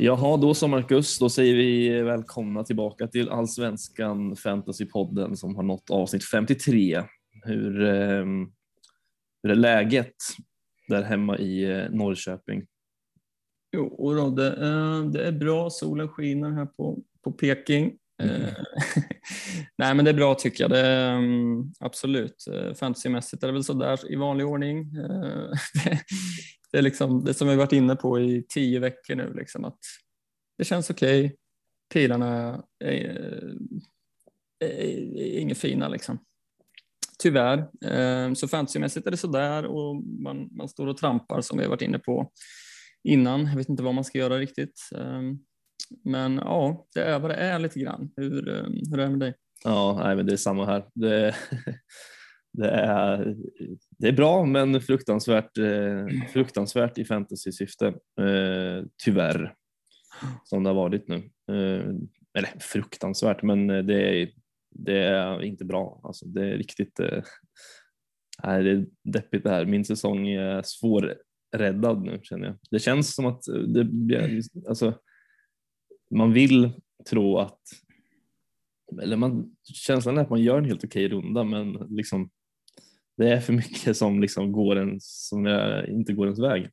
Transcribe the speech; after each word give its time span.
Jaha, 0.00 0.36
då 0.36 0.54
så 0.54 0.68
Marcus, 0.68 1.18
då 1.18 1.30
säger 1.30 1.54
vi 1.54 2.00
välkomna 2.02 2.64
tillbaka 2.64 3.06
till 3.06 3.28
Allsvenskan 3.28 4.36
Fantasypodden 4.36 5.36
som 5.36 5.56
har 5.56 5.62
nått 5.62 5.90
avsnitt 5.90 6.24
53. 6.24 7.02
Hur, 7.42 7.82
eh, 7.82 8.24
hur 9.42 9.50
är 9.50 9.54
läget 9.54 10.14
där 10.88 11.02
hemma 11.02 11.38
i 11.38 11.64
eh, 11.64 11.90
Norrköping? 11.90 12.66
Jo, 13.72 14.14
då, 14.14 14.30
det, 14.30 14.46
eh, 14.46 15.04
det 15.04 15.26
är 15.26 15.32
bra. 15.32 15.70
Solen 15.70 16.08
skiner 16.08 16.50
här 16.50 16.66
på, 16.66 16.98
på 17.24 17.32
Peking. 17.32 17.92
Mm. 18.22 18.42
Eh, 18.42 18.52
Nej, 19.78 19.94
men 19.94 20.04
det 20.04 20.10
är 20.10 20.14
bra 20.14 20.34
tycker 20.34 20.64
jag. 20.64 20.70
Det, 20.70 20.86
mm, 20.88 21.72
absolut. 21.80 22.44
Fantasymässigt 22.80 23.42
är 23.42 23.46
det 23.46 23.52
väl 23.52 23.64
sådär 23.64 24.12
i 24.12 24.16
vanlig 24.16 24.46
ordning. 24.46 24.92
Det, 26.72 26.78
är 26.78 26.82
liksom 26.82 27.24
det 27.24 27.34
som 27.34 27.48
vi 27.48 27.56
varit 27.56 27.72
inne 27.72 27.96
på 27.96 28.20
i 28.20 28.44
tio 28.48 28.80
veckor 28.80 29.14
nu, 29.14 29.32
liksom 29.34 29.64
att 29.64 29.78
det 30.58 30.64
känns 30.64 30.90
okej. 30.90 31.24
Okay. 31.24 31.36
Pilarna 31.92 32.62
är, 32.84 32.94
är, 34.58 34.68
är 35.18 35.38
inget 35.38 35.58
fina 35.58 35.88
liksom. 35.88 36.18
Tyvärr. 37.18 37.68
Ehm, 37.84 38.34
så 38.34 38.48
fantasymässigt 38.48 39.06
är 39.06 39.10
det 39.10 39.16
sådär 39.16 39.66
och 39.66 40.04
man, 40.04 40.48
man 40.56 40.68
står 40.68 40.86
och 40.86 40.96
trampar 40.96 41.40
som 41.40 41.58
vi 41.58 41.64
har 41.64 41.70
varit 41.70 41.82
inne 41.82 41.98
på 41.98 42.32
innan. 43.04 43.46
Jag 43.46 43.56
vet 43.56 43.68
inte 43.68 43.82
vad 43.82 43.94
man 43.94 44.04
ska 44.04 44.18
göra 44.18 44.38
riktigt. 44.38 44.80
Ehm, 44.96 45.38
men 46.04 46.36
ja, 46.36 46.86
det 46.94 47.02
är 47.02 47.18
vad 47.18 47.30
det 47.30 47.36
är 47.36 47.58
lite 47.58 47.80
grann. 47.80 48.10
Hur, 48.16 48.48
ehm, 48.48 48.72
hur 48.90 48.98
är 48.98 49.04
det 49.04 49.10
med 49.10 49.20
dig? 49.20 49.34
Ja, 49.64 50.00
nej, 50.04 50.16
men 50.16 50.26
det 50.26 50.32
är 50.32 50.36
samma 50.36 50.66
här. 50.66 50.84
Det, 50.94 51.34
det, 52.58 52.70
är, 52.70 53.36
det 53.98 54.08
är 54.08 54.12
bra, 54.12 54.44
men 54.44 54.80
fruktansvärt, 54.80 55.58
eh, 55.58 56.06
fruktansvärt 56.32 56.98
i 56.98 57.04
fantasy-syfte. 57.04 57.86
Eh, 58.20 58.84
tyvärr, 59.04 59.54
som 60.44 60.62
det 60.62 60.70
har 60.70 60.74
varit 60.74 61.08
nu. 61.08 61.16
Eh, 61.50 61.94
eller 62.38 62.58
fruktansvärt, 62.60 63.42
men 63.42 63.66
det 63.66 64.22
är, 64.22 64.30
det 64.70 64.98
är 64.98 65.42
inte 65.42 65.64
bra. 65.64 66.00
Alltså, 66.04 66.26
det 66.26 66.46
är 66.46 66.58
riktigt 66.58 67.00
nej, 68.44 68.62
det 68.62 68.70
är 68.70 68.86
deppigt 69.04 69.44
det 69.44 69.50
här. 69.50 69.64
Min 69.64 69.84
säsong 69.84 70.28
är 70.28 70.62
svårräddad 70.64 72.02
nu 72.02 72.20
känner 72.22 72.46
jag. 72.46 72.56
Det 72.70 72.78
känns 72.78 73.14
som 73.14 73.26
att 73.26 73.42
det 73.66 74.42
alltså, 74.68 74.94
man 76.10 76.32
vill 76.32 76.70
tro 77.10 77.38
att 77.38 77.60
eller 79.02 79.16
man, 79.16 79.56
känslan 79.62 80.18
är 80.18 80.22
att 80.22 80.30
man 80.30 80.42
gör 80.42 80.58
en 80.58 80.64
helt 80.64 80.84
okej 80.84 81.08
runda 81.08 81.44
men 81.44 81.72
liksom, 81.72 82.30
det 83.18 83.32
är 83.32 83.40
för 83.40 83.52
mycket 83.52 83.96
som, 83.96 84.20
liksom 84.20 84.52
går 84.52 84.76
en, 84.76 84.98
som 85.00 85.46
inte 85.88 86.12
går 86.12 86.26
ens 86.26 86.38
väg. 86.38 86.70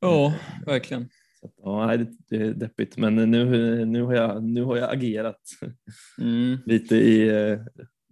Ja, 0.00 0.34
verkligen. 0.66 1.08
Så, 1.40 1.52
ja, 1.56 1.96
det, 2.28 2.36
är 2.36 2.54
deppigt 2.54 2.96
men 2.96 3.14
nu, 3.14 3.26
nu, 3.86 4.02
har, 4.02 4.14
jag, 4.14 4.42
nu 4.42 4.62
har 4.62 4.76
jag 4.76 4.94
agerat 4.94 5.40
Mm. 6.20 6.58
lite, 6.66 6.96
i, 6.96 7.58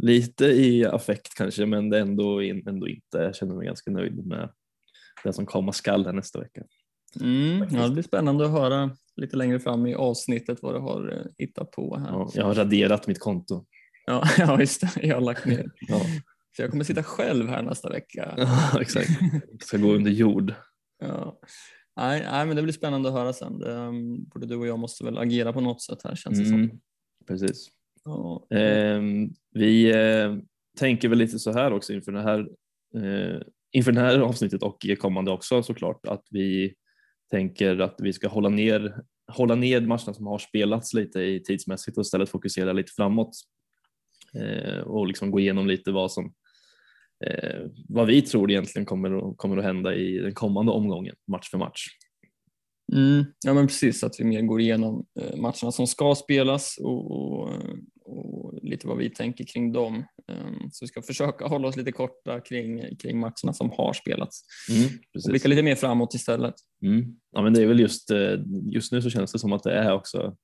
lite 0.02 0.44
i 0.44 0.84
affekt 0.84 1.34
kanske 1.34 1.66
men 1.66 1.90
det 1.90 1.96
är 1.96 2.02
ändå, 2.02 2.40
ändå 2.40 2.88
inte. 2.88 3.18
Jag 3.18 3.36
känner 3.36 3.54
mig 3.54 3.66
ganska 3.66 3.90
nöjd 3.90 4.26
med 4.26 4.50
det 5.24 5.32
som 5.32 5.46
komma 5.46 5.72
skall 5.72 6.14
nästa 6.14 6.40
vecka. 6.40 6.62
Mm. 7.20 7.66
Ja, 7.70 7.86
det 7.86 7.92
blir 7.92 8.02
spännande 8.02 8.44
att 8.44 8.50
höra 8.50 8.90
lite 9.16 9.36
längre 9.36 9.60
fram 9.60 9.86
i 9.86 9.94
avsnittet 9.94 10.58
vad 10.62 10.74
du 10.74 10.78
har 10.78 11.12
eh, 11.12 11.30
hittat 11.38 11.70
på 11.70 11.96
här. 11.96 12.06
Ja, 12.08 12.30
jag 12.34 12.44
har 12.44 12.54
raderat 12.54 13.06
mitt 13.06 13.20
konto. 13.20 13.64
Ja, 14.06 14.24
ja 14.38 14.60
just 14.60 14.80
det. 14.80 15.06
Jag 15.06 15.14
har 15.16 15.22
lagt 15.22 15.46
ner. 15.46 15.70
Ja, 15.80 16.00
Så 16.56 16.62
jag 16.62 16.70
kommer 16.70 16.84
sitta 16.84 17.02
själv 17.02 17.48
här 17.48 17.62
nästa 17.62 17.88
vecka. 17.88 18.48
exakt. 18.80 19.10
Jag 19.50 19.62
ska 19.62 19.76
gå 19.76 19.92
under 19.92 20.10
jord. 20.10 20.54
Ja. 20.98 21.40
Nej, 21.96 22.26
nej, 22.30 22.46
men 22.46 22.56
det 22.56 22.62
blir 22.62 22.72
spännande 22.72 23.08
att 23.08 23.14
höra 23.14 23.32
sen. 23.32 23.58
Det, 23.58 23.72
um, 23.72 24.24
både 24.24 24.46
du 24.46 24.56
och 24.56 24.66
jag 24.66 24.78
måste 24.78 25.04
väl 25.04 25.18
agera 25.18 25.52
på 25.52 25.60
något 25.60 25.82
sätt 25.82 25.98
här 26.04 26.14
känns 26.14 26.38
det 26.38 26.44
som. 26.44 26.54
Mm, 26.54 26.80
precis. 27.26 27.68
Ja. 28.04 28.46
Ehm, 28.50 29.30
vi 29.50 29.90
eh, 29.90 30.36
tänker 30.78 31.08
väl 31.08 31.18
lite 31.18 31.38
så 31.38 31.52
här 31.52 31.72
också 31.72 31.92
inför 31.92 32.12
det 32.12 32.22
här, 32.22 32.40
eh, 32.96 33.40
inför 33.72 33.92
det 33.92 34.00
här 34.00 34.18
avsnittet 34.18 34.62
och 34.62 34.86
kommande 34.98 35.30
också 35.30 35.62
såklart 35.62 36.06
att 36.06 36.26
vi 36.30 36.74
tänker 37.30 37.78
att 37.78 37.96
vi 37.98 38.12
ska 38.12 38.28
hålla 38.28 38.48
ner, 38.48 39.02
hålla 39.32 39.54
ner 39.54 39.80
matcherna 39.80 40.14
som 40.14 40.26
har 40.26 40.38
spelats 40.38 40.94
lite 40.94 41.20
i 41.20 41.42
tidsmässigt 41.42 41.98
och 41.98 42.02
istället 42.02 42.28
fokusera 42.28 42.72
lite 42.72 42.92
framåt 42.92 43.30
eh, 44.34 44.80
och 44.80 45.06
liksom 45.06 45.30
gå 45.30 45.40
igenom 45.40 45.66
lite 45.66 45.90
vad 45.90 46.12
som 46.12 46.34
eh, 47.26 47.60
vad 47.88 48.06
vi 48.06 48.22
tror 48.22 48.50
egentligen 48.50 48.86
kommer 48.86 49.18
att, 49.18 49.36
kommer 49.36 49.56
att 49.56 49.64
hända 49.64 49.94
i 49.94 50.18
den 50.18 50.34
kommande 50.34 50.72
omgången 50.72 51.14
match 51.26 51.50
för 51.50 51.58
match. 51.58 51.86
Mm, 52.92 53.24
ja 53.44 53.54
men 53.54 53.66
precis, 53.66 54.04
att 54.04 54.20
vi 54.20 54.24
mer 54.24 54.42
går 54.42 54.60
igenom 54.60 55.06
eh, 55.20 55.36
matcherna 55.36 55.72
som 55.72 55.86
ska 55.86 56.14
spelas 56.14 56.76
och, 56.80 57.10
och, 57.10 57.48
och 58.04 58.58
lite 58.62 58.86
vad 58.86 58.98
vi 58.98 59.10
tänker 59.10 59.44
kring 59.44 59.72
dem. 59.72 60.04
Um, 60.32 60.70
så 60.72 60.84
vi 60.84 60.88
ska 60.88 61.02
försöka 61.02 61.46
hålla 61.46 61.68
oss 61.68 61.76
lite 61.76 61.92
korta 61.92 62.40
kring, 62.40 62.96
kring 62.96 63.18
matcherna 63.20 63.52
som 63.52 63.70
har 63.70 63.92
spelats. 63.92 64.44
Mm, 64.70 64.90
Och 65.14 65.30
blicka 65.30 65.48
lite 65.48 65.62
mer 65.62 65.74
framåt 65.74 66.14
istället. 66.14 66.54
Mm. 66.82 67.16
Ja, 67.32 67.42
men 67.42 67.54
det 67.54 67.62
är 67.62 67.66
väl 67.66 67.80
just, 67.80 68.10
eh, 68.10 68.40
just 68.72 68.92
nu 68.92 69.02
så 69.02 69.10
känns 69.10 69.32
det 69.32 69.38
som 69.38 69.52
att 69.52 69.62
det 69.62 69.72
är 69.72 69.92
också 69.92 70.36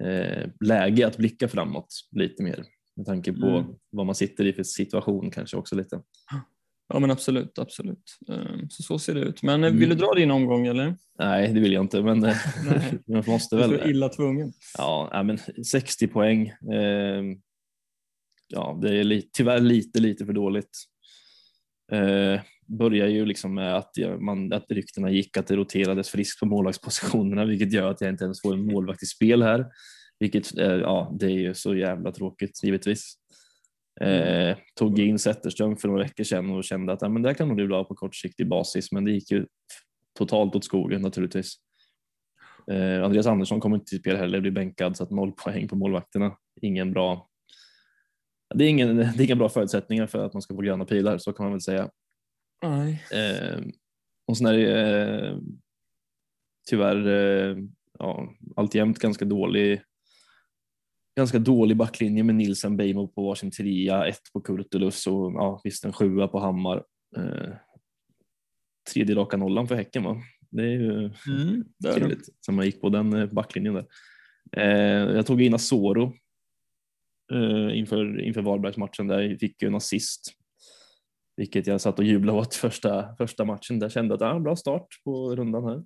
eh, 0.00 0.50
läge 0.64 1.06
att 1.06 1.16
blicka 1.16 1.48
framåt 1.48 1.88
lite 2.16 2.42
mer 2.42 2.64
med 2.96 3.06
tanke 3.06 3.32
på 3.32 3.46
Mm. 3.46 3.74
vad 3.90 4.06
man 4.06 4.14
sitter 4.14 4.44
i 4.46 4.52
för 4.52 4.62
situation 4.62 5.30
kanske 5.30 5.56
också 5.56 5.76
lite. 5.76 6.02
Ja 6.88 6.98
men 6.98 7.10
absolut, 7.10 7.58
absolut. 7.58 8.18
Um, 8.28 8.70
så 8.70 8.82
så 8.82 8.98
ser 8.98 9.14
det 9.14 9.20
ut. 9.20 9.42
Men 9.42 9.64
Mm. 9.64 9.78
vill 9.78 9.88
du 9.88 9.94
dra 9.94 10.12
din 10.14 10.30
omgång 10.30 10.66
eller? 10.66 10.96
Nej, 11.18 11.52
det 11.52 11.60
vill 11.60 11.72
jag 11.72 11.84
inte, 11.84 12.02
men 12.02 12.24
eh, 12.24 12.36
man 13.06 13.22
måste 13.26 13.56
Du 13.56 13.62
är 13.62 13.68
väl. 13.68 13.80
så 13.80 13.88
illa 13.88 14.08
tvungen. 14.08 14.52
Ja, 14.78 15.22
men 15.24 15.38
60 15.64 16.06
poäng. 16.08 16.46
Eh, 16.48 17.22
ja, 18.48 18.78
det 18.82 18.96
är 19.00 19.22
tyvärr 19.32 19.60
lite, 19.60 20.00
lite 20.00 20.26
för 20.26 20.32
dåligt. 20.32 20.70
Eh, 21.92 22.40
börjar 22.66 23.06
ju 23.08 23.26
liksom 23.26 23.54
med 23.54 23.76
att, 23.76 23.90
man, 24.20 24.52
att 24.52 24.66
ryktena 24.70 25.10
gick 25.10 25.36
att 25.36 25.46
det 25.46 25.56
roterades 25.56 26.08
friskt 26.08 26.40
på 26.40 26.46
målvaktspositionerna, 26.46 27.44
vilket 27.44 27.72
gör 27.72 27.90
att 27.90 28.00
jag 28.00 28.10
inte 28.10 28.24
ens 28.24 28.40
får 28.42 28.54
en 28.54 28.66
målvakt 28.66 29.02
i 29.02 29.06
spel 29.06 29.42
här. 29.42 29.66
Vilket, 30.24 30.58
eh, 30.58 30.66
ja, 30.66 31.12
det 31.20 31.26
är 31.26 31.30
ju 31.30 31.54
så 31.54 31.74
jävla 31.74 32.12
tråkigt 32.12 32.62
givetvis. 32.62 33.14
Eh, 34.00 34.56
tog 34.74 34.98
in 34.98 35.18
Zetterström 35.18 35.76
för 35.76 35.88
några 35.88 36.02
veckor 36.02 36.24
sedan 36.24 36.50
och 36.50 36.64
kände 36.64 36.92
att 36.92 37.02
ja, 37.02 37.08
men 37.08 37.22
det 37.22 37.28
här 37.28 37.34
kan 37.34 37.48
nog 37.48 37.56
bli 37.56 37.66
bra 37.66 37.84
på 37.84 37.94
kortsiktig 37.94 38.48
basis, 38.48 38.92
men 38.92 39.04
det 39.04 39.10
gick 39.10 39.30
ju 39.30 39.46
totalt 40.18 40.56
åt 40.56 40.64
skogen 40.64 41.02
naturligtvis. 41.02 41.54
Eh, 42.70 43.04
Andreas 43.04 43.26
Andersson 43.26 43.60
kommer 43.60 43.76
inte 43.76 43.90
till 43.90 43.98
spel 43.98 44.16
heller, 44.16 44.40
blir 44.40 44.50
bänkad 44.50 44.96
så 44.96 45.04
att 45.04 45.10
noll 45.10 45.32
poäng 45.36 45.68
på 45.68 45.76
målvakterna. 45.76 46.36
Ingen 46.60 46.92
bra. 46.92 47.28
Det 48.54 48.64
är, 48.64 48.68
ingen, 48.68 48.96
det 48.96 49.02
är 49.02 49.24
inga 49.24 49.36
bra 49.36 49.48
förutsättningar 49.48 50.06
för 50.06 50.24
att 50.24 50.32
man 50.32 50.42
ska 50.42 50.54
få 50.54 50.60
gröna 50.60 50.84
pilar, 50.84 51.18
så 51.18 51.32
kan 51.32 51.44
man 51.44 51.52
väl 51.52 51.60
säga. 51.60 51.90
Nej. 52.62 53.04
Eh, 53.12 53.60
och 54.26 54.36
sen 54.38 54.46
är 54.46 54.52
det 54.52 55.26
eh, 55.28 55.38
tyvärr 56.70 57.06
eh, 57.06 57.56
ja, 57.98 58.34
alltjämt 58.56 58.98
ganska 58.98 59.24
dålig 59.24 59.82
ganska 61.16 61.38
dålig 61.38 61.76
backlinje 61.76 62.22
med 62.22 62.34
Nilsen 62.34 62.76
Beijmo 62.76 63.08
på 63.08 63.22
varsin 63.26 63.50
trea, 63.50 64.06
ett 64.06 64.32
på 64.32 64.40
Kurtulus 64.40 65.06
och 65.06 65.32
ja, 65.32 65.60
visst 65.64 65.84
en 65.84 65.92
sjua 65.92 66.28
på 66.28 66.38
Hammar. 66.38 66.84
Eh, 67.16 67.54
tredje 68.92 69.14
raka 69.14 69.36
nollan 69.36 69.68
för 69.68 69.74
Häcken 69.74 70.04
va? 70.04 70.16
Det 70.50 70.62
är 70.62 70.66
ju 70.68 70.90
Mm, 71.26 71.64
det 71.78 71.88
det. 71.88 71.94
trevligt 71.94 72.28
som 72.40 72.54
man 72.54 72.66
gick 72.66 72.80
på 72.80 72.88
den 72.88 73.12
eh, 73.12 73.26
backlinjen 73.26 73.74
där. 73.74 73.86
Eh, 74.56 75.14
jag 75.16 75.26
tog 75.26 75.42
in 75.42 75.54
Asoro 75.54 76.12
eh, 77.32 77.78
inför, 77.78 78.20
inför 78.20 78.42
Varbergsmatchen 78.42 79.06
där 79.06 79.20
jag 79.20 79.40
fick 79.40 79.62
ju 79.62 79.68
en 79.68 79.74
assist. 79.74 80.32
Vilket 81.36 81.66
jag 81.66 81.80
satt 81.80 81.98
och 81.98 82.04
jublade 82.04 82.38
åt 82.38 82.54
första, 82.54 83.16
första 83.16 83.44
matchen. 83.44 83.78
Där 83.78 83.88
kände 83.88 84.14
att 84.14 84.22
ah, 84.22 84.40
bra 84.40 84.56
start 84.56 84.86
på 85.04 85.36
rundan 85.36 85.64
här. 85.64 85.84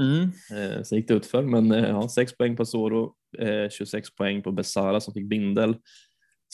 Mm. 0.00 0.22
Eh, 0.52 0.82
så 0.82 0.96
gick 0.96 1.08
det 1.08 1.14
ut 1.14 1.26
för 1.26 1.42
men 1.42 1.72
eh, 1.72 1.88
ja, 1.88 2.08
6 2.08 2.36
poäng 2.36 2.56
på 2.56 2.64
Soro, 2.64 3.14
eh, 3.38 3.68
26 3.70 4.14
poäng 4.14 4.42
på 4.42 4.52
Besara 4.52 5.00
som 5.00 5.14
fick 5.14 5.28
bindel. 5.28 5.76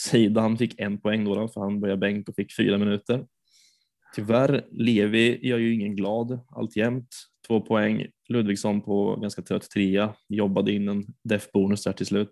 Seidan 0.00 0.58
fick 0.58 0.80
en 0.80 1.00
poäng 1.00 1.24
då, 1.24 1.48
för 1.48 1.60
han 1.60 1.80
började 1.80 2.00
bänk 2.00 2.28
och 2.28 2.34
fick 2.34 2.56
fyra 2.56 2.78
minuter. 2.78 3.26
Tyvärr, 4.14 4.66
Levi 4.70 5.48
gör 5.48 5.58
ju 5.58 5.74
ingen 5.74 5.96
glad 5.96 6.40
alltjämt. 6.48 7.08
Två 7.46 7.60
poäng. 7.60 8.06
Ludvigsson 8.28 8.82
på 8.82 9.16
ganska 9.16 9.42
trött 9.42 9.70
trea. 9.70 10.14
Jobbade 10.28 10.72
in 10.72 10.88
en 10.88 11.04
def-bonus 11.24 11.84
där 11.84 11.92
till 11.92 12.06
slut. 12.06 12.30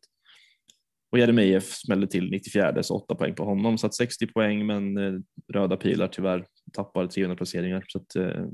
Och 1.12 1.19
Jeremejeff 1.19 1.75
smällde 1.75 2.06
till 2.06 2.31
94 2.31 2.83
så 2.83 2.97
åtta 2.97 3.15
poäng 3.15 3.35
på 3.35 3.44
honom. 3.44 3.79
Så 3.79 3.87
att 3.87 3.94
60 3.94 4.27
poäng 4.27 4.67
men 4.67 4.99
eh, 4.99 5.21
röda 5.53 5.77
pilar 5.77 6.09
tyvärr. 6.09 6.47
Tappar 6.73 7.06
300 7.06 7.37
placeringar. 7.37 7.85
Så 7.89 7.99
att, 7.99 8.17
eh, 8.17 8.47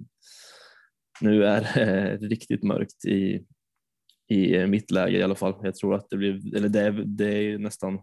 nu 1.20 1.44
är 1.44 1.60
det 1.60 2.16
riktigt 2.26 2.62
mörkt 2.62 3.04
i, 3.04 3.44
i 4.28 4.66
mitt 4.66 4.90
läge 4.90 5.18
i 5.18 5.22
alla 5.22 5.34
fall. 5.34 5.54
Jag 5.62 5.74
tror 5.74 5.94
att 5.94 6.10
det 6.10 6.16
blir, 6.16 6.56
eller 6.56 6.68
det 6.68 6.80
är, 6.80 6.92
det 6.92 7.26
är 7.26 7.58
nästan 7.58 8.00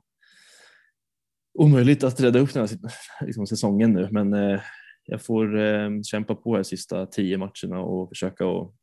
omöjligt 1.60 2.04
att 2.04 2.20
rädda 2.20 2.40
upp 2.40 2.54
den 2.54 2.68
här 2.68 2.78
liksom, 3.26 3.48
säsongen 3.48 3.94
nu, 3.94 4.08
men 4.12 4.34
eh, 4.34 4.62
jag 5.06 5.22
får 5.22 5.60
eh, 5.60 6.02
kämpa 6.02 6.36
på 6.36 6.58
de 6.58 6.64
sista 6.64 7.06
tio 7.06 7.38
matcherna 7.38 7.80
och 7.80 8.10
försöka 8.10 8.46
att 8.46 8.74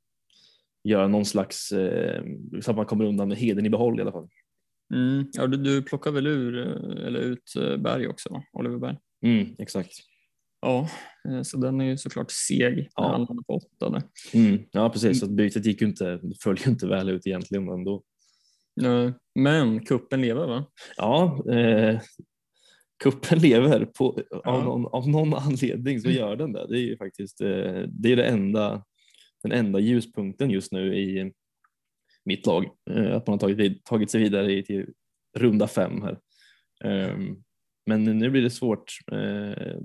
göra 0.84 1.08
någon 1.08 1.24
slags, 1.24 1.72
eh, 1.72 2.22
så 2.60 2.70
att 2.70 2.76
man 2.76 2.86
kommer 2.86 3.04
undan 3.04 3.28
med 3.28 3.36
heden 3.36 3.66
i 3.66 3.70
behåll 3.70 3.98
i 3.98 4.02
alla 4.02 4.12
fall. 4.12 4.28
Mm. 4.94 5.26
Ja, 5.32 5.46
du, 5.46 5.56
du 5.56 5.82
plockar 5.82 6.10
väl 6.10 6.26
ur, 6.26 6.58
eh, 6.58 7.06
eller 7.06 7.20
ut 7.20 7.54
eh, 7.60 7.76
Berg 7.76 8.08
också, 8.08 8.28
va? 8.32 8.42
Oliver 8.52 8.78
Berg? 8.78 8.96
Mm, 9.22 9.54
exakt. 9.58 9.92
Ja, 10.60 10.88
eh, 11.28 11.42
så 11.42 11.56
den 11.56 11.80
är 11.80 11.84
ju 11.84 11.96
såklart 11.96 12.30
seg 12.30 12.88
Ja. 12.94 13.02
när 13.02 13.08
han 13.10 13.20
landar 13.24 13.42
på 13.42 13.54
åtta. 13.54 14.02
Mm, 14.34 14.58
ja, 14.72 14.90
precis. 14.90 15.20
Så 15.20 15.24
att 15.26 15.32
bytet 15.32 15.66
gick 15.66 15.82
inte, 15.82 16.20
föll 16.42 16.56
ju 16.64 16.70
inte 16.70 16.86
väl 16.86 17.08
ut 17.08 17.26
egentligen 17.26 17.68
ändå. 17.68 18.02
Eh, 18.84 19.10
Men 19.34 19.84
kuppen 19.84 20.20
lever 20.20 20.46
va? 20.46 20.66
Ja, 20.96 21.44
eh, 21.52 22.00
kuppen 23.02 23.38
lever 23.38 23.84
på, 23.84 24.20
Ja. 24.30 24.40
av, 24.44 24.64
någon, 24.64 24.86
av 24.86 25.08
någon 25.08 25.34
anledning 25.34 26.00
så 26.00 26.10
gör 26.10 26.36
den 26.36 26.52
det. 26.52 26.66
Det 26.68 26.78
är 26.78 26.82
ju 26.82 26.96
faktiskt 26.96 27.40
eh, 27.40 27.82
det, 27.88 28.12
är 28.12 28.16
det 28.16 28.24
enda, 28.26 28.84
den 29.42 29.52
enda 29.52 29.78
ljuspunkten 29.78 30.50
just 30.50 30.72
nu 30.72 30.96
i 30.98 31.32
mitt 32.24 32.46
lag. 32.46 32.64
Eh, 32.90 33.16
att 33.16 33.26
man 33.26 33.34
har 33.34 33.38
tagit, 33.38 33.84
tagit 33.84 34.10
sig 34.10 34.20
vidare 34.22 34.52
i, 34.52 34.62
till 34.62 34.86
runda 35.36 35.68
fem 35.68 36.02
här. 36.02 36.18
Ehm, 36.84 37.36
men 37.86 38.04
nu 38.04 38.30
blir 38.30 38.42
det 38.42 38.50
svårt 38.50 38.92
eh, 39.12 39.50
eh, 39.52 39.76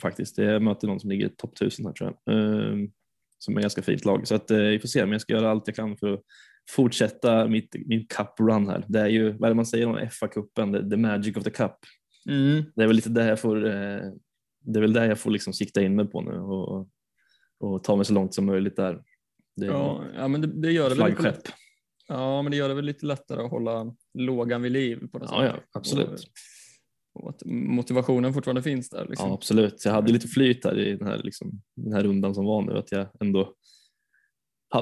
faktiskt. 0.00 0.38
Jag 0.38 0.62
möter 0.62 0.86
någon 0.88 1.00
som 1.00 1.10
ligger 1.10 1.28
topp 1.28 1.52
1000 1.56 1.86
här 1.86 1.92
tror 1.92 2.14
jag. 2.24 2.34
Ehm, 2.34 2.90
som 3.38 3.56
är 3.56 3.60
ganska 3.60 3.82
fint 3.82 4.04
lag. 4.04 4.26
Så 4.28 4.34
att, 4.34 4.50
eh, 4.50 4.58
vi 4.58 4.78
får 4.78 4.88
se, 4.88 5.00
men 5.04 5.12
jag 5.12 5.20
ska 5.20 5.32
göra 5.32 5.50
allt 5.50 5.66
jag 5.66 5.76
kan 5.76 5.96
för 5.96 6.12
att 6.12 6.20
fortsätta 6.70 7.48
mitt, 7.48 7.74
min 7.86 8.06
cup-run 8.06 8.66
här. 8.70 8.84
Det 8.88 9.00
är 9.00 9.06
ju, 9.08 9.32
vad 9.32 9.44
är 9.44 9.48
det 9.48 9.54
man 9.54 9.66
säger 9.66 9.86
om 9.86 9.96
FA-cupen, 9.98 10.82
the, 10.82 10.90
the 10.90 10.96
magic 10.96 11.36
of 11.36 11.44
the 11.44 11.50
cup. 11.50 11.72
Mm. 12.28 12.64
Det 12.76 12.82
är 12.82 12.86
väl 12.86 12.96
lite 12.96 13.08
där 13.10 13.28
jag 13.28 13.40
får, 13.40 13.66
eh, 13.66 14.00
det 14.60 14.78
är 14.78 14.80
väl 14.80 14.92
där 14.92 15.08
jag 15.08 15.18
får 15.18 15.30
liksom 15.30 15.52
sikta 15.52 15.82
in 15.82 15.96
mig 15.96 16.06
på 16.06 16.20
nu 16.20 16.38
och, 16.38 16.88
och 17.60 17.84
ta 17.84 17.96
mig 17.96 18.04
så 18.04 18.12
långt 18.14 18.34
som 18.34 18.46
möjligt 18.46 18.76
där. 18.76 19.02
Det 19.56 19.66
Ja, 19.66 20.04
ja, 20.16 20.28
men 20.28 20.40
det, 20.40 20.46
det 20.46 20.72
gör 20.72 20.88
det 20.90 20.94
väl 20.94 21.08
lite, 21.10 21.22
flaggskepp. 21.22 21.52
ja, 22.08 22.42
men 22.42 22.50
det 22.50 22.56
gör 22.56 22.68
det 22.68 22.74
väl 22.74 22.84
lite 22.84 23.06
lättare 23.06 23.42
att 23.42 23.50
hålla 23.50 23.94
lågan 24.14 24.62
vid 24.62 24.72
liv 24.72 25.08
på 25.12 25.18
något 25.18 25.30
Ja, 25.32 25.44
ja, 25.44 25.52
sätt. 25.52 25.62
absolut. 25.72 26.08
Och, 26.08 26.18
och 27.16 27.30
att 27.30 27.42
motivationen 27.44 28.34
fortfarande 28.34 28.62
finns 28.62 28.88
där. 28.88 29.06
Liksom. 29.08 29.28
Ja, 29.28 29.34
absolut. 29.34 29.84
Jag 29.84 29.92
hade 29.92 30.12
lite 30.12 30.28
flyt 30.28 30.64
här 30.64 30.78
i 30.78 30.96
den 30.96 31.08
här, 31.08 31.20
liksom, 31.24 31.60
den 31.76 31.92
här 31.92 32.02
rundan 32.02 32.34
som 32.34 32.44
var 32.44 32.62
nu, 32.62 32.78
att 32.78 32.92
jag 32.92 33.06
ändå 33.20 33.54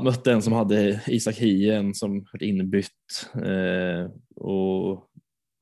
mötte 0.02 0.32
en 0.32 0.42
som 0.42 0.52
hade 0.52 1.02
Isak 1.06 1.36
Hien 1.36 1.94
som 1.94 2.26
varit 2.32 2.42
inbytt 2.42 3.30
eh, 3.34 4.10
och 4.36 5.10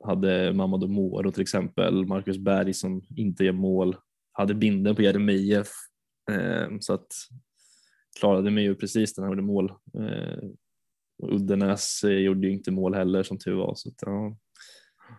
hade 0.04 0.52
Mamadou 0.52 0.88
Moro 0.88 1.30
till 1.30 1.42
exempel, 1.42 2.06
Marcus 2.06 2.38
Berg 2.38 2.74
som 2.74 3.02
inte 3.16 3.44
gör 3.44 3.52
mål, 3.52 3.96
hade 4.32 4.54
binden 4.54 4.96
på 4.96 5.02
Jeremejeff 5.02 5.68
eh, 6.30 6.68
så 6.80 6.94
att 6.94 7.06
klarade 8.20 8.50
mig 8.50 8.64
ju 8.64 8.74
precis 8.74 9.14
den 9.14 9.24
han 9.24 9.32
gjorde 9.32 9.42
mål. 9.42 9.72
Eh, 9.98 10.48
och 11.22 11.34
Uddenäs 11.34 12.04
eh, 12.04 12.10
gjorde 12.10 12.46
ju 12.46 12.52
inte 12.52 12.70
mål 12.70 12.94
heller 12.94 13.22
som 13.22 13.38
tur 13.38 13.54
var 13.54 13.74
så 13.74 13.88
att, 13.88 13.94
ja, 13.98 14.36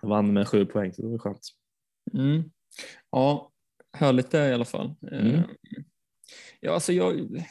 vann 0.07 0.33
med 0.33 0.47
sju 0.47 0.65
poäng 0.65 0.94
så 0.94 1.01
det 1.01 1.07
var 1.07 1.17
skönt. 1.17 1.39
Mm. 2.13 2.44
Ja, 3.11 3.51
härligt 3.97 4.31
det 4.31 4.50
i 4.50 4.53
alla 4.53 4.65
fall. 4.65 4.95
Mm. 5.11 5.35
Eh, 5.35 5.41
Ja, 6.59 6.71
alltså 6.73 6.94
jag, 6.94 7.44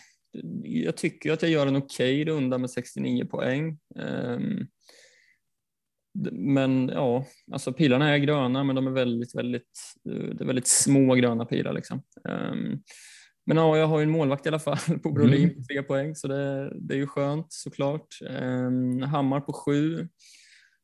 jag 0.63 0.97
tycker 0.97 1.33
att 1.33 1.43
jag 1.43 1.51
gör 1.51 1.67
en 1.67 1.77
okej 1.77 2.25
runda 2.25 2.59
med 2.59 2.71
69 2.71 3.25
poäng. 3.25 3.79
Ehm, 3.99 4.67
Men 6.33 6.89
ja, 6.89 7.27
alltså 7.53 7.73
pilarna 7.73 8.09
är 8.15 8.19
gröna, 8.19 8.65
men 8.65 8.77
de 8.77 8.87
är 8.87 8.91
väldigt, 8.91 9.35
väldigt, 9.35 9.95
eh, 10.11 10.35
det 10.35 10.45
är 10.45 10.47
väldigt 10.47 10.67
små 10.67 11.15
gröna 11.15 11.45
pilar 11.45 11.73
liksom. 11.73 12.03
Ehm, 12.29 12.83
Men 13.47 13.57
ja, 13.57 13.77
jag 13.79 13.87
har 13.87 13.99
ju 13.99 14.03
en 14.03 14.11
målvakt 14.11 14.47
i 14.47 14.49
alla 14.49 14.59
fall 14.59 14.77
på 15.03 15.11
Brolin 15.13 15.43
Mm. 15.45 15.55
på 15.57 15.63
tre 15.63 15.83
poäng, 15.83 16.15
så 16.15 16.29
det, 16.29 16.73
det 16.81 16.95
är 16.95 16.99
ju 16.99 17.07
skönt 17.07 17.47
såklart. 17.53 18.07
Ehm, 18.31 19.03
Hammar 19.03 19.41
på 19.41 19.53
sju. 19.53 20.09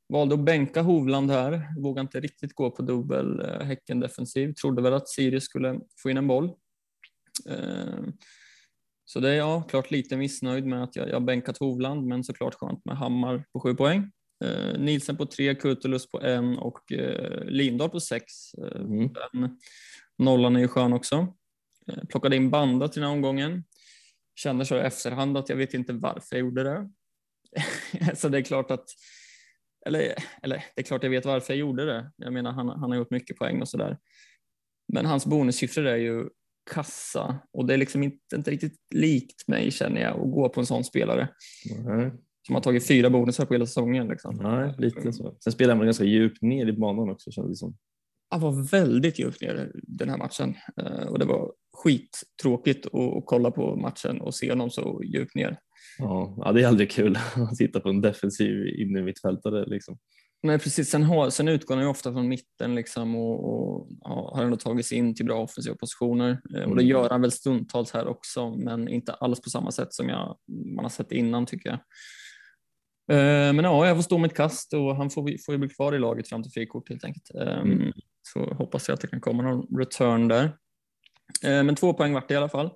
Valde 0.09 0.35
att 0.35 0.41
bänka 0.41 0.83
Hovland 0.83 1.31
här, 1.31 1.81
vågade 1.81 2.01
inte 2.01 2.21
riktigt 2.21 2.55
gå 2.55 2.71
på 2.71 2.83
dubbel 2.83 3.41
eh, 3.41 3.61
Häcken 3.67 4.01
defensiv. 4.01 4.53
Trodde 4.53 4.83
väl 4.83 4.95
att 4.95 5.09
Sirius 5.09 5.45
skulle 5.45 5.81
få 6.03 6.11
in 6.11 6.17
en 6.17 6.27
boll. 6.27 6.51
Ehm, 7.51 8.13
Så 9.05 9.21
det 9.21 9.31
är 9.31 9.35
jag 9.35 9.69
klart 9.69 9.91
lite 9.91 10.17
missnöjd 10.17 10.67
med 10.67 10.83
att 10.83 10.97
jag, 10.97 11.09
jag 11.09 11.23
bänkat 11.25 11.59
Hovland, 11.59 12.07
men 12.07 12.25
såklart 12.25 12.55
skönt 12.55 12.85
med 12.85 12.97
Hammar 12.97 13.45
på 13.53 13.61
sju 13.61 13.75
poäng. 13.75 14.11
Eh, 14.45 14.79
Nielsen 14.81 15.17
på 15.17 15.27
tre, 15.27 15.55
Kurtulus 15.55 16.11
på 16.11 16.21
en 16.21 16.59
och 16.59 16.93
eh, 16.93 17.45
Lindahl 17.45 17.91
på 17.91 18.01
sex. 18.01 18.55
Eh, 18.55 18.81
Mm. 18.81 19.09
den 19.33 19.59
nollan 20.19 20.57
är 20.57 20.61
ju 20.61 20.69
skön 20.69 20.93
också. 20.93 21.35
Eh, 21.87 22.05
plockade 22.09 22.37
in 22.37 22.51
Banda 22.51 22.89
till 22.89 23.01
den 23.01 23.09
här 23.09 23.17
omgången. 23.17 23.65
Känner 24.37 24.65
så 24.65 24.77
i 24.77 24.81
efterhand 24.81 25.37
att 25.37 25.49
jag 25.49 25.57
vet 25.57 25.75
inte 25.75 25.93
varför 25.93 26.37
jag 26.37 26.41
gjorde 26.41 26.63
det. 26.63 26.91
så 28.17 28.29
det 28.29 28.39
är 28.39 28.43
klart 28.43 28.71
att 28.71 28.89
eller, 29.88 30.14
eller 30.43 30.64
det 30.75 30.81
är 30.81 30.82
klart 30.82 31.02
jag 31.02 31.11
vet 31.11 31.25
varför 31.25 31.52
jag 31.52 31.61
gjorde 31.61 31.85
det. 31.85 32.12
Jag 32.17 32.32
menar 32.32 32.52
han, 32.52 32.69
han 32.69 32.90
har 32.90 32.96
gjort 32.96 33.11
mycket 33.11 33.37
poäng 33.37 33.61
och 33.61 33.69
sådär. 33.69 33.99
Men 34.93 35.06
hans 35.06 35.26
bonussiffror 35.26 35.87
är 35.87 35.96
ju 35.96 36.29
kassa 36.70 37.38
och 37.52 37.67
det 37.67 37.75
är 37.75 37.79
liksom 37.79 38.02
inte, 38.02 38.37
inte 38.37 38.50
riktigt 38.50 38.79
likt 38.94 39.49
mig 39.49 39.70
känner 39.70 40.00
jag 40.00 40.20
att 40.20 40.32
gå 40.32 40.49
på 40.49 40.61
en 40.61 40.67
sån 40.67 40.85
spelare 40.85 41.29
Nej. 41.85 42.12
som 42.46 42.55
har 42.55 42.62
tagit 42.62 42.87
fyra 42.87 43.11
bonusar 43.11 43.44
på 43.46 43.55
hela 43.55 43.67
säsongen. 43.67 44.08
Liksom. 44.08 44.37
Nej, 44.37 44.75
lite 44.79 45.12
så. 45.12 45.37
Sen 45.44 45.52
spelar 45.52 45.75
man 45.75 45.85
ganska 45.85 46.05
djupt 46.05 46.43
ner 46.43 46.67
i 46.67 46.73
banan 46.73 47.11
också 47.11 47.31
kändes 47.31 47.52
det 47.52 47.56
som. 47.56 47.76
Han 48.31 48.40
var 48.40 48.70
väldigt 48.70 49.19
djupt 49.19 49.40
ner 49.40 49.73
den 49.75 50.08
här 50.08 50.19
matchen 50.19 50.55
eh, 50.76 51.06
och 51.06 51.19
det 51.19 51.25
var 51.25 51.52
skittråkigt 51.73 52.87
att 52.87 53.23
kolla 53.25 53.50
på 53.50 53.76
matchen 53.76 54.20
och 54.20 54.35
se 54.35 54.50
honom 54.50 54.70
så 54.70 55.02
djupt 55.05 55.35
ner. 55.35 55.58
Ja, 55.99 56.52
det 56.55 56.62
är 56.62 56.67
aldrig 56.67 56.90
kul 56.90 57.19
att 57.50 57.56
titta 57.58 57.81
på 57.81 57.88
en 57.88 58.00
defensiv 58.00 58.67
innermittfältare 58.67 59.64
liksom. 59.67 59.99
Nej, 60.43 60.58
precis. 60.58 60.90
Sen, 60.90 61.02
har, 61.02 61.31
sen 61.31 61.49
utgår 61.49 61.75
han 61.75 61.85
ju 61.85 61.90
ofta 61.90 62.12
från 62.12 62.29
mitten 62.29 62.75
liksom 62.75 63.17
och, 63.17 63.44
och 63.44 63.88
ja, 64.00 64.32
har 64.35 64.44
ändå 64.44 64.56
tagit 64.56 64.87
sig 64.87 64.99
in 64.99 65.14
till 65.14 65.25
bra 65.26 65.43
offensiva 65.43 65.76
positioner. 65.76 66.31
Eh, 66.31 66.62
Och 66.62 66.76
det 66.76 66.83
Mm. 66.83 66.87
gör 66.87 67.11
han 67.11 67.21
väl 67.21 67.33
stundtals 67.33 67.92
här 67.92 68.07
också, 68.07 68.50
men 68.54 68.88
inte 68.88 69.12
alls 69.12 69.40
på 69.40 69.50
samma 69.50 69.71
sätt 69.73 69.92
som 69.95 70.09
jag, 70.09 70.38
man 70.76 70.85
har 70.85 70.90
sett 70.90 71.12
innan 71.12 71.47
tycker 71.47 71.68
jag. 71.71 71.78
Eh, 73.18 73.52
Men 73.52 73.64
ja, 73.64 73.87
jag 73.87 73.97
får 73.97 74.02
stå 74.02 74.18
mitt 74.18 74.35
kast 74.37 74.73
och 74.75 74.97
han 74.97 75.11
får, 75.11 75.45
får 75.47 75.54
ju 75.54 75.59
bli 75.59 75.68
kvar 75.68 75.95
i 75.95 75.99
laget 75.99 76.28
fram 76.28 76.42
till 76.42 76.52
frikort 76.52 76.88
helt 76.88 77.04
enkelt. 77.04 77.30
Eh, 77.35 77.59
Mm. 77.59 77.92
Så 78.35 78.54
hoppas 78.54 78.88
jag 78.88 78.95
att 78.95 79.00
det 79.00 79.07
kan 79.09 79.21
komma 79.21 79.42
någon 79.42 79.78
return 79.78 80.28
där. 80.28 80.45
Eh, 81.45 81.62
Men 81.64 81.75
två 81.75 81.95
poäng 81.95 82.12
vart 82.14 82.28
det 82.28 82.35
i 82.35 82.37
alla 82.37 82.49
fall. 82.49 82.71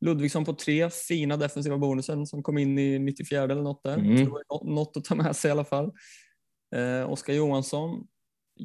Ludvigsson 0.00 0.44
på 0.44 0.52
tre, 0.52 0.90
fina 0.90 1.36
defensiva 1.36 1.78
bonusen 1.78 2.26
som 2.26 2.42
kom 2.42 2.58
in 2.58 2.78
i 2.78 2.98
94 2.98 3.42
eller 3.42 3.62
något 3.62 3.82
där. 3.84 3.94
Mm. 3.98 4.16
Det 4.16 4.24
var 4.30 4.64
något 4.74 4.96
att 4.96 5.04
ta 5.04 5.14
med 5.14 5.36
sig 5.36 5.48
i 5.48 5.52
alla 5.52 5.64
fall. 5.64 5.92
Eh, 6.76 7.10
Oskar 7.12 7.32
Johansson, 7.34 8.06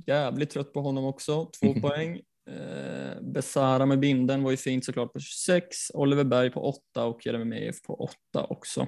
jävligt 0.07 0.49
trött 0.49 0.73
på 0.73 0.81
honom 0.81 1.05
också, 1.05 1.45
två 1.59 1.67
Mhm. 1.71 1.81
poäng. 1.81 2.21
Eh, 2.49 3.21
Besara 3.21 3.85
med 3.85 3.99
binden 3.99 4.43
var 4.43 4.51
ju 4.51 4.57
fint 4.57 4.85
såklart 4.85 5.13
på 5.13 5.19
26, 5.19 5.91
Oliver 5.93 6.23
Berg 6.23 6.49
på 6.51 6.61
8 6.69 7.05
och 7.05 7.25
Jeremejeff 7.25 7.81
på 7.81 7.95
8 7.95 8.43
också. 8.49 8.87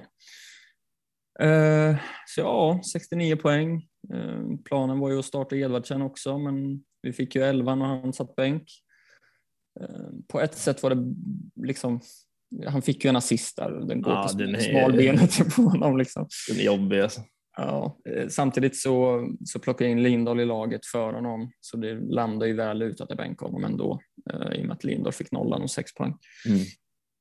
Eh, 1.40 1.96
så 2.26 2.40
ja, 2.40 2.80
69 2.92 3.36
poäng. 3.36 3.88
Eh, 4.14 4.40
planen 4.64 4.98
var 4.98 5.10
ju 5.10 5.18
att 5.18 5.24
starta 5.24 5.56
Edvardsen 5.56 6.02
också, 6.02 6.38
men 6.38 6.84
vi 7.02 7.12
fick 7.12 7.34
ju 7.34 7.42
11 7.42 7.74
när 7.74 7.86
han 7.86 8.12
satt 8.12 8.36
bänk. 8.36 8.68
Eh, 9.80 10.08
på 10.28 10.40
ett 10.40 10.54
sätt 10.54 10.82
var 10.82 10.94
det 10.94 11.14
liksom, 11.66 12.00
han 12.66 12.82
fick 12.82 13.04
ju 13.04 13.08
en 13.08 13.16
assist 13.16 13.56
där, 13.56 13.70
den 13.70 14.02
går 14.02 14.12
Ja, 14.12 14.28
på 14.32 14.38
den 14.38 14.54
är- 14.54 14.60
smalbenet 14.60 15.54
på 15.56 15.62
honom 15.62 15.96
liksom. 15.98 16.26
Den 16.48 16.58
är 16.60 16.64
jobbig 16.64 17.00
alltså. 17.00 17.20
Ja, 17.56 17.96
eh, 18.16 18.28
samtidigt 18.28 18.76
så, 18.76 19.26
så 19.44 19.58
plockade 19.58 19.90
jag 19.90 19.98
in 19.98 20.02
Lindahl 20.02 20.40
i 20.40 20.44
laget 20.44 20.86
för 20.86 21.12
honom, 21.12 21.52
så 21.60 21.76
det 21.76 21.94
landade 21.94 22.46
ju 22.50 22.56
väl 22.56 22.82
ut 22.82 23.00
att 23.00 23.10
jag 23.10 23.16
bänkade 23.18 23.50
honom 23.50 23.64
ändå, 23.70 24.00
eh, 24.32 24.58
i 24.58 24.62
och 24.62 24.66
med 24.66 24.74
att 24.74 24.84
Lindahl 24.84 25.12
fick 25.12 25.32
nollan 25.32 25.62
och 25.62 25.70
sex 25.70 25.94
poäng. 25.94 26.14
Mm. 26.48 26.60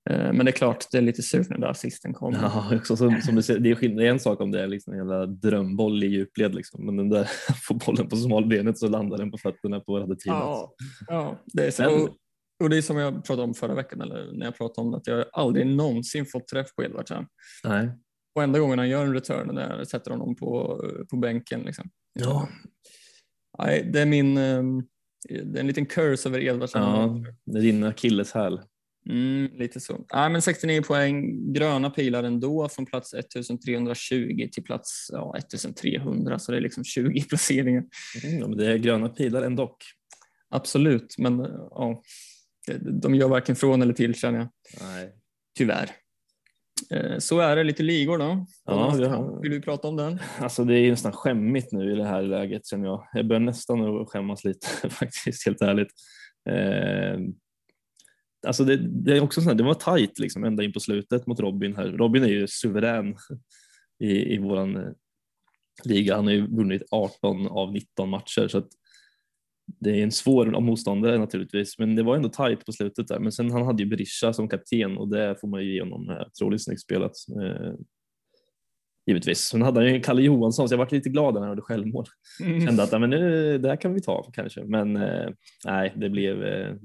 Eh, 0.10 0.34
men 0.34 0.46
det 0.46 0.50
är 0.50 0.54
klart, 0.54 0.86
det 0.92 0.98
är 0.98 1.02
lite 1.02 1.22
surt 1.22 1.50
när 1.50 1.58
där 1.58 1.68
assisten 1.68 2.14
kom. 2.14 2.34
Ja, 2.42 2.76
också 2.76 2.98
som, 2.98 3.22
som 3.22 3.36
du 3.36 3.42
säger, 3.42 3.60
det 3.60 3.72
är 3.72 3.76
skillnad, 3.76 3.98
det 4.00 4.08
är 4.08 4.12
en 4.12 4.20
sak 4.20 4.42
om 4.42 4.52
det 4.52 4.62
är 4.64 4.68
liksom 4.68 4.94
en 4.94 5.00
jävla 5.00 5.26
drömboll 5.26 6.04
i 6.04 6.08
djupled 6.08 6.56
liksom. 6.56 6.86
men 6.86 6.98
den 6.98 7.10
där 7.10 7.24
får 7.68 7.76
bollen 7.76 8.10
på 8.10 8.16
smalbenet 8.16 8.78
så 8.78 8.88
landar 8.88 9.18
den 9.18 9.32
på 9.32 9.38
fötterna 9.38 9.80
på 9.80 10.00
hade 10.00 10.16
teamet. 10.16 10.44
ja, 10.44 10.74
ja, 11.08 11.40
det 11.46 11.66
är 11.66 11.72
så. 11.72 12.10
Och, 12.64 12.70
det 12.70 12.78
är 12.78 12.82
som 12.82 12.98
jag 12.98 13.14
pratade 13.14 13.44
om 13.44 13.54
förra 13.54 13.76
veckan, 13.76 14.02
eller 14.02 14.32
när 14.34 14.46
jag 14.46 14.58
pratade 14.58 14.86
om 14.86 14.92
det, 14.92 14.98
att 14.98 15.08
jag 15.08 15.26
aldrig 15.34 15.68
någonsin 15.68 16.26
fått 16.26 16.48
träff 16.48 16.76
på 16.76 16.84
Edvardsen. 16.84 17.26
Nej. 17.64 17.90
Och 18.36 18.44
enda 18.44 18.60
gången 18.60 18.80
han 18.80 18.90
gör 18.90 19.06
en 19.06 19.14
return 19.14 19.56
när 19.56 19.78
jag 19.78 19.88
sätter 19.88 20.12
honom 20.12 20.36
på, 20.36 20.82
på 21.10 21.18
bänken. 21.18 21.62
Liksom. 21.62 21.90
Ja. 22.14 22.50
Nej, 23.60 23.90
det 23.94 24.02
är 24.02 24.06
min, 24.06 24.38
eh, 24.38 24.64
det 25.30 25.58
är 25.58 25.60
en 25.60 25.68
liten 25.68 25.86
curse 25.86 26.30
över 26.30 26.40
Edvardsen. 26.40 26.82
ja, 26.82 27.24
det 27.46 27.60
är 27.60 27.62
din 27.62 27.84
akilleshäl. 27.84 28.60
Mm, 29.10 29.52
lite 29.54 29.80
så. 29.80 30.06
Nej, 30.14 30.30
men 30.30 30.42
69 30.42 30.82
poäng, 30.82 31.54
gröna 31.54 31.90
pilar 31.90 32.24
ändå 32.24 32.70
från 32.70 32.86
plats 32.86 33.14
1320 33.14 34.50
till 34.52 34.64
plats 34.64 35.08
ja, 35.12 35.36
1300, 35.38 36.40
så 36.40 36.52
det 36.52 36.58
är 36.58 36.62
liksom 36.62 36.84
20 36.84 37.24
placeringar. 37.30 37.84
Mm, 38.24 38.58
det 38.58 38.72
är 38.72 38.78
gröna 38.78 39.10
pilar 39.10 39.42
ändå. 39.42 39.78
Absolut, 40.50 41.16
men 41.18 41.40
ja, 41.72 42.02
de 43.02 43.16
gör 43.16 43.28
varken 43.30 43.56
från 43.56 43.82
eller 43.82 43.94
till 43.94 44.16
känner 44.16 44.40
jag. 44.40 44.48
Nej. 44.82 45.14
Tyvärr. 45.58 45.90
Eh, 46.90 47.18
Så 47.18 47.40
är 47.40 47.56
det, 47.56 47.64
lite 47.64 47.84
ligor 47.84 48.18
då. 48.18 48.46
Ja, 48.66 48.74
har- 48.90 49.42
Vill 49.42 49.52
du 49.52 49.62
prata 49.62 49.88
om 49.88 49.96
den? 49.96 50.20
Alltså 50.40 50.64
det 50.64 50.80
är 50.80 50.90
nästan 50.92 51.12
skämmigt 51.12 51.72
nu 51.72 51.92
i 51.92 51.96
det 51.96 52.06
här 52.06 52.22
läget 52.22 52.66
känner 52.68 52.86
jag. 52.86 53.08
Jag 53.14 53.28
börjar 53.28 53.40
nästan 53.40 54.02
att 54.02 54.10
skämmas 54.10 54.44
lite 54.44 54.68
faktiskt, 54.90 55.46
helt 55.46 55.62
ärligt. 55.62 55.90
Eh, 56.50 57.20
alltså 58.48 58.64
det, 58.64 58.78
det 58.78 59.18
är 59.18 59.22
också 59.24 59.42
så 59.42 59.48
här, 59.50 59.56
det 59.56 59.64
var 59.64 59.74
tajt 59.74 60.20
liksom 60.20 60.44
ända 60.44 60.64
in 60.64 60.74
på 60.74 60.80
slutet 60.80 61.28
mot 61.28 61.40
Robin 61.40 61.76
här. 61.76 61.88
Robin 61.88 62.24
är 62.24 62.28
ju 62.28 62.48
suverän 62.48 63.16
i, 64.00 64.34
i 64.34 64.38
våran 64.38 64.76
eh, 64.76 64.90
liga. 65.84 66.16
Han 66.16 66.26
har 66.26 66.34
ju 66.34 66.48
vunnit 66.56 66.84
18 66.92 67.48
av 67.48 67.72
19 67.74 68.10
matcher 68.10 68.48
så 68.48 68.58
att 68.58 68.68
det 69.66 69.90
är 69.90 70.04
en 70.04 70.12
svår 70.12 70.62
motståndare 70.62 71.18
naturligtvis, 71.18 71.80
men 71.80 71.96
det 71.96 72.04
var 72.04 72.16
ändå 72.16 72.30
tajt 72.30 72.66
på 72.66 72.72
slutet 72.72 73.08
där. 73.08 73.20
Men 73.20 73.32
sen 73.32 73.52
han 73.52 73.66
hade 73.66 73.84
ju 73.84 73.90
Berisha 73.90 74.34
som 74.34 74.50
kapten 74.50 74.98
och 74.98 75.08
det 75.08 75.36
får 75.42 75.48
man 75.48 75.64
ju 75.64 75.74
ge 75.74 75.82
honom 75.82 76.10
eh, 76.10 76.28
otroligt 76.28 76.64
snyggt 76.64 76.82
spelat. 76.82 77.12
Eh, 77.42 77.74
givetvis. 79.06 79.40
Sen 79.40 79.62
hade 79.62 79.80
han 79.80 79.94
ju 79.94 80.02
Kalle 80.02 80.22
Johansson 80.22 80.70
så 80.70 80.74
jag 80.74 80.78
var 80.78 80.88
lite 80.92 81.10
glad 81.10 81.34
när 81.34 81.42
han 81.42 81.50
gjorde 81.50 81.62
självmål. 81.62 82.06
Kände 82.66 82.84
att 82.84 83.02
men 83.02 83.10
nu, 83.10 83.58
det 83.58 83.70
här 83.70 83.76
kan 83.76 83.94
vi 83.94 84.02
ta 84.02 84.32
kanske, 84.34 84.64
men 84.64 84.96
eh, 84.96 85.30
nej, 85.66 85.94
det 85.96 86.10
blev, 86.10 86.44
eh, 86.44 86.76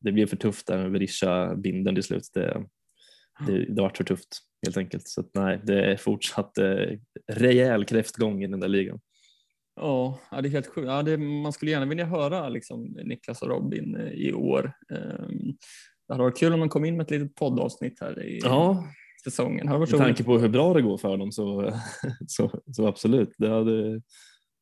det 0.00 0.12
blev 0.12 0.26
för 0.26 0.36
tufft 0.36 0.66
där 0.66 0.78
med 0.78 0.92
Berisha 0.92 1.54
binden 1.54 1.94
till 1.94 2.04
slut. 2.04 2.30
Det, 2.34 2.64
det, 3.46 3.64
det 3.64 3.82
var 3.82 3.92
för 3.96 4.04
tufft 4.04 4.38
helt 4.66 4.76
enkelt. 4.76 5.08
Så 5.08 5.20
att, 5.20 5.30
nej, 5.34 5.60
det 5.64 5.84
är 5.84 5.96
fortsatt 5.96 6.58
eh, 6.58 6.98
rejäl 7.32 7.84
kräftgång 7.84 8.42
i 8.42 8.46
den 8.46 8.60
där 8.60 8.68
ligan. 8.68 9.00
Ja, 9.76 10.18
det 10.30 10.36
är 10.36 10.50
helt 10.50 10.66
sjukt. 10.66 10.86
Ja, 10.86 11.02
det, 11.02 11.16
man 11.18 11.52
skulle 11.52 11.70
gärna 11.70 11.86
vilja 11.86 12.04
höra 12.04 12.48
liksom, 12.48 12.82
Niklas 13.04 13.42
och 13.42 13.48
Robin 13.48 13.96
eh, 13.96 14.12
i 14.12 14.32
år. 14.32 14.72
Ehm, 14.92 15.56
Det 16.08 16.14
hade 16.14 16.22
varit 16.22 16.38
kul 16.38 16.52
om 16.52 16.60
de 16.60 16.68
kom 16.68 16.84
in 16.84 16.96
med 16.96 17.04
ett 17.04 17.10
litet 17.10 17.34
poddavsnitt 17.34 18.00
här 18.00 18.22
i 18.22 18.40
Ja, 18.42 18.84
säsongen. 19.24 19.78
Med 19.78 19.88
tanke 19.88 20.24
på 20.24 20.38
hur 20.38 20.48
bra 20.48 20.74
det 20.74 20.82
går 20.82 20.98
för 20.98 21.16
dem 21.16 21.32
så, 21.32 21.72
så, 22.26 22.60
så 22.72 22.86
absolut, 22.86 23.34
det 23.38 23.48
hade, 23.48 24.02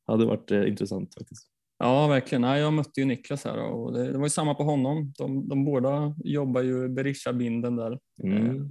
hade 0.07 0.27
varit 0.27 0.51
eh, 0.51 0.69
intressant 0.69 1.15
faktiskt. 1.15 1.47
Ja, 1.79 2.07
verkligen. 2.07 2.43
Ja, 2.43 2.59
jag 2.59 2.73
mötte 2.73 3.01
ju 3.01 3.07
Niklas 3.07 3.45
här 3.45 3.59
och 3.59 3.93
det, 3.93 4.13
det 4.13 4.19
var 4.19 4.27
ju 4.27 4.31
samma 4.31 4.55
på 4.55 4.63
honom. 4.63 5.13
De, 5.19 5.49
de 5.49 5.65
båda 5.65 6.15
jobbar 6.25 6.63
ju 6.63 6.89
Berisha-binden 6.89 7.77
där. 7.77 7.99
Mm. 8.23 8.71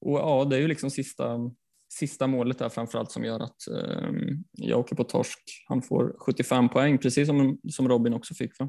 Och 0.00 0.18
ja, 0.18 0.44
det 0.44 0.56
är 0.56 0.60
ju 0.60 0.68
liksom 0.68 0.90
sista, 0.90 1.38
sista 1.88 2.26
målet 2.26 2.58
där 2.58 2.68
framförallt 2.68 3.10
som 3.12 3.24
gör 3.24 3.40
att 3.40 3.66
ehm, 3.68 4.44
jag 4.52 4.78
åker 4.80 4.96
på 4.96 5.04
torsk. 5.04 5.38
Han 5.68 5.82
får 5.82 6.16
75 6.18 6.68
poäng, 6.68 6.98
precis 6.98 7.28
som, 7.28 7.58
som 7.70 7.88
Robin 7.88 8.14
också 8.14 8.34
fick. 8.34 8.58
Va? 8.58 8.68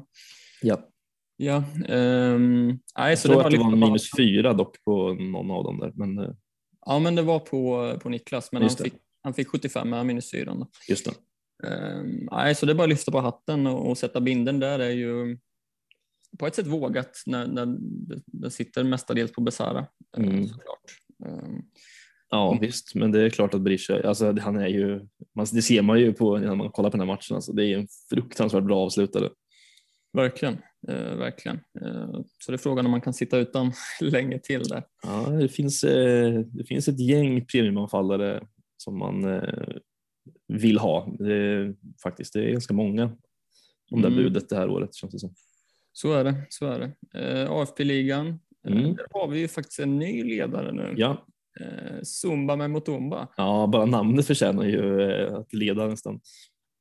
Ja. 0.62 0.88
Ja, 1.36 1.64
ehm, 1.88 2.66
nej, 2.98 3.08
Jag 3.08 3.18
så 3.18 3.28
tror 3.28 3.44
att 3.46 3.50
det 3.52 3.58
var 3.58 3.76
minus 3.76 4.10
fyra 4.18 4.52
dock 4.52 4.84
på 4.84 5.14
någon 5.14 5.50
av 5.50 5.64
dem 5.64 5.78
där, 5.78 5.92
men 5.94 6.18
eh, 6.18 6.30
Ja, 6.86 6.98
men 6.98 7.14
det 7.14 7.22
var 7.22 7.38
på, 7.38 7.94
på 8.02 8.08
Niklas, 8.08 8.52
men 8.52 8.62
han 8.62 8.70
det. 8.78 8.84
fick, 8.84 8.94
han 9.22 9.34
fick 9.34 9.48
75 9.48 9.90
med 9.90 10.06
minus 10.06 10.30
4. 10.30 10.54
Då. 10.54 10.66
just 10.88 11.04
det. 11.04 11.68
Ehm, 11.68 12.28
nej, 12.30 12.54
så 12.54 12.66
det 12.66 12.72
är 12.72 12.74
bara 12.74 12.82
att 12.82 12.88
lyfta 12.88 13.12
på 13.12 13.20
hatten 13.20 13.66
och, 13.66 13.90
och 13.90 13.98
sätta 13.98 14.20
binden 14.20 14.60
där 14.60 14.78
är 14.78 14.90
ju 14.90 15.38
på 16.38 16.46
ett 16.46 16.54
sätt 16.54 16.66
vågat 16.66 17.22
när, 17.26 17.46
när 17.46 17.76
det 18.26 18.50
sitter 18.50 18.84
mestadels 18.84 19.32
på 19.32 19.40
Besara 19.40 19.86
eh, 20.16 20.24
Mm. 20.24 20.46
såklart. 20.48 20.84
Ehm, 21.26 21.62
Ja 22.30 22.58
visst, 22.60 22.94
men 22.94 23.12
det 23.12 23.22
är 23.22 23.30
klart 23.30 23.54
att 23.54 23.60
Berisha, 23.60 24.00
alltså 24.08 24.32
han 24.40 24.56
är 24.56 24.66
ju, 24.68 25.00
man, 25.34 25.46
det 25.52 25.62
ser 25.62 25.82
man 25.82 26.00
ju 26.00 26.12
på 26.12 26.38
när 26.38 26.54
man 26.54 26.70
kollar 26.70 26.90
på 26.90 26.96
den 26.96 27.08
här 27.08 27.14
matchen, 27.14 27.34
alltså, 27.34 27.52
det 27.52 27.64
är 27.66 27.78
en 27.78 27.88
fruktansvärt 28.10 28.64
bra 28.64 28.78
avslutare. 28.84 29.28
verkligen, 30.12 30.54
eh, 30.88 31.14
verkligen. 31.16 31.56
Eh, 31.80 32.10
så 32.38 32.52
det 32.52 32.56
är 32.56 32.58
frågan 32.58 32.84
om 32.84 32.90
man 32.90 33.00
kan 33.00 33.14
sitta 33.14 33.38
utan 33.38 33.72
länge 34.00 34.38
till 34.38 34.62
där. 34.62 34.82
Ja, 35.02 35.30
det, 35.30 35.48
finns, 35.48 35.84
eh, 35.84 36.40
det 36.40 36.64
finns 36.64 36.88
ett 36.88 37.00
gäng 37.00 37.46
premiumanfallare 37.46 38.46
som 38.76 38.98
man 38.98 39.24
eh, 39.24 39.74
vill 40.48 40.78
ha. 40.78 41.14
Det 41.18 41.74
faktiskt, 42.02 42.32
det 42.32 42.44
är 42.44 42.50
ganska 42.52 42.74
många 42.74 43.04
om 43.92 44.02
det 44.02 44.08
Mm. 44.08 44.18
budet 44.22 44.48
det 44.48 44.56
här 44.56 44.68
året 44.70 44.94
känns 44.94 45.12
det 45.12 45.18
som. 45.18 45.34
Så 45.92 46.12
är 46.12 46.24
det, 46.24 46.34
så 46.48 46.66
är 46.66 46.78
det. 47.12 47.18
Eh, 47.20 47.50
AFP-ligan, 47.50 48.26
eh, 48.28 48.72
Mm. 48.72 48.94
där 48.94 49.06
har 49.10 49.28
vi 49.28 49.38
ju 49.40 49.48
faktiskt 49.48 49.78
en 49.80 49.98
ny 49.98 50.24
ledare 50.24 50.72
nu. 50.72 50.94
Ja, 50.96 51.26
Eh, 51.60 52.02
Zumba 52.02 52.56
med 52.56 52.70
Mutumba. 52.70 53.28
ja, 53.36 53.66
bara 53.72 53.86
namnet 53.86 54.26
förtjänar 54.26 54.64
ju 54.64 55.00
eh, 55.10 55.34
att 55.34 55.52
leda 55.52 55.86
nästan. 55.86 56.20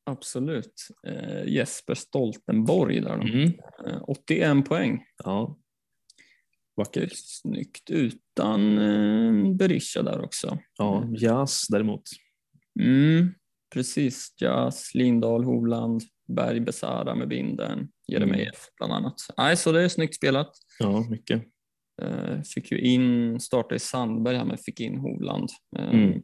Absolut. 0.06 0.74
Eh, 1.08 1.44
Jesper 1.46 1.94
Stoltenborg 1.96 3.00
där 3.02 3.16
då. 3.18 3.24
Mm. 3.24 3.52
Eh, 3.88 4.02
81 4.08 4.66
poäng. 4.70 5.04
Ja. 5.24 5.58
Vackert. 6.76 7.12
snyggt 7.16 7.90
utan 7.90 8.78
eh, 8.78 9.54
Berisha 9.56 10.02
där 10.02 10.22
också. 10.22 10.58
Ja, 10.78 11.04
Jas 11.18 11.68
däremot. 11.70 12.04
Mm, 12.80 13.34
precis. 13.74 14.34
Jas, 14.42 14.92
Lindahl, 14.94 15.44
Hovland, 15.44 16.02
Berg, 16.28 16.60
Besara 16.60 17.16
med 17.16 17.28
binden, 17.28 17.90
Jeremejeff 18.08 18.68
Mm. 18.68 18.74
bland 18.78 18.94
annat. 18.94 19.16
Nej, 19.38 19.58
så 19.58 19.72
det 19.72 19.84
är 19.84 19.88
snyggt 19.88 20.16
spelat. 20.16 20.52
Ja, 20.80 21.06
mycket. 21.10 21.44
Eh, 22.02 22.42
fick 22.42 22.72
ju 22.72 22.80
in, 22.80 23.40
startade 23.40 23.76
i 23.76 23.80
Sandberg 23.80 24.38
här 24.38 24.46
men 24.46 24.58
fick 24.58 24.80
in 24.80 24.98
Hovland. 24.98 25.50
Eh, 25.78 25.90
Mm. 25.90 26.22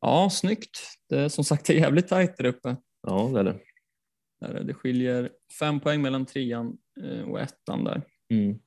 Ja, 0.00 0.30
snyggt. 0.30 0.78
Det 1.08 1.18
är 1.20 1.28
som 1.28 1.44
sagt 1.44 1.66
det 1.66 1.72
är 1.76 1.78
jävligt 1.80 2.08
tajt 2.08 2.36
där 2.36 2.44
uppe. 2.44 2.76
Ja, 3.06 3.30
det 3.34 3.40
är 3.40 3.44
det. 3.44 3.58
Det 4.64 4.74
skiljer 4.74 5.30
fem 5.58 5.80
poäng 5.80 6.02
mellan 6.02 6.26
trean 6.26 6.76
eh, 7.02 7.30
och 7.30 7.40
ettan 7.40 7.84
där. 7.84 8.02
Mm. 8.30 8.58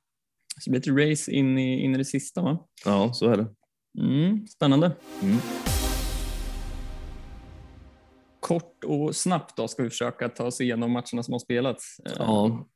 Så 0.60 0.70
det 0.70 0.80
blir 0.80 0.80
ett 0.80 1.10
race 1.10 1.32
in 1.32 1.58
i, 1.58 1.80
in 1.84 1.94
i 1.94 1.98
det 1.98 2.04
sista 2.04 2.42
va? 2.42 2.66
Ja, 2.84 3.12
så 3.12 3.30
är 3.30 3.36
det. 3.36 3.46
Mm, 3.98 4.46
spännande. 4.46 4.92
Mm. 5.22 5.36
Kort 8.40 8.84
och 8.84 9.16
snabbt 9.16 9.56
då 9.56 9.68
ska 9.68 9.82
vi 9.82 9.90
försöka 9.90 10.28
ta 10.28 10.44
oss 10.44 10.60
igenom 10.60 10.92
matcherna 10.92 11.22
som 11.22 11.32
har 11.32 11.38
spelats. 11.38 11.96
Ja, 12.18 12.68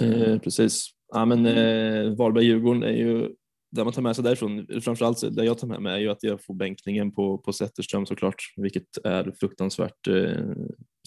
eh, 0.00 0.38
precis. 0.38 0.90
Ja, 1.14 1.24
men 1.24 1.46
eh, 1.46 2.16
Varberg-Djurgården 2.16 2.82
är 2.82 2.92
ju 2.96 3.34
där 3.70 3.84
man 3.84 3.92
tar 3.92 4.02
med 4.02 4.16
sig 4.16 4.24
därifrån, 4.24 4.66
framförallt 4.82 5.36
det 5.36 5.44
jag 5.44 5.58
tar 5.58 5.68
med 5.68 5.82
mig 5.82 5.94
är 5.94 5.98
ju 5.98 6.08
att 6.10 6.22
jag 6.22 6.44
får 6.44 6.54
bänkningen 6.54 7.12
på, 7.12 7.38
på 7.38 7.52
Zetterström 7.52 8.06
såklart, 8.06 8.42
vilket 8.56 8.98
är 9.04 9.32
fruktansvärt 9.40 10.06
eh, 10.08 10.46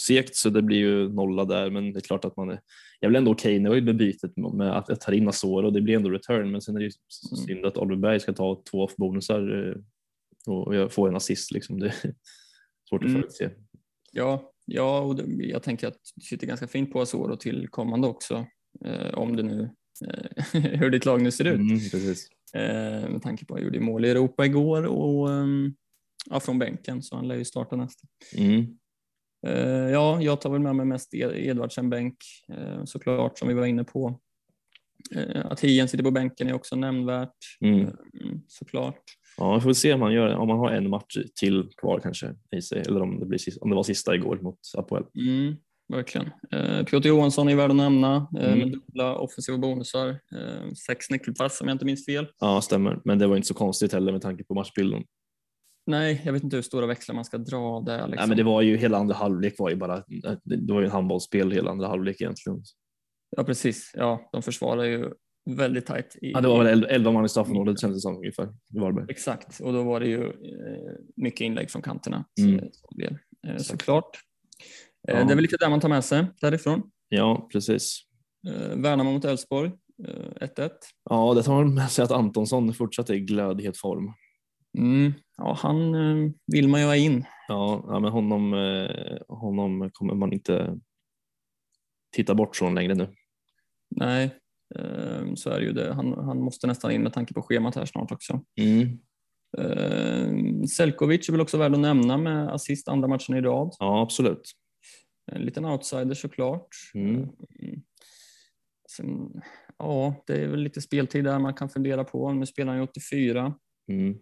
segt 0.02 0.36
så 0.36 0.50
det 0.50 0.62
blir 0.62 0.78
ju 0.78 1.10
nolla 1.10 1.46
där 1.46 1.70
men 1.70 1.94
det 1.94 2.00
är 2.00 2.02
klart 2.02 2.26
att 2.26 2.38
man 2.38 2.50
är, 2.50 2.60
jag 3.00 3.10
väl 3.10 3.16
ändå 3.16 3.32
okej 3.32 3.60
nöjd 3.60 3.86
med 3.86 3.98
bytet 3.98 4.32
med 4.54 4.78
att 4.78 4.90
jag 4.90 5.02
tar 5.02 5.14
in 5.14 5.28
Asoro 5.28 5.66
och 5.66 5.74
det 5.74 5.82
blir 5.82 5.96
ändå 5.96 6.10
return 6.10 6.52
men 6.52 6.62
sen 6.62 6.76
är 6.76 6.80
det 6.80 6.86
ju 6.86 6.92
Mm. 7.32 7.46
synd 7.48 7.66
att 7.66 7.78
Oliver 7.78 8.02
Berg 8.02 8.20
ska 8.20 8.34
ta 8.34 8.64
två 8.72 8.84
off-bonusar 8.84 9.68
eh, 9.70 9.76
och 10.54 10.76
jag 10.76 10.92
får 10.92 11.08
en 11.10 11.16
assist 11.16 11.52
liksom. 11.52 11.80
Det 11.80 11.88
är 11.88 11.94
svårt 12.90 13.04
att 13.04 13.10
Mm. 13.10 13.22
förutse. 13.22 13.50
Ja, 14.12 14.52
ja 14.66 15.00
och 15.00 15.16
det, 15.16 15.24
jag 15.46 15.64
tänker 15.64 15.88
att 15.88 15.98
du 16.16 16.22
sitter 16.22 16.48
ganska 16.48 16.68
fint 16.68 16.92
på 16.92 17.02
Asoro 17.02 17.36
till 17.36 17.68
kommande 17.68 18.08
också. 18.08 18.46
Eh, 18.86 19.14
om 19.14 19.36
det 19.36 19.44
nu, 19.44 19.70
hur 20.54 20.90
ditt 20.90 21.06
lag 21.06 21.22
nu 21.22 21.32
ser 21.32 21.46
ut. 21.46 21.60
Mm. 21.60 22.16
Eh, 22.54 23.10
med 23.10 23.22
tanke 23.22 23.46
på 23.46 23.54
att 23.54 23.60
han 23.60 23.66
gjorde 23.66 23.80
mål 23.80 24.06
i 24.06 24.10
Europa 24.10 24.46
igår 24.46 24.84
och 24.86 25.32
ehm, 25.32 25.74
ja, 26.30 26.40
från 26.40 26.60
bänken 26.60 27.02
så 27.04 27.16
han 27.16 27.28
lär 27.28 27.36
ju 27.36 27.46
starta 27.46 27.76
nästa. 27.76 28.08
Mm. 28.38 28.78
Eh, 29.48 29.90
ja, 29.92 30.22
jag 30.22 30.42
tar 30.42 30.50
väl 30.50 30.62
med 30.62 30.76
mig 30.76 30.86
mest 30.86 31.14
Ed- 31.14 31.36
Edvardsen 31.38 31.90
bänk 31.90 32.18
eh, 32.54 32.84
såklart 32.86 33.40
som 33.40 33.48
vi 33.48 33.54
var 33.54 33.66
inne 33.66 33.84
på. 33.84 34.20
Att 35.34 35.60
Hien 35.60 35.88
sitter 35.88 36.04
på 36.04 36.12
bänken 36.12 36.48
är 36.48 36.54
också 36.54 36.76
nämnvärt 36.76 37.36
Mm. 37.62 37.80
mm, 37.80 38.42
såklart. 38.48 39.02
Ja, 39.38 39.56
vi 39.56 39.62
får 39.62 39.74
se 39.74 39.94
om 39.94 40.00
man 40.00 40.14
gör. 40.14 40.36
Om 40.36 40.48
man 40.48 40.60
har 40.60 40.72
en 40.72 40.90
match 40.90 41.18
till 41.40 41.70
kvar 41.78 42.00
kanske 42.00 42.36
i 42.56 42.62
sig 42.62 42.80
eller 42.82 43.02
om 43.02 43.20
det, 43.20 43.26
blir, 43.26 43.40
om 43.62 43.70
det 43.70 43.76
var 43.76 43.84
sista 43.84 44.16
igår 44.16 44.40
mot 44.42 44.60
Apoel. 44.78 45.04
Mm, 45.16 45.56
verkligen. 45.92 46.30
Eh, 46.52 46.84
Piotr 46.86 47.08
Johansson 47.08 47.50
är 47.50 47.56
värd 47.56 47.70
att 47.70 47.76
nämna 47.76 48.28
eh, 48.40 48.46
Mm. 48.54 48.60
med 48.60 48.72
dubbla 48.72 49.16
offensiva 49.16 49.58
bonusar. 49.58 50.08
Eh, 50.10 50.72
sex 50.88 51.10
nyckelpass 51.10 51.62
om 51.62 51.68
jag 51.68 51.76
inte 51.76 51.86
minns 51.86 52.06
fel. 52.06 52.28
Ja, 52.40 52.62
stämmer. 52.62 53.02
Men 53.06 53.20
det 53.20 53.28
var 53.28 53.36
inte 53.36 53.48
så 53.48 53.54
konstigt 53.54 53.94
heller 53.94 54.12
med 54.12 54.22
tanke 54.22 54.44
på 54.44 54.54
matchbilden. 54.54 55.04
Nej, 55.86 56.22
jag 56.26 56.34
vet 56.34 56.44
inte 56.44 56.56
hur 56.56 56.64
stora 56.64 56.86
växlar 56.86 57.16
man 57.16 57.26
ska 57.26 57.38
dra 57.38 57.82
där. 57.86 57.98
Liksom. 57.98 58.16
Nej, 58.16 58.28
men 58.28 58.38
det 58.38 58.44
var 58.44 58.62
ju 58.62 58.78
hela 58.78 58.98
andra 58.98 59.16
halvlek 59.16 59.56
var 59.58 59.70
ju 59.70 59.76
bara. 59.76 60.04
Det 60.44 60.74
var 60.74 60.80
ju 60.80 60.86
en 60.86 60.92
handbollsspel 60.92 61.52
hela 61.52 61.72
andra 61.72 61.88
halvlek 61.88 62.22
egentligen. 62.22 62.64
Ja, 63.38 63.44
precis. 63.44 63.92
Ja, 63.96 64.30
de 64.32 64.42
försvarar 64.42 64.84
ju 64.84 65.10
väldigt 65.50 65.86
tajt. 65.86 66.16
I, 66.22 66.32
Ja, 66.32 66.42
det 66.42 66.48
var 66.48 66.64
väl 66.64 66.84
11 66.90 67.12
man 67.12 67.26
i 67.26 67.30
straffområdet 67.30 67.80
kändes 67.82 67.98
det 67.98 68.02
som 68.02 68.18
ungefär 68.18 68.50
i 68.76 68.80
Varberg. 68.80 69.06
Exakt, 69.10 69.60
och 69.60 69.74
då 69.74 69.84
var 69.84 70.00
det 70.00 70.08
ju 70.08 70.24
eh, 70.26 70.94
mycket 71.16 71.42
inlägg 71.42 71.72
från 71.72 71.82
kanterna. 71.82 72.26
Mm. 72.42 72.60
Så, 72.60 72.66
så 72.72 72.88
blev, 72.96 73.18
eh, 73.48 73.58
såklart. 73.58 74.20
Eh, 75.08 75.18
Ja. 75.20 75.24
Det 75.24 75.32
är 75.34 75.36
väl 75.36 75.42
lite 75.42 75.58
där 75.60 75.70
man 75.70 75.80
tar 75.80 75.90
med 75.90 76.06
sig 76.06 76.26
därifrån. 76.42 76.82
Ja, 77.10 77.48
precis. 77.52 78.02
Eh, 78.48 78.76
Värnamo 78.78 79.12
mot 79.12 79.26
Elfsborg. 79.26 79.72
eh, 80.08 80.32
1-1. 80.48 80.72
Ja, 81.10 81.34
det 81.34 81.44
tar 81.44 81.54
man 81.54 81.74
med 81.74 81.90
sig 81.92 82.04
att 82.04 82.12
Antonsson 82.12 82.74
fortsatt 82.74 83.10
är 83.10 83.14
i 83.14 83.20
glödhet 83.20 83.78
form. 83.78 84.14
Mm. 84.78 85.14
Ja, 85.38 85.58
han 85.60 85.96
eh, 85.96 86.32
vill 86.48 86.68
man 86.68 86.80
ju 86.82 86.86
ha 86.88 86.96
in. 86.96 87.26
Ja, 87.48 87.86
ja 87.88 88.00
men 88.00 88.12
honom, 88.12 88.54
eh, 88.54 89.18
honom 89.38 89.90
kommer 89.94 90.14
man 90.16 90.34
inte 90.34 90.78
titta 92.16 92.36
bort 92.36 92.56
från 92.56 92.76
längre 92.76 92.94
nu. 92.96 93.08
Nej, 93.96 94.36
eh, 94.76 95.34
så 95.36 95.50
är 95.50 95.60
det 95.60 95.66
ju 95.66 95.74
det. 95.74 95.94
Han, 95.94 96.14
han 96.26 96.42
måste 96.42 96.68
nästan 96.68 96.92
in 96.92 97.04
med 97.04 97.14
tanke 97.14 97.34
på 97.34 97.42
schemat 97.42 97.76
här 97.76 97.86
snart 97.86 98.12
också. 98.12 98.42
Mm. 98.62 99.00
Eh, 99.58 100.66
Selkovic 100.68 101.28
är 101.30 101.32
väl 101.34 101.42
också 101.42 101.58
värd 101.58 101.74
att 101.74 101.80
nämna 101.80 102.18
med 102.18 102.48
assist 102.54 102.88
andra 102.88 103.08
matchen 103.08 103.36
i 103.36 103.42
rad. 103.42 103.76
Ja, 103.80 104.02
absolut. 104.02 104.42
En 105.32 105.42
liten 105.42 105.66
outsider 105.66 106.14
såklart. 106.14 106.68
Mm. 106.94 107.16
Mm. 107.16 107.82
Sen, 108.92 109.42
ja, 109.78 110.24
det 110.28 110.36
är 110.44 110.48
väl 110.48 110.60
lite 110.60 110.82
speltid 110.82 111.24
där 111.24 111.40
man 111.40 111.54
kan 111.54 111.70
fundera 111.70 112.04
på. 112.04 112.34
Nu 112.34 112.46
spelar 112.46 112.72
han 112.72 112.82
ju 112.82 112.84
84. 112.84 113.54
Mm. 113.92 114.18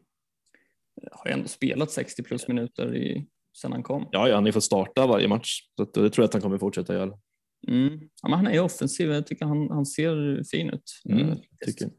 Har 1.12 1.28
ju 1.28 1.34
ändå 1.34 1.48
spelat 1.48 1.92
60 1.92 2.24
plus 2.24 2.48
minuter 2.48 2.96
i, 2.96 3.28
sen 3.62 3.72
han 3.72 3.84
kom. 3.84 4.08
Ja, 4.12 4.28
ja, 4.28 4.36
han 4.36 4.44
har 4.44 4.48
ju 4.48 4.54
fått 4.54 4.64
starta 4.64 5.08
varje 5.08 5.28
match, 5.28 5.60
så 5.76 5.86
det 5.86 5.92
tror 5.92 6.12
jag 6.18 6.24
att 6.24 6.34
han 6.34 6.42
kommer 6.42 6.58
fortsätta 6.58 6.94
göra. 6.94 7.14
Mm. 7.68 8.00
Ja, 8.22 8.30
men 8.30 8.34
han 8.34 8.48
är 8.48 8.54
ju 8.54 8.60
offensiv. 8.60 9.12
Jag 9.12 9.28
tycker 9.28 9.46
han, 9.46 9.70
han 9.70 9.86
ser 9.86 10.44
fin 10.52 10.70
ut. 10.70 11.02
Mm, 11.10 11.30
Eh, 11.30 11.38
tycker, 11.66 11.90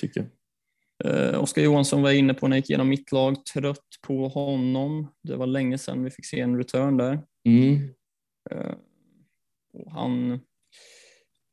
tycker. 0.00 0.30
Eh, 1.04 1.42
Oskar 1.42 1.62
Johansson 1.62 2.02
var 2.02 2.10
inne 2.10 2.34
på 2.34 2.48
när 2.48 2.56
jag 2.56 2.60
gick 2.60 2.70
igenom 2.70 2.88
mitt 2.88 3.12
lag. 3.12 3.44
Trött 3.46 3.86
på 4.06 4.28
honom. 4.28 5.12
Det 5.22 5.36
var 5.36 5.46
länge 5.46 5.78
sedan 5.78 6.04
vi 6.04 6.10
fick 6.10 6.26
se 6.26 6.40
en 6.40 6.56
return 6.56 6.96
där. 6.96 7.22
Mm. 7.48 7.94
Eh, 8.50 8.74
och 9.72 9.92
han, 9.92 10.40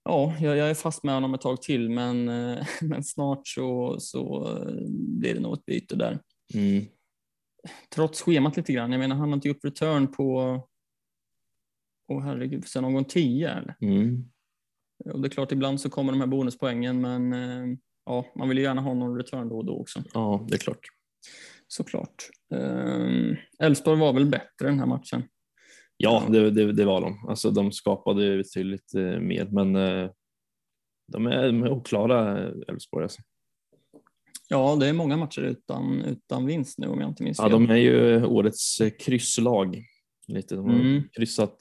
ja, 0.04 0.36
jag, 0.40 0.58
jag 0.58 0.70
är 0.70 0.74
fast 0.74 1.04
med 1.04 1.14
honom 1.14 1.34
ett 1.34 1.42
tag 1.42 1.62
till, 1.62 1.90
men, 1.90 2.30
eh, 2.30 2.68
men 2.82 3.04
snart 3.04 3.48
så, 3.48 3.96
så 4.00 4.48
eh, 4.58 4.90
blir 4.90 5.34
det 5.34 5.40
nog 5.40 5.54
ett 5.54 5.66
byte 5.66 5.96
där. 5.96 6.20
Mm. 6.54 6.86
Trots 7.96 8.22
schemat 8.22 8.58
lite 8.58 8.74
grann. 8.74 8.92
Jag 8.92 9.00
menar, 9.00 9.16
han 9.16 9.30
har 9.30 9.36
inte 9.36 9.48
gjort 9.48 9.66
return 9.66 10.08
på, 10.08 10.60
oh, 12.08 12.22
herregud, 12.22 12.68
sen 12.68 12.84
någon 12.84 13.06
10 13.06 13.50
eller? 13.50 13.76
Mm. 13.82 14.30
Och 15.06 15.22
det 15.22 15.28
är 15.28 15.30
klart, 15.30 15.52
ibland 15.52 15.82
så 15.82 15.90
kommer 15.90 16.12
de 16.12 16.20
här 16.20 16.28
bonuspoängen, 16.28 17.02
men 17.02 17.32
ja, 18.06 18.26
man 18.36 18.50
vill 18.50 18.58
ju 18.58 18.64
gärna 18.64 18.82
ha 18.82 18.94
någon 18.94 19.18
return 19.18 19.50
då 19.50 19.58
och 19.58 19.66
då 19.66 19.82
också. 19.82 20.04
Ja, 20.14 20.46
det 20.50 20.56
är 20.56 20.60
klart. 20.60 20.88
Såklart. 21.68 22.30
Eh, 22.54 23.38
Elfsborg 23.60 24.00
var 24.00 24.14
väl 24.14 24.26
bättre 24.26 24.68
den 24.68 24.80
här 24.80 24.86
matchen. 24.86 25.24
Ja, 25.98 26.24
det, 26.30 26.52
det, 26.52 26.72
det 26.74 26.86
var 26.86 27.02
de. 27.02 27.26
Alltså, 27.30 27.52
de 27.52 27.72
skapade 27.72 28.38
betydligt 28.38 28.94
eh, 28.96 29.20
mer, 29.20 29.46
men 29.52 29.76
eh, 29.76 30.10
de 31.12 31.26
är, 31.28 31.46
de 31.48 31.64
är 31.64 31.72
oklara, 31.72 32.44
eh, 32.48 32.54
Elfsborg. 32.68 33.04
Alltså. 33.04 33.22
Ja, 34.50 34.76
det 34.80 34.88
är 34.88 34.94
många 34.94 35.18
matcher 35.18 35.42
utan, 35.42 36.02
utan 36.02 36.46
vinst 36.46 36.78
nu 36.78 36.88
om 36.88 37.02
jag 37.02 37.10
inte 37.10 37.24
minns 37.24 37.38
Ja, 37.40 37.44
fel. 37.44 37.52
de 37.52 37.70
är 37.70 37.76
ju 37.76 38.26
årets 38.26 38.78
krysslag. 39.00 39.84
Lite. 40.28 40.56
De 40.56 40.66
har 40.70 40.80
Mm. 40.80 41.04
kryssat 41.18 41.60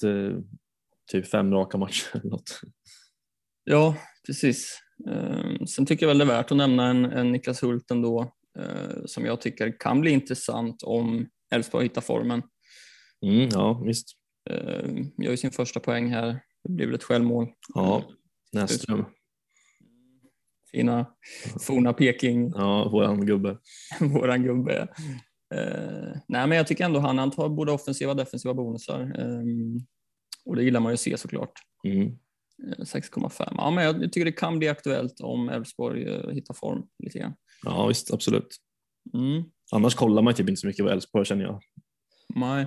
typ 1.12 1.26
fem 1.26 1.52
raka 1.52 1.78
matcher. 1.78 2.20
något. 2.24 2.60
Ja, 3.64 3.96
precis. 4.26 4.78
Eh, 5.10 5.64
sen 5.68 5.86
tycker 5.86 6.06
jag 6.06 6.08
väl 6.08 6.18
det 6.18 6.24
är 6.24 6.28
värt 6.38 6.50
att 6.50 6.56
nämna 6.56 6.86
en, 6.90 7.04
en 7.04 7.32
Niklas 7.32 7.62
Hult 7.62 7.90
ändå, 7.90 8.32
som 9.06 9.24
jag 9.24 9.40
tycker 9.40 9.76
kan 9.80 10.00
bli 10.00 10.10
intressant 10.10 10.82
om 10.82 11.26
Elfsborg 11.54 11.84
hittar 11.84 12.00
formen. 12.00 12.42
Mm, 13.26 13.48
ja, 13.52 13.82
visst. 13.86 14.08
Eh, 14.50 14.90
gör 15.16 15.30
ju 15.30 15.36
sin 15.36 15.50
första 15.50 15.80
poäng 15.80 16.10
här. 16.10 16.40
Det 16.64 16.72
blir 16.72 16.86
väl 16.86 16.94
ett 16.94 17.02
självmål. 17.02 17.48
Ja, 17.74 18.04
Näsström. 18.52 19.04
Fina 20.70 21.06
forna 21.60 21.92
Peking, 21.92 22.52
Ja, 22.54 22.88
våran 22.88 23.26
gubbe. 23.26 23.58
våran 24.00 24.42
gubbe. 24.42 24.88
Eh, 25.54 26.20
nej, 26.28 26.46
men 26.46 26.52
jag 26.52 26.66
tycker 26.66 26.84
ändå 26.84 27.00
han, 27.00 27.18
han 27.18 27.30
tar 27.30 27.48
både 27.48 27.72
offensiva 27.72 28.10
och 28.10 28.16
defensiva 28.16 28.54
bonusar. 28.54 29.00
Eh, 29.00 29.42
och 30.44 30.56
det 30.56 30.64
gillar 30.64 30.80
man 30.80 30.92
ju 30.92 30.94
att 30.94 31.00
se 31.00 31.16
såklart. 31.16 31.52
Mm. 31.84 32.06
Eh, 32.66 32.84
6,5. 32.84 33.54
Ja, 33.56 33.70
men 33.70 33.84
jag 33.84 34.12
tycker 34.12 34.24
det 34.24 34.32
kan 34.32 34.58
bli 34.58 34.68
aktuellt 34.68 35.20
om 35.20 35.48
Elfsborg 35.48 36.08
eh, 36.08 36.30
hittar 36.30 36.54
form 36.54 36.86
lite 37.04 37.18
grann. 37.18 37.34
Ja, 37.64 37.86
visst, 37.86 38.14
absolut. 38.14 38.56
Mm. 39.14 39.44
Annars 39.72 39.94
kollar 39.94 40.22
man 40.22 40.34
typ 40.34 40.48
inte 40.48 40.60
så 40.60 40.66
mycket 40.66 40.84
på 40.84 40.90
Elfsborg 40.90 41.24
känner 41.24 41.44
jag. 41.44 41.60
Nej. 42.34 42.66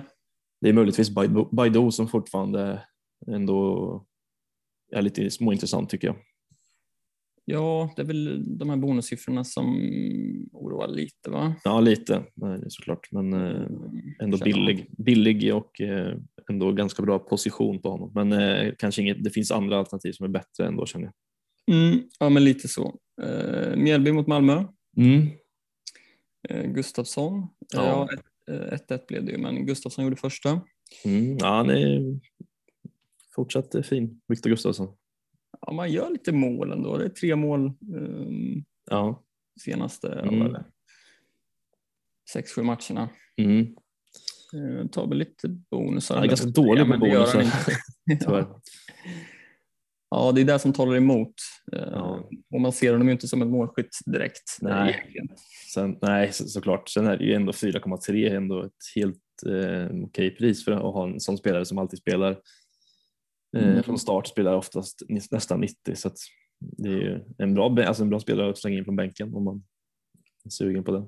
Det 0.60 0.68
är 0.68 0.72
möjligtvis 0.72 1.10
Baidu 1.10 1.44
Baidu 1.52 1.90
som 1.90 2.08
fortfarande 2.08 2.82
ändå 3.26 4.04
är 4.92 5.02
lite 5.02 5.30
småintressant 5.30 5.90
tycker 5.90 6.06
jag. 6.08 6.16
Ja, 7.44 7.92
det 7.96 8.02
är 8.02 8.06
väl 8.06 8.58
de 8.58 8.70
här 8.70 8.76
bonussiffrorna 8.76 9.44
som 9.44 9.76
oroar 10.52 10.88
lite 10.88 11.30
va? 11.30 11.54
Ja, 11.64 11.80
lite 11.80 12.24
såklart, 12.68 13.12
men 13.12 13.32
eh, 13.32 13.66
ändå 14.20 14.38
Känner 14.38 14.56
man. 14.56 14.66
billig, 14.66 14.90
billig 14.98 15.54
och 15.54 15.80
eh, 15.80 16.16
ändå 16.50 16.72
ganska 16.72 17.02
bra 17.02 17.18
position 17.18 17.82
på 17.82 17.90
honom. 17.90 18.12
Men 18.14 18.32
eh, 18.32 18.74
kanske 18.78 19.02
inget, 19.02 19.24
det 19.24 19.30
finns 19.30 19.50
andra 19.50 19.78
alternativ 19.78 20.12
som 20.12 20.24
är 20.24 20.30
bättre 20.30 20.66
ändå 20.66 20.86
känner 20.86 21.04
jag. 21.04 21.14
Mm, 21.76 22.02
ja, 22.18 22.28
men 22.28 22.44
lite 22.44 22.68
så. 22.68 22.98
Mjällby 23.76 24.12
mot 24.12 24.26
Malmö. 24.26 24.64
Mm. 24.96 25.26
Gustafsson. 26.74 27.46
Ja. 27.72 28.08
Ja. 28.44 28.54
Ja, 28.54 28.76
1-1 28.88 29.00
blev 29.08 29.24
det 29.24 29.32
ju, 29.32 29.38
men 29.38 29.66
Gustafsson 29.66 30.04
gjorde 30.04 30.16
första. 30.16 30.60
Mm. 31.04 31.36
Ja, 31.38 31.46
han 31.56 31.70
är 31.70 32.20
fortsatt 33.34 33.86
fin, 33.86 34.20
Viktor 34.28 34.50
Gustafsson. 34.50 34.96
Ja, 35.66 35.72
man 35.72 35.92
gör 35.92 36.10
lite 36.10 36.32
mål 36.32 36.72
ändå. 36.72 36.96
Det 36.98 37.04
är 37.04 37.08
tre 37.08 37.36
mål 37.36 37.66
eh, 37.66 38.62
Ja. 38.90 39.22
senaste 39.64 40.08
Mm. 40.12 40.56
sex, 42.32 42.52
sju 42.52 42.62
matcherna. 42.62 43.08
Mm. 43.36 43.76
Eh, 44.54 44.86
tar 44.86 45.06
väl 45.08 45.18
lite 45.18 45.48
bonusar. 45.48 46.14
Han 46.14 46.24
är 46.24 46.28
ganska 46.28 46.46
dålig 46.48 46.84
på 46.84 46.90
han 46.90 47.00
bonusar. 47.00 47.42
inte. 47.42 48.24
Ja, 50.10 50.32
det 50.32 50.40
är 50.40 50.44
det 50.44 50.58
som 50.58 50.72
talar 50.72 50.96
emot. 50.96 51.34
Eh, 51.72 51.88
Ja. 51.92 52.28
Och 52.54 52.60
man 52.60 52.72
ser 52.72 52.92
honom 52.92 53.06
ju 53.08 53.12
inte 53.12 53.28
som 53.28 53.42
en 53.42 53.50
målskytt 53.50 53.98
direkt. 54.06 54.58
Nej. 54.60 54.90
egentligen. 55.08 55.28
Sen, 55.74 55.98
nej, 56.02 56.32
så, 56.32 56.44
såklart. 56.44 56.88
Sen 56.88 57.06
är 57.06 57.16
det 57.16 57.24
ju 57.24 57.34
ändå 57.34 57.52
4,3 57.52 58.36
ändå 58.36 58.62
ett 58.62 58.72
helt 58.96 59.16
eh, 59.46 59.96
okej 60.04 60.30
pris 60.30 60.64
för 60.64 60.72
att 60.72 60.82
ha 60.82 61.08
en 61.08 61.20
sån 61.20 61.38
spelare 61.38 61.64
som 61.64 61.78
alltid 61.78 61.98
spelar 61.98 62.30
eh, 63.56 63.68
Mm. 63.68 63.82
från 63.82 63.98
start, 63.98 64.26
spelar 64.26 64.54
oftast 64.54 65.02
nä- 65.08 65.20
nästan 65.30 65.60
90 65.60 65.94
så 65.96 66.08
att 66.08 66.16
det 66.60 66.88
är 66.88 66.92
ju 66.96 67.20
en 67.38 67.54
bra, 67.54 67.76
alltså 67.86 68.02
en 68.02 68.10
bra 68.10 68.20
spelare 68.20 68.50
att 68.50 68.58
slänga 68.58 68.78
in 68.78 68.84
från 68.84 68.96
bänken 68.96 69.34
om 69.34 69.44
man 69.44 69.62
är 70.44 70.50
sugen 70.50 70.84
på 70.84 70.92
det. 70.92 71.04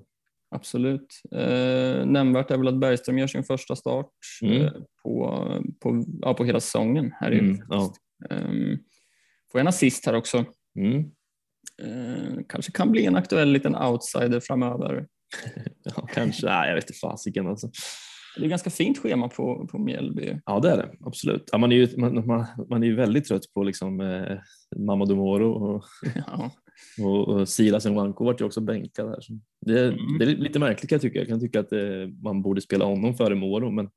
Absolut. 0.54 1.06
Eh, 1.34 2.06
nämnvärt 2.06 2.50
är 2.50 2.56
väl 2.58 2.68
att 2.68 2.80
Bergström 2.80 3.18
gör 3.18 3.26
sin 3.26 3.44
första 3.44 3.76
start 3.76 4.10
Mm. 4.42 4.62
eh, 4.62 4.72
på, 5.02 5.44
på, 5.80 6.04
ja, 6.22 6.34
på 6.34 6.44
hela 6.44 6.60
säsongen. 6.60 7.12
Här 7.20 7.32
Mm, 7.32 7.62
ja. 7.68 7.94
eh, 8.30 8.52
får 9.52 9.58
en 9.58 9.68
assist 9.68 10.06
här 10.06 10.14
också. 10.14 10.44
Mm. 10.78 10.98
Eh, 11.82 12.42
kanske 12.48 12.72
kan 12.72 12.90
bli 12.92 13.06
en 13.06 13.16
aktuell 13.16 13.52
liten 13.52 13.76
outsider 13.76 14.40
framöver. 14.40 15.06
Ja, 15.84 16.06
kanske, 16.14 16.46
nej 16.46 16.68
jag 16.68 16.74
vet 16.74 16.84
inte 16.84 16.98
fasiken 16.98 17.46
alltså. 17.46 17.70
Det 18.36 18.44
är 18.44 18.48
ganska 18.48 18.70
fint 18.70 18.98
schema 18.98 19.28
på, 19.28 19.66
på 19.70 19.78
Mjällby. 19.78 20.36
Ja 20.46 20.60
det 20.60 20.70
är 20.70 20.76
det, 20.76 20.92
absolut. 21.00 21.48
Ja, 21.52 21.58
man, 21.58 21.72
är 21.72 21.76
ju, 21.76 21.96
man, 21.96 22.26
man, 22.26 22.46
man 22.70 22.82
är 22.82 22.86
ju 22.86 22.94
väldigt 22.94 23.24
trött 23.24 23.52
på 23.54 23.62
liksom, 23.62 24.00
eh, 24.00 24.38
Mamadou 24.76 25.16
Moro 25.16 25.50
och, 25.52 25.84
Ja. 26.26 26.50
och, 27.04 27.28
och 27.28 27.48
Silas 27.48 27.84
Nwanko 27.84 28.24
vart 28.24 28.40
ju 28.40 28.44
också 28.44 28.60
bänkad 28.60 29.08
här. 29.08 29.20
Så 29.20 29.32
det, 29.66 29.80
Mm. 29.88 30.18
det 30.18 30.24
är 30.24 30.28
lite 30.28 30.58
märkligt 30.58 30.88
kan 30.88 30.96
jag 30.96 31.02
tycka. 31.02 31.18
Jag 31.18 31.28
kan 31.28 31.40
tycka 31.40 31.60
att 31.60 31.72
eh, 31.72 32.08
man 32.22 32.42
borde 32.42 32.60
spela 32.60 32.84
honom 32.84 33.14
före 33.14 33.34
Moro 33.34 33.70
men, 33.70 33.90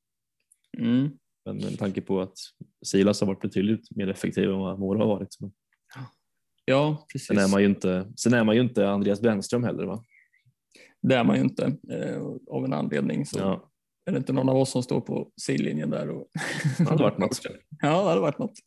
Mm. 0.78 1.10
Men 1.46 1.58
med 1.58 1.80
tanke 1.80 2.02
på 2.02 2.22
att 2.22 2.38
Silas 2.86 3.20
har 3.20 3.28
varit 3.28 3.42
betydligt 3.42 3.96
mer 3.96 4.08
effektiv 4.08 4.50
än 4.50 4.60
vad 4.60 4.80
Moro 4.80 5.00
har 5.00 5.08
varit. 5.08 5.34
Så. 5.34 5.52
Ja, 6.66 7.06
precis. 7.14 7.28
Sen, 7.28 7.38
är 7.38 7.48
man 7.48 7.62
ju 7.62 7.68
inte, 7.68 8.14
sen 8.18 8.34
är 8.34 8.44
man 8.44 8.56
ju 8.56 8.62
inte 8.62 8.90
Andreas 8.90 9.22
Brännström 9.22 9.64
heller 9.64 9.86
va? 9.86 10.04
Det 11.02 11.16
är 11.16 11.24
man 11.24 11.36
ju 11.36 11.42
inte 11.42 11.78
eh, 11.92 12.24
av 12.48 12.66
en 12.66 12.74
anledning. 12.74 13.26
Så 13.26 13.40
Ja, 13.40 13.72
är 14.06 14.12
det 14.12 14.18
inte 14.18 14.34
någon 14.34 14.50
av 14.50 14.58
oss 14.58 14.72
som 14.72 14.84
står 14.84 15.02
på 15.02 15.32
sidlinjen 15.42 15.90
där. 15.90 16.10
Och 16.10 16.28
det 16.78 16.84
hade 16.84 17.04
varit 17.04 17.18
något. 17.18 17.42
Ja, 17.82 18.04
det 18.04 18.10
hade 18.10 18.22
varit 18.22 18.40
något. 18.40 18.60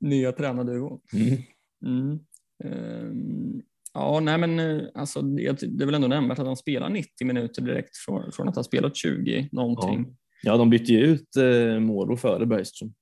Nya 0.00 0.32
tränarduon. 0.32 1.00
Mm. 1.12 1.42
Mm. 1.86 2.18
Ehm, 2.64 3.62
ja, 3.94 4.20
nej 4.20 4.38
men 4.38 4.58
eh, 4.60 4.82
alltså, 4.94 5.22
det, 5.22 5.60
det 5.60 5.84
är 5.84 5.86
väl 5.86 5.94
ändå 5.94 6.08
nämnvärt 6.08 6.38
att 6.38 6.46
han 6.46 6.56
spelar 6.56 6.88
90 6.88 7.26
minuter 7.26 7.62
direkt 7.62 7.96
från, 7.96 8.32
från 8.32 8.48
att 8.48 8.56
ha 8.56 8.62
spelat 8.62 8.96
20 8.96 9.48
någonting. 9.52 10.04
Ja, 10.08 10.14
de 10.52 10.70
bytte 10.70 10.92
ju 10.92 10.98
ut 11.00 11.36
eh, 11.36 11.80
Moro 11.80 12.16
före 12.16 12.46
Bergström. 12.46 12.94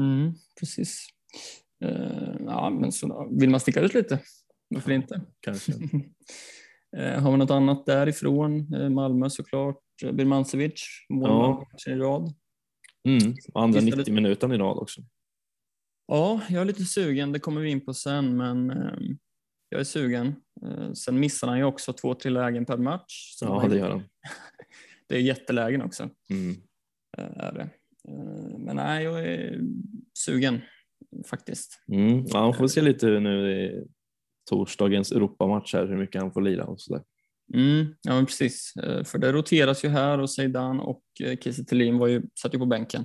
Mm, 0.00 0.32
precis. 0.60 1.06
Ehm, 1.84 2.44
ja, 2.46 2.70
men 2.70 2.92
så, 2.92 3.28
vill 3.40 3.50
man 3.50 3.60
sticka 3.60 3.80
ut 3.80 3.94
lite? 3.94 4.18
Varför 4.68 4.92
inte? 4.92 5.20
Kanske. 5.40 5.72
Ehm, 6.96 7.22
har 7.22 7.32
vi 7.32 7.38
något 7.38 7.50
annat 7.50 7.86
därifrån? 7.86 8.74
Ehm, 8.74 8.94
Malmö 8.94 9.30
såklart. 9.30 9.76
Birmancevic, 10.12 10.82
målman 11.08 11.64
i 11.86 11.90
rad. 11.90 12.34
Mm. 13.08 13.34
Andra 13.54 13.80
Visst 13.80 13.92
är 13.92 13.96
det- 13.96 14.02
90 14.02 14.14
minuter 14.14 14.54
i 14.54 14.58
rad 14.58 14.78
också. 14.78 15.00
Ja, 16.06 16.40
jag 16.48 16.60
är 16.60 16.64
lite 16.64 16.84
sugen. 16.84 17.32
Det 17.32 17.38
kommer 17.38 17.60
vi 17.60 17.70
in 17.70 17.84
på 17.84 17.94
sen, 17.94 18.36
men 18.36 18.70
ehm, 18.70 19.18
jag 19.68 19.80
är 19.80 19.84
sugen. 19.84 20.34
Eh, 20.66 20.92
sen 20.92 21.20
missar 21.20 21.48
han 21.48 21.58
ju 21.58 21.64
också 21.64 21.92
två, 21.92 22.14
tre 22.14 22.30
lägen 22.30 22.66
per 22.66 22.76
match. 22.76 23.38
Ja, 23.40 23.66
det 23.68 23.76
gör 23.78 23.90
han. 23.90 24.02
det 25.08 25.14
är 25.16 25.20
jättelägen 25.20 25.82
också. 25.82 26.10
Mm. 26.30 26.56
Är 27.20 27.52
det. 27.52 27.70
Eh, 28.08 28.58
Men 28.58 28.76
nej, 28.76 29.04
jag 29.04 29.24
är 29.24 29.60
sugen 30.18 30.60
faktiskt. 31.26 31.82
Mm. 31.92 32.24
Ja, 32.26 32.40
man 32.40 32.54
får 32.54 32.68
se 32.68 32.82
lite 32.82 33.06
nu 33.06 33.52
i 33.52 33.84
torsdagens 34.50 35.12
Europamatch 35.12 35.74
här 35.74 35.86
hur 35.86 35.96
mycket 35.96 36.22
han 36.22 36.32
får 36.32 36.40
lira 36.40 36.64
och 36.64 36.80
sådär. 36.80 37.02
Mm, 37.54 37.94
ja, 38.02 38.14
men 38.14 38.26
precis. 38.26 38.76
Eh, 38.76 39.04
För 39.04 39.18
det 39.18 39.32
roteras 39.32 39.84
ju 39.84 39.88
här 39.88 40.18
och 40.18 40.30
Zeidan 40.30 40.80
och 40.80 41.02
eh, 41.22 41.36
Kiese 41.38 41.92
var 41.92 42.06
ju, 42.06 42.22
satt 42.40 42.54
ju 42.54 42.58
på 42.58 42.66
bänken. 42.66 43.04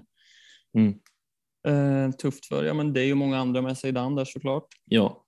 Mm. 0.78 0.94
Eh, 1.68 2.12
tufft 2.12 2.46
för, 2.46 2.64
ja 2.64 2.74
men 2.74 2.94
det 2.94 3.02
är 3.02 3.06
ju 3.06 3.16
många 3.16 3.38
andra 3.38 3.62
med 3.62 3.78
Zeidan 3.78 4.16
där 4.16 4.26
såklart. 4.26 4.68
Ja, 4.86 5.26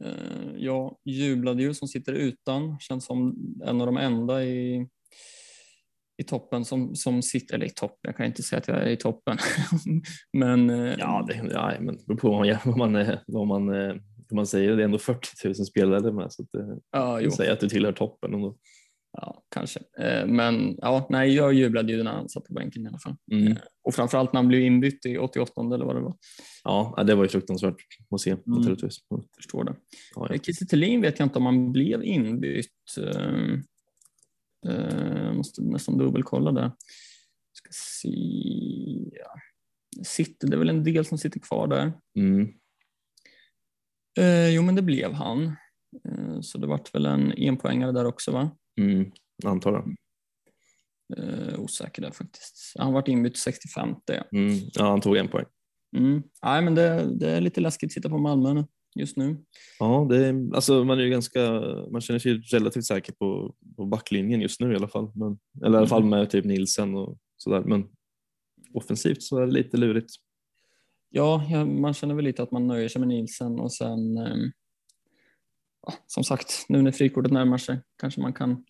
Eh, 0.00 0.56
jag 0.56 0.96
jublade 1.04 1.62
ju 1.62 1.74
som 1.74 1.88
sitter 1.88 2.12
utan, 2.12 2.78
känns 2.80 3.04
som 3.04 3.36
en 3.64 3.80
av 3.80 3.86
de 3.86 3.96
enda 3.96 4.44
i, 4.44 4.88
i 6.18 6.24
toppen 6.24 6.64
som, 6.64 6.94
som 6.94 7.22
sitter, 7.22 7.54
eller 7.54 7.66
i 7.66 7.70
toppen, 7.70 7.98
jag 8.02 8.16
kan 8.16 8.26
inte 8.26 8.42
säga 8.42 8.58
att 8.58 8.68
jag 8.68 8.82
är 8.82 8.88
i 8.88 8.96
toppen. 8.96 9.38
men 10.32 10.70
eh, 10.70 10.94
ja, 10.98 11.24
det, 11.28 11.50
ja 11.52 11.72
men 11.80 11.98
beror 12.06 12.16
på 12.16 12.30
vad 12.30 12.46
man, 12.46 12.56
vad 12.64 12.78
man, 12.78 12.96
eh, 12.96 13.18
vad 13.26 13.46
man, 13.46 13.74
eh, 13.74 13.94
vad 14.28 14.36
man 14.36 14.46
säger. 14.46 14.76
Det 14.76 14.82
är 14.82 14.84
ändå 14.84 14.98
40 14.98 15.28
000 15.44 15.54
spelare 15.54 16.12
med 16.12 16.32
så 16.32 16.42
att 16.42 16.48
ja, 16.90 17.20
jo, 17.20 17.30
säga 17.30 17.52
att 17.52 17.60
du 17.60 17.68
tillhör 17.68 17.92
toppen. 17.92 18.34
Ändå. 18.34 18.56
ja, 19.12 19.42
kanske. 19.54 19.80
Men 20.26 20.76
ja, 20.78 21.06
nej, 21.10 21.34
jag 21.34 21.52
jublade 21.54 21.92
ju 21.92 22.02
när 22.02 22.12
han 22.12 22.28
satt 22.28 22.44
på 22.44 22.54
bänken 22.54 22.84
i 22.84 22.88
alla 22.88 22.98
fall. 22.98 23.16
Mm. 23.32 23.56
Och 23.84 23.94
framförallt 23.94 24.32
när 24.32 24.40
han 24.40 24.48
blev 24.48 24.60
inbytt 24.60 25.06
i 25.06 25.18
88 25.18 25.60
eller 25.74 25.84
vad 25.84 25.96
det 25.96 26.00
var. 26.00 26.14
Ja, 26.64 27.04
det 27.06 27.14
var 27.14 27.22
ju 27.22 27.28
fruktansvärt 27.28 27.76
att 28.10 28.20
se 28.20 28.36
naturligtvis. 28.44 28.98
Förstår 29.36 29.64
det. 29.64 29.74
Ja, 30.14 30.28
ja. 30.30 30.38
Kiese 30.38 31.00
vet 31.00 31.18
jag 31.18 31.26
inte 31.26 31.38
om 31.38 31.46
han 31.46 31.72
blev 31.72 32.04
inbytt. 32.04 32.72
Eh, 34.68 35.26
eh, 35.26 35.32
måste 35.32 35.62
nästan 35.62 35.98
dubbelkolla 35.98 36.52
där. 36.52 36.72
Ska 37.52 37.68
se. 37.72 38.10
Sitter, 40.04 40.48
det 40.48 40.56
är 40.56 40.58
väl 40.58 40.68
en 40.68 40.84
del 40.84 41.04
som 41.04 41.18
sitter 41.18 41.40
kvar 41.40 41.66
där. 41.66 41.92
Mm. 42.18 42.48
Eh, 44.18 44.48
jo, 44.48 44.62
men 44.62 44.74
det 44.74 44.82
blev 44.82 45.12
han. 45.12 45.56
Eh, 46.08 46.40
så 46.40 46.58
det 46.58 46.66
vart 46.66 46.94
väl 46.94 47.06
en 47.06 47.32
enpoängare 47.32 47.92
där 47.92 48.04
också, 48.04 48.30
va? 48.32 48.50
Mm. 48.80 49.12
Antar 49.44 49.72
jag. 49.72 49.94
Eh, 51.18 51.60
osäker 51.60 52.02
där 52.02 52.10
faktiskt. 52.10 52.72
Han 52.78 52.92
vart 52.92 53.08
inbytt 53.08 53.36
65. 53.36 53.94
Ja. 54.06 54.24
Mm. 54.32 54.58
Ja, 54.72 54.90
han 54.90 55.00
tog 55.00 55.16
en 55.16 55.28
poäng. 55.28 55.46
Mm. 55.96 56.22
Nej, 56.42 56.62
men 56.62 56.74
det, 56.74 57.18
det 57.18 57.30
är 57.30 57.40
lite 57.40 57.60
läskigt 57.60 57.88
att 57.88 57.92
sitta 57.92 58.08
på 58.08 58.18
Malmö 58.18 58.54
nu, 58.54 58.64
just 58.98 59.16
nu. 59.16 59.36
Ja, 59.78 60.06
det 60.10 60.26
är, 60.26 60.54
alltså 60.54 60.84
man 60.84 60.98
är 60.98 61.02
ju 61.02 61.10
ganska, 61.10 61.40
man 61.90 62.00
känner 62.00 62.18
sig 62.18 62.32
relativt 62.32 62.84
säker 62.84 63.12
på, 63.12 63.54
på 63.76 63.86
backlinjen 63.86 64.40
just 64.40 64.60
nu 64.60 64.72
i 64.72 64.76
alla 64.76 64.88
fall. 64.88 65.12
Men, 65.14 65.38
eller 65.64 65.74
i 65.74 65.78
alla 65.78 65.86
fall 65.86 66.04
med 66.04 66.30
typ 66.30 66.44
Nilsen 66.44 66.94
och 66.94 67.18
sådär. 67.36 67.60
Men 67.60 67.88
offensivt 68.74 69.22
så 69.22 69.38
är 69.38 69.46
det 69.46 69.52
lite 69.52 69.76
lurigt. 69.76 70.10
Ja, 71.10 71.46
ja, 71.50 71.64
man 71.64 71.94
känner 71.94 72.14
väl 72.14 72.24
lite 72.24 72.42
att 72.42 72.50
man 72.50 72.66
nöjer 72.66 72.88
sig 72.88 73.00
med 73.00 73.08
Nielsen 73.08 73.60
och 73.60 73.72
sen 73.72 74.16
ja, 75.86 75.92
som 76.06 76.24
sagt, 76.24 76.66
nu 76.68 76.82
när 76.82 76.92
frikortet 76.92 77.32
närmar 77.32 77.58
sig 77.58 77.80
kanske 77.98 78.20
man 78.20 78.32
kan 78.32 78.64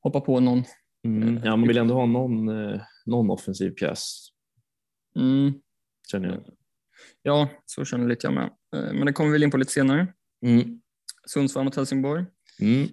hoppa 0.00 0.20
på 0.20 0.40
någon. 0.40 0.64
Mm. 1.04 1.40
Ja, 1.44 1.56
man 1.56 1.68
vill 1.68 1.78
ändå 1.78 1.94
ha 1.94 2.06
någon, 2.06 2.48
eh, 2.48 2.80
någon 3.06 3.30
offensiv 3.30 3.70
pjäs 3.70 4.32
Mm, 5.16 5.52
känner 6.10 6.28
jag. 6.28 6.40
Ja, 7.22 7.48
så 7.66 7.84
känner 7.84 8.08
lite 8.08 8.26
jag 8.26 8.34
med. 8.34 8.44
Eh, 8.76 8.92
Men 8.94 9.06
det 9.06 9.12
kommer 9.12 9.30
vi 9.30 9.32
väl 9.32 9.42
in 9.42 9.50
på 9.50 9.56
lite 9.56 9.72
senare. 9.72 10.06
Mm. 10.46 10.80
Sundsvall 11.28 11.64
mot 11.64 11.76
Helsingborg. 11.76 12.24
Mm. 12.60 12.88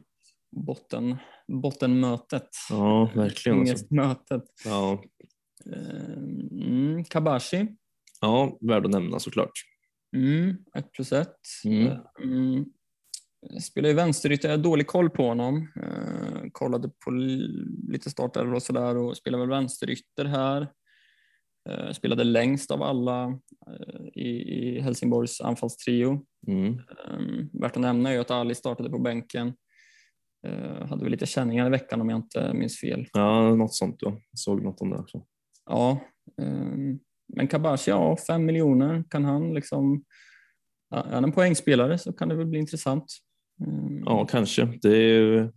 Botten, 0.66 1.16
bottenmötet. 1.62 2.50
Ja, 2.70 3.12
verkligen. 3.16 3.60
Alltså. 3.60 3.74
Ångestmötet. 3.74 4.44
Ja. 4.66 5.04
Eh, 5.66 6.18
Mm, 6.52 7.04
Kabashi. 7.04 7.68
ja, 8.22 8.58
värd 8.62 8.86
att 8.86 8.92
nämna 8.92 9.20
såklart. 9.20 9.52
Mm, 10.16 10.56
ett 10.76 10.92
plus 10.92 11.12
ett. 11.12 11.36
Mm. 11.66 11.92
Mm. 12.24 12.66
Spelar 13.62 13.90
ju 13.90 13.96
vänsterytter, 13.96 14.50
jag 14.50 14.58
har 14.58 14.64
dålig 14.64 14.88
koll 14.88 15.10
på 15.10 15.28
honom. 15.28 15.72
Eh, 15.84 16.50
kollade 16.52 16.92
på 17.06 17.12
li- 17.12 17.66
lite 17.88 18.10
startelvor 18.10 18.54
och 18.56 18.64
sådär 18.64 18.98
och 18.98 19.18
spelar 19.18 19.40
väl 19.40 19.50
vänsterytter 19.50 20.26
här. 20.26 20.68
Eh, 21.70 21.92
spelade 21.92 22.24
längst 22.24 22.72
av 22.72 22.84
alla 22.84 23.40
eh, 23.68 24.06
i, 24.14 24.30
i 24.30 24.80
Helsingborgs 24.80 25.42
anfallstrio. 25.42 26.26
Mm. 26.48 26.74
Eh, 26.74 27.60
värt 27.62 27.76
att 27.76 27.82
nämna 27.82 28.12
är 28.12 28.20
att 28.20 28.32
Ali 28.32 28.56
startade 28.56 28.90
på 28.90 29.00
bänken. 29.00 29.54
Eh, 30.48 30.88
hade 30.88 31.04
väl 31.04 31.12
lite 31.12 31.26
känningar 31.26 31.68
i 31.68 31.70
veckan 31.70 32.02
om 32.02 32.10
jag 32.10 32.18
inte 32.18 32.54
minns 32.54 32.80
fel. 32.80 33.08
Ja, 33.14 33.56
något 33.56 33.76
sånt. 33.76 33.96
Ja. 34.00 34.10
Jag 34.10 34.40
såg 34.40 34.64
något 34.64 34.82
om 34.82 34.90
det 34.90 34.98
också. 34.98 35.26
Ja, 35.66 36.00
eh, 36.42 36.98
men 37.36 37.48
Kabashi, 37.48 37.92
ja, 37.92 38.18
fem 38.28 38.46
miljoner 38.46 39.04
kan 39.10 39.26
han 39.26 39.54
liksom. 39.54 40.04
Ja, 40.90 41.04
är 41.04 41.14
han 41.14 41.24
en 41.24 41.32
poängspelare 41.32 41.98
så 41.98 42.14
kan 42.14 42.30
det 42.30 42.36
väl 42.36 42.48
bli 42.48 42.60
intressant. 42.60 43.06
Eh, 43.62 44.02
Ja, 44.06 44.26
kanske. 44.26 44.66
Det 44.82 44.90
är 44.90 45.20
ju 45.20 45.52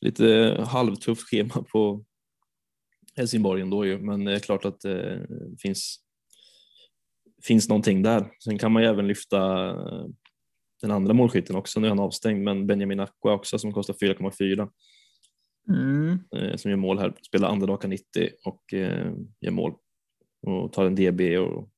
lite 0.00 0.56
halvtufft 0.68 1.22
schema 1.22 1.64
på 1.72 2.04
Helsingborg 3.16 3.62
ändå 3.62 3.86
ju, 3.86 3.98
men 3.98 4.24
det 4.24 4.34
är 4.34 4.38
klart 4.38 4.64
att 4.64 4.80
det 4.80 5.26
finns, 5.58 6.00
finns 7.42 7.68
någonting 7.68 8.02
där. 8.02 8.30
Sen 8.44 8.58
kan 8.58 8.72
man 8.72 8.82
ju 8.82 8.88
även 8.88 9.06
lyfta 9.06 9.70
eh, 9.70 10.06
den 10.80 10.90
andra 10.90 11.14
målskytten 11.14 11.56
också, 11.56 11.80
nu 11.80 11.86
är 11.86 11.88
han 11.88 12.00
avstängd, 12.00 12.42
men 12.42 12.66
Benjamin 12.66 13.00
Aqua 13.00 13.32
också 13.32 13.58
som 13.58 13.72
kostar 13.72 13.94
4,4 13.94 14.68
Mm. 15.68 16.18
eh, 16.36 16.56
som 16.56 16.70
gör 16.70 16.78
mål 16.78 16.98
här, 16.98 17.14
spelar 17.26 17.48
andra 17.48 17.66
dagar 17.66 17.88
90 17.88 18.28
och 18.44 18.74
eh, 18.74 19.12
gör 19.40 19.50
mål 19.50 19.74
och 20.46 20.72
tar 20.72 20.84
en 20.84 20.94
DB 20.94 21.38
och, 21.38 21.68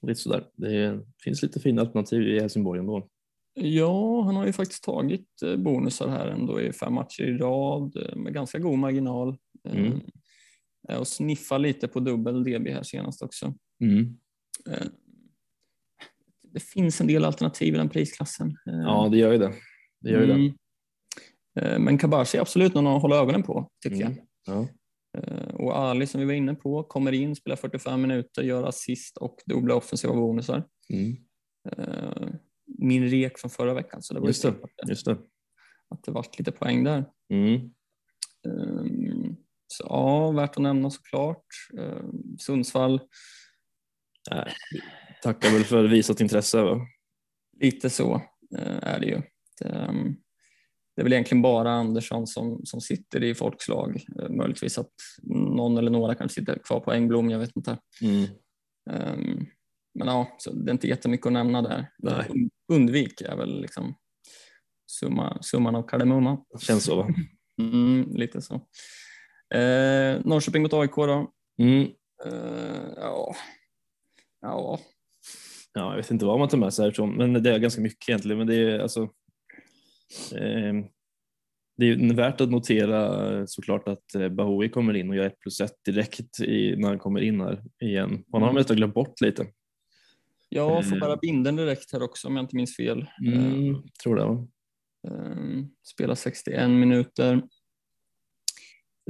och 0.00 0.08
lite 0.08 0.20
sådär. 0.20 0.46
Det 0.52 1.00
finns 1.24 1.42
lite 1.42 1.60
fina 1.60 1.82
alternativ 1.82 2.22
i 2.22 2.40
Helsingborg 2.40 2.80
ändå. 2.80 3.08
Ja, 3.54 4.22
han 4.22 4.36
har 4.36 4.46
ju 4.46 4.52
faktiskt 4.52 4.84
tagit 4.84 5.42
eh, 5.42 5.56
bonusar 5.56 6.08
här 6.08 6.26
ändå 6.26 6.60
i 6.60 6.72
fem 6.72 6.94
matcher 6.94 7.22
i 7.22 7.38
rad 7.38 7.96
eh, 7.96 8.16
med 8.16 8.34
ganska 8.34 8.58
god 8.58 8.78
marginal. 8.78 9.36
Eh, 9.66 9.76
Mm. 9.78 10.00
är 10.88 10.98
Och 11.00 11.08
sniffa 11.08 11.58
lite 11.58 11.88
på 11.88 12.00
dubbel 12.00 12.44
DB 12.44 12.70
här 12.72 12.82
senast 12.82 13.22
också. 13.22 13.54
Mm. 13.80 14.18
Eh, 14.70 14.86
Det 16.42 16.60
finns 16.62 17.00
en 17.00 17.06
del 17.06 17.24
alternativ 17.24 17.74
i 17.74 17.76
den 17.76 17.88
prisklassen. 17.88 18.48
Eh, 18.48 18.74
Ja, 18.80 19.08
det 19.10 19.18
gör 19.18 19.32
ju 19.32 19.38
det. 19.38 19.52
Det 20.00 20.10
gör 20.10 20.20
ju 20.20 20.26
det. 20.26 20.32
mm. 20.32 20.52
Eh, 21.60 21.78
Men 21.78 21.98
Kabashi 21.98 22.36
är 22.38 22.40
absolut 22.42 22.74
någon 22.74 22.86
att 22.86 23.02
hålla 23.02 23.16
ögonen 23.16 23.42
på, 23.42 23.70
tycker 23.82 23.96
Mm. 24.06 24.12
jag. 24.16 24.26
Ja. 24.56 24.68
Eh, 25.20 25.54
Och 25.54 25.78
Ali 25.78 26.06
som 26.06 26.20
vi 26.20 26.26
var 26.26 26.32
inne 26.32 26.54
på 26.54 26.82
kommer 26.82 27.12
in, 27.12 27.36
spelar 27.36 27.56
45 27.56 28.02
minuter, 28.02 28.42
gör 28.42 28.62
assist 28.64 29.16
och 29.16 29.36
dubbla 29.46 29.74
offensiva 29.74 30.14
bonusar. 30.14 30.64
Mm. 30.90 31.16
Eh, 31.72 32.28
Min 32.78 33.08
rek 33.08 33.38
från 33.38 33.50
förra 33.50 33.74
veckan, 33.74 34.02
så 34.02 34.14
det 34.14 34.20
var 34.20 34.26
ju 34.26 34.30
Just 34.30 34.42
det. 34.42 34.48
att 34.48 34.60
det, 34.82 34.88
Just 34.88 35.04
det. 35.06 35.18
att 35.88 36.02
det 36.04 36.10
vart 36.12 36.38
lite 36.38 36.52
poäng 36.52 36.84
där. 36.84 37.04
Mm. 37.32 37.70
Så 39.68 39.86
ja, 39.88 40.30
värt 40.30 40.50
att 40.56 40.62
nämna 40.62 40.90
såklart. 40.90 41.46
Ehm, 41.78 42.38
Sundsvall, 42.38 43.00
Nej, 44.30 44.52
tackar 45.22 45.50
väl 45.50 45.64
för 45.64 45.84
visat 45.84 46.20
intresse. 46.20 46.62
Va? 46.62 46.80
lite 47.60 47.90
så 47.90 48.14
eh, 48.58 48.78
är 48.82 49.00
det 49.00 49.06
ju. 49.06 49.22
Det, 49.60 49.68
ehm, 49.68 50.16
det 50.96 51.02
är 51.02 51.04
väl 51.04 51.12
egentligen 51.12 51.42
bara 51.42 51.70
Andersson 51.70 52.26
som, 52.26 52.60
som 52.64 52.80
sitter 52.80 53.22
i 53.24 53.34
folkslag. 53.34 54.04
Eh, 54.20 54.28
Möjligtvis 54.28 54.78
att 54.78 54.92
någon 55.32 55.76
eller 55.78 55.90
några 55.90 56.14
kanske 56.14 56.40
sitter 56.40 56.58
kvar 56.58 56.80
på 56.80 56.92
Engblom, 56.92 57.30
jag 57.30 57.38
vet 57.38 57.56
inte. 57.56 57.78
Mm. 58.02 58.24
Ehm, 58.90 59.46
Men 59.94 60.08
ja, 60.08 60.36
så 60.38 60.52
det 60.52 60.70
är 60.70 60.72
inte 60.72 60.88
jättemycket 60.88 61.26
att 61.26 61.32
nämna 61.32 61.62
där. 61.62 61.90
Nej. 61.98 62.26
Und- 62.28 62.50
Undvik 62.72 63.20
är 63.20 63.36
väl 63.36 63.60
liksom 63.60 63.94
summa, 64.90 65.38
summan 65.42 65.74
av 65.76 65.82
kardemumman. 65.82 66.38
Känns 66.60 66.84
så 66.84 66.96
va? 66.96 67.08
Mm, 67.60 68.10
lite 68.14 68.42
så. 68.42 68.66
Eh, 69.54 70.20
Norrköping 70.24 70.62
mot 70.62 70.72
AIK 70.72 70.96
då. 70.96 71.30
Mm. 71.58 71.82
Eh, 72.24 72.88
ja. 72.96 73.34
ja, 74.40 74.78
Ja, 75.74 75.90
jag 75.90 75.96
vet 75.96 76.10
inte 76.10 76.24
vad 76.24 76.38
man 76.38 76.48
tar 76.48 76.58
med 76.58 76.74
sig 76.74 76.84
härifrån, 76.84 77.16
men 77.16 77.42
det 77.42 77.50
är 77.54 77.58
ganska 77.58 77.80
mycket 77.80 78.08
egentligen. 78.08 78.38
Men 78.38 78.46
det 78.46 78.54
är 78.56 78.78
alltså. 78.78 79.02
Eh, 80.34 80.74
det 81.78 81.86
är 81.90 82.14
värt 82.14 82.40
att 82.40 82.50
notera 82.50 83.30
eh, 83.38 83.44
såklart 83.46 83.88
att 83.88 84.14
eh, 84.14 84.28
Bahoui 84.28 84.68
kommer 84.68 84.94
in 84.96 85.10
och 85.10 85.16
gör 85.16 85.24
1 85.26 85.40
plus 85.40 85.60
1 85.60 85.72
direkt 85.84 86.40
i, 86.40 86.76
när 86.76 86.88
han 86.88 86.98
kommer 86.98 87.20
in 87.20 87.40
här 87.40 87.62
igen. 87.82 88.24
Han 88.32 88.42
har 88.42 88.48
Mm. 88.48 88.54
mest 88.54 88.70
glömt 88.70 88.94
bort 88.94 89.20
lite. 89.20 89.46
Jag 90.48 90.88
får 90.88 90.96
Eh. 90.96 91.00
bära 91.00 91.16
binden 91.16 91.56
direkt 91.56 91.92
här 91.92 92.02
också 92.02 92.28
om 92.28 92.36
jag 92.36 92.42
inte 92.42 92.56
minns 92.56 92.76
fel. 92.76 93.06
Mm, 93.26 93.82
tror 94.02 94.16
det. 94.16 94.24
Va? 94.24 94.46
Eh, 95.08 95.64
spelar 95.82 96.14
61 96.14 96.70
minuter. 96.70 97.42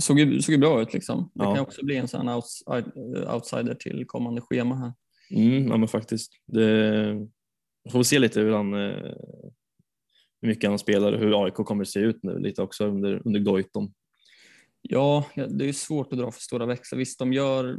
Såg 0.00 0.18
ju, 0.18 0.42
såg 0.42 0.52
ju 0.52 0.58
bra 0.58 0.82
ut 0.82 0.92
liksom. 0.94 1.30
Det 1.34 1.44
Ja. 1.44 1.54
kan 1.54 1.62
också 1.62 1.84
bli 1.84 1.96
en 1.96 2.08
sån 2.08 2.28
outside, 2.28 2.92
eh, 3.16 3.34
outsider 3.34 3.74
till 3.74 4.04
kommande 4.06 4.40
schema 4.40 4.74
här. 4.76 4.92
Mm, 5.30 5.68
ja, 5.68 5.76
men 5.76 5.88
faktiskt. 5.88 6.32
Det, 6.46 7.02
vi 7.84 7.90
får 7.90 7.98
väl 7.98 8.04
se 8.04 8.18
lite 8.18 8.40
hur 8.40 8.52
han, 8.52 8.74
eh, 8.74 9.14
hur 10.40 10.48
mycket 10.48 10.70
han 10.70 10.78
spelar 10.78 11.12
och 11.12 11.18
hur 11.18 11.44
AIK 11.44 11.54
kommer 11.54 11.84
se 11.84 12.00
ut 12.00 12.22
nu 12.22 12.38
lite 12.38 12.62
också 12.62 12.84
under, 12.86 13.22
under 13.24 13.40
Goitom. 13.40 13.92
Ja, 14.82 15.24
det 15.48 15.68
är 15.68 15.72
svårt 15.72 16.12
att 16.12 16.18
dra 16.18 16.30
för 16.32 16.40
stora 16.40 16.66
växlar. 16.66 16.98
Visst, 16.98 17.18
de 17.18 17.32
gör 17.32 17.78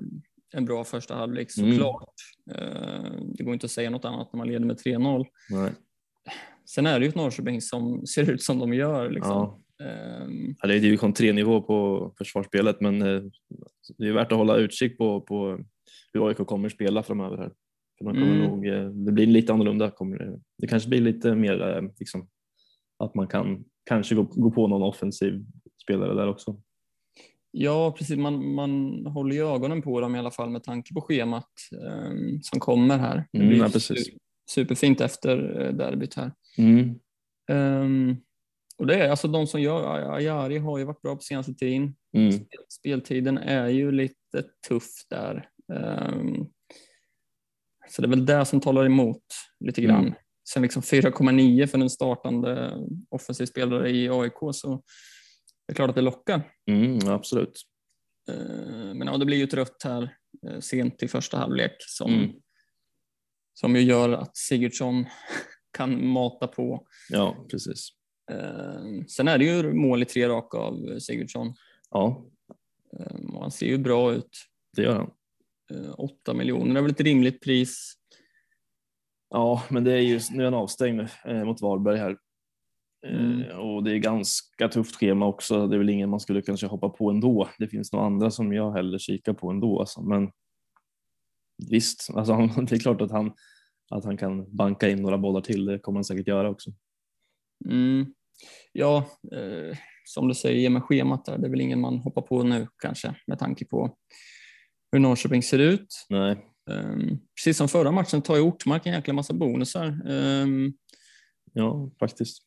en 0.53 0.65
bra 0.65 0.83
första 0.83 1.15
halvlek 1.15 1.47
Mm. 1.57 1.71
såklart. 1.71 2.13
Eh, 2.51 3.11
Det 3.33 3.43
går 3.43 3.53
inte 3.53 3.65
att 3.65 3.71
säga 3.71 3.89
något 3.89 4.05
annat 4.05 4.33
när 4.33 4.37
man 4.37 4.47
leder 4.47 4.65
med 4.65 4.77
3-0. 4.77 5.25
Nej. 5.49 5.71
Sen 6.65 6.85
är 6.85 6.99
det 6.99 7.05
ju 7.05 7.09
ett 7.09 7.15
Norrköping 7.15 7.61
som 7.61 8.05
ser 8.07 8.29
ut 8.29 8.43
som 8.43 8.59
de 8.59 8.73
gör. 8.73 9.09
Liksom. 9.09 9.31
Ja. 9.31 9.59
Ehm, 9.83 10.55
Ja, 10.61 10.67
det 10.67 10.75
är 10.75 10.79
division 10.79 11.13
3-nivå 11.13 11.61
på 11.61 12.11
försvarsspelet 12.17 12.81
men 12.81 13.01
eh, 13.01 13.21
det 13.97 14.07
är 14.07 14.13
värt 14.13 14.31
att 14.31 14.37
hålla 14.37 14.55
utkik 14.55 14.97
på, 14.97 15.21
på 15.21 15.59
hur 16.13 16.27
AIK 16.27 16.37
kommer 16.37 16.69
spela 16.69 17.03
framöver 17.03 17.37
här. 17.37 17.51
För 17.97 18.05
de 18.05 18.13
kommer 18.13 18.35
Mm. 18.35 18.37
nog, 18.47 18.67
eh, 18.67 18.89
det 18.89 19.11
blir 19.11 19.25
lite 19.27 19.53
annorlunda. 19.53 19.91
Kommer 19.91 20.17
det, 20.17 20.39
det 20.57 20.67
kanske 20.67 20.89
blir 20.89 21.01
lite 21.01 21.35
mer 21.35 21.61
eh, 21.77 21.81
liksom, 21.99 22.27
att 22.99 23.15
man 23.15 23.27
kan 23.27 23.63
kanske 23.85 24.15
gå, 24.15 24.23
gå 24.23 24.51
på 24.51 24.67
någon 24.67 24.83
offensiv 24.83 25.45
spelare 25.83 26.13
där 26.13 26.27
också. 26.27 26.61
Ja, 27.51 27.95
precis. 27.97 28.17
Man, 28.17 28.53
man 28.55 29.05
håller 29.05 29.35
ju 29.35 29.41
ögonen 29.47 29.81
på 29.81 30.01
dem 30.01 30.15
i 30.15 30.19
alla 30.19 30.31
fall 30.31 30.49
med 30.49 30.63
tanke 30.63 30.93
på 30.93 31.01
schemat 31.01 31.49
ehm, 31.87 32.41
som 32.41 32.59
kommer 32.59 32.97
här. 32.97 33.25
Det 33.31 33.37
Mm, 33.37 33.49
blir 33.49 33.59
ja, 33.59 33.69
precis. 33.73 34.09
su- 34.09 34.17
superfint 34.49 35.01
efter 35.01 35.61
eh, 35.61 35.73
derbyt 35.73 36.13
här. 36.13 36.31
Mm. 36.57 36.95
Ehm, 37.49 38.15
och 38.77 38.87
det 38.87 38.95
är 38.95 39.09
alltså 39.09 39.27
de 39.27 39.47
som 39.47 39.61
gör, 39.61 40.11
Ajari 40.15 40.57
har 40.57 40.77
ju 40.77 40.83
varit 40.83 41.01
bra 41.01 41.15
på 41.15 41.21
senaste 41.21 41.53
tiden. 41.53 41.95
Mm. 42.17 42.39
Speltiden 42.69 43.37
är 43.37 43.67
ju 43.67 43.91
lite 43.91 44.43
tuff 44.67 44.89
där. 45.09 45.49
Ehm, 45.73 46.45
så 47.89 48.01
det 48.01 48.05
är 48.05 48.09
väl 48.09 48.25
det 48.25 48.45
som 48.45 48.61
talar 48.61 48.85
emot 48.85 49.23
lite 49.59 49.81
grann. 49.81 50.01
Mm. 50.01 50.13
Sen 50.49 50.61
liksom 50.63 50.81
4,9 50.81 51.67
för 51.67 51.77
en 51.79 51.89
startande 51.89 52.73
offensiv 53.09 53.45
spelare 53.45 53.89
i 53.89 54.09
AIK 54.09 54.33
så 54.53 54.83
det 55.67 55.73
är 55.73 55.75
klart 55.75 55.89
att 55.89 55.95
det 55.95 56.01
lockar. 56.01 56.41
Mm, 56.69 56.99
absolut. 57.07 57.61
Eh, 58.29 58.93
Men 58.93 59.07
ja, 59.07 59.17
det 59.17 59.25
blir 59.25 59.37
ju 59.37 59.43
ett 59.43 59.53
rött 59.53 59.83
här 59.83 60.15
eh, 60.47 60.59
sent 60.59 61.03
i 61.03 61.07
första 61.07 61.37
halvlek 61.37 61.75
som, 61.79 62.13
Mm. 62.13 62.31
som 63.53 63.75
ju 63.75 63.81
gör 63.81 64.09
att 64.09 64.37
Sigurdsson 64.37 65.05
kan 65.77 66.07
mata 66.07 66.47
på. 66.47 66.87
Ja, 67.09 67.45
precis. 67.51 67.89
Eh, 68.31 69.05
Sen 69.07 69.27
är 69.27 69.37
det 69.37 69.45
ju 69.45 69.73
mål 69.73 70.01
i 70.01 70.05
tre 70.05 70.29
raka 70.29 70.57
av 70.57 70.99
Sigurdsson 70.99 71.53
Ja, 71.91 72.25
Eh, 72.99 73.35
och 73.35 73.41
han 73.41 73.51
ser 73.51 73.65
ju 73.65 73.77
bra 73.77 74.13
ut. 74.13 74.37
det 74.75 74.81
gör 74.81 74.95
han. 74.95 75.11
Eh, 75.71 75.93
8 75.97 76.33
miljoner 76.33 76.75
är 76.75 76.81
väl 76.81 76.91
ett 76.91 77.01
rimligt 77.01 77.41
pris. 77.41 77.93
Ja, 79.29 79.63
men 79.69 79.83
det 79.83 79.93
är 79.93 80.01
ju, 80.01 80.19
nu 80.31 80.41
är 80.41 80.45
han 80.45 80.53
avstängd 80.53 81.07
eh, 81.25 81.43
mot 81.43 81.61
Varberg 81.61 81.97
här. 81.97 82.17
Mm. 83.07 83.59
Och 83.59 83.83
det 83.83 83.91
är 83.91 83.97
ganska 83.97 84.67
tufft 84.69 84.95
schema 84.95 85.25
också. 85.25 85.67
Det 85.67 85.75
är 85.75 85.77
väl 85.77 85.89
ingen 85.89 86.09
man 86.09 86.19
skulle 86.19 86.41
kanske 86.41 86.67
hoppa 86.67 86.89
på 86.89 87.09
ändå. 87.09 87.49
Det 87.59 87.67
finns 87.67 87.93
nog 87.93 88.01
andra 88.01 88.31
som 88.31 88.53
jag 88.53 88.71
hellre 88.71 88.99
kikar 88.99 89.33
på 89.33 89.49
ändå. 89.49 89.79
Alltså. 89.79 90.01
Men 90.01 90.31
visst, 91.69 92.09
alltså, 92.13 92.33
det 92.61 92.75
är 92.75 92.79
klart 92.79 93.01
att 93.01 93.11
han, 93.11 93.33
att 93.89 94.05
han 94.05 94.17
kan 94.17 94.55
banka 94.55 94.89
in 94.89 95.01
några 95.01 95.17
bollar 95.17 95.41
till. 95.41 95.65
Det 95.65 95.79
kommer 95.79 95.97
han 95.97 96.03
säkert 96.03 96.27
göra 96.27 96.49
också. 96.49 96.71
Mm. 97.65 98.13
Ja, 98.71 98.97
eh, 99.35 99.77
som 100.05 100.27
du 100.27 100.33
säger, 100.33 100.59
ge 100.59 100.69
mig 100.69 100.81
schemat 100.81 101.25
där. 101.25 101.37
Det 101.37 101.47
är 101.47 101.51
väl 101.51 101.61
ingen 101.61 101.81
man 101.81 101.97
hoppar 101.97 102.21
på 102.21 102.43
nu 102.43 102.67
kanske 102.81 103.15
med 103.27 103.39
tanke 103.39 103.65
på 103.65 103.97
hur 104.91 104.99
Norrköping 104.99 105.43
ser 105.43 105.59
ut. 105.59 106.05
Nej, 106.09 106.37
Um, 106.69 107.19
precis 107.35 107.57
som 107.57 107.67
förra 107.67 107.91
matchen 107.91 108.21
tar 108.21 108.35
ju 108.35 108.41
Ortmark 108.41 108.85
en 108.85 108.93
jäkla 108.93 109.13
massa 109.13 109.33
bonusar. 109.33 110.11
Um, 110.11 110.73
ja 111.53 111.91
faktiskt. 111.99 112.43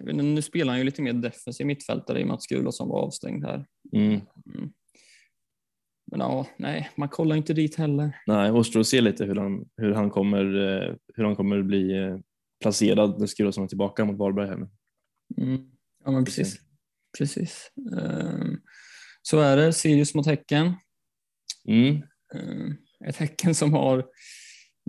nu 0.00 0.42
spelar 0.42 0.72
han 0.72 0.78
ju 0.78 0.84
lite 0.84 1.02
mer 1.02 1.12
defensiv 1.12 1.66
mittfältare 1.66 2.20
i 2.20 2.22
och 2.22 2.26
med 2.26 2.34
att 2.34 2.42
Skulosson 2.42 2.88
var 2.88 3.00
avstängd 3.02 3.44
här. 3.44 3.66
Mm. 3.92 4.20
Mm. 4.54 4.72
Men 6.10 6.20
ja, 6.20 6.46
nej, 6.56 6.90
man 6.96 7.08
kollar 7.08 7.36
inte 7.36 7.54
dit 7.54 7.76
heller. 7.76 8.16
Nej, 8.26 8.50
återstår 8.50 8.80
att 8.80 8.86
se 8.86 9.00
lite 9.00 9.24
hur 9.24 9.36
han, 9.36 9.64
hur 9.76 9.92
han 9.92 10.10
kommer, 10.10 10.44
eh, 10.44 10.94
hur 11.14 11.24
han 11.24 11.36
kommer 11.36 11.62
bli 11.62 11.98
eh, 11.98 12.18
placerad 12.62 13.20
när 13.20 13.26
Skurosson 13.26 13.64
är 13.64 13.68
tillbaka 13.68 14.04
mot 14.04 14.18
Varberg. 14.18 14.48
Här 14.48 14.56
nu. 14.56 14.68
Mm. 15.38 15.70
Ja, 16.04 16.10
men 16.10 16.24
precis. 16.24 16.56
precis. 17.18 17.70
Um, 17.92 18.60
så 19.22 19.40
är 19.40 19.56
det. 19.56 19.72
Sirius 19.72 20.14
mot 20.14 20.26
Häcken. 20.26 20.72
Mm. 21.68 22.02
Um, 22.34 22.76
ett 23.04 23.16
Häcken 23.16 23.54
som 23.54 23.72
har 23.72 24.06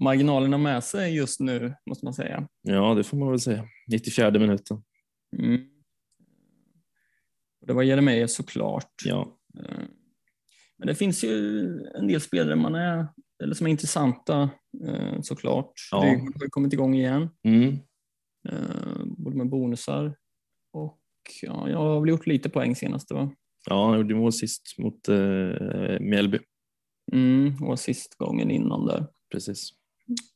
marginalerna 0.01 0.57
med 0.57 0.83
sig 0.83 1.15
just 1.15 1.39
nu, 1.39 1.73
måste 1.89 2.05
man 2.05 2.13
säga. 2.13 2.47
Ja, 2.61 2.93
det 2.93 3.03
får 3.03 3.17
man 3.17 3.29
väl 3.29 3.39
säga. 3.39 3.67
94 3.91 4.31
minuten. 4.31 4.83
Mm. 5.37 5.61
Det 7.67 7.73
var 7.73 7.83
Jeremejeff 7.83 8.29
såklart. 8.31 8.91
Ja. 9.05 9.37
Eh, 9.59 9.83
Men 10.77 10.87
det 10.87 10.95
finns 10.95 11.23
ju 11.23 11.63
en 11.95 12.07
del 12.07 12.21
spelare 12.21 12.55
man 12.55 12.75
är, 12.75 13.07
eller 13.43 13.53
som 13.53 13.67
är 13.67 13.71
intressanta 13.71 14.49
såklart. 15.21 15.71
Ja. 15.91 15.97
Rygaard 15.97 16.41
har 16.41 16.49
kommit 16.49 16.73
igång 16.73 16.95
igen, 16.95 17.29
Mm. 17.43 17.77
både 19.17 19.37
med 19.37 19.49
bonusar 19.49 20.15
och 20.83 20.99
ja, 21.41 21.69
jag 21.69 21.77
har 21.77 21.99
väl 21.99 22.09
gjort 22.09 22.27
lite 22.27 22.49
poäng 22.49 22.75
senast. 22.75 23.11
Va? 23.11 23.31
Ja, 23.69 23.87
han 23.89 23.97
gjorde 23.97 24.15
mål 24.15 24.33
sist 24.33 24.75
mot 24.77 25.07
eh, 25.09 25.99
Mjällby. 25.99 26.39
Mm, 27.13 27.63
och 27.63 27.79
sist 27.79 28.15
gången 28.17 28.51
innan 28.51 28.85
där. 28.85 29.05
Precis. 29.31 29.69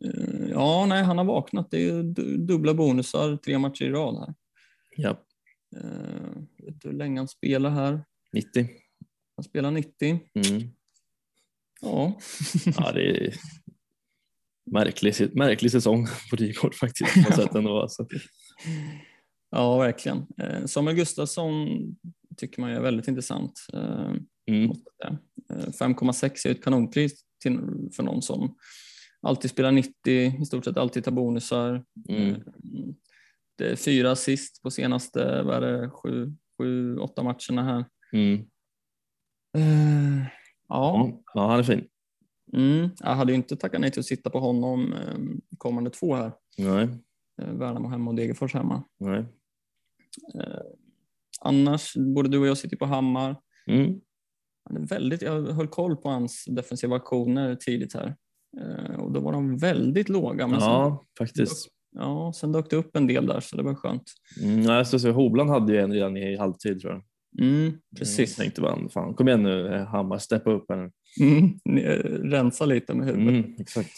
Eh, 0.05 0.49
Ja, 0.49 0.85
nej, 0.85 1.03
han 1.03 1.17
har 1.17 1.25
vaknat. 1.25 1.71
Det 1.71 1.77
är 1.77 1.81
ju 1.81 2.03
du- 2.03 2.37
dubbla 2.37 2.73
bonusar 2.73 3.37
tre 3.37 3.57
matcher 3.57 3.83
i 3.85 3.89
rad 3.89 4.17
här. 4.19 4.33
Ja, 4.95 5.25
Eh, 5.75 6.41
Vet 6.65 6.81
du 6.81 6.89
hur 6.89 6.97
länge 6.97 7.19
han 7.19 7.27
spelar 7.27 7.69
här? 7.69 8.03
90. 8.33 8.69
Han 9.35 9.43
spelar 9.43 9.71
90. 9.71 10.19
Mm. 10.33 10.69
Ja, 11.81 12.13
Ja, 12.77 12.91
det 12.91 13.09
är 13.27 13.33
märklig, 14.71 15.35
märklig 15.35 15.71
säsong 15.71 16.07
på 16.29 16.35
Rygaard 16.35 16.75
faktiskt. 16.75 17.25
På 17.27 17.33
sätt 17.35 17.55
ändå, 17.55 17.81
alltså. 17.81 18.07
Ja 19.51 19.77
verkligen. 19.77 20.25
Eh, 20.37 20.65
Samuel 20.65 20.95
Gustafsson 20.95 21.67
tycker 22.37 22.61
man 22.61 22.69
är 22.71 22.79
väldigt 22.81 23.07
intressant. 23.07 23.53
Eh, 23.73 24.11
Mm. 24.47 24.67
måste 24.67 24.83
jag 24.97 25.07
säga. 25.07 25.19
Eh, 25.67 25.71
5,6 25.71 26.45
är 26.45 26.51
ett 26.51 26.63
kanonpris 26.63 27.21
till, 27.43 27.59
för 27.95 28.03
någon 28.03 28.21
som 28.21 28.55
alltid 29.21 29.51
spelar 29.51 29.71
90, 29.71 29.91
i 30.41 30.45
stort 30.45 30.65
sett 30.65 30.77
alltid 30.77 31.03
tar 31.03 31.11
bonusar. 31.11 31.83
Mm. 32.09 32.41
Det 33.57 33.71
är 33.71 33.75
fyra 33.75 34.11
assist 34.11 34.61
på 34.61 34.71
senaste, 34.71 35.43
vad 35.43 35.55
är 35.55 35.61
det, 35.61 35.89
sju, 35.89 36.33
sju, 36.57 36.97
åtta 36.97 37.23
matcherna 37.23 37.63
här. 37.63 37.85
Mm. 38.13 38.45
Ja, 40.67 41.11
Ja, 41.33 41.47
han 41.49 41.59
är 41.59 41.63
fin. 41.63 41.87
mm. 42.53 42.89
jag 42.99 43.15
hade 43.15 43.31
ju 43.31 43.35
inte 43.35 43.55
tackat 43.55 43.81
nej 43.81 43.91
till 43.91 43.99
att 43.99 44.05
sitta 44.05 44.29
på 44.29 44.39
honom 44.39 44.93
kommande 45.57 45.89
två 45.89 46.15
här. 46.15 46.31
Nej, 46.57 46.87
Värnamo 47.37 47.87
hemma 47.89 48.11
och 48.11 48.15
Degerfors 48.17 48.53
hemma. 48.53 48.83
nej. 48.99 49.25
Eh, 50.35 50.61
Annars, 51.41 51.93
både 52.15 52.29
du 52.29 52.37
och 52.39 52.47
jag 52.47 52.57
sitter 52.57 52.77
på 52.77 52.85
Hammar. 52.85 53.35
Mm. 53.67 53.99
Han 54.69 54.77
är 54.83 54.87
väldigt, 54.87 55.21
jag 55.21 55.41
höll 55.41 55.67
koll 55.67 55.97
på 55.97 56.09
hans 56.09 56.45
defensiva 56.45 56.95
aktioner 56.95 57.55
tidigt 57.55 57.93
här. 57.93 58.15
Eh, 58.61 58.95
Och 58.99 59.11
då 59.11 59.19
var 59.19 59.31
de 59.31 59.57
väldigt 59.57 60.09
låga. 60.09 60.47
Men 60.47 60.59
sen, 60.61 60.69
Ja, 60.69 61.05
faktiskt. 61.17 61.67
ja, 61.95 62.33
sen 62.35 62.51
dök 62.51 62.69
det 62.69 62.75
upp 62.75 62.95
en 62.95 63.07
del 63.07 63.25
där 63.27 63.39
så 63.39 63.57
det 63.57 63.63
var 63.63 63.75
skönt. 63.75 64.03
Mm, 64.43 64.61
nej, 64.61 64.85
så, 64.85 65.11
Hovland 65.11 65.49
hade 65.49 65.73
ju 65.73 65.79
en 65.79 65.93
redan 65.93 66.17
i 66.17 66.37
halvtid 66.37 66.79
tror 66.81 66.93
jag. 66.93 67.03
Mm, 67.47 67.71
precis. 67.97 68.37
Jag 68.37 68.43
tänkte 68.45 68.61
bara, 68.61 68.89
fan, 68.89 69.13
kom 69.13 69.27
igen 69.27 69.43
nu 69.43 69.77
Hammar, 69.89 70.17
steppa 70.17 70.51
upp 70.51 70.65
här 70.69 70.77
nu. 70.77 70.91
Mm, 71.21 71.59
rensa 72.31 72.65
lite 72.65 72.93
med 72.93 73.07
huvudet. 73.07 73.45
Mm, 73.45 73.55
exakt. 73.59 73.91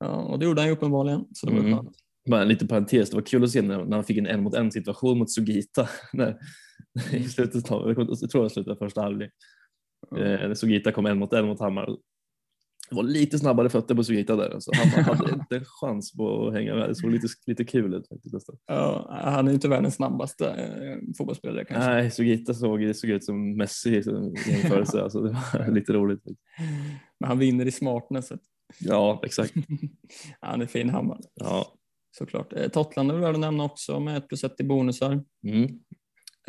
Ja, 0.00 0.08
och 0.22 0.38
det 0.38 0.44
gjorde 0.44 0.60
han 0.60 0.68
ju 0.68 0.74
uppenbarligen, 0.74 1.24
så 1.34 1.46
det 1.46 1.52
var 1.52 1.60
Mm. 1.60 1.76
skönt. 1.78 1.96
Bara 2.30 2.42
en 2.42 2.48
liten 2.48 2.68
parentes, 2.68 3.10
det 3.10 3.16
var 3.16 3.22
kul 3.22 3.44
att 3.44 3.50
se 3.50 3.62
när, 3.62 3.84
när 3.84 3.96
han 3.96 4.04
fick 4.04 4.18
en 4.18 4.26
en 4.26 4.42
mot 4.42 4.54
en 4.54 4.72
situation 4.72 5.18
mot 5.18 5.30
Sugita. 5.30 5.88
När, 6.12 6.38
I 7.12 7.24
slutet 7.24 7.72
av, 7.72 7.88
jag 7.88 8.30
tror 8.30 8.42
det 8.42 8.50
slutet 8.50 8.72
av 8.72 8.76
första 8.76 9.02
halvlek. 9.02 9.32
Ja. 10.10 10.18
Eh, 10.18 10.52
Sugita 10.52 10.92
kom 10.92 11.06
en 11.06 11.18
mot 11.18 11.32
en 11.32 11.46
mot 11.46 11.60
Hammar. 11.60 11.96
Det 12.90 12.96
var 12.96 13.02
lite 13.02 13.38
snabbare 13.38 13.68
fötter 13.68 13.94
på 13.94 14.04
Sugita 14.04 14.36
där. 14.36 14.50
Alltså, 14.50 14.70
Hammar 14.74 15.14
hade 15.14 15.32
inte 15.32 15.56
en 15.56 15.64
chans 15.64 16.12
på 16.12 16.46
att 16.46 16.54
hänga 16.54 16.74
med. 16.74 16.88
Det 16.88 16.94
såg 16.94 17.10
lite, 17.10 17.26
lite 17.46 17.64
kul 17.64 17.94
ut 17.94 18.08
faktiskt. 18.08 18.34
Ja, 18.66 19.20
han 19.24 19.46
är 19.46 19.50
ju 19.50 19.54
inte 19.54 19.68
världens 19.68 19.94
snabbaste 19.94 20.46
eh, 20.48 21.14
fotbollsspelare 21.18 21.64
kanske. 21.64 21.90
Nej, 21.90 22.10
Sugita 22.10 22.54
såg, 22.54 22.96
såg 22.96 23.10
ut 23.10 23.24
som 23.24 23.56
Messi 23.56 23.90
i 23.90 24.02
jämförelse. 24.50 25.02
Alltså, 25.02 25.20
det 25.20 25.30
var 25.30 25.70
lite 25.72 25.92
roligt. 25.92 26.22
Men 27.20 27.28
han 27.28 27.38
vinner 27.38 27.66
i 27.66 27.70
smartnesset. 27.70 28.40
Ja, 28.78 29.20
exakt. 29.24 29.54
Han 30.40 30.62
är 30.62 30.66
fin 30.66 30.90
Hammar, 30.90 31.20
Ja. 31.34 31.79
Såklart. 32.10 32.52
Eh, 32.52 32.68
Totland 32.68 33.10
är 33.10 33.14
väl 33.14 33.22
värd 33.22 33.34
att 33.34 33.40
nämna 33.40 33.64
också 33.64 34.00
med 34.00 34.16
1 34.16 34.28
plus 34.28 34.44
1 34.44 34.60
i 34.60 34.64
bonusar. 34.64 35.24
Mm. 35.46 35.64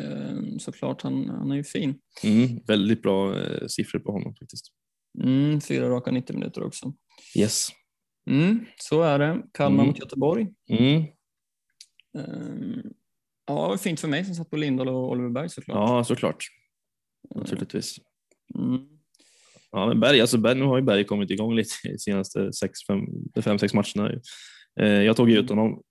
Eh, 0.00 0.56
Såklart, 0.58 1.02
han, 1.02 1.28
han 1.28 1.50
är 1.50 1.56
ju 1.56 1.64
fin. 1.64 1.94
Mm. 2.24 2.58
Väldigt 2.66 3.02
bra 3.02 3.38
eh, 3.40 3.66
siffror 3.66 3.98
på 3.98 4.12
honom 4.12 4.34
faktiskt. 4.34 4.66
Mm, 5.22 5.60
fyra 5.60 5.88
raka 5.88 6.10
90 6.10 6.34
minuter 6.36 6.62
också. 6.62 6.94
Yes. 7.36 7.68
Mm, 8.30 8.64
så 8.76 9.02
är 9.02 9.18
det. 9.18 9.42
Kalmar 9.52 9.78
Mm. 9.78 9.86
mot 9.86 9.98
Göteborg. 10.00 10.46
Mm. 10.70 11.02
Eh, 12.18 12.90
Ja, 13.46 13.62
det 13.62 13.68
var 13.68 13.76
fint 13.76 14.00
för 14.00 14.08
mig 14.08 14.24
som 14.24 14.34
satt 14.34 14.50
på 14.50 14.56
Lindahl 14.56 14.88
och 14.88 15.10
Oliver 15.10 15.30
Berg 15.30 15.48
såklart. 15.48 15.76
Ja, 15.76 16.04
såklart. 16.04 16.44
Naturligtvis. 17.34 17.96
Mm. 18.58 18.80
Ja, 19.70 19.86
men 19.86 20.00
Berg, 20.00 20.20
alltså 20.20 20.38
Berg, 20.38 20.58
nu 20.58 20.64
har 20.64 20.78
ju 20.78 20.82
Berg 20.84 21.04
kommit 21.04 21.30
igång 21.30 21.54
lite 21.54 21.88
i 21.88 21.98
senaste 21.98 22.52
sex, 22.52 22.78
fem, 22.86 23.00
fem 23.42 23.58
sex 23.58 23.74
matcherna. 23.74 24.20
Eh, 24.80 25.02
jag 25.02 25.16
tog 25.16 25.30
ut 25.30 25.50
honom, 25.50 25.82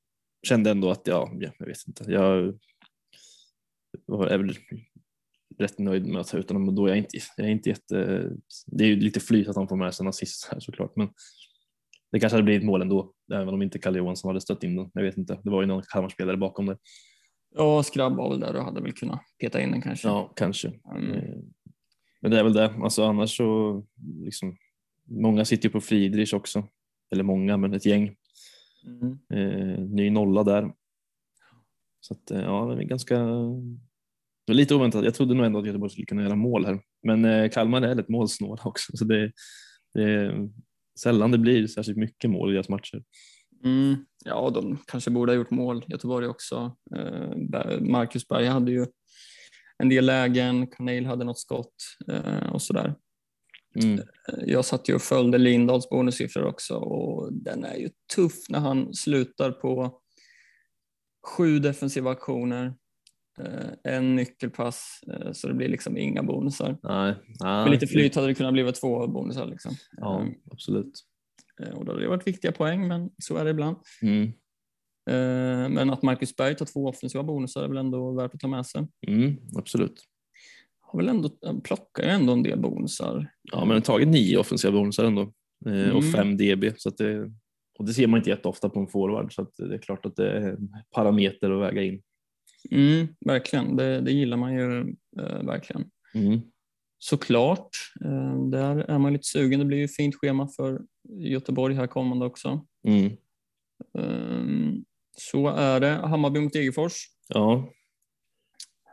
kände 0.47 0.71
ändå 0.71 0.89
att 0.89 1.07
ja, 1.07 1.31
jag 1.59 1.65
vet 1.67 1.87
inte, 1.87 2.11
jag 2.11 2.59
var 4.05 4.27
är 4.27 4.37
väl 4.37 4.55
rätt 5.57 5.79
nöjd 5.79 6.07
med 6.07 6.21
att 6.21 6.27
ta 6.27 6.37
ut 6.37 6.49
honom 6.49 6.67
och 6.67 6.73
då 6.73 6.85
är 6.85 6.89
jag 6.89 6.97
inte, 6.97 7.17
jag 7.37 7.47
är 7.47 7.51
inte 7.51 7.69
jätte, 7.69 8.29
det 8.67 8.83
är 8.83 8.87
ju 8.87 8.95
lite 8.95 9.19
flyt 9.19 9.47
att 9.47 9.55
han 9.55 9.67
får 9.67 9.75
med 9.75 9.93
sig 9.93 10.03
en 10.03 10.07
assist 10.07 10.49
här 10.51 10.59
såklart, 10.59 10.95
men 10.95 11.09
det 12.11 12.19
kanske 12.19 12.35
hade 12.35 12.43
blivit 12.43 12.65
mål 12.65 12.81
ändå, 12.81 13.13
även 13.33 13.53
om 13.53 13.61
inte 13.61 13.79
Kalle 13.79 13.97
Johansson 13.97 14.29
hade 14.29 14.41
stött 14.41 14.63
in 14.63 14.75
den. 14.75 14.91
Jag 14.93 15.03
vet 15.03 15.17
inte, 15.17 15.39
det 15.43 15.49
var 15.49 15.61
ju 15.61 15.67
någon 15.67 15.83
Kalmarspelare 15.83 16.37
bakom 16.37 16.65
det. 16.65 16.77
Ja, 17.55 17.83
Skrabb 17.83 18.15
var 18.15 18.29
väl 18.29 18.39
där 18.39 18.55
och 18.55 18.63
hade 18.63 18.81
väl 18.81 18.93
kunnat 18.93 19.21
peta 19.39 19.61
in 19.61 19.71
den 19.71 19.81
kanske. 19.81 20.07
Ja, 20.07 20.33
kanske. 20.35 20.73
Mm. 20.95 21.11
Eh, 21.11 21.35
Men 22.21 22.31
det 22.31 22.39
är 22.39 22.43
väl 22.43 22.53
det. 22.53 22.73
Alltså 22.83 23.03
annars 23.03 23.37
så 23.37 23.83
liksom, 24.25 24.57
många 25.09 25.45
sitter 25.45 25.69
ju 25.69 25.71
på 25.71 25.81
Friedrich 25.81 26.33
också. 26.33 26.67
Eller 27.11 27.23
många, 27.23 27.57
men 27.57 27.73
ett 27.73 27.85
gäng. 27.85 28.15
Mm. 28.85 29.19
Eh, 29.29 29.79
ny 29.79 30.09
nolla 30.09 30.43
där. 30.43 30.73
Så 31.99 32.13
att, 32.13 32.31
eh, 32.31 32.41
ja, 32.41 32.65
det 32.75 32.83
är 32.83 32.87
ganska 32.87 33.17
det 34.45 34.53
var 34.53 34.55
lite 34.55 34.75
oväntat. 34.75 35.05
Jag 35.05 35.13
trodde 35.13 35.33
nog 35.33 35.45
ändå 35.45 35.59
att 35.59 35.65
Göteborg 35.65 35.91
skulle 35.91 36.05
kunna 36.05 36.23
göra 36.23 36.35
mål 36.35 36.65
här. 36.65 36.79
Men 37.03 37.25
eh, 37.25 37.49
Kalmar 37.49 37.81
är 37.81 37.95
lite 37.95 38.11
målsnåla 38.11 38.61
också. 38.65 38.97
Så 38.97 39.05
det, 39.05 39.31
det 39.93 40.03
är 40.03 40.49
sällan 40.99 41.31
det 41.31 41.37
blir 41.37 41.67
särskilt 41.67 41.97
mycket 41.97 42.29
mål 42.29 42.49
i 42.49 42.53
deras 42.53 42.69
matcher. 42.69 43.03
Mm. 43.63 44.05
Ja, 44.25 44.49
de 44.49 44.77
kanske 44.87 45.11
borde 45.11 45.31
ha 45.31 45.37
gjort 45.37 45.51
mål. 45.51 45.85
Göteborg 45.87 46.27
också. 46.27 46.75
Eh, 46.95 47.81
Marcus 47.81 48.27
Berg 48.27 48.45
hade 48.45 48.71
ju 48.71 48.85
en 49.77 49.89
del 49.89 50.05
lägen. 50.05 50.67
Cornel 50.67 51.05
hade 51.05 51.25
något 51.25 51.39
skott 51.39 51.75
eh, 52.07 52.53
och 52.53 52.61
sådär. 52.61 52.95
Mm. 53.75 53.99
Jag 54.45 54.65
satt 54.65 54.89
ju 54.89 54.95
och 54.95 55.01
följde 55.01 55.37
Lindahls 55.37 55.89
bonussiffror 55.89 56.45
också 56.45 56.75
och 56.75 57.33
den 57.33 57.63
är 57.65 57.75
ju 57.75 57.89
tuff 58.15 58.49
när 58.49 58.59
han 58.59 58.93
slutar 58.93 59.51
på 59.51 59.99
sju 61.27 61.59
defensiva 61.59 62.11
aktioner, 62.11 62.73
eh, 63.39 63.93
en 63.93 64.15
nyckelpass, 64.15 64.99
eh, 65.13 65.31
så 65.31 65.47
det 65.47 65.53
blir 65.53 65.67
liksom 65.67 65.97
inga 65.97 66.23
bonusar. 66.23 66.77
Nej, 66.83 67.15
nej. 67.43 67.63
Med 67.63 67.71
lite 67.71 67.87
flyt 67.87 68.15
hade 68.15 68.27
det 68.27 68.35
kunnat 68.35 68.53
bli 68.53 68.71
två 68.71 69.07
bonusar. 69.07 69.45
Liksom. 69.45 69.71
Ja, 69.97 70.25
absolut. 70.51 70.93
Eh, 71.63 71.69
Och 71.73 71.85
då 71.85 71.91
hade 71.91 72.03
det 72.03 72.09
varit 72.09 72.27
viktiga 72.27 72.51
poäng, 72.51 72.87
men 72.87 73.09
så 73.17 73.37
är 73.37 73.45
det 73.45 73.51
ibland. 73.51 73.77
Mm. 74.01 74.23
Eh, 75.09 75.69
Men 75.69 75.89
att 75.89 76.01
Marcus 76.01 76.35
Berg 76.35 76.55
tar 76.55 76.65
två 76.65 76.85
offensiva 76.87 77.23
bonusar 77.23 77.63
är 77.63 77.67
väl 77.67 77.77
ändå 77.77 78.11
värt 78.11 78.33
att 78.33 78.39
ta 78.39 78.47
med 78.47 78.65
sig. 78.65 78.87
Mm, 79.07 79.37
absolut. 79.57 80.03
Har 80.91 80.99
väl 80.99 81.09
ändå, 81.09 81.29
plockar 81.63 82.03
ju 82.03 82.09
ändå 82.09 82.33
en 82.33 82.43
del 82.43 82.59
bonusar. 82.59 83.31
Ja, 83.43 83.65
men 83.65 83.81
tagit 83.81 84.07
nio 84.07 84.37
offensiva 84.37 84.71
bonusar 84.71 85.03
ändå 85.05 85.21
eh, 85.65 85.89
och 85.95 86.03
Mm. 86.03 86.11
fem 86.11 86.37
DB. 86.37 86.73
Så 86.77 86.89
att 86.89 86.97
det, 86.97 87.31
och 87.79 87.85
det 87.85 87.93
ser 87.93 88.07
man 88.07 88.17
inte 88.17 88.29
jätteofta 88.29 88.69
på 88.69 88.79
en 88.79 88.87
forward 88.87 89.33
så 89.33 89.41
att 89.41 89.53
det 89.57 89.73
är 89.75 89.77
klart 89.81 90.05
att 90.05 90.15
det 90.15 90.31
är 90.31 90.41
en 90.41 90.69
parameter 90.95 91.51
att 91.51 91.61
väga 91.61 91.83
in. 91.83 92.01
Mm, 92.71 93.07
verkligen, 93.25 93.75
det, 93.75 94.01
det 94.01 94.11
gillar 94.11 94.37
man 94.37 94.53
ju 94.53 94.79
eh, 95.19 95.43
verkligen. 95.45 95.85
Mm. 96.13 96.39
Såklart, 96.97 97.69
eh, 98.05 98.45
där 98.49 98.77
är 98.77 98.97
man 98.99 99.13
lite 99.13 99.27
sugen. 99.27 99.59
Det 99.59 99.65
blir 99.65 99.77
ju 99.77 99.87
fint 99.87 100.15
schema 100.15 100.47
för 100.47 100.81
Göteborg 101.09 101.75
här 101.75 101.87
kommande 101.87 102.25
också. 102.25 102.65
Mm. 102.87 103.05
Eh, 103.97 104.73
Så 105.17 105.47
är 105.47 105.79
det. 105.79 105.87
Hammarby 105.89 106.39
mot 106.39 106.53
Degerfors. 106.53 106.93
Ja, 107.27 107.69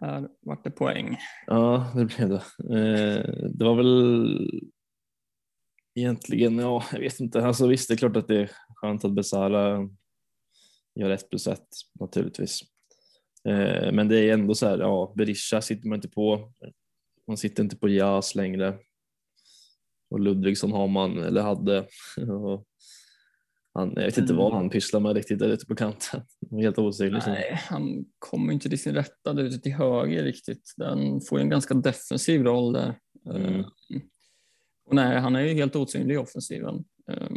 här 0.01 0.29
vart 0.41 0.65
det 0.65 0.71
poäng. 0.71 1.17
ja, 1.47 1.93
det 1.95 2.05
blev 2.05 2.29
det. 2.29 2.43
Eh, 2.79 3.49
det 3.55 3.65
var 3.65 3.75
väl 3.75 4.51
egentligen, 5.95 6.59
ja, 6.59 6.85
jag 6.93 7.01
vet 7.01 7.21
inte. 7.21 7.47
Alltså 7.47 7.67
visst, 7.67 7.89
det 7.89 7.95
är 7.95 7.99
klart 7.99 8.17
att 8.17 8.29
det 8.29 8.37
är 8.37 8.51
skönt 8.75 9.05
att 9.05 9.13
Besara 9.15 9.89
gör 10.95 11.11
ett 11.11 11.31
plus 11.31 11.47
ett 11.47 11.69
naturligtvis. 12.01 12.61
Eh, 13.49 13.93
men 13.93 14.09
det 14.09 14.19
är 14.19 14.33
ändå 14.33 14.55
så 14.55 14.67
här, 14.67 14.79
ja, 14.79 15.13
Berisha 15.17 15.61
sitter 15.61 15.89
man 15.89 15.97
inte 15.97 16.09
på. 16.09 16.53
Man 17.27 17.37
sitter 17.37 17.63
inte 17.63 17.77
på 17.77 17.89
Jas 17.89 18.35
längre. 18.35 18.79
Och 20.11 20.21
Ludvigsson 20.21 20.73
har 20.73 20.89
man, 20.89 21.19
eller 21.19 21.43
hade. 21.43 21.89
Och 22.33 22.67
han, 23.79 23.93
jag 23.97 24.05
vet 24.05 24.19
inte 24.19 24.33
Mm. 24.33 24.45
vad 24.45 24.53
han 24.55 24.71
pysslar 24.71 25.01
med 25.01 25.17
riktigt 25.17 25.39
där 25.39 25.49
ute 25.49 25.67
på 25.67 25.75
kanten. 25.77 26.23
Helt 26.61 26.79
osynlig. 26.79 27.23
Nej, 27.27 27.59
han 27.69 28.05
kommer 28.19 28.53
inte 28.53 28.69
till 28.69 28.79
sin 28.83 28.95
rätta 28.95 29.33
där 29.33 29.43
ute 29.45 29.59
till 29.59 29.73
höger 29.73 30.25
riktigt. 30.25 30.73
Den 30.77 31.21
får 31.21 31.39
ju 31.39 31.43
en 31.43 31.51
ganska 31.51 31.75
defensiv 31.75 32.43
roll 32.43 32.73
där. 32.73 32.99
Mm. 33.35 33.55
Eh, 33.61 33.67
Och 34.87 34.95
nej, 34.95 35.19
han 35.21 35.37
är 35.37 35.41
ju 35.41 35.55
helt 35.55 35.77
osynlig 35.77 36.15
i 36.15 36.19
offensiven. 36.19 36.85
Eh, 37.11 37.29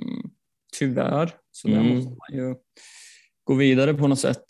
Tyvärr, 0.80 1.32
så 1.52 1.68
där 1.68 1.78
Mm. 1.80 1.96
måste 1.96 2.10
man 2.10 2.40
ju 2.40 2.56
gå 3.44 3.54
vidare 3.56 3.94
på 3.94 4.08
något 4.08 4.20
sätt. 4.20 4.44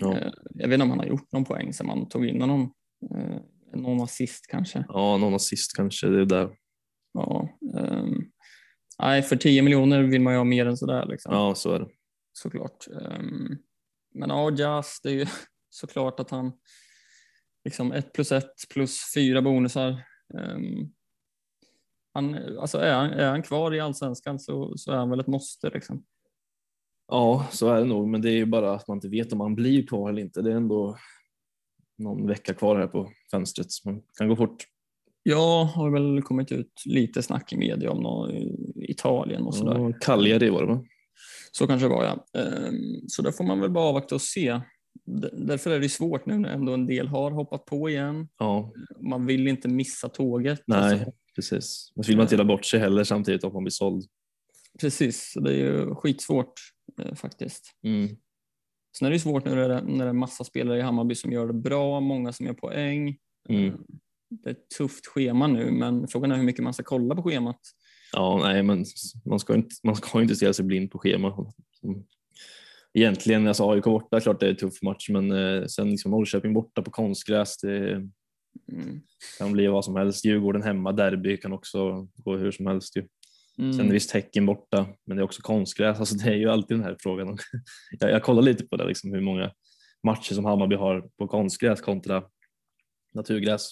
Ja. 0.00 0.16
Eh, 0.18 0.32
Jag 0.54 0.68
vet 0.68 0.74
inte 0.74 0.84
om 0.84 0.90
han 0.90 0.98
har 0.98 1.06
gjort 1.06 1.32
någon 1.32 1.44
poäng 1.44 1.72
sen 1.72 1.86
man 1.86 2.08
tog 2.08 2.26
in 2.26 2.40
honom. 2.40 2.72
Eh, 3.14 3.36
Någon 3.74 4.00
assist 4.00 4.46
kanske. 4.48 4.84
ja, 4.88 5.16
någon 5.16 5.34
assist 5.34 5.76
kanske. 5.76 6.06
Det 6.08 6.20
är 6.20 6.24
där. 6.24 6.50
Ja, 7.12 7.48
ehm, 7.78 8.17
nej, 8.98 9.22
för 9.22 9.36
10 9.36 9.62
miljoner 9.62 10.02
vill 10.02 10.20
man 10.20 10.32
ju 10.32 10.36
ha 10.38 10.44
mer 10.44 10.66
än 10.66 10.76
sådär. 10.76 11.06
Liksom. 11.06 11.34
Ja, 11.34 11.54
så 11.54 11.72
är 11.72 11.78
det. 11.78 11.88
såklart. 12.32 12.86
Ehm, 12.88 13.56
Men 14.14 14.30
ja, 14.30 14.50
Jazz, 14.50 15.00
det 15.02 15.08
är 15.10 15.14
ju 15.14 15.26
såklart 15.70 16.20
att 16.20 16.30
han 16.30 16.52
liksom 17.64 17.92
ett 17.92 18.12
plus 18.12 18.32
ett 18.32 18.54
plus 18.72 19.12
fyra 19.14 19.42
bonusar. 19.42 19.90
Ehm, 20.38 20.92
Han, 22.12 22.58
alltså 22.58 22.78
är, 22.78 22.94
han, 22.94 23.10
är 23.10 23.30
han 23.30 23.42
kvar 23.42 23.74
i 23.74 23.80
allsvenskan 23.80 24.38
så, 24.38 24.76
så 24.76 24.92
är 24.92 24.96
han 24.96 25.10
väl 25.10 25.20
ett 25.20 25.26
måste. 25.26 25.70
Liksom. 25.70 26.04
Ja, 27.08 27.46
så 27.50 27.68
är 27.68 27.78
det 27.78 27.84
nog, 27.84 28.08
men 28.08 28.22
det 28.22 28.30
är 28.30 28.36
ju 28.36 28.46
bara 28.46 28.74
att 28.74 28.88
man 28.88 28.96
inte 28.96 29.08
vet 29.08 29.32
om 29.32 29.40
han 29.40 29.54
blir 29.54 29.86
kvar 29.86 30.10
eller 30.10 30.22
inte. 30.22 30.42
Det 30.42 30.52
är 30.52 30.56
ändå 30.56 30.96
någon 31.98 32.26
vecka 32.26 32.54
kvar 32.54 32.76
här 32.78 32.86
på 32.86 33.12
fönstret, 33.30 33.70
så 33.72 33.90
man 33.90 34.02
kan 34.18 34.28
gå 34.28 34.36
fort. 34.36 34.64
Jag 35.28 35.64
har 35.64 35.90
väl 35.90 36.22
kommit 36.22 36.52
ut 36.52 36.82
lite 36.84 37.22
snack 37.22 37.52
i 37.52 37.56
media 37.56 37.90
om 37.90 38.02
någon, 38.02 38.30
Italien 38.76 39.42
och 39.42 39.54
sådär. 39.54 39.78
Ja, 39.78 39.92
Cagliari 40.00 40.50
var 40.50 40.60
det 40.60 40.66
va? 40.66 40.84
Så 41.52 41.66
kanske 41.66 41.86
det 41.86 41.94
var 41.94 42.04
ja. 42.04 42.40
Ehm, 42.40 43.08
Så 43.08 43.22
där 43.22 43.32
får 43.32 43.44
man 43.44 43.60
väl 43.60 43.70
bara 43.70 43.84
avvakta 43.84 44.14
och 44.14 44.20
se. 44.22 44.60
Därför 45.32 45.70
är 45.70 45.80
det 45.80 45.88
svårt 45.88 46.26
nu 46.26 46.38
när 46.38 46.48
ändå 46.48 46.74
en 46.74 46.86
del 46.86 47.08
har 47.08 47.30
hoppat 47.30 47.64
på 47.64 47.90
igen. 47.90 48.28
Ja, 48.38 48.72
Man 49.00 49.26
vill 49.26 49.48
inte 49.48 49.68
missa 49.68 50.08
tåget. 50.08 50.62
nej, 50.66 50.78
Alltså, 50.92 51.12
precis. 51.34 51.92
Men 51.94 52.04
så 52.04 52.08
vill 52.08 52.16
man 52.16 52.24
inte 52.24 52.34
göra 52.34 52.44
bort 52.44 52.64
sig 52.64 52.80
heller 52.80 53.04
samtidigt 53.04 53.44
om 53.44 53.52
man 53.52 53.64
blir 53.64 53.70
såld. 53.70 54.04
precis, 54.80 55.32
det 55.44 55.50
är 55.50 55.56
ju 55.56 55.94
skitsvårt 55.94 56.52
eh, 57.02 57.14
faktiskt. 57.14 57.64
Mm. 57.84 58.08
Sen 58.98 59.08
är 59.08 59.12
det 59.12 59.18
svårt 59.20 59.44
nu 59.44 59.54
när 59.54 59.68
det, 59.68 59.82
när 59.82 60.04
det 60.04 60.10
är 60.10 60.12
massa 60.12 60.44
spelare 60.44 60.78
i 60.78 60.82
Hammarby 60.82 61.14
som 61.14 61.32
gör 61.32 61.46
det 61.46 61.52
bra, 61.54 62.00
många 62.00 62.32
som 62.32 62.46
gör 62.46 62.54
poäng. 62.54 63.16
Mm. 63.48 63.78
Det 64.30 64.50
är 64.50 64.54
ett 64.54 64.70
tufft 64.78 65.06
schema 65.06 65.46
nu, 65.46 65.70
men 65.70 66.08
frågan 66.08 66.32
är 66.32 66.36
hur 66.36 66.44
mycket 66.44 66.64
man 66.64 66.74
ska 66.74 66.82
kolla 66.82 67.14
på 67.14 67.22
schemat. 67.22 67.60
Ja, 68.12 68.40
nej, 68.42 68.62
men 68.62 68.84
man 69.24 69.40
ska 69.40 69.54
inte, 69.54 69.74
man 69.84 69.96
ska 69.96 70.22
inte 70.22 70.36
stirra 70.36 70.52
sig 70.52 70.64
blind 70.64 70.90
på 70.90 70.98
schema. 70.98 71.52
Mm. 71.84 72.02
Egentligen, 72.94 73.48
alltså 73.48 73.70
AIK 73.70 73.84
borta, 73.84 74.20
klart 74.20 74.40
det 74.40 74.46
är 74.46 74.50
en 74.50 74.56
tuff 74.56 74.82
match, 74.82 75.08
men 75.08 75.32
eh, 75.32 75.66
sen 75.66 75.90
liksom 75.90 76.10
Norrköping 76.10 76.54
borta 76.54 76.82
på 76.82 76.90
konstgräs, 76.90 77.56
det 77.58 78.08
Mm. 78.72 79.00
kan 79.38 79.52
bli 79.52 79.66
vad 79.66 79.84
som 79.84 79.96
helst. 79.96 80.24
Djurgården 80.24 80.62
hemma, 80.62 80.92
derby 80.92 81.36
kan 81.36 81.52
också 81.52 82.08
gå 82.16 82.36
hur 82.36 82.50
som 82.50 82.66
helst. 82.66 82.96
Ju. 82.96 83.06
Mm. 83.58 83.72
Sen 83.72 83.92
visst 83.92 84.10
Häcken 84.10 84.46
borta, 84.46 84.86
men 85.04 85.16
det 85.16 85.20
är 85.20 85.24
också 85.24 85.42
konstgräs. 85.42 85.98
Alltså 86.00 86.14
det 86.14 86.30
är 86.30 86.34
ju 86.36 86.50
alltid 86.50 86.76
den 86.76 86.84
här 86.84 86.96
frågan. 87.00 87.38
jag, 88.00 88.10
jag 88.10 88.22
kollar 88.22 88.42
lite 88.42 88.64
på 88.64 88.76
det, 88.76 88.84
liksom, 88.84 89.12
hur 89.12 89.20
många 89.20 89.52
matcher 90.02 90.34
som 90.34 90.44
Hammarby 90.44 90.76
har 90.76 91.08
på 91.18 91.28
konstgräs 91.28 91.80
kontra 91.80 92.22
naturgräs 93.14 93.70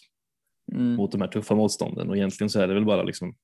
Mm. 0.72 0.94
mot 0.94 1.12
de 1.12 1.20
här 1.20 1.28
tuffa 1.28 1.54
motstånden 1.54 2.08
och 2.08 2.16
egentligen 2.16 2.50
så 2.50 2.60
är 2.60 2.68
det 2.68 2.74
väl 2.74 2.84
bara 2.84 3.02
liksom 3.02 3.36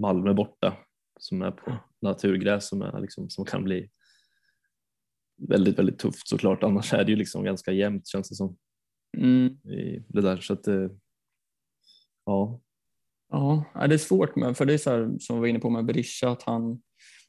Malmö 0.00 0.34
borta 0.34 0.76
som 1.20 1.42
är 1.42 1.50
på 1.50 1.76
naturgräs 2.00 2.68
som, 2.68 2.82
är 2.82 3.00
liksom, 3.00 3.30
som 3.30 3.44
kan 3.44 3.64
bli 3.64 3.90
väldigt, 5.48 5.78
väldigt 5.78 5.98
tufft 5.98 6.28
såklart. 6.28 6.62
Annars 6.62 6.92
är 6.92 7.04
det 7.04 7.10
ju 7.10 7.16
liksom 7.16 7.44
ganska 7.44 7.72
jämnt 7.72 8.08
känns 8.08 8.28
det 8.28 8.34
som 8.34 8.56
Mm. 9.16 9.58
det 10.08 10.20
där. 10.20 10.36
Så 10.36 10.52
att, 10.52 10.68
eh, 10.68 10.88
ja, 12.24 12.60
Ja, 13.32 13.64
det 13.88 13.94
är 13.94 13.98
svårt 13.98 14.36
med, 14.36 14.56
för 14.56 14.64
det 14.64 14.74
är 14.74 14.78
så 14.78 14.90
här, 14.90 15.16
som 15.18 15.36
vi 15.36 15.40
var 15.40 15.46
inne 15.46 15.58
på 15.58 15.70
med 15.70 15.84
Berisha, 15.84 16.30
att 16.30 16.42
han, 16.42 16.82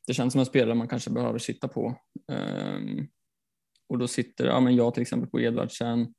det 0.08 0.14
känns 0.14 0.34
som 0.34 0.40
en 0.40 0.46
spelare 0.46 0.76
man 0.76 0.88
kanske 0.88 1.10
behöver 1.10 1.40
sitta 1.40 1.68
på. 1.68 1.96
Ehm, 2.32 3.08
och 3.90 3.98
då 3.98 4.08
sitter 4.08 4.46
ja, 4.46 4.60
men 4.60 4.76
jag 4.76 4.94
till 4.94 5.02
exempel 5.02 5.30
på 5.30 5.42
Edvardsen, 5.42 6.14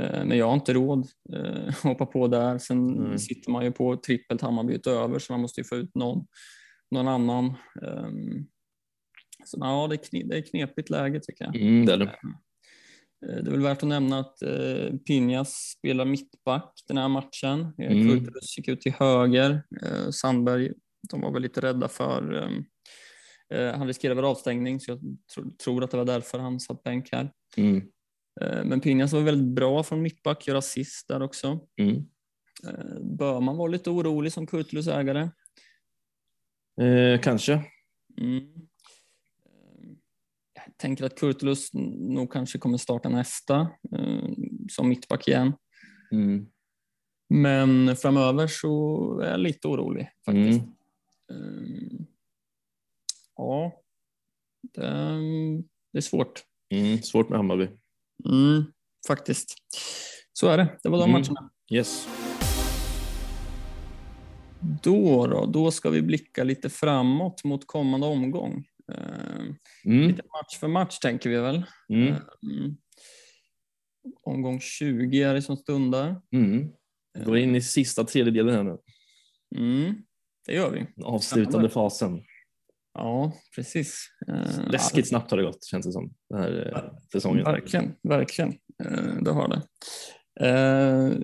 men 0.00 0.38
jag 0.38 0.46
har 0.46 0.54
inte 0.54 0.72
råd 0.74 1.06
eh, 1.32 1.68
att 1.68 1.74
hoppa 1.82 2.06
på 2.06 2.28
där. 2.28 2.58
Sen 2.58 2.88
Mm. 2.98 3.18
sitter 3.18 3.50
man 3.50 3.64
ju 3.64 3.72
på 3.72 3.96
trippelt 3.96 4.40
Hammarby 4.42 4.74
utöver, 4.74 5.18
så 5.18 5.32
man 5.32 5.40
måste 5.40 5.60
ju 5.60 5.64
få 5.64 5.76
ut 5.76 5.94
någon, 5.94 6.26
någon 6.90 7.08
annan. 7.08 7.44
Ehm, 7.82 8.46
så 9.44 9.58
ja, 9.60 9.86
det 9.90 9.94
är, 9.94 10.04
kne, 10.10 10.22
det 10.24 10.36
är 10.38 10.42
knepigt 10.42 10.90
läge 10.90 11.20
tycker 11.20 11.44
jag. 11.44 11.56
mm, 11.56 11.86
det 11.86 11.92
är 11.92 11.96
det. 11.96 12.04
Eh, 12.04 13.42
Det 13.42 13.46
är 13.46 13.50
väl 13.50 13.60
värt 13.62 13.82
att 13.82 13.88
nämna 13.88 14.18
att 14.18 14.42
eh, 14.42 14.96
Pinjas 15.06 15.52
spelar 15.78 16.04
mittback 16.04 16.72
den 16.88 16.96
här 16.98 17.08
matchen. 17.08 17.60
Eh, 17.78 17.92
Mm. 17.92 18.08
Kurtulus 18.08 18.58
gick 18.58 18.68
ut 18.68 18.80
till 18.80 18.92
höger. 18.92 19.62
Eh, 19.82 20.10
Sandberg, 20.10 20.72
de 21.10 21.20
var 21.20 21.32
väl 21.32 21.42
lite 21.42 21.60
rädda 21.60 21.88
för 21.88 22.34
eh, 22.42 23.58
eh, 23.58 23.76
han 23.78 23.86
riskerar 23.86 24.14
väl 24.14 24.24
avstängning 24.24 24.80
så 24.80 24.90
jag 24.90 25.00
tro, 25.34 25.50
tror 25.64 25.84
att 25.84 25.90
det 25.90 25.96
var 25.96 26.04
därför 26.04 26.38
han 26.38 26.60
satt 26.60 26.82
bänk 26.82 27.08
här. 27.12 27.32
Mm. 27.56 27.82
Eh, 28.40 28.64
men 28.64 28.80
Pinjas 28.80 29.12
var 29.12 29.20
väldigt 29.20 29.54
bra 29.54 29.82
från 29.82 30.02
mittback, 30.02 30.46
gör 30.46 30.54
assist 30.54 31.08
där 31.08 31.22
också. 31.22 31.60
Mm. 31.80 31.96
Eh, 32.66 33.00
bör 33.00 33.40
man 33.40 33.56
vara 33.56 33.68
lite 33.68 33.90
orolig 33.90 34.32
som 34.32 34.46
Kurtulus 34.46 34.86
ägare? 34.86 35.30
Eh, 36.80 37.20
kanske. 37.20 37.52
Mm. 38.20 38.36
Eh, 38.36 39.88
Jag 40.54 40.76
tänker 40.76 41.04
att 41.04 41.18
Kurtulus 41.18 41.72
nog 41.74 42.32
kanske 42.32 42.58
kommer 42.58 42.78
starta 42.78 43.08
nästa 43.08 43.60
eh, 43.92 44.28
som 44.70 44.88
mittback 44.88 45.28
igen. 45.28 45.52
Mm. 46.12 46.46
Men 47.28 47.96
framöver 47.96 48.46
så 48.46 49.20
är 49.20 49.30
jag 49.30 49.40
lite 49.40 49.68
orolig 49.68 50.10
faktiskt. 50.24 50.60
Mm. 51.30 51.98
Eh, 51.98 52.06
Ja, 53.40 53.82
det, 54.62 54.82
det 55.92 55.98
är 55.98 56.00
svårt. 56.00 56.44
Mm. 56.70 57.02
Svårt 57.02 57.28
med 57.28 57.38
Hammarby. 57.38 57.68
Mm, 58.24 58.64
faktiskt. 59.08 59.54
Så 60.32 60.48
är 60.48 60.58
det. 60.58 60.78
Det 60.82 60.88
var 60.88 60.98
de 60.98 61.10
Mm. 61.10 61.20
matcherna. 61.22 61.50
Yes. 61.72 62.08
Då, 64.82 65.26
då, 65.26 65.46
då 65.46 65.70
ska 65.70 65.90
vi 65.90 66.02
blicka 66.02 66.44
lite 66.44 66.68
framåt 66.70 67.44
mot 67.44 67.66
kommande 67.66 68.06
omgång. 68.06 68.64
Eh, 68.92 69.54
Mm. 69.84 70.08
lite 70.08 70.22
match 70.22 70.58
för 70.60 70.68
match 70.68 70.98
tänker 70.98 71.30
vi 71.30 71.36
väl. 71.36 71.62
Mm. 71.88 72.06
Mm. 72.06 72.76
Omgång 74.22 74.60
20 74.60 75.22
är 75.22 75.34
det 75.34 75.42
som 75.42 75.56
stundar. 75.56 76.20
Mm. 76.32 76.68
Går 77.24 77.38
in 77.38 77.54
i 77.56 77.60
sista 77.62 78.04
tredjedelen 78.04 78.54
här 78.54 78.62
nu. 78.62 78.78
Mm, 79.56 79.94
det 80.46 80.54
gör 80.54 80.70
vi. 80.70 80.86
Avslutande 81.04 81.68
fasen. 81.70 82.22
Ja, 82.94 83.32
precis. 83.56 84.08
Eh, 84.28 84.70
Läskigt 84.70 85.08
snabbt 85.08 85.30
har 85.30 85.38
det 85.38 85.44
gått 85.44 85.64
känns 85.64 85.86
det 85.86 85.92
som 85.92 86.14
den 86.30 86.38
här 86.38 86.72
eh, 86.76 86.98
säsongen. 87.12 87.44
Verkligen, 87.44 87.94
verkligen. 88.02 88.50
Eh, 88.84 89.14
det 89.20 89.30
har 89.30 89.48
det. 89.48 89.62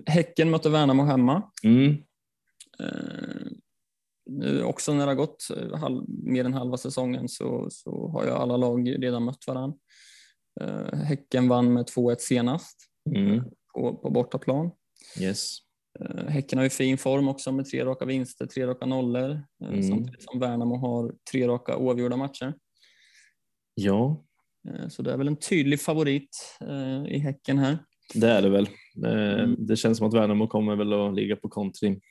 Häcken 0.05 0.49
möter 0.51 0.69
Värnamo 0.69 1.03
hemma. 1.03 1.43
Mm. 1.63 1.95
Nu 4.29 4.63
också 4.63 4.93
när 4.93 4.99
det 5.05 5.11
har 5.11 5.15
gått 5.15 5.47
halv, 5.73 6.03
mer 6.07 6.45
än 6.45 6.53
halva 6.53 6.77
säsongen 6.77 7.29
så, 7.29 7.67
så 7.71 8.07
har 8.09 8.23
ju 8.25 8.31
alla 8.31 8.57
lag 8.57 9.03
redan 9.03 9.23
mött 9.23 9.47
varandra. 9.47 9.77
Eh, 10.61 10.99
häcken 10.99 11.47
vann 11.47 11.73
med 11.73 11.85
2-1 11.85 12.15
senast 12.19 12.77
Mm. 13.15 13.43
på, 13.73 13.95
på 13.95 14.09
bortaplan. 14.09 14.71
Yes. 15.19 15.57
Eh, 15.99 16.25
Häcken 16.27 16.57
har 16.57 16.63
ju 16.63 16.69
fin 16.69 16.97
form 16.97 17.27
också 17.27 17.51
med 17.51 17.65
tre 17.65 17.85
raka 17.85 18.05
vinster, 18.05 18.45
tre 18.45 18.67
raka 18.67 18.85
nollor. 18.85 19.31
eh, 19.31 19.67
Mm. 19.69 19.83
Samtidigt 19.83 20.23
som 20.23 20.39
Värnamo 20.39 20.75
har 20.77 21.13
tre 21.31 21.47
raka 21.47 21.77
oavgjorda 21.77 22.17
matcher. 22.17 22.53
Ja, 23.75 24.21
Eh, 24.73 24.87
Så 24.87 25.01
det 25.01 25.13
är 25.13 25.17
väl 25.17 25.27
en 25.27 25.35
tydlig 25.39 25.81
favorit 25.81 26.57
i 27.07 27.17
Häcken 27.19 27.57
här. 27.57 27.77
det 28.13 28.27
är 28.29 28.41
det 28.41 28.49
väl. 28.49 28.69
Mm. 29.05 29.55
Det 29.65 29.75
känns 29.75 29.97
som 29.97 30.07
att 30.07 30.13
Värnamo 30.13 30.47
kommer 30.47 30.75
väl 30.75 30.93
att 30.93 31.15
ligga 31.15 31.35
på 31.35 31.49
kontring, 31.49 32.01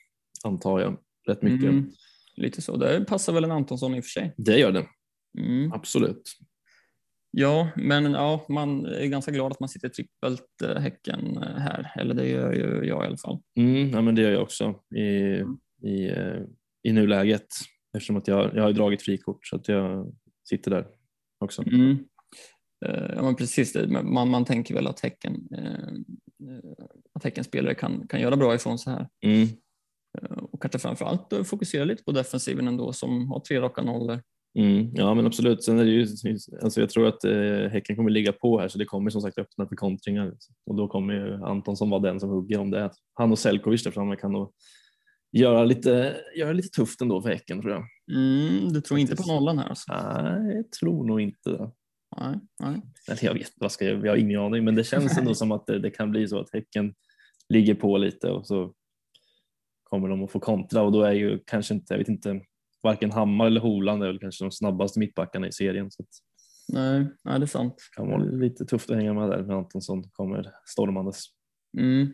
antar 0.43 0.79
jag, 0.79 0.97
rätt 1.27 1.41
mycket. 1.41 1.69
Mm, 1.69 1.91
lite 2.35 2.61
så. 2.61 2.77
Det 2.77 3.05
passar 3.07 3.33
väl 3.33 3.43
en 3.43 3.51
Antonsson 3.51 3.95
i 3.95 3.99
och 3.99 4.03
för 4.03 4.09
sig. 4.09 4.33
Det 4.37 4.57
gör 4.59 4.71
det, 4.71 4.87
Mm. 5.37 5.71
absolut. 5.73 6.21
Ja, 7.37 7.69
men 7.75 8.11
ja, 8.11 8.45
man 8.49 8.85
är 8.85 9.05
ganska 9.07 9.31
glad 9.31 9.51
att 9.51 9.59
man 9.59 9.69
sitter 9.69 9.89
trippelt 9.89 10.61
eh, 10.63 10.75
Häcken 10.81 11.37
eh, 11.37 11.43
här. 11.57 11.91
Eller 11.95 12.13
det 12.13 12.27
gör 12.29 12.53
ju 12.53 12.87
jag 12.87 13.03
i 13.03 13.07
alla 13.07 13.17
fall. 13.17 13.39
Mm, 13.59 13.89
ja, 13.89 14.01
men 14.01 14.15
det 14.15 14.21
gör 14.21 14.31
jag 14.31 14.41
också 14.43 14.75
i, 14.95 15.35
Mm. 15.39 15.57
i, 15.83 16.07
eh, 16.09 16.41
i 16.83 16.91
nuläget 16.91 17.47
eftersom 17.97 18.17
att 18.17 18.27
jag, 18.27 18.55
jag 18.55 18.63
har 18.63 18.71
dragit 18.73 19.01
frikort 19.01 19.47
så 19.47 19.55
att 19.55 19.67
jag 19.67 20.13
sitter 20.49 20.71
där 20.71 20.87
också. 21.39 21.63
Mm. 21.67 21.97
Ja, 23.15 23.21
men 23.21 23.35
precis. 23.35 23.75
Man, 24.03 24.29
man 24.29 24.45
tänker 24.45 24.73
väl 24.73 24.87
att 24.87 24.99
Häcken, 24.99 25.47
att 27.13 27.23
Häckens 27.23 27.47
spelare 27.47 27.75
kan, 27.75 28.07
kan 28.07 28.21
göra 28.21 28.37
bra 28.37 28.55
ifrån 28.55 28.79
sig 28.79 28.93
här. 28.93 29.07
Mm, 29.25 29.47
Och 30.51 30.61
kanske 30.61 30.79
framförallt 30.79 31.33
eh, 31.33 31.43
fokusera 31.43 31.83
lite 31.85 32.03
på 32.03 32.11
defensiven 32.11 32.67
ändå 32.67 32.93
som 32.93 33.27
har 33.27 33.39
tre 33.39 33.59
raka 33.61 33.81
nollor. 33.81 34.21
Mm, 34.55 34.91
ja 34.93 35.13
men 35.13 35.25
absolut. 35.25 35.63
Sen 35.63 35.79
är 35.79 35.85
det 35.85 35.91
ju, 35.91 36.07
alltså 36.61 36.79
jag 36.79 36.89
tror 36.89 37.07
att 37.07 37.23
eh, 37.23 37.71
Häcken 37.71 37.95
kommer 37.95 38.09
ligga 38.09 38.31
på 38.31 38.59
här 38.59 38.67
så 38.67 38.77
det 38.77 38.85
kommer 38.85 39.09
som 39.09 39.21
sagt 39.21 39.37
öppna 39.37 39.67
för 39.67 39.75
kontringar 39.75 40.33
och 40.65 40.75
då 40.75 40.87
kommer 40.87 41.13
ju 41.13 41.43
Antonsson 41.43 41.89
vara 41.89 42.01
den 42.01 42.19
som 42.19 42.29
hugger 42.29 42.59
om 42.59 42.71
det. 42.71 42.91
Han 43.13 43.31
och 43.31 43.39
Selkovic 43.39 43.83
där 43.83 43.91
framme 43.91 44.15
kan 44.15 44.31
nog 44.31 44.51
göra 45.31 45.65
lite, 45.65 46.15
göra 46.35 46.53
lite 46.53 46.69
tufft 46.69 47.01
ändå 47.01 47.21
för 47.21 47.29
Häcken 47.29 47.61
tror 47.61 47.73
jag. 47.73 47.83
Mm, 48.17 48.73
du 48.73 48.81
tror 48.81 48.99
inte 48.99 49.15
på 49.15 49.27
nollan 49.27 49.59
här 49.59 49.69
alltså? 49.69 49.93
Nej, 49.93 50.55
jag 50.55 50.71
tror 50.71 51.07
nog 51.07 51.21
inte 51.21 51.49
det. 51.49 51.71
Nej, 52.17 52.39
nej. 52.59 52.81
Eller 53.07 53.25
jag 53.25 53.33
vet 53.33 53.51
vad 53.55 53.71
ska 53.71 53.85
jag, 53.85 54.05
jag 54.05 54.11
har 54.11 54.17
ingen 54.17 54.39
aning, 54.39 54.63
men 54.63 54.75
det 54.75 54.83
känns 54.83 55.17
ändå 55.17 55.35
som 55.35 55.51
att 55.51 55.67
det, 55.67 55.79
det 55.79 55.89
kan 55.89 56.11
bli 56.11 56.27
så 56.27 56.39
att 56.39 56.53
Häcken 56.53 56.93
ligger 57.49 57.75
på 57.75 57.97
lite 57.97 58.29
och 58.29 58.47
så 58.47 58.73
kommer 59.83 60.09
de 60.09 60.23
att 60.23 60.31
få 60.31 60.39
kontra 60.39 60.81
och 60.81 60.91
då 60.91 61.03
är 61.03 61.13
ju 61.13 61.39
kanske 61.45 61.73
inte, 61.73 61.93
jag 61.93 61.97
vet 61.97 62.09
inte, 62.09 62.41
varken 62.85 63.11
Hammar 63.11 63.47
eller 63.47 63.61
Holand 63.61 64.03
är 64.03 64.07
väl 64.07 64.19
kanske 64.19 64.43
de 64.45 64.51
snabbaste 64.51 64.99
mittbackarna 64.99 65.47
i 65.47 65.51
serien 65.51 65.91
så 65.91 66.03
Nej, 66.73 67.05
nej, 67.23 67.39
det 67.39 67.45
är 67.45 67.47
sant. 67.47 67.75
det 67.77 67.95
kan 67.95 68.07
vara 68.07 68.23
lite 68.23 68.65
tufft 68.65 68.89
att 68.89 68.95
hänga 68.95 69.13
med 69.13 69.29
där 69.29 69.43
när 69.43 69.53
Antonsson 69.55 70.03
kommer 70.11 70.51
stormandes. 70.65 71.23
Mm. 71.77 72.07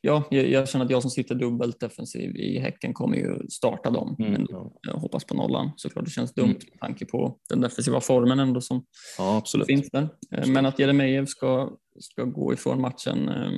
Ja, 0.00 0.24
jag, 0.30 0.48
jag 0.48 0.68
känner 0.68 0.84
att 0.84 0.90
jag 0.90 1.02
som 1.02 1.10
sitter 1.10 1.34
dubbelt 1.34 1.80
defensiv 1.80 2.36
i 2.36 2.58
Häcken 2.58 2.92
kommer 2.94 3.16
ju 3.16 3.48
starta 3.48 3.90
dem. 3.90 4.16
Mm, 4.18 4.32
Men 4.32 4.46
ja. 4.50 4.72
jag 4.82 4.94
hoppas 4.94 5.24
på 5.24 5.34
nollan. 5.34 5.70
Såklart 5.76 6.04
det 6.04 6.10
känns 6.10 6.34
dumt 6.34 6.44
Mm. 6.48 6.58
med 6.70 6.80
tanke 6.80 7.06
på 7.06 7.38
den 7.48 7.60
defensiva 7.60 8.00
formen 8.00 8.38
ändå 8.40 8.60
som 8.60 8.84
ja, 9.18 9.36
absolut. 9.36 9.66
finns 9.66 9.90
där. 9.90 10.08
Eh, 10.36 10.46
Men 10.48 10.66
att 10.66 10.78
Jeremejeff 10.78 11.28
ska, 11.28 11.76
ska 12.00 12.24
gå 12.24 12.52
ifrån 12.52 12.80
matchen 12.80 13.28
eh, 13.28 13.50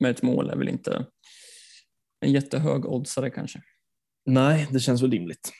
med 0.00 0.10
ett 0.10 0.22
mål 0.22 0.50
är 0.50 0.56
väl 0.56 0.68
inte 0.68 1.06
en 2.20 2.32
jättehög 2.32 2.86
oddsare 2.86 3.30
kanske. 3.30 3.62
Nej, 4.26 4.68
det 4.70 4.80
känns 4.80 5.02
väl 5.02 5.10
rimligt. 5.10 5.52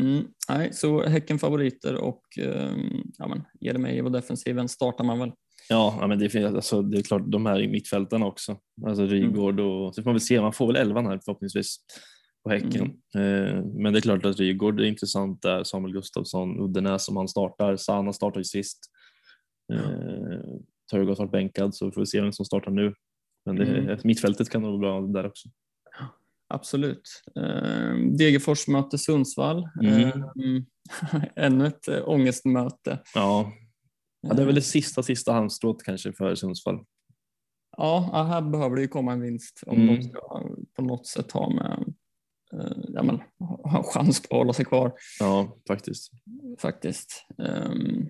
Mm. 0.00 0.24
Nej, 0.48 0.72
så 0.72 1.02
Häcken 1.06 1.38
favoriter 1.38 1.94
och 1.94 2.22
eh, 2.38 2.72
ja, 3.18 3.28
men 3.28 3.42
Jeremejeff 3.60 4.04
och 4.04 4.12
defensiven 4.12 4.68
startar 4.68 5.04
man 5.04 5.18
väl. 5.18 5.32
Ja, 5.68 5.96
ja 6.00 6.06
men 6.06 6.18
det, 6.18 6.30
finns, 6.30 6.54
alltså, 6.54 6.82
det 6.82 6.98
är 6.98 7.02
klart 7.02 7.22
de 7.26 7.46
här 7.46 7.60
i 7.60 7.68
mittfältarna 7.68 8.26
också. 8.26 8.56
Alltså 8.86 9.06
Rygård 9.06 9.60
och 9.60 9.94
så 9.94 10.02
får 10.02 10.08
man 10.10 10.14
väl 10.14 10.20
se, 10.20 10.40
man 10.40 10.52
får 10.52 10.66
väl 10.66 10.76
elvan 10.76 11.06
här 11.06 11.20
förhoppningsvis 11.24 11.76
på 12.44 12.50
Häcken. 12.50 12.82
Eh, 13.14 13.64
men 13.64 13.92
det 13.92 13.98
är 13.98 14.00
klart 14.00 14.24
att 14.26 14.36
Rygård 14.40 14.80
är 14.80 14.84
intressant 14.84 15.42
där, 15.42 15.64
Samuel 15.64 15.92
Gustafsson, 15.92 16.60
Uddenäs 16.60 17.04
som 17.04 17.16
han 17.16 17.28
startar, 17.28 17.76
Sana 17.76 18.12
startar 18.12 18.40
ju 18.40 18.44
sist. 18.44 18.78
Eh, 19.72 20.40
Turgård 20.90 21.08
har 21.08 21.16
varit 21.24 21.32
bänkad 21.32 21.74
så 21.74 21.86
vi 21.86 21.92
får 21.92 22.04
se 22.04 22.20
vem 22.20 22.32
som 22.32 22.44
startar 22.44 22.70
nu. 22.70 22.94
Men 23.46 23.56
det, 23.56 23.64
Mm. 23.64 23.98
mittfältet 24.04 24.50
kan 24.50 24.62
nog 24.62 24.80
vara 24.80 25.00
bra 25.00 25.22
där 25.22 25.28
också. 25.28 25.48
Absolut. 26.52 27.22
Eh, 27.36 27.94
Degerfors 28.18 28.68
möter 28.68 28.98
Sundsvall. 28.98 29.68
Mm. 29.82 30.02
Eh, 30.02 31.22
ännu 31.36 31.66
ett 31.66 31.88
eh, 31.88 32.08
ångestmöte. 32.08 32.98
Ja, 33.14 33.52
ja 34.20 34.34
det 34.34 34.42
är 34.42 34.46
väl 34.46 34.54
det 34.54 34.62
sista, 34.62 35.02
sista 35.02 35.32
halmstrået 35.32 35.82
kanske 35.84 36.12
för 36.12 36.34
Sundsvall. 36.34 36.78
Ja, 37.76 38.24
här 38.28 38.42
behöver 38.42 38.76
det 38.76 38.82
ju 38.82 38.88
komma 38.88 39.12
en 39.12 39.20
vinst 39.20 39.62
om 39.66 39.80
Mm. 39.80 39.96
de 39.96 40.02
ska 40.02 40.20
på 40.76 40.82
något 40.82 41.06
sätt 41.06 41.32
ha 41.32 41.50
med 41.54 41.94
eh, 42.54 42.76
ja, 42.88 43.02
men, 43.02 43.20
ha 43.38 43.78
en 43.78 43.84
chans 43.84 44.22
på 44.22 44.34
att 44.34 44.38
hålla 44.38 44.52
sig 44.52 44.64
kvar 44.64 44.92
Ja, 45.20 45.56
faktiskt. 45.68 46.10
faktiskt. 46.60 47.26
Ehm, 47.38 48.08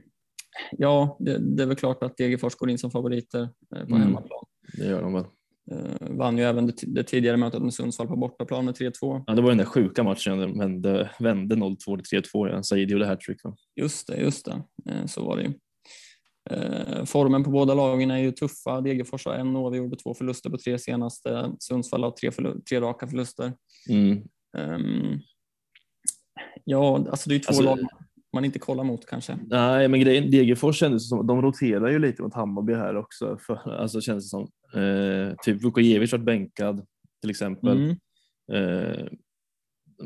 ja, 0.79 1.17
det, 1.21 1.39
det 1.57 1.63
är 1.63 1.67
väl 1.67 1.77
klart 1.77 2.03
att 2.03 2.17
Degerfors 2.17 2.55
går 2.55 2.71
in 2.71 2.79
som 2.79 2.91
favoriter 2.91 3.43
eh, 3.43 3.81
på 3.85 3.95
Mm. 3.95 4.01
hemmaplan. 4.03 4.45
Det 4.79 4.87
gör 4.87 5.03
de 5.03 5.13
väl. 5.13 5.25
Eh, 5.71 6.09
vann 6.11 6.39
ju 6.39 6.45
även 6.45 6.73
det, 6.83 7.03
tidigare 7.05 7.37
mötet 7.37 7.63
med 7.63 7.75
Sundsvall 7.75 8.07
på 8.09 8.17
bortaplan 8.17 8.65
med 8.65 8.75
3-2. 8.75 9.25
Ja, 9.27 9.35
det 9.35 9.43
var 9.43 9.49
den 9.49 9.59
där 9.59 9.65
sjuka 9.65 10.03
matchen 10.03 10.39
de 10.39 10.59
vände, 10.59 11.11
vände 11.19 11.55
0-2 11.57 11.77
till 12.03 12.23
3-2. 12.23 12.49
Ja. 12.49 12.63
Said 12.63 12.91
gjorde 12.91 13.07
hattrick. 13.07 13.39
Just 13.77 14.07
det, 14.07 14.17
just 14.21 14.45
det. 14.45 14.63
Eh, 14.93 15.07
så 15.07 15.25
var 15.27 15.37
det 15.37 15.43
ju. 15.43 15.53
Eh, 16.51 17.05
formen 17.05 17.45
på 17.45 17.51
båda 17.51 17.75
lagen 17.75 18.11
är 18.11 18.19
ju 18.19 18.33
tuffa. 18.33 18.81
Degerfors 18.81 19.27
har 19.27 19.35
en 19.35 19.57
oavgjord 19.57 19.93
och 19.93 19.99
två 19.99 20.15
förluster 20.15 20.51
på 20.51 20.59
tre 20.59 20.79
senaste. 20.79 21.53
Sundsvall 21.59 22.03
har 22.03 22.11
tre, 22.11 22.31
förlu- 22.31 22.63
tre 22.65 22.81
raka 22.81 23.07
förluster. 23.09 23.53
Mm. 23.91 24.23
Ehm, 24.59 25.19
ja, 26.65 26.97
alltså 27.11 27.29
det 27.29 27.33
är 27.33 27.37
ju 27.37 27.41
två 27.41 27.49
Alltså- 27.49 27.63
lag 27.65 27.79
man 28.35 28.45
inte 28.45 28.59
kollar 28.59 28.85
mot 28.85 29.07
kanske. 29.07 29.39
Nej, 29.47 29.89
men 29.89 30.01
grejen, 30.01 30.31
Degerfors 30.31 30.77
kändes 30.79 31.09
som 31.09 31.27
de 31.27 31.43
roterar 31.43 31.89
ju 31.89 31.99
lite 31.99 32.23
mot 32.23 32.35
Hammarby 32.35 32.75
här 32.75 32.97
också. 32.97 33.39
För, 33.41 33.73
alltså 33.81 34.01
känns 34.01 34.25
det 34.25 34.29
som. 34.29 34.49
Eh, 34.75 35.35
typ 35.43 35.63
Vukojevic 35.63 36.13
varit 36.13 36.25
bänkad 36.25 36.87
till 37.21 37.31
exempel. 37.31 37.77
Mm. 37.77 37.97
Eh, 38.53 39.07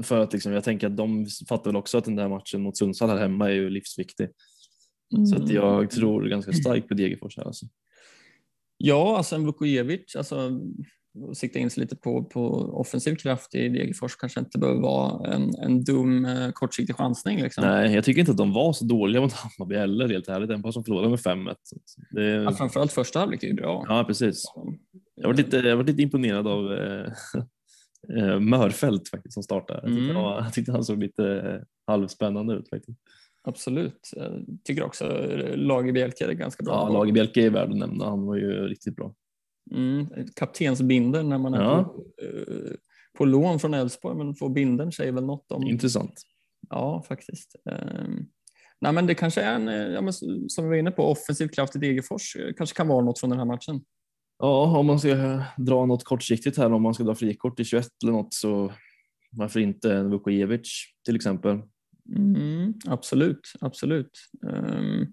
för 0.02 0.20
att 0.20 0.32
liksom, 0.32 0.52
jag 0.52 0.64
tänker 0.64 0.86
att 0.86 0.96
de 0.96 1.26
fattar 1.48 1.70
väl 1.70 1.76
också 1.76 1.98
att 1.98 2.04
den 2.04 2.16
där 2.16 2.28
matchen 2.28 2.62
mot 2.62 2.76
Sundsvall 2.76 3.10
här 3.10 3.18
hemma 3.18 3.48
är 3.48 3.54
ju 3.54 3.70
livsviktig. 3.70 4.28
Så 5.30 5.34
att 5.36 5.42
Mm. 5.42 5.54
jag 5.54 5.90
tror 5.90 6.28
ganska 6.28 6.52
starkt 6.52 6.88
på 6.88 6.94
Degerfors 6.94 7.36
här. 7.36 7.44
Alltså. 7.44 7.66
Ja, 8.78 9.16
alltså 9.16 9.36
en 9.36 9.46
Vukojevic, 9.46 10.16
alltså 10.16 10.60
sikta 11.34 11.58
in 11.58 11.70
sig 11.70 11.80
lite 11.80 11.96
på, 11.96 12.24
på 12.24 12.40
offensiv 12.80 13.14
kraft 13.16 13.54
i 13.54 13.68
Degerfors 13.68 14.16
kanske 14.16 14.40
inte 14.40 14.58
behöver 14.58 14.80
vara 14.80 15.32
en, 15.34 15.54
en 15.54 15.84
dum 15.84 16.24
eh, 16.24 16.50
kortsiktig 16.52 16.96
chansning. 16.96 17.42
Liksom. 17.42 17.64
Nej, 17.64 17.94
jag 17.94 18.04
tycker 18.04 18.20
inte 18.20 18.32
att 18.32 18.38
de 18.38 18.52
var 18.52 18.72
så 18.72 18.84
dåliga 18.84 19.22
mot 19.22 19.32
Hammarby 19.32 19.76
heller 19.76 20.08
helt 20.08 20.28
ärligt. 20.28 20.50
En 20.50 20.62
par 20.62 20.70
som 20.72 20.84
förlorade 20.84 21.08
med 21.08 21.18
5-1. 21.18 21.54
Det... 22.10 22.24
Ja, 22.24 22.52
framförallt 22.52 22.92
första 22.92 23.18
halvlek 23.18 23.42
är 23.42 23.46
ju 23.48 23.54
bra. 23.54 23.84
Ja, 23.88 24.04
precis. 24.06 24.44
Jag 25.14 25.28
var 25.28 25.34
lite, 25.34 25.56
jag 25.56 25.76
var 25.76 25.84
lite 25.84 26.02
imponerad 26.02 26.46
av 26.46 26.72
eh, 26.72 27.06
eh 28.18 28.40
Mörfält 28.40 29.08
faktiskt 29.08 29.34
som 29.34 29.42
startade. 29.42 29.80
Jag 29.82 29.88
tyckte, 29.96 30.10
Mm. 30.10 30.16
han- 30.16 30.44
jag 30.44 30.52
tyckte 30.52 30.72
han 30.72 30.84
såg 30.84 30.98
lite 30.98 31.24
eh, 31.24 31.60
halvspännande 31.86 32.54
ut 32.54 32.68
faktiskt. 32.68 32.98
Absolut. 33.48 34.10
Jag 34.16 34.44
tycker 34.64 34.82
också 34.82 35.04
Lagerbielke 35.54 36.24
är 36.24 36.32
ganska 36.32 36.64
bra. 36.64 36.74
Ja, 36.74 36.88
Lagerbielke 36.88 37.42
är 37.46 37.50
värd 37.50 37.70
att 37.70 37.76
nämna. 37.76 38.04
Han 38.04 38.26
var 38.26 38.36
ju 38.36 38.68
riktigt 38.68 38.96
bra. 38.96 39.14
Mm, 39.70 40.06
kaptensbinder 40.36 41.22
när 41.22 41.38
man 41.38 41.54
är 41.54 41.62
Ja. 41.62 41.84
på, 41.84 42.04
eh, 42.26 42.72
på 43.18 43.24
lån 43.24 43.58
från 43.60 43.74
Elfsborg, 43.74 44.16
men 44.16 44.34
får 44.34 44.48
binden 44.50 44.92
säger 44.92 45.12
väl 45.12 45.24
något 45.24 45.52
om. 45.52 45.62
Intressant. 45.62 46.22
Ja, 46.70 47.02
faktiskt. 47.08 47.56
Ehm, 47.70 48.26
nej, 48.80 48.92
men 48.92 49.06
det 49.06 49.14
kanske 49.14 49.40
är 49.42 49.54
en, 49.54 49.68
eh, 49.68 49.74
ja, 49.74 50.00
men 50.00 50.12
som 50.48 50.64
vi 50.64 50.68
var 50.68 50.76
inne 50.76 50.90
på, 50.90 51.02
offensiv 51.04 51.48
kraft 51.48 51.76
i 51.76 51.78
Degerfors 51.78 52.36
eh, 52.36 52.52
kanske 52.56 52.76
kan 52.76 52.88
vara 52.88 53.04
något 53.04 53.20
från 53.20 53.30
den 53.30 53.38
här 53.38 53.46
matchen. 53.46 53.80
Ja, 54.38 54.78
om 54.78 54.86
man 54.86 54.98
ska 55.00 55.42
dra 55.56 55.86
något 55.86 56.04
kortsiktigt 56.04 56.58
här, 56.58 56.72
om 56.72 56.82
man 56.82 56.94
ska 56.94 57.04
dra 57.04 57.14
frikort 57.14 57.60
i 57.60 57.64
21 57.64 57.88
eller 58.02 58.12
något 58.12 58.34
så 58.34 58.72
varför 59.30 59.60
inte 59.60 60.02
Vukojevic 60.02 60.84
till 61.04 61.16
exempel. 61.16 61.62
Mm, 62.16 62.74
absolut, 62.86 63.40
absolut. 63.60 64.10
Ehm, 64.52 65.06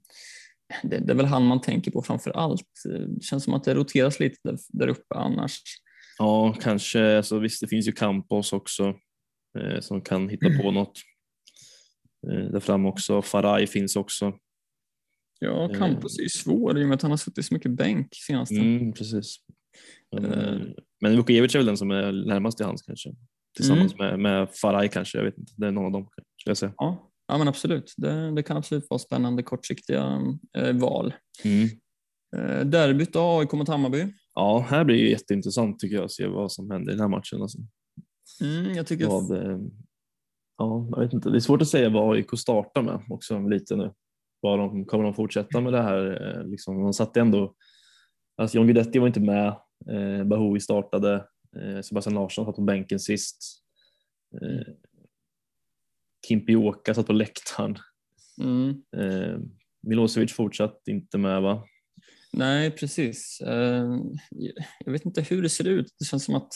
det, 0.83 0.99
det 0.99 1.13
är 1.13 1.17
väl 1.17 1.25
han 1.25 1.45
man 1.45 1.61
tänker 1.61 1.91
på 1.91 2.01
framför 2.01 2.31
allt. 2.31 2.67
Det 2.85 3.23
känns 3.23 3.43
som 3.43 3.53
att 3.53 3.63
det 3.63 3.75
roteras 3.75 4.19
lite 4.19 4.35
där, 4.43 4.57
där 4.69 4.87
uppe 4.87 5.15
annars. 5.15 5.61
Ja, 6.17 6.55
kanske. 6.61 7.17
Alltså, 7.17 7.39
visst, 7.39 7.61
det 7.61 7.67
finns 7.67 7.87
ju 7.87 7.91
Campos 7.91 8.53
också 8.53 8.93
eh, 9.59 9.79
som 9.79 10.01
kan 10.01 10.29
hitta 10.29 10.49
på 10.61 10.71
något. 10.71 10.99
Eh, 12.27 12.51
där 12.51 12.59
fram 12.59 12.85
också. 12.85 13.21
Faraj 13.21 13.67
finns 13.67 13.95
också. 13.95 14.33
Ja, 15.39 15.71
Eh. 15.71 15.79
Campos 15.79 16.19
är 16.19 16.23
ju 16.23 16.29
svår 16.29 16.79
i 16.79 16.83
och 16.83 16.87
med 16.87 16.95
att 16.95 17.01
han 17.01 17.11
har 17.11 17.17
suttit 17.17 17.45
så 17.45 17.53
mycket 17.53 17.71
bänk 17.71 18.07
senaste. 18.11 18.55
Mm, 18.55 18.93
precis. 18.93 19.35
Men, 20.11 20.33
eh, 20.33 20.61
men 21.01 21.15
Vukojevic 21.15 21.55
är 21.55 21.59
väl 21.59 21.65
den 21.65 21.77
som 21.77 21.91
är 21.91 22.11
närmast 22.11 22.57
till 22.57 22.65
hands 22.65 22.81
kanske. 22.81 23.09
Tillsammans 23.55 23.97
med, 23.97 24.19
med 24.19 24.49
Faraj 24.61 24.89
kanske. 24.89 25.17
Jag 25.17 25.25
vet 25.25 25.37
inte. 25.37 25.51
Det 25.57 25.67
är 25.67 25.71
någon 25.71 25.85
av 25.85 25.91
dem 25.91 26.07
skulle 26.37 26.51
jag 26.51 26.57
säga. 26.57 26.73
Ja, 26.77 27.11
ja 27.27 27.37
men 27.37 27.47
absolut. 27.47 27.93
Det, 27.97 28.31
det 28.35 28.43
kan 28.43 28.57
absolut 28.57 28.89
vara 28.89 28.99
spännande 28.99 29.43
kortsiktiga 29.43 30.21
eh, 30.57 30.75
val. 30.75 31.13
Mm. 31.43 31.69
Eh, 32.35 32.65
derbyt 32.65 33.13
då, 33.13 33.39
AIK 33.39 33.53
mot 33.53 33.67
Hammarby. 33.67 34.13
Ja, 34.35 34.65
här 34.69 34.83
blir 34.83 35.03
det 35.03 35.09
jätteintressant 35.09 35.79
tycker 35.79 35.95
jag 35.95 36.05
att 36.05 36.11
se 36.11 36.27
vad 36.27 36.51
som 36.51 36.71
händer 36.71 36.91
i 36.91 36.95
den 36.95 37.01
här 37.01 37.07
matchen. 37.07 37.41
Alltså. 37.41 37.57
Mm, 38.41 38.73
jag 38.73 38.87
tycker 38.87 39.07
Vad, 39.07 39.31
eh, 39.31 39.57
ja, 40.57 40.87
jag 40.91 40.99
vet 40.99 41.13
inte. 41.13 41.29
Det 41.29 41.37
är 41.37 41.39
svårt 41.39 41.61
att 41.61 41.67
säga 41.67 41.89
vad 41.89 42.15
AIK 42.15 42.39
startar 42.39 42.81
med 42.81 43.05
också 43.09 43.39
lite 43.39 43.75
nu. 43.75 43.93
Vad 44.41 44.59
de, 44.59 44.85
kommer 44.85 45.03
de 45.03 45.13
fortsätta 45.13 45.61
med 45.61 45.73
det 45.73 45.81
här? 45.81 46.27
eh, 46.39 46.47
Liksom, 46.47 46.83
de 46.83 46.93
satte 46.93 47.21
ändå, 47.21 47.55
alltså 48.37 48.57
John 48.57 48.67
Guidetti 48.67 48.99
var 48.99 49.07
inte 49.07 49.19
med, 49.19 49.47
eh, 49.91 50.23
Bahoui 50.23 50.59
startade, 50.59 51.25
eh, 51.57 51.81
Sebastian 51.81 52.15
Larsson 52.15 52.45
satt 52.45 52.55
på 52.55 52.61
bänken 52.61 52.99
sist. 52.99 53.37
Eh, 54.41 54.73
Kimpioka 56.27 56.93
satt 56.93 57.07
på 57.07 57.13
läktaren. 57.13 57.77
mm, 58.41 58.69
Eh, 58.97 59.37
Milosevic 59.87 60.33
fortsatt 60.33 60.81
inte 60.87 61.17
med 61.17 61.41
va? 61.41 61.63
Nej, 62.33 62.71
precis. 62.71 63.41
Eh, 63.41 63.97
Jag 64.85 64.91
vet 64.91 65.05
inte 65.05 65.21
hur 65.21 65.41
det 65.41 65.49
ser 65.49 65.67
ut. 65.67 65.87
Det 65.99 66.05
känns 66.05 66.25
som 66.25 66.35
att 66.35 66.53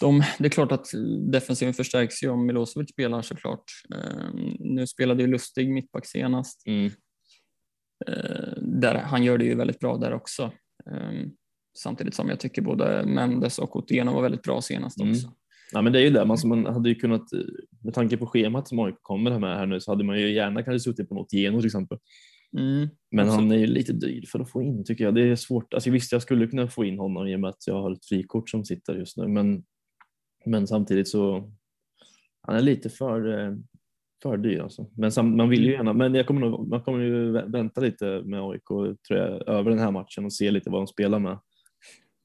de, 0.00 0.22
det 0.38 0.44
är 0.46 0.50
klart 0.50 0.72
att 0.72 0.86
defensiven 1.32 1.74
förstärks 1.74 2.22
ju 2.22 2.28
om 2.28 2.46
Milosevic 2.46 2.90
spelar 2.90 3.22
såklart. 3.22 3.64
Eh, 3.94 4.30
Nu 4.58 4.86
spelade 4.86 5.22
ju 5.22 5.28
Lustig 5.28 5.70
mittback 5.70 6.06
senast. 6.06 6.66
Mm. 6.66 6.90
Eh, 8.06 8.52
Där, 8.62 8.94
han 8.94 9.22
gör 9.24 9.38
det 9.38 9.44
ju 9.44 9.54
väldigt 9.54 9.78
bra 9.78 9.96
där 9.96 10.12
också. 10.12 10.52
Eh, 10.90 11.12
Samtidigt 11.78 12.14
som 12.14 12.28
jag 12.28 12.40
tycker 12.40 12.62
både 12.62 13.06
Mendes 13.06 13.58
och 13.58 13.76
Otieno 13.76 14.12
var 14.14 14.22
väldigt 14.22 14.42
bra 14.42 14.62
senast 14.62 15.00
Mm. 15.00 15.14
Ja, 15.72 15.82
men 15.82 15.92
det 15.92 15.98
är 15.98 16.02
ju 16.02 16.10
det, 16.10 16.24
man, 16.24 16.38
man 16.44 16.66
hade 16.66 16.88
ju 16.88 16.94
kunnat, 16.94 17.32
eh, 17.32 17.40
med 17.84 17.94
tanke 17.94 18.16
på 18.16 18.26
schemat 18.26 18.68
som 18.68 18.78
AIK 18.78 18.94
kommer 19.02 19.38
med 19.38 19.56
här 19.56 19.66
nu 19.66 19.80
så 19.80 19.92
hade 19.92 20.04
man 20.04 20.20
ju 20.20 20.32
gärna 20.32 20.62
kanske 20.62 20.80
suttit 20.80 21.08
på 21.08 21.14
något 21.14 21.32
Geno 21.32 21.58
till 21.60 21.66
exempel. 21.66 21.98
Mm. 22.58 22.88
Men 23.10 23.28
han 23.28 23.52
är 23.52 23.56
ju 23.56 23.66
lite 23.66 23.92
dyr 23.92 24.24
för 24.32 24.40
att 24.40 24.50
få 24.50 24.62
in 24.62 24.84
tycker 24.84 25.04
jag. 25.04 25.14
Det 25.14 25.22
är 25.22 25.36
svårt. 25.36 25.74
Alltså, 25.74 25.90
visst, 25.90 26.12
jag 26.12 26.22
skulle 26.22 26.46
kunna 26.46 26.68
få 26.68 26.84
in 26.84 26.98
honom 26.98 27.26
i 27.26 27.36
och 27.36 27.40
med 27.40 27.50
att 27.50 27.66
jag 27.66 27.82
har 27.82 27.92
ett 27.92 28.04
frikort 28.04 28.50
som 28.50 28.64
sitter 28.64 28.94
just 28.94 29.16
nu, 29.16 29.28
men, 29.28 29.64
men 30.44 30.66
samtidigt 30.66 31.08
så 31.08 31.52
han 32.42 32.56
är 32.56 32.60
lite 32.62 32.90
för, 32.90 33.38
eh, 33.38 33.56
för 34.22 34.36
dyr. 34.36 34.60
Alltså. 34.60 34.90
Men 34.96 35.12
sam, 35.12 35.36
man 35.36 35.48
vill 35.48 35.64
ju 35.64 35.72
gärna, 35.72 35.92
men 35.92 36.14
jag 36.14 36.26
kommer 36.26 36.40
nog, 36.40 36.68
man 36.68 36.82
kommer 36.82 37.04
ju 37.04 37.32
vä- 37.32 37.52
vänta 37.52 37.80
lite 37.80 38.22
med 38.24 38.40
AIK 38.40 38.66
tror 39.08 39.18
jag, 39.20 39.48
över 39.48 39.70
den 39.70 39.78
här 39.78 39.90
matchen 39.90 40.24
och 40.24 40.32
se 40.32 40.50
lite 40.50 40.70
vad 40.70 40.80
de 40.80 40.86
spelar 40.86 41.18
med. 41.18 41.38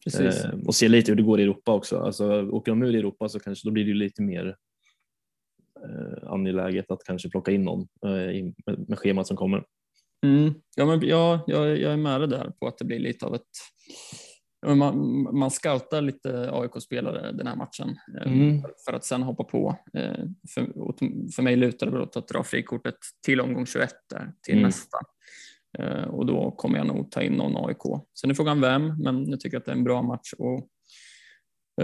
Precis. 0.05 0.45
Eh, 0.45 0.59
och 0.67 0.75
se 0.75 0.87
lite 0.87 1.11
hur 1.11 1.15
det 1.15 1.23
går 1.23 1.39
i 1.39 1.43
Europa 1.43 1.73
också. 1.73 1.99
Alltså, 1.99 2.49
åker 2.49 2.71
de 2.71 2.83
ur 2.83 2.95
i 2.95 2.99
Europa 2.99 3.29
så 3.29 3.39
kanske 3.39 3.67
då 3.67 3.71
blir 3.71 3.85
det 3.85 3.93
lite 3.93 4.21
mer 4.21 4.55
eh, 5.83 6.31
angeläget 6.31 6.91
att 6.91 7.03
kanske 7.03 7.29
plocka 7.29 7.51
in 7.51 7.63
någon 7.63 7.81
eh, 8.05 8.43
med, 8.65 8.89
med 8.89 8.99
schemat 8.99 9.27
som 9.27 9.37
kommer. 9.37 9.63
Mm. 10.25 10.53
Ja, 10.75 10.85
men 10.85 11.01
ja, 11.07 11.43
jag, 11.47 11.79
jag 11.79 11.93
är 11.93 11.97
med 11.97 12.21
dig 12.21 12.27
där 12.29 12.51
på 12.59 12.67
att 12.67 12.77
det 12.77 12.85
blir 12.85 12.99
lite 12.99 13.25
av 13.25 13.35
ett... 13.35 13.41
Man, 14.67 15.21
man 15.39 15.51
scoutar 15.51 16.01
lite 16.01 16.49
AIK-spelare 16.51 17.31
den 17.31 17.47
här 17.47 17.55
matchen 17.55 17.89
eh, 18.21 18.31
Mm. 18.31 18.61
för, 18.85 18.93
att 18.93 19.05
sen 19.05 19.23
hoppa 19.23 19.43
på. 19.43 19.75
eh, 19.93 20.25
För, 20.53 20.65
för 21.35 21.41
mig 21.43 21.55
lutar 21.55 21.91
det 21.91 21.99
åt 22.01 22.17
att 22.17 22.27
dra 22.27 22.43
frikortet 22.43 22.95
till 23.25 23.41
omgång 23.41 23.65
21 23.65 23.89
där, 24.09 24.31
till 24.41 24.53
Mm. 24.53 24.63
nästa. 24.65 24.97
Eh, 25.79 26.03
Och 26.03 26.25
då 26.25 26.51
kommer 26.51 26.77
jag 26.77 26.87
nog 26.87 27.11
ta 27.11 27.21
in 27.21 27.33
någon 27.33 27.65
AIK. 27.69 27.81
Sen 28.21 28.29
är 28.29 28.33
frågan 28.33 28.61
vem, 28.61 28.97
men 29.03 29.29
jag 29.29 29.39
tycker 29.39 29.57
att 29.57 29.65
det 29.65 29.71
är 29.71 29.75
en 29.75 29.83
bra 29.83 30.01
match 30.01 30.33
och 30.37 30.69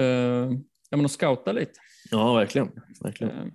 eh, 0.02 0.52
ja, 0.90 0.98
men 0.98 1.06
att 1.06 1.12
scouta 1.12 1.52
lite. 1.52 1.80
Ja, 2.12 2.34
verkligen. 2.34 2.72
verkligen. 3.04 3.38
Eh, 3.38 3.46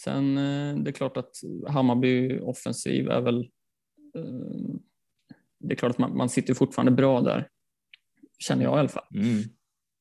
Sen 0.00 0.38
eh, 0.38 0.76
det 0.76 0.90
är 0.90 0.92
klart 0.92 1.16
att 1.16 1.30
Hammarby 1.68 2.38
offensiv 2.40 3.08
är 3.08 3.20
väl 3.20 3.40
eh, 4.16 4.74
det 5.60 5.74
är 5.74 5.76
klart 5.76 5.90
att 5.90 5.98
man, 5.98 6.16
man 6.16 6.28
sitter 6.28 6.54
fortfarande 6.54 6.92
bra 6.92 7.20
där, 7.20 7.48
känner 8.38 8.64
jag 8.64 8.76
i 8.76 8.78
alla 8.78 8.88
fall. 8.88 9.06
Mm. 9.14 9.38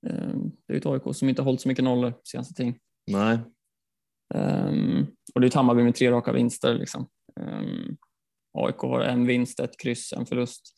Eh, 0.08 0.36
Det 0.68 0.74
är 0.74 0.78
ett 0.78 0.86
AIK 0.86 1.16
som 1.16 1.30
inte 1.30 1.42
hållit 1.42 1.62
så 1.62 1.68
mycket 1.68 1.84
nollor 1.84 2.14
senaste 2.24 2.54
tiden. 2.54 2.76
Nej, 3.12 3.39
Um, 4.34 5.08
och 5.36 5.42
det 5.42 5.46
är 5.46 5.48
ett 5.48 5.54
Hammarby 5.54 5.84
med 5.84 5.96
tre 5.96 6.12
raka 6.12 6.32
vinster. 6.34 6.74
Liksom. 6.76 7.08
AIK 8.54 8.78
har 8.78 9.02
en 9.02 9.26
vinst, 9.28 9.60
ett 9.60 9.80
kryss, 9.80 10.14
en 10.14 10.26
förlust. 10.26 10.74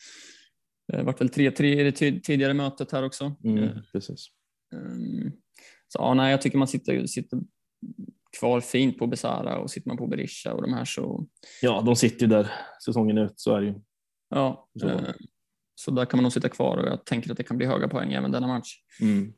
Det 0.88 1.04
vart 1.04 1.22
väl 1.22 1.28
3-3 1.30 1.64
i 1.64 1.84
det 1.84 1.92
tidigare 2.22 2.54
mötet 2.54 2.92
här 2.92 3.04
också. 3.04 3.36
mm, 3.44 3.64
Eh, 3.64 3.70
precis. 3.92 4.28
Um, 4.76 5.32
så 5.88 6.00
ja, 6.00 6.14
nej, 6.14 6.32
jag 6.32 6.42
tycker 6.42 6.58
man 6.58 6.68
sitter, 6.68 7.06
sitter 7.06 7.40
kvar 8.40 8.62
fint 8.62 8.98
på 9.00 9.08
Besara 9.08 9.58
och 9.58 9.72
sitter 9.72 9.88
man 9.88 9.98
på 9.98 10.08
Berisha 10.08 10.54
och 10.54 10.62
de 10.62 10.74
här 10.74 10.86
så 10.86 11.28
Ja, 11.62 11.82
de 11.86 11.96
sitter 11.96 12.22
ju 12.22 12.28
där 12.28 12.52
säsongen 12.86 13.18
ut, 13.18 13.34
så 13.36 13.56
är 13.56 13.62
det 13.62 13.68
ju. 13.68 13.74
ja. 14.30 14.70
Så. 14.80 14.88
eh, 14.90 15.14
så 15.76 15.92
där 15.92 16.06
kan 16.06 16.18
man 16.18 16.24
nog 16.24 16.32
sitta 16.34 16.50
kvar 16.50 16.78
och 16.78 16.88
jag 16.88 17.06
tänker 17.06 17.32
att 17.32 17.38
det 17.38 17.44
kan 17.44 17.58
bli 17.58 17.66
höga 17.66 17.88
poäng 17.88 18.14
även 18.14 18.32
denna 18.32 18.48
match 18.48 18.76
Mm. 19.02 19.34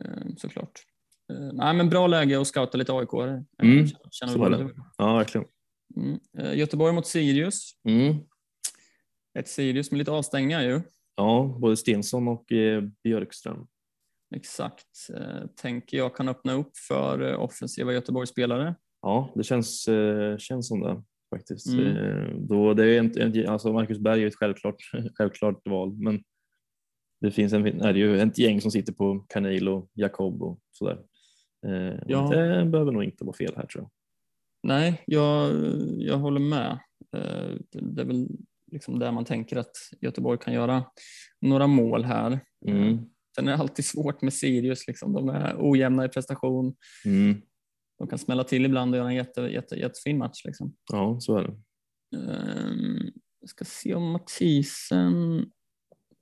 eh, 0.00 0.26
såklart. 0.36 0.80
Eh, 1.32 1.52
nej, 1.52 1.74
men 1.74 1.88
bra 1.88 2.06
läge 2.06 2.40
att 2.40 2.46
scouta 2.46 2.78
lite 2.78 2.92
AIK. 2.92 3.12
Mm, 3.62 3.86
Känner 4.10 4.32
så 4.32 4.48
det. 4.48 4.70
Ja, 4.98 5.14
verkligen. 5.16 5.46
Mm. 5.96 6.18
Eh, 6.38 6.58
Göteborg 6.58 6.94
mot 6.94 7.06
Sirius. 7.06 7.70
Mm. 7.88 8.16
Ett 9.38 9.48
Sirius 9.48 9.90
med 9.90 9.98
lite 9.98 10.10
avstängningar 10.10 10.62
ju. 10.62 10.80
Ja, 11.16 11.58
både 11.60 11.76
Stensson 11.76 12.28
och 12.28 12.52
eh, 12.52 12.82
Björkström. 13.04 13.66
Exakt. 14.36 15.08
Eh, 15.14 15.46
tänker 15.56 15.96
jag 15.96 16.16
kan 16.16 16.28
öppna 16.28 16.52
upp 16.52 16.76
för 16.88 17.32
eh, 17.32 17.42
offensiva 17.42 17.92
Göteborgsspelare. 17.92 18.74
Ja, 19.02 19.32
det 19.34 19.44
känns, 19.44 19.88
känns 20.38 20.68
som 20.68 20.80
det 20.80 21.02
faktiskt. 21.34 21.66
Mm. 21.66 22.46
Då, 22.46 22.74
det 22.74 22.84
är 22.84 23.02
inte, 23.02 23.50
alltså 23.50 23.72
Marcus 23.72 23.98
Berg 23.98 24.22
är 24.22 24.26
ett 24.26 24.36
självklart, 24.36 24.76
självklart 25.14 25.60
val, 25.64 25.92
men 25.92 26.22
det 27.20 27.30
finns 27.30 27.52
en, 27.52 27.66
är 27.66 27.92
det 27.92 27.98
ju 27.98 28.20
ett 28.20 28.38
gäng 28.38 28.60
som 28.60 28.70
sitter 28.70 28.92
på 28.92 29.26
Canelo, 29.28 29.88
Jacob 29.94 30.42
och 30.42 30.60
sådär. 30.70 30.98
Ja. 32.06 32.28
Det 32.28 32.64
behöver 32.64 32.92
nog 32.92 33.04
inte 33.04 33.24
vara 33.24 33.36
fel 33.36 33.52
här 33.56 33.66
tror 33.66 33.84
jag. 33.84 33.90
Nej, 34.66 35.02
jag, 35.06 35.52
jag 35.98 36.18
håller 36.18 36.40
med. 36.40 36.70
Eh, 37.16 37.56
det, 37.72 38.02
är 38.02 38.04
väl 38.04 38.28
liksom 38.72 38.98
där 38.98 39.12
man 39.12 39.24
tänker 39.24 39.56
att 39.56 39.76
Göteborg 40.00 40.38
kan 40.38 40.54
göra 40.54 40.84
några 41.40 41.66
mål 41.66 42.04
här. 42.04 42.40
Mm. 42.66 42.98
Sen 43.36 43.48
är 43.48 43.52
det 43.52 43.58
alltid 43.58 43.84
svårt 43.84 44.22
med 44.22 44.32
Sirius. 44.32 44.86
Liksom. 44.86 45.12
De 45.12 45.28
är 45.28 45.56
ojämna 45.58 46.04
i 46.04 46.08
prestation. 46.08 46.74
Mm. 47.04 47.42
De 47.98 48.08
kan 48.08 48.18
smälla 48.18 48.44
till 48.44 48.64
ibland 48.64 48.94
och 48.94 48.98
göra 48.98 49.08
en 49.08 49.14
jätte, 49.14 49.40
jätte, 49.40 49.74
jättefin 49.74 50.18
match. 50.18 50.44
Liksom. 50.44 50.74
Ja, 50.92 51.20
så 51.20 51.36
är 51.36 51.42
det. 51.42 51.56
Ehm, 52.18 53.12
jag 53.40 53.48
ska 53.48 53.64
se 53.64 53.94
om 53.94 54.10
Mathisen 54.10 55.46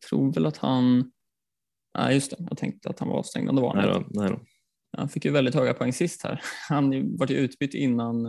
tror 0.09 0.32
väl 0.32 0.47
att 0.47 0.57
han, 0.57 1.12
nej 1.99 2.14
just 2.14 2.30
det, 2.30 2.36
jag 2.49 2.59
tänkte 2.59 2.88
att 2.88 2.99
han 2.99 3.09
var 3.09 3.18
avstängd, 3.18 3.47
men 3.47 3.55
det 3.55 3.62
var 3.62 3.74
han 3.74 3.84
Nej 3.84 3.95
då, 3.95 4.20
nej 4.20 4.30
då. 4.30 4.40
Han 4.97 5.09
fick 5.09 5.24
ju 5.24 5.30
väldigt 5.30 5.55
höga 5.55 5.74
poäng 5.74 5.92
sist 5.92 6.22
här. 6.22 6.40
Han 6.68 7.16
var 7.16 7.30
ju 7.30 7.36
utbytt 7.36 7.74
innan, 7.74 8.26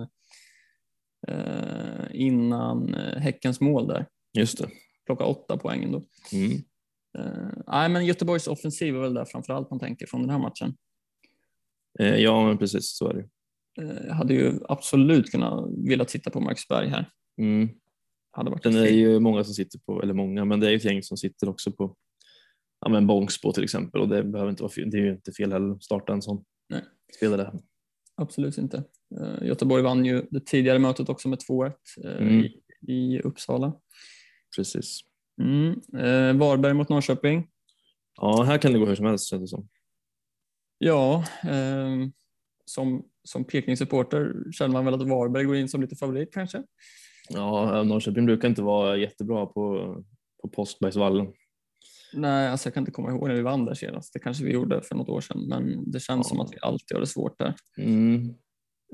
eh, 1.27 2.05
innan 2.11 2.93
eh, 2.93 3.19
Häckens 3.19 3.61
mål 3.61 3.87
där. 3.87 4.07
Just 4.33 4.57
det. 4.57 4.69
Plocka 5.05 5.25
åtta 5.25 5.57
poäng 5.57 5.83
ändå. 5.83 6.03
Mm. 6.33 6.51
Eh, 7.17 7.63
nej, 7.67 7.89
men 7.89 8.05
Göteborgs 8.05 8.47
offensiv 8.47 8.95
är 8.95 8.99
väl 8.99 9.13
där 9.13 9.25
framför 9.25 9.53
allt 9.53 9.69
man 9.69 9.79
tänker 9.79 10.05
från 10.05 10.21
den 10.21 10.29
här 10.29 10.39
matchen. 10.39 10.75
Ja, 12.17 12.47
men 12.47 12.57
precis 12.57 12.97
så 12.97 13.09
är 13.09 13.13
det. 13.13 13.29
Eh, 13.81 14.13
hade 14.13 14.33
ju 14.33 14.59
absolut 14.69 15.31
kunnat 15.31 15.69
vilja 15.87 16.05
titta 16.05 16.29
på 16.29 16.39
Marcusberg 16.39 16.89
här. 16.89 17.09
Mm. 17.37 17.69
Hade 18.31 18.49
varit 18.49 18.63
Sen 18.63 18.75
är 18.75 18.81
det 18.81 18.89
ju 18.89 19.19
många 19.19 19.43
som 19.43 19.53
sitter 19.53 19.79
på, 19.79 20.01
eller 20.01 20.13
många, 20.13 20.45
men 20.45 20.59
det 20.59 20.67
är 20.67 20.71
ju 20.71 20.77
ett 20.77 20.85
gäng 20.85 21.03
som 21.03 21.17
sitter 21.17 21.49
också 21.49 21.71
på 21.71 21.95
ja, 22.81 22.89
men 22.89 23.07
Bångsbo 23.07 23.51
till 23.51 23.63
exempel 23.63 24.01
och 24.01 24.07
det 24.07 24.23
behöver 24.23 24.49
inte 24.49 24.63
vara 24.63 24.71
fel, 24.71 24.91
det 24.91 24.97
är 24.97 25.01
ju 25.01 25.11
inte 25.11 25.31
fel 25.31 25.51
heller 25.51 25.75
att 25.75 25.83
starta 25.83 26.13
en 26.13 26.21
sån 26.21 26.43
Nej. 27.21 27.29
spelare. 27.29 27.59
Absolut 28.17 28.57
inte. 28.57 28.83
Eh, 29.21 29.47
Göteborg 29.47 29.83
vann 29.83 30.05
ju 30.05 30.25
det 30.31 30.45
tidigare 30.45 30.79
mötet 30.79 31.09
också 31.09 31.29
med 31.29 31.39
2-1 31.49 31.73
eh, 32.03 32.11
Mm. 32.11 32.45
i, 32.45 32.61
i 32.87 33.19
Uppsala. 33.21 33.73
Precis. 34.55 34.99
Mm. 35.41 35.71
Eh, 35.97 36.39
Varberg 36.39 36.73
mot 36.73 36.89
Norrköping. 36.89 37.47
Ja, 38.21 38.43
här 38.43 38.57
kan 38.57 38.73
det 38.73 38.79
gå 38.79 38.85
hur 38.85 38.95
som 38.95 39.05
helst 39.05 39.29
känns 39.29 39.41
det 39.41 39.47
som. 39.47 39.67
Ja, 40.77 41.23
eh, 41.43 42.07
som, 42.65 43.05
som 43.23 43.43
Peking-supporter 43.43 44.51
känner 44.51 44.73
man 44.73 44.85
väl 44.85 44.93
att 44.93 45.07
Varberg 45.07 45.43
går 45.43 45.55
in 45.55 45.69
som 45.69 45.81
lite 45.81 45.95
favorit 45.95 46.33
kanske. 46.33 46.63
Ja, 47.29 47.83
Norrköping 47.83 48.25
brukar 48.25 48.47
inte 48.47 48.61
vara 48.61 48.97
jättebra 48.97 49.45
på, 49.45 49.95
på 50.41 50.49
Påskbergsvallen. 50.49 51.27
Nej, 52.13 52.47
alltså 52.47 52.67
jag 52.67 52.73
kan 52.73 52.81
inte 52.81 52.91
komma 52.91 53.09
ihåg 53.11 53.27
när 53.27 53.35
vi 53.35 53.41
vann 53.41 53.65
där 53.65 53.73
senast. 53.73 54.13
Det 54.13 54.19
kanske 54.19 54.43
vi 54.45 54.51
gjorde 54.51 54.81
för 54.81 54.95
något 54.95 55.09
år 55.09 55.21
sedan, 55.21 55.47
men 55.47 55.91
det 55.91 55.99
känns 55.99 56.27
Ja. 56.27 56.29
som 56.29 56.39
att 56.39 56.53
vi 56.53 56.57
alltid 56.61 56.95
har 56.95 56.99
det 57.01 57.07
svårt 57.07 57.39
där. 57.39 57.53
Mm, 57.77 58.33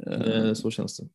Eh, 0.07 0.19
det, 0.19 0.55
så 0.55 0.71
känns 0.71 0.97
det. 0.97 1.07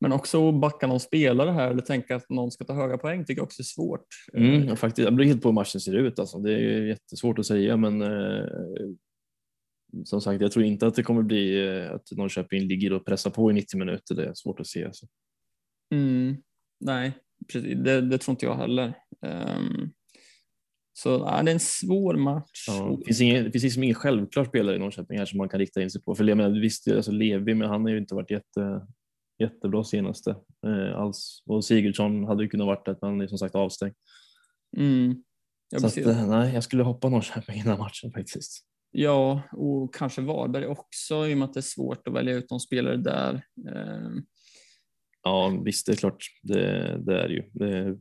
Men 0.00 0.12
också 0.12 0.52
backa 0.52 0.86
någon 0.86 1.00
spelare 1.00 1.50
här 1.50 1.70
eller 1.70 1.82
tänka 1.82 2.16
att 2.16 2.30
någon 2.30 2.50
ska 2.50 2.64
ta 2.64 2.74
höga 2.74 2.98
poäng 2.98 3.24
tycker 3.24 3.40
jag 3.40 3.44
också 3.46 3.62
är 3.62 3.64
svårt. 3.64 4.06
Mm, 4.34 4.68
ja, 4.68 4.76
faktiskt, 4.76 5.04
jag 5.04 5.14
beror 5.16 5.26
helt 5.26 5.42
på 5.42 5.48
hur 5.48 5.54
matchen 5.54 5.80
ser 5.80 5.94
ut. 5.94 6.18
Alltså. 6.18 6.38
Det 6.38 6.52
är 6.52 6.82
jättesvårt 6.82 7.38
att 7.38 7.46
säga, 7.46 7.76
men 7.76 8.02
eh, 8.02 8.44
som 10.04 10.20
sagt, 10.20 10.42
jag 10.42 10.52
tror 10.52 10.64
inte 10.64 10.86
att 10.86 10.94
det 10.94 11.02
kommer 11.02 11.22
bli 11.22 11.66
eh, 11.68 11.92
att 11.92 12.10
Norrköping 12.12 12.60
ligger 12.68 12.92
och 12.92 13.06
pressar 13.06 13.30
på 13.30 13.50
i 13.50 13.54
90 13.54 13.78
minuter. 13.78 14.14
Det 14.14 14.24
är 14.24 14.34
svårt 14.34 14.60
att 14.60 14.66
se. 14.66 14.84
Alltså. 14.84 15.06
Mm, 15.94 16.36
nej, 16.80 17.12
precis. 17.52 17.78
Det, 17.84 18.00
det 18.00 18.18
tror 18.18 18.32
inte 18.32 18.46
jag 18.46 18.56
heller. 18.56 18.94
Ehm, 19.26 19.90
så 21.02 21.24
nej, 21.24 21.44
det 21.44 21.50
är 21.50 21.54
en 21.54 21.60
svår 21.60 22.14
match. 22.14 22.64
Ja, 22.68 22.96
det 22.98 23.04
finns 23.04 23.20
ingen, 23.20 23.44
det 23.44 23.50
finns 23.50 23.64
liksom 23.64 23.82
ingen 23.82 23.94
självklar 23.94 24.44
spelare 24.44 24.76
i 24.76 24.78
Norrköping 24.78 25.18
här 25.18 25.26
som 25.26 25.38
man 25.38 25.48
kan 25.48 25.60
rikta 25.60 25.82
in 25.82 25.90
sig 25.90 26.02
på. 26.02 26.14
För 26.14 26.24
jag 26.24 26.36
menar, 26.36 26.60
visst, 26.60 26.88
alltså 26.88 27.12
Levi, 27.12 27.54
men 27.54 27.68
han 27.68 27.82
har 27.82 27.90
ju 27.90 27.98
inte 27.98 28.14
varit 28.14 28.30
jätte, 28.30 28.86
jättebra 29.38 29.84
senaste 29.84 30.30
eh, 30.66 30.98
alls. 30.98 31.42
Och 31.46 31.64
Sigurdsson 31.64 32.24
hade 32.24 32.42
ju 32.42 32.48
kunnat 32.48 32.66
varit 32.66 32.84
det, 32.86 32.98
men 33.00 33.10
han 33.10 33.20
är 33.20 33.26
som 33.26 33.38
sagt 33.38 33.54
avstängd. 33.54 33.94
Mm. 34.76 35.22
Ja, 35.70 35.78
Så 35.78 35.86
att, 35.86 35.96
eh, 35.96 36.28
nej, 36.28 36.54
jag 36.54 36.64
skulle 36.64 36.82
hoppa 36.82 37.08
Norrköping 37.08 37.54
i 37.54 37.62
den 37.62 37.70
här 37.70 37.78
matchen 37.78 38.12
faktiskt. 38.12 38.64
ja, 38.90 39.42
och 39.52 39.94
kanske 39.94 40.20
Varberg 40.22 40.66
också 40.66 41.26
i 41.28 41.34
och 41.34 41.38
med 41.38 41.46
att 41.48 41.54
det 41.54 41.60
är 41.60 41.62
svårt 41.62 42.08
att 42.08 42.14
välja 42.14 42.34
ut 42.34 42.50
någon 42.50 42.60
spelare 42.60 42.96
där. 42.96 43.42
Ehm, 43.74 44.22
Ja, 45.22 45.60
visst, 45.64 45.86
det 45.86 45.92
är 45.92 45.96
klart. 45.96 46.24
Det, 46.42 46.98
det 47.06 47.22
är 47.22 47.28
ju. 47.28 47.50
Det 47.52 47.98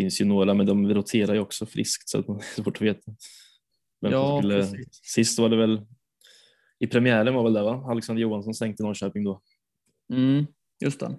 finns 0.00 0.20
ju 0.20 0.24
några, 0.24 0.54
men 0.54 0.66
de 0.66 0.94
roterar 0.94 1.34
ju 1.34 1.40
också 1.40 1.66
friskt 1.66 2.08
så 2.08 2.18
att 2.18 2.28
man 2.28 2.36
är 2.56 2.62
svårt 2.62 2.76
att 2.76 2.82
veta. 2.82 3.12
Vem 4.00 4.12
Ja, 4.12 4.38
skulle, 4.38 4.54
precis. 4.54 5.00
sist 5.02 5.38
var 5.38 5.48
det 5.48 5.56
väl 5.56 5.80
i 6.78 6.86
premiären 6.86 7.34
var 7.34 7.42
väl 7.42 7.52
det 7.52 7.62
va? 7.62 7.84
Alexander 7.90 8.22
Johansson 8.22 8.54
sänkte 8.54 8.82
Norrköping 8.82 9.24
då. 9.24 9.42
Mm, 10.12 10.46
just 10.84 11.00
det. 11.00 11.18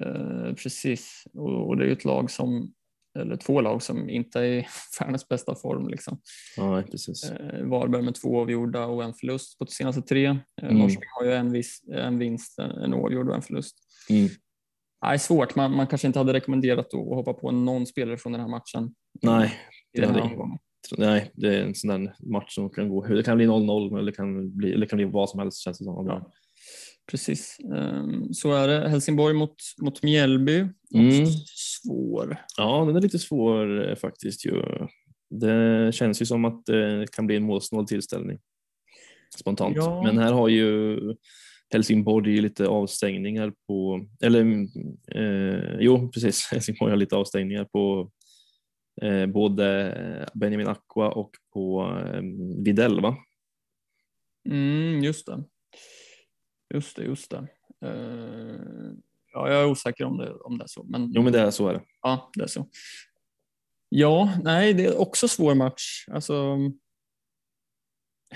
Eh, 0.00 0.54
precis, 0.54 1.24
och, 1.34 1.68
och 1.68 1.76
det 1.76 1.84
är 1.84 1.86
ju 1.86 1.92
ett 1.92 2.04
lag 2.04 2.30
som, 2.30 2.72
eller 3.18 3.36
två 3.36 3.60
lag 3.60 3.82
som 3.82 4.10
inte 4.10 4.40
är 4.40 4.44
i 4.44 4.66
världens 5.00 5.28
bästa 5.28 5.54
form. 5.54 5.88
Liksom. 5.88 6.20
Ja, 6.56 6.82
precis. 6.90 7.30
Eh, 7.30 7.64
Varberg 7.66 8.02
med 8.02 8.14
två 8.14 8.40
avgjorda 8.40 8.86
och 8.86 9.04
en 9.04 9.14
förlust 9.14 9.58
på 9.58 9.64
de 9.64 9.70
senaste 9.70 10.02
tre. 10.02 10.24
Eh, 10.26 10.36
Mm. 10.62 10.78
Norrköping 10.78 11.08
har 11.18 11.26
ju 11.26 11.32
en, 11.32 11.52
vis, 11.52 11.82
en 11.92 12.18
vinst, 12.18 12.58
en 12.58 12.94
oavgjord 12.94 13.28
och 13.28 13.34
en 13.34 13.42
förlust. 13.42 13.76
Mm. 14.10 14.28
Nej, 15.02 15.18
svårt, 15.18 15.54
man, 15.56 15.76
man 15.76 15.86
kanske 15.86 16.06
inte 16.06 16.18
hade 16.18 16.32
rekommenderat 16.32 16.86
att 16.94 17.00
hoppa 17.00 17.32
på 17.32 17.50
någon 17.50 17.86
spelare 17.86 18.16
från 18.16 18.32
den 18.32 18.40
här 18.40 18.48
matchen. 18.48 18.94
Nej, 19.22 19.54
det 19.92 20.06
hade- 20.06 20.20
omgången. 20.20 20.58
nej, 20.98 21.30
det 21.34 21.56
är 21.56 21.62
en 21.64 21.74
sån 21.74 21.88
där 21.90 22.14
match 22.32 22.54
som 22.54 22.70
kan 22.70 22.88
gå. 22.88 23.06
Det 23.06 23.22
kan 23.22 23.36
bli 23.36 23.46
0-0 23.46 23.98
eller 23.98 24.12
kan 24.12 24.56
bli, 24.56 24.72
eller 24.72 24.86
kan 24.86 24.96
bli 24.96 25.04
vad 25.06 25.30
som 25.30 25.40
helst 25.40 25.58
känns 25.64 25.78
det 25.78 25.84
som. 25.84 26.06
Ja. 26.06 26.30
Precis, 27.10 27.56
Ehm, 27.76 28.32
så 28.34 28.52
är 28.54 28.68
det. 28.68 28.88
Helsingborg 28.88 29.34
mot, 29.34 29.54
mot 29.82 30.02
Mjällby. 30.02 30.58
Mm. 30.94 31.26
Svår. 31.46 32.36
Ja, 32.56 32.84
den 32.84 32.96
är 32.96 33.00
lite 33.00 33.18
svår 33.18 33.88
eh, 33.90 33.96
faktiskt. 33.96 34.46
Ju. 34.46 34.62
Det 35.30 35.94
känns 35.94 36.22
ju 36.22 36.26
som 36.26 36.44
att 36.44 36.66
det 36.66 37.06
kan 37.12 37.26
bli 37.26 37.36
en 37.36 37.42
målsnål 37.42 37.86
tillställning 37.86 38.38
spontant. 39.40 39.76
Ja. 39.76 40.02
Men 40.02 40.18
här 40.18 40.32
har 40.32 40.48
ju 40.48 40.98
Helsingborg 41.72 42.40
lite 42.40 42.66
avstängningar 42.68 43.52
på, 43.66 44.06
eller 44.22 44.66
eh, 45.14 45.76
jo 45.80 46.10
precis, 46.10 46.48
Helsingborg 46.52 46.90
har 46.90 46.96
lite 46.96 47.16
avstängningar 47.16 47.64
på 47.64 48.10
eh, 49.02 49.26
både 49.26 50.30
Benjamin 50.34 50.68
Aqua 50.68 51.08
och 51.08 51.30
på 51.52 51.82
eh, 52.06 52.22
Videll 52.64 53.00
va? 53.00 53.16
Mm, 54.48 55.04
just 55.04 55.26
det. 55.26 55.44
Just 56.74 56.96
det, 56.96 57.04
just 57.04 57.30
det. 57.30 57.46
Eh, 57.84 58.92
ja, 59.32 59.50
jag 59.50 59.62
är 59.62 59.66
osäker 59.66 60.04
om 60.04 60.18
det, 60.18 60.32
om 60.32 60.58
det 60.58 60.64
är 60.64 60.68
så. 60.68 60.84
Men, 60.84 61.12
Jo 61.14 61.22
men 61.22 61.32
det 61.32 61.40
är 61.40 61.50
så 61.50 61.68
är 61.68 61.74
det. 61.74 61.82
Ja, 62.02 62.30
det 62.34 62.42
är 62.42 62.46
så. 62.46 62.68
Ja, 63.88 64.38
nej, 64.44 64.74
det 64.74 64.84
är 64.84 65.00
också 65.00 65.28
svår 65.28 65.54
match. 65.54 66.04
Alltså, 66.10 66.58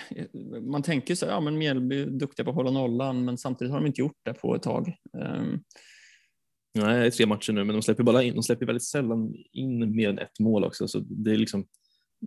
man 0.62 0.82
tänker 0.82 1.14
så 1.14 1.26
ja 1.26 1.40
men 1.40 1.59
Mjällby 1.59 2.03
är 2.03 2.07
duktiga 2.07 2.44
på 2.44 2.51
att 2.51 2.57
hålla 2.57 2.70
nollan, 2.70 3.24
men 3.24 3.38
samtidigt 3.38 3.72
har 3.72 3.80
de 3.80 3.86
inte 3.86 4.01
gjort 4.01 4.18
det 4.24 4.34
på 4.34 4.55
ett 4.55 4.62
tag. 4.62 4.97
Ehm, 5.22 5.61
Nej, 6.74 7.01
det 7.01 7.07
är 7.07 7.11
tre 7.11 7.26
matcher 7.26 7.53
nu 7.53 7.64
men 7.64 7.76
de 7.76 7.82
släpper 7.82 8.03
bara 8.03 8.22
in, 8.22 8.34
de 8.34 8.42
släpper 8.42 8.66
väldigt 8.66 8.84
sällan 8.84 9.34
in 9.53 9.97
mer 9.97 10.09
än 10.09 10.18
ett 10.18 10.40
mål 10.40 10.64
också 10.64 10.88
så 10.88 10.99
det 10.99 11.30
är 11.30 11.36
liksom 11.36 11.66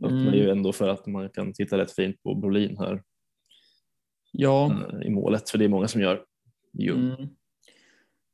öppnar 0.03 0.22
Mm. 0.22 0.34
ju 0.34 0.49
ändå 0.49 0.74
för 0.74 0.88
att 0.88 1.07
man 1.07 1.30
kan 1.30 1.53
titta 1.53 1.78
rätt 1.78 1.91
fint 1.91 2.24
på 2.24 2.36
Brolin 2.36 2.78
här 2.78 3.03
ja, 4.32 4.72
eh, 4.72 5.07
i 5.07 5.09
målet 5.09 5.49
för 5.49 5.57
det 5.57 5.65
är 5.65 5.70
många 5.70 5.88
som 5.88 6.01
gör. 6.01 6.24
Jo. 6.74 6.95
mm. 6.95 7.28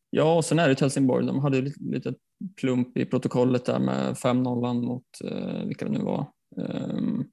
ja, 0.09 0.38
och 0.38 0.45
sen 0.45 0.59
är 0.59 0.69
det 0.69 0.79
Helsingborg. 0.79 1.25
De 1.25 1.39
hade 1.39 1.57
ju 1.57 1.63
lite, 1.63 1.83
lite 1.83 2.13
plump 2.61 2.97
i 2.97 3.05
protokollet 3.05 3.65
där 3.65 3.79
med 3.79 4.15
5-0 4.15 4.81
mot, 4.81 5.05
eh, 5.23 5.65
vilka 5.65 5.86
det 5.86 5.91
nu 5.91 5.99
var, 5.99 6.27
ehm, 6.57 7.23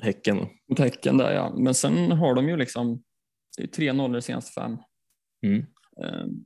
Häcken. 0.00 0.36
mot 0.68 0.78
Häcken 0.78 1.16
där 1.18 1.32
ja. 1.32 1.54
Men 1.56 1.74
sen 1.74 2.12
har 2.12 2.34
de 2.34 2.48
ju 2.48 2.56
liksom, 2.56 3.02
det 3.56 3.62
är 3.62 3.92
3-0 3.92 4.12
de 4.12 4.22
senaste 4.22 4.52
fem. 4.60 4.76
Mm. 5.46 5.66
Ehm, 6.04 6.44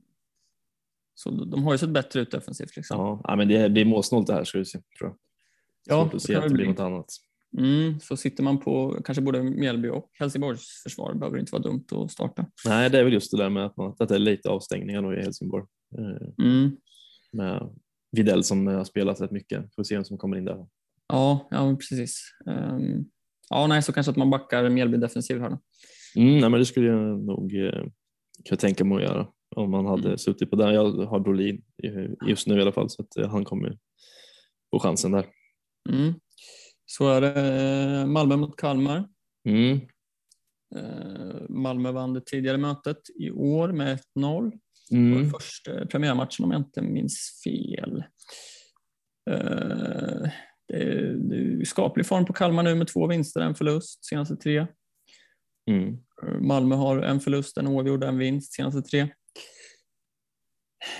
Så 1.15 1.29
de 1.45 1.63
har 1.63 1.71
ju 1.71 1.77
sett 1.77 1.89
bättre 1.89 2.19
ut 2.19 2.31
defensivt. 2.31 2.75
Liksom. 2.75 2.97
Ja, 3.23 3.35
men 3.35 3.47
det 3.47 3.69
blir 3.69 3.85
målsnålt 3.85 4.27
det 4.27 4.33
här 4.33 4.43
ska 4.43 4.57
du 4.57 4.65
se. 4.65 4.79
Tror 4.99 5.09
jag. 5.09 5.17
Ja, 5.85 6.03
Svårt 6.03 6.13
att 6.13 6.21
se 6.21 6.35
att 6.35 6.43
det 6.43 6.49
blir 6.49 6.57
bli. 6.57 6.67
något 6.67 6.79
annat. 6.79 7.05
Mm, 7.57 7.99
så 7.99 8.17
sitter 8.17 8.43
man 8.43 8.59
på 8.59 9.01
kanske 9.05 9.21
både 9.21 9.43
Mjällby 9.43 9.89
och 9.89 10.09
Helsingborgs 10.13 10.83
försvar 10.83 11.13
behöver 11.13 11.37
inte 11.39 11.51
vara 11.51 11.61
dumt 11.61 11.85
att 11.91 12.11
starta. 12.11 12.45
Nej, 12.65 12.89
det 12.89 12.99
är 12.99 13.03
väl 13.03 13.13
just 13.13 13.31
det 13.31 13.37
där 13.37 13.49
med 13.49 13.65
att, 13.65 13.77
man, 13.77 13.95
att 13.99 14.09
det 14.09 14.15
är 14.15 14.19
lite 14.19 14.49
avstängningar 14.49 15.01
då 15.01 15.13
i 15.13 15.21
Helsingborg. 15.21 15.65
Eh, 15.97 16.45
Mm. 16.45 16.77
med 17.31 17.75
Videll 18.11 18.43
som 18.43 18.67
har 18.67 18.83
spelat 18.83 19.21
rätt 19.21 19.31
mycket. 19.31 19.75
Får 19.75 19.83
se 19.83 19.95
vem 19.95 20.05
som 20.05 20.17
kommer 20.17 20.37
in 20.37 20.45
där. 20.45 20.67
Ja, 21.07 21.47
ja 21.51 21.65
men 21.65 21.77
precis. 21.77 22.21
Ehm, 22.47 23.05
ja, 23.49 23.67
nej, 23.67 23.81
så 23.83 23.93
kanske 23.93 24.09
att 24.09 24.17
man 24.17 24.29
backar 24.29 24.69
Mjällby 24.69 24.97
defensiv 24.97 25.39
här 25.41 25.49
då. 25.49 25.59
Mm, 26.15 26.39
nej, 26.39 26.49
men 26.49 26.59
det 26.59 26.65
skulle 26.65 26.87
jag 26.87 27.19
nog 27.25 27.55
eh, 27.55 27.83
kunna 28.49 28.57
tänka 28.59 28.83
mig 28.85 28.95
att 28.97 29.03
göra 29.11 29.27
om 29.55 29.71
man 29.71 29.85
hade 29.85 30.05
Mm. 30.07 30.17
suttit 30.17 30.49
på 30.49 30.55
den. 30.55 30.73
Jag 30.73 30.91
har 30.91 31.19
Brolin 31.19 31.61
just 32.27 32.47
nu 32.47 32.57
i 32.57 32.61
alla 32.61 32.71
fall 32.71 32.89
så 32.89 33.01
att 33.01 33.17
eh, 33.17 33.29
han 33.29 33.45
kommer 33.45 33.77
få 34.71 34.79
chansen 34.79 35.11
där. 35.11 35.25
Mm. 35.89 36.13
Så 36.85 37.09
är 37.09 37.21
det 37.21 37.41
eh, 38.01 38.05
Malmö 38.05 38.35
mot 38.37 38.57
Kalmar. 38.57 39.07
Mm. 39.49 39.79
Malmö 41.49 41.91
vann 41.91 42.13
det 42.13 42.25
tidigare 42.25 42.57
mötet 42.57 42.97
i 43.19 43.31
år 43.31 43.71
med 43.71 43.99
1-0. 44.15 44.51
Det 44.89 44.97
var 44.97 45.17
Mm. 45.17 45.29
första 45.29 45.85
premiärmatchen 45.85 46.45
om 46.45 46.51
jag 46.51 46.59
inte 46.61 46.81
minns 46.81 47.41
fel. 47.43 48.03
Skaplig 51.65 52.05
form 52.05 52.25
på 52.25 52.33
Kalmar 52.33 52.63
nu 52.63 52.75
med 52.75 52.87
två 52.87 53.07
vinster, 53.07 53.41
en 53.41 53.55
förlust 53.55 54.05
senaste 54.05 54.35
tre. 54.35 54.67
Mm. 55.69 55.97
Malmö 56.39 56.75
har 56.75 56.97
en 56.97 57.19
förlust, 57.19 57.57
en 57.57 57.67
oavgjord, 57.67 58.03
en 58.03 58.17
vinst 58.17 58.53
senaste 58.53 58.81
tre. 58.81 59.07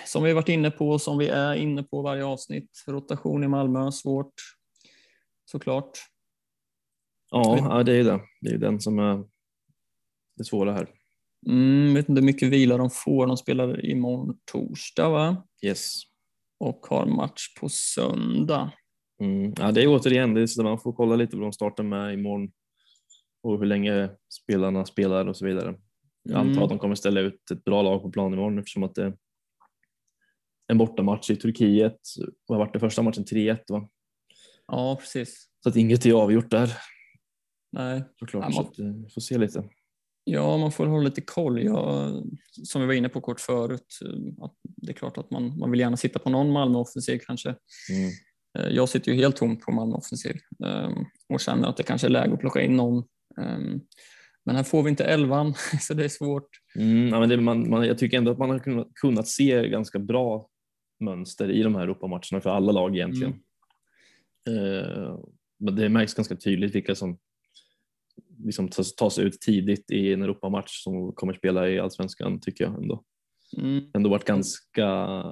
som 0.06 0.24
vi 0.24 0.34
varit 0.34 0.50
inne 0.50 0.72
på, 0.72 1.00
som 1.00 1.18
vi 1.18 1.28
är 1.28 1.56
inne 1.56 1.84
på 1.84 2.02
varje 2.02 2.26
avsnitt, 2.26 2.84
rotation 2.88 3.44
i 3.44 3.48
Malmö, 3.48 3.92
svårt 3.92 4.34
såklart. 5.46 6.00
Ja, 7.32 7.58
ja, 7.58 7.84
det 7.84 7.92
är 7.92 7.96
ju 7.96 8.04
det. 8.04 8.22
Det 8.42 8.50
är 8.50 8.54
ju 8.54 8.60
den 8.60 8.82
som 8.82 9.00
är 9.00 9.24
det 10.38 10.44
svåra 10.44 10.74
här. 10.74 10.90
Mm, 11.48 11.94
vet 11.94 12.10
inte 12.10 12.22
hur 12.22 12.26
mycket 12.26 12.50
vila 12.50 12.78
de 12.78 12.90
får. 12.90 13.28
De 13.28 13.38
spelar 13.38 13.86
imorgon 13.86 14.40
torsdag 14.52 15.10
va? 15.10 15.48
Yes. 15.62 16.02
Och 16.60 16.86
har 16.90 17.06
match 17.06 17.56
på 17.60 17.70
söndag. 17.70 18.72
Mm. 19.20 19.54
Ja, 19.58 19.72
det 19.72 19.82
är 19.84 19.88
återigen, 19.88 20.34
det 20.34 20.42
är 20.42 20.48
så 20.48 20.64
man 20.64 20.80
får 20.80 20.94
kolla 20.94 21.16
lite 21.16 21.36
på 21.38 21.42
de 21.44 21.54
startar 21.54 21.84
med 21.84 22.14
imorgon 22.14 22.52
och 23.44 23.60
hur 23.60 23.66
länge 23.66 24.10
spelarna 24.44 24.86
spelar 24.86 25.26
och 25.28 25.38
så 25.38 25.46
vidare. 25.46 25.76
Jag 26.24 26.36
antar 26.40 26.52
Mm. 26.52 26.64
att 26.64 26.70
de 26.70 26.80
kommer 26.80 26.96
ställa 26.96 27.20
ut 27.22 27.52
ett 27.52 27.64
bra 27.64 27.82
lag 27.82 28.02
på 28.02 28.12
plan 28.12 28.34
imorgon 28.34 28.60
eftersom 28.60 28.84
att 28.84 28.96
det 28.96 29.04
är 29.04 29.14
en 30.68 30.78
bortamatch 30.78 31.30
i 31.30 31.36
Turkiet. 31.36 32.00
Vad 32.48 32.58
har 32.60 32.66
varit 32.66 32.74
det 32.74 32.80
första 32.80 33.02
matchen? 33.02 33.26
3-1 33.26 33.60
va? 33.70 33.90
Ja, 34.68 34.98
precis. 35.00 35.48
Så 35.64 35.70
att 35.70 35.76
inget 35.76 36.06
är 36.06 36.14
avgjort 36.14 36.52
där 36.52 36.74
Nej, 37.72 38.04
såklart. 38.20 38.44
Ja, 38.46 38.52
Så 38.52 38.62
man- 38.62 38.70
att, 38.72 38.80
eh, 38.80 39.04
vi 39.04 39.10
får 39.10 39.22
se 39.22 39.38
lite. 39.38 39.70
Ja, 40.24 40.58
man 40.58 40.72
får 40.72 40.86
hålla 40.86 41.04
lite 41.04 41.22
koll. 41.22 41.64
Jag, 41.64 42.12
som 42.64 42.82
vi 42.82 42.88
var 42.88 42.94
inne 42.94 43.10
på 43.10 43.22
kort 43.22 43.40
förut, 43.40 44.00
eh, 44.06 44.44
att 44.46 44.54
det 44.64 44.92
är 44.92 44.94
klart 44.94 45.18
att 45.18 45.32
man, 45.32 45.58
man 45.60 45.72
vill 45.72 45.80
gärna 45.80 45.98
sitta 45.98 46.20
på 46.20 46.30
någon 46.30 46.52
Malmö-offensiv 46.52 47.20
kanske. 47.28 47.50
Mm. 47.50 48.12
Eh, 48.60 48.68
Jag 48.68 48.90
sitter 48.90 49.12
ju 49.12 49.18
helt 49.18 49.36
tomt 49.36 49.62
på 49.62 49.72
Malmö-offensiv 49.72 50.38
eh, 50.66 50.90
och 51.30 51.40
känner 51.40 51.68
att 51.68 51.78
det 51.78 51.84
kanske 51.84 52.08
är 52.08 52.12
läge 52.12 52.34
att 52.34 52.40
plocka 52.40 52.62
in 52.62 52.76
någon. 52.76 52.98
Eh, 53.42 53.60
Men 54.46 54.56
här 54.56 54.64
får 54.64 54.84
vi 54.84 54.90
inte 54.90 55.04
elvan, 55.06 55.54
så 55.82 55.94
det 55.94 56.04
är 56.04 56.10
svårt. 56.10 56.50
Mm, 56.76 57.08
ja, 57.08 57.20
men 57.20 57.30
det, 57.30 57.38
man, 57.38 57.70
man, 57.70 57.88
jag 57.88 57.98
tycker 57.98 58.18
ändå 58.18 58.32
att 58.32 58.38
man 58.38 58.50
har 58.50 58.60
kunnat, 58.60 58.88
kunnat 58.94 59.28
se 59.28 59.70
ganska 59.70 60.00
bra 60.00 60.50
mönster 61.00 61.52
i 61.52 61.64
de 61.64 61.76
här 61.76 61.82
Europamatcherna 61.84 62.42
för 62.42 62.50
alla 62.50 62.72
lag 62.72 62.96
egentligen. 62.96 63.34
Eh, 64.50 65.20
men 65.60 65.76
det 65.76 65.90
märks 65.90 66.14
ganska 66.14 66.36
tydligt 66.36 66.76
vilka 66.76 66.96
som 66.96 67.18
liksom 68.44 68.70
tas, 68.70 68.96
tas 68.96 69.20
ut 69.20 69.42
tidigt 69.42 69.92
i 69.92 70.14
en 70.14 70.22
Europamatch 70.22 70.84
som 70.84 71.14
kommer 71.14 71.34
spela 71.34 71.70
i 71.70 71.80
allsvenskan 71.80 72.40
tycker 72.40 72.64
jag 72.64 72.76
ändå. 72.76 73.04
Mm. 73.58 73.84
Ändå 73.94 74.10
varit 74.10 74.26
ganska, 74.26 75.24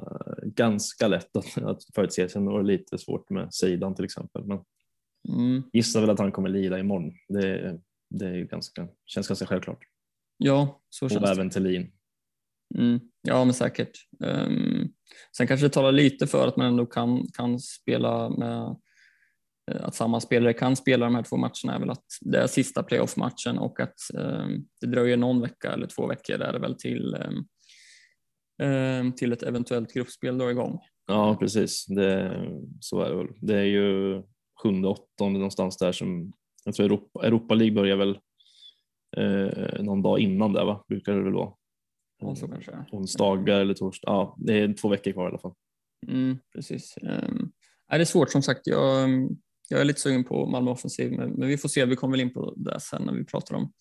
ganska 0.43 1.07
lätt 1.07 1.37
att, 1.37 1.57
att 1.63 1.83
förutse. 1.95 2.29
Sen 2.29 2.45
var 2.45 2.61
det 2.61 2.67
lite 2.67 2.97
svårt 2.97 3.29
med 3.29 3.53
Seidan 3.53 3.95
till 3.95 4.05
exempel. 4.05 4.43
Men 4.45 4.59
Mm. 5.29 5.63
gissar 5.73 6.01
väl 6.01 6.09
att 6.09 6.19
han 6.19 6.31
kommer 6.31 6.49
lira 6.49 6.79
imorgon. 6.79 7.11
Det, 7.29 7.79
det 8.09 8.25
är 8.25 8.33
ju 8.33 8.45
ganska, 8.45 8.87
känns 9.05 9.27
ganska 9.27 9.45
självklart. 9.45 9.79
Ja, 10.37 10.81
så 10.89 11.09
känns 11.09 11.21
Och 11.21 11.27
det. 11.27 11.31
även 11.33 11.49
Thelin. 11.49 11.91
Mm. 12.77 12.99
Ja, 13.21 13.45
men 13.45 13.53
säkert. 13.53 13.91
Um, 14.19 14.93
sen 15.37 15.47
kanske 15.47 15.65
det 15.65 15.69
talar 15.69 15.91
lite 15.91 16.27
för 16.27 16.47
att 16.47 16.57
man 16.57 16.67
ändå 16.67 16.85
kan, 16.85 17.27
kan 17.33 17.59
spela 17.59 18.29
med 18.29 18.75
eh, 19.71 19.85
att 19.85 19.95
samma 19.95 20.19
spelare 20.21 20.53
kan 20.53 20.75
spela 20.75 21.05
de 21.05 21.15
här 21.15 21.23
två 21.23 21.37
matcherna 21.37 21.75
är 21.75 21.79
väl 21.79 21.89
att 21.89 22.05
det 22.21 22.37
är 22.37 22.47
sista 22.47 22.83
playoff-matchen 22.83 23.57
och 23.57 23.79
att 23.79 23.95
ehm, 24.19 24.65
det 24.81 24.87
dröjer 24.87 25.17
någon 25.17 25.41
vecka 25.41 25.71
eller 25.71 25.87
två 25.87 26.07
veckor 26.07 26.41
är 26.41 26.53
det 26.53 26.59
väl 26.59 26.75
till, 26.75 27.13
ehm, 27.13 27.45
till 29.17 29.33
ett 29.33 29.43
eventuellt 29.43 29.93
gruppspel 29.93 30.37
drar 30.37 30.49
igång. 30.49 30.79
Ja, 31.07 31.37
precis. 31.39 31.85
Det, 31.85 32.41
så 32.79 33.01
är 33.01 33.09
det 33.09 33.15
väl. 33.15 33.27
Det 33.41 33.57
är 33.57 33.63
ju 33.63 34.21
sjunde, 34.63 34.87
åttonde 34.87 35.39
någonstans 35.39 35.77
där 35.77 35.91
som 35.91 36.33
jag 36.65 36.75
tror 36.75 36.85
Europa, 36.85 37.25
Europa 37.27 37.53
League 37.53 37.75
börjar 37.75 37.97
väl 37.97 38.19
eh, 39.17 39.83
någon 39.83 40.01
dag 40.01 40.19
innan 40.19 40.53
där 40.53 40.65
va? 40.65 40.85
Brukar 40.87 41.13
det 41.13 41.23
väl 41.23 41.33
vara. 41.33 41.53
Så 42.35 42.47
kanske. 42.47 42.85
Onsdagar 42.91 43.59
eller 43.59 43.73
torsdag. 43.73 44.11
Ja, 44.11 44.35
det 44.39 44.53
är 44.53 44.73
två 44.73 44.87
veckor 44.87 45.11
kvar 45.11 45.25
i 45.25 45.27
alla 45.27 45.39
fall. 45.39 45.53
Mm, 46.07 46.37
precis. 46.53 46.97
Um, 47.01 47.51
är 47.91 47.97
det 47.97 48.03
är 48.03 48.05
svårt 48.05 48.31
som 48.31 48.41
sagt. 48.41 48.67
Jag, 48.67 49.09
jag 49.69 49.81
är 49.81 49.85
lite 49.85 49.99
sugen 49.99 50.23
på 50.23 50.45
Malmö 50.45 50.71
offensiv, 50.71 51.11
men, 51.11 51.29
men 51.29 51.47
vi 51.47 51.57
får 51.57 51.69
se. 51.69 51.85
Vi 51.85 51.95
kommer 51.95 52.11
väl 52.11 52.21
in 52.21 52.33
på 52.33 52.53
det 52.57 52.79
sen 52.79 53.01
när 53.01 53.13
vi 53.13 53.25
pratar 53.25 53.55
om 53.55 53.71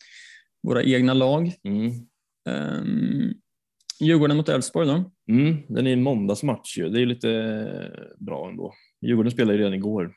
våra 0.62 0.82
egna 0.82 1.14
lag. 1.14 1.52
Mm. 1.62 1.90
Um, 2.48 3.34
Djurgården 4.00 4.36
mot 4.36 4.48
Elfsborg 4.48 4.86
då? 4.86 5.10
Mm, 5.28 5.56
den 5.68 5.86
är 5.86 5.92
en 5.92 6.02
måndagsmatch 6.02 6.78
ju. 6.78 6.88
Det 6.88 7.00
är 7.02 7.06
lite 7.06 7.28
bra 8.18 8.48
ändå. 8.50 8.72
Djurgården 9.06 9.30
spelade 9.32 9.52
ju 9.52 9.58
redan 9.58 9.74
igår, 9.74 10.12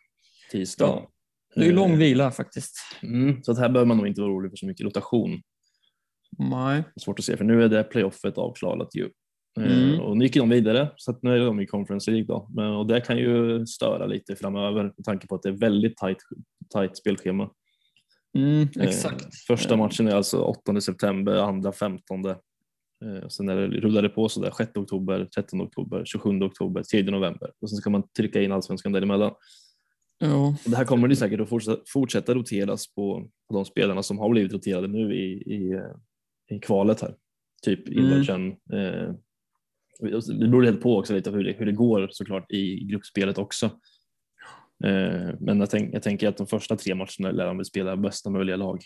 tisdag. 0.52 0.86
Ja, 0.86 1.10
Det 1.56 1.62
är 1.62 1.66
ju 1.66 1.72
lång 1.74 1.92
Eh, 1.92 1.98
vila 1.98 2.32
faktiskt. 2.32 2.76
Mm, 3.04 3.44
så 3.44 3.52
att 3.52 3.60
här 3.60 3.70
behöver 3.70 3.88
man 3.88 3.98
nog 3.98 4.08
inte 4.08 4.22
vara 4.22 4.32
orolig 4.32 4.52
för 4.52 4.58
så 4.58 4.66
mycket 4.66 4.86
rotation. 4.86 5.42
Nej. 6.38 6.84
Svårt 7.02 7.20
att 7.20 7.26
se, 7.26 7.38
för 7.38 7.46
nu 7.46 7.64
är 7.64 7.70
det 7.70 7.84
playoffet 7.84 8.38
avklarat 8.38 8.96
ju. 8.96 9.04
Eh, 9.04 9.10
Mm. 9.88 10.00
Och 10.00 10.18
nu 10.18 10.26
gick 10.26 10.34
de 10.36 10.50
vidare, 10.50 10.90
så 10.96 11.12
att 11.12 11.24
nu 11.24 11.36
är 11.36 11.40
de 11.46 11.60
i 11.60 11.66
Conference 11.68 12.12
League 12.12 12.28
då. 12.28 12.50
Men, 12.56 12.66
och 12.74 12.88
det 12.88 13.02
kan 13.02 13.18
ju 13.18 13.66
störa 13.66 14.06
lite 14.06 14.36
framöver 14.36 14.84
med 14.84 15.06
tanke 15.06 15.28
på 15.28 15.36
att 15.36 15.42
det 15.44 15.50
är 15.50 15.54
väldigt 15.58 15.98
tajt, 15.98 16.18
tajt 16.70 16.98
spelschema. 16.98 17.50
Mm, 18.38 18.62
Eh, 18.80 18.84
exakt. 18.84 19.36
Första 19.48 19.74
Eh, 19.74 19.78
matchen 19.78 20.08
är 20.08 20.16
alltså 20.16 20.42
8 20.42 20.82
september, 20.82 21.36
andra 21.36 21.72
15. 21.72 22.22
Eh, 23.06 23.24
och 23.24 23.32
sen 23.32 23.50
är 23.50 23.56
det, 23.56 23.68
rullar 23.68 24.02
det 24.02 24.10
på 24.10 24.30
sådär 24.30 24.52
6 24.58 24.72
oktober, 24.76 25.26
13 25.36 25.62
oktober, 25.62 26.06
27 26.06 26.42
oktober, 26.42 26.84
3 26.84 27.04
november 27.04 27.52
och 27.62 27.70
sen 27.70 27.78
ska 27.78 27.90
man 27.90 28.04
trycka 28.18 28.42
in 28.42 28.52
allsvenskan 28.52 28.92
däremellan. 28.92 29.32
Ja, 30.20 30.48
Och 30.66 30.72
det 30.72 30.78
här 30.78 30.86
kommer 30.86 31.08
det 31.08 31.16
säkert 31.16 31.42
att 31.42 31.50
fortsätta, 31.50 31.82
fortsätta 31.88 32.34
roteras 32.34 32.94
på, 32.94 33.30
på 33.50 33.56
de 33.56 33.66
spelarna 33.66 34.04
som 34.04 34.20
har 34.20 34.30
blivit 34.30 34.54
roterade 34.54 34.88
nu 34.88 35.16
i, 35.16 35.54
i, 35.56 35.72
eh, 35.74 36.56
i 36.56 36.60
kvalet 36.60 37.02
här. 37.02 37.16
Typ 37.64 37.88
Mm. 37.88 38.00
Illersen. 38.00 38.48
Eh, 38.50 39.14
det 40.40 40.48
beror 40.48 40.64
helt 40.64 40.82
på 40.82 40.98
också 40.98 41.14
lite 41.14 41.32
hur 41.32 41.44
det, 41.44 41.52
hur 41.52 41.66
det 41.66 41.72
går 41.72 42.08
såklart 42.12 42.52
i 42.52 42.86
gruppspelet 42.86 43.38
också. 43.38 43.66
Eh, 44.84 45.30
men 45.40 45.60
jag, 45.60 45.70
tänk, 45.70 45.96
jag 45.96 46.04
tänker 46.04 46.28
att 46.28 46.38
de 46.38 46.48
första 46.48 46.76
tre 46.76 46.96
matcherna 46.96 47.32
lär 47.32 47.46
de 47.46 47.66
spela 47.66 47.98
bästa 47.98 48.30
möjliga 48.30 48.56
lag. 48.56 48.82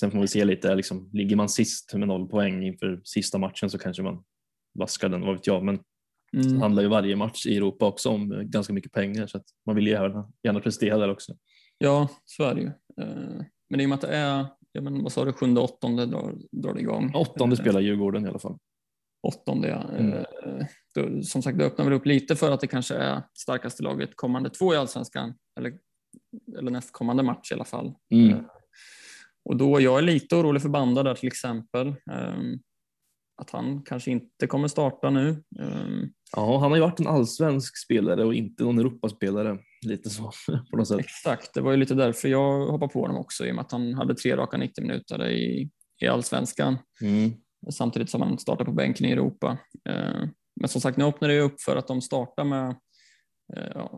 Sen 0.00 0.10
får 0.10 0.20
vi 0.20 0.28
se 0.28 0.44
lite, 0.44 0.74
liksom, 0.74 1.10
ligger 1.12 1.36
man 1.36 1.48
sist 1.48 1.94
med 1.94 2.08
noll 2.08 2.28
poäng 2.28 2.62
inför 2.62 3.00
sista 3.04 3.38
matchen 3.38 3.70
så 3.70 3.78
kanske 3.78 4.02
man 4.02 4.24
vaskar 4.78 5.08
den, 5.08 5.20
vad 5.20 5.34
vet 5.34 5.46
jag. 5.46 5.64
Men 5.64 5.78
det 6.32 6.48
mm, 6.48 6.60
handlar 6.60 6.82
ju 6.82 6.88
varje 6.88 7.16
match 7.16 7.46
i 7.46 7.56
Europa 7.56 7.86
också 7.86 8.10
om 8.10 8.32
eh, 8.32 8.40
ganska 8.40 8.72
mycket 8.72 8.92
pengar 8.92 9.26
så 9.26 9.36
att 9.36 9.44
man 9.66 9.76
vill 9.76 9.86
ju 9.86 9.92
gärna, 9.92 10.32
gärna 10.42 10.60
prestera 10.60 10.98
där 10.98 11.10
också. 11.10 11.32
ja, 11.78 12.08
så 12.24 12.44
är 12.44 12.54
det 12.54 12.60
ju. 12.60 12.66
Eh, 13.02 13.42
Men 13.70 13.80
i 13.80 13.84
och 13.84 13.88
med 13.88 13.96
att 13.96 14.00
det 14.00 14.16
är, 14.16 14.46
ja, 14.72 14.80
men 14.80 15.02
vad 15.02 15.12
sa 15.12 15.24
du, 15.24 15.32
sjunde, 15.32 15.60
åttonde 15.60 16.06
drar, 16.06 16.34
drar 16.52 16.74
det 16.74 16.80
igång. 16.80 17.12
Åttonde 17.14 17.56
Eh, 17.56 17.60
spelar 17.60 17.80
Djurgården 17.80 18.24
i 18.26 18.28
alla 18.28 18.38
fall. 18.38 18.58
Åttonde, 19.22 19.68
ja. 19.68 19.82
Mm. 19.82 21.22
Som 21.22 21.42
sagt, 21.42 21.58
det 21.58 21.64
öppnar 21.64 21.84
väl 21.84 21.94
upp 21.94 22.06
lite 22.06 22.36
för 22.36 22.52
att 22.52 22.60
det 22.60 22.66
kanske 22.66 22.94
är 22.94 23.22
starkaste 23.38 23.82
laget 23.82 24.16
kommande 24.16 24.50
två 24.50 24.74
i 24.74 24.76
allsvenskan. 24.76 25.34
Eller, 25.58 25.78
eller 26.58 26.70
nästkommande 26.70 27.22
match 27.22 27.52
i 27.52 27.54
alla 27.54 27.64
fall. 27.64 27.94
Mm. 28.14 28.44
Och 29.48 29.56
då, 29.56 29.80
jag 29.80 29.98
är 29.98 30.02
lite 30.02 30.36
orolig 30.36 30.62
för 30.62 30.68
Banda 30.68 31.02
där 31.02 31.14
till 31.14 31.26
exempel. 31.26 31.88
ehm, 32.12 32.58
Att 33.42 33.50
han 33.50 33.82
kanske 33.82 34.10
inte 34.10 34.46
kommer 34.46 34.68
starta 34.68 35.10
nu. 35.10 35.28
Ehm, 35.60 36.08
Ja, 36.36 36.58
han 36.58 36.70
har 36.70 36.76
ju 36.76 36.82
varit 36.82 37.00
en 37.00 37.06
allsvensk 37.06 37.76
spelare 37.84 38.24
och 38.24 38.34
inte 38.34 38.64
någon 38.64 38.78
Europaspelare. 38.78 39.58
Lite 39.86 40.10
så 40.10 40.30
på 40.70 40.76
något 40.76 40.88
sätt. 40.88 40.98
Exakt, 40.98 41.54
det 41.54 41.60
var 41.60 41.70
ju 41.70 41.76
lite 41.76 41.94
därför 41.94 42.28
jag 42.28 42.66
hoppade 42.66 42.92
på 42.92 43.00
honom 43.00 43.16
också 43.16 43.46
i 43.46 43.50
och 43.50 43.54
med 43.54 43.62
att 43.62 43.72
han 43.72 43.94
hade 43.94 44.14
tre 44.14 44.36
raka 44.36 44.56
90 44.56 44.82
minuter 44.82 45.26
i, 45.28 45.70
i 46.02 46.06
allsvenskan 46.06 46.78
Mm. 47.02 47.32
samtidigt 47.70 48.10
som 48.10 48.22
han 48.22 48.38
startar 48.38 48.64
på 48.64 48.72
bänken 48.72 49.06
i 49.06 49.12
Europa. 49.12 49.58
Eh, 49.88 50.28
Men 50.60 50.68
som 50.68 50.80
sagt, 50.80 50.96
nu 50.98 51.04
öppnar 51.04 51.28
det 51.28 51.34
ju 51.34 51.40
upp 51.40 51.60
för 51.60 51.76
att 51.76 51.88
de 51.88 52.00
startar 52.02 52.44
med 52.44 52.76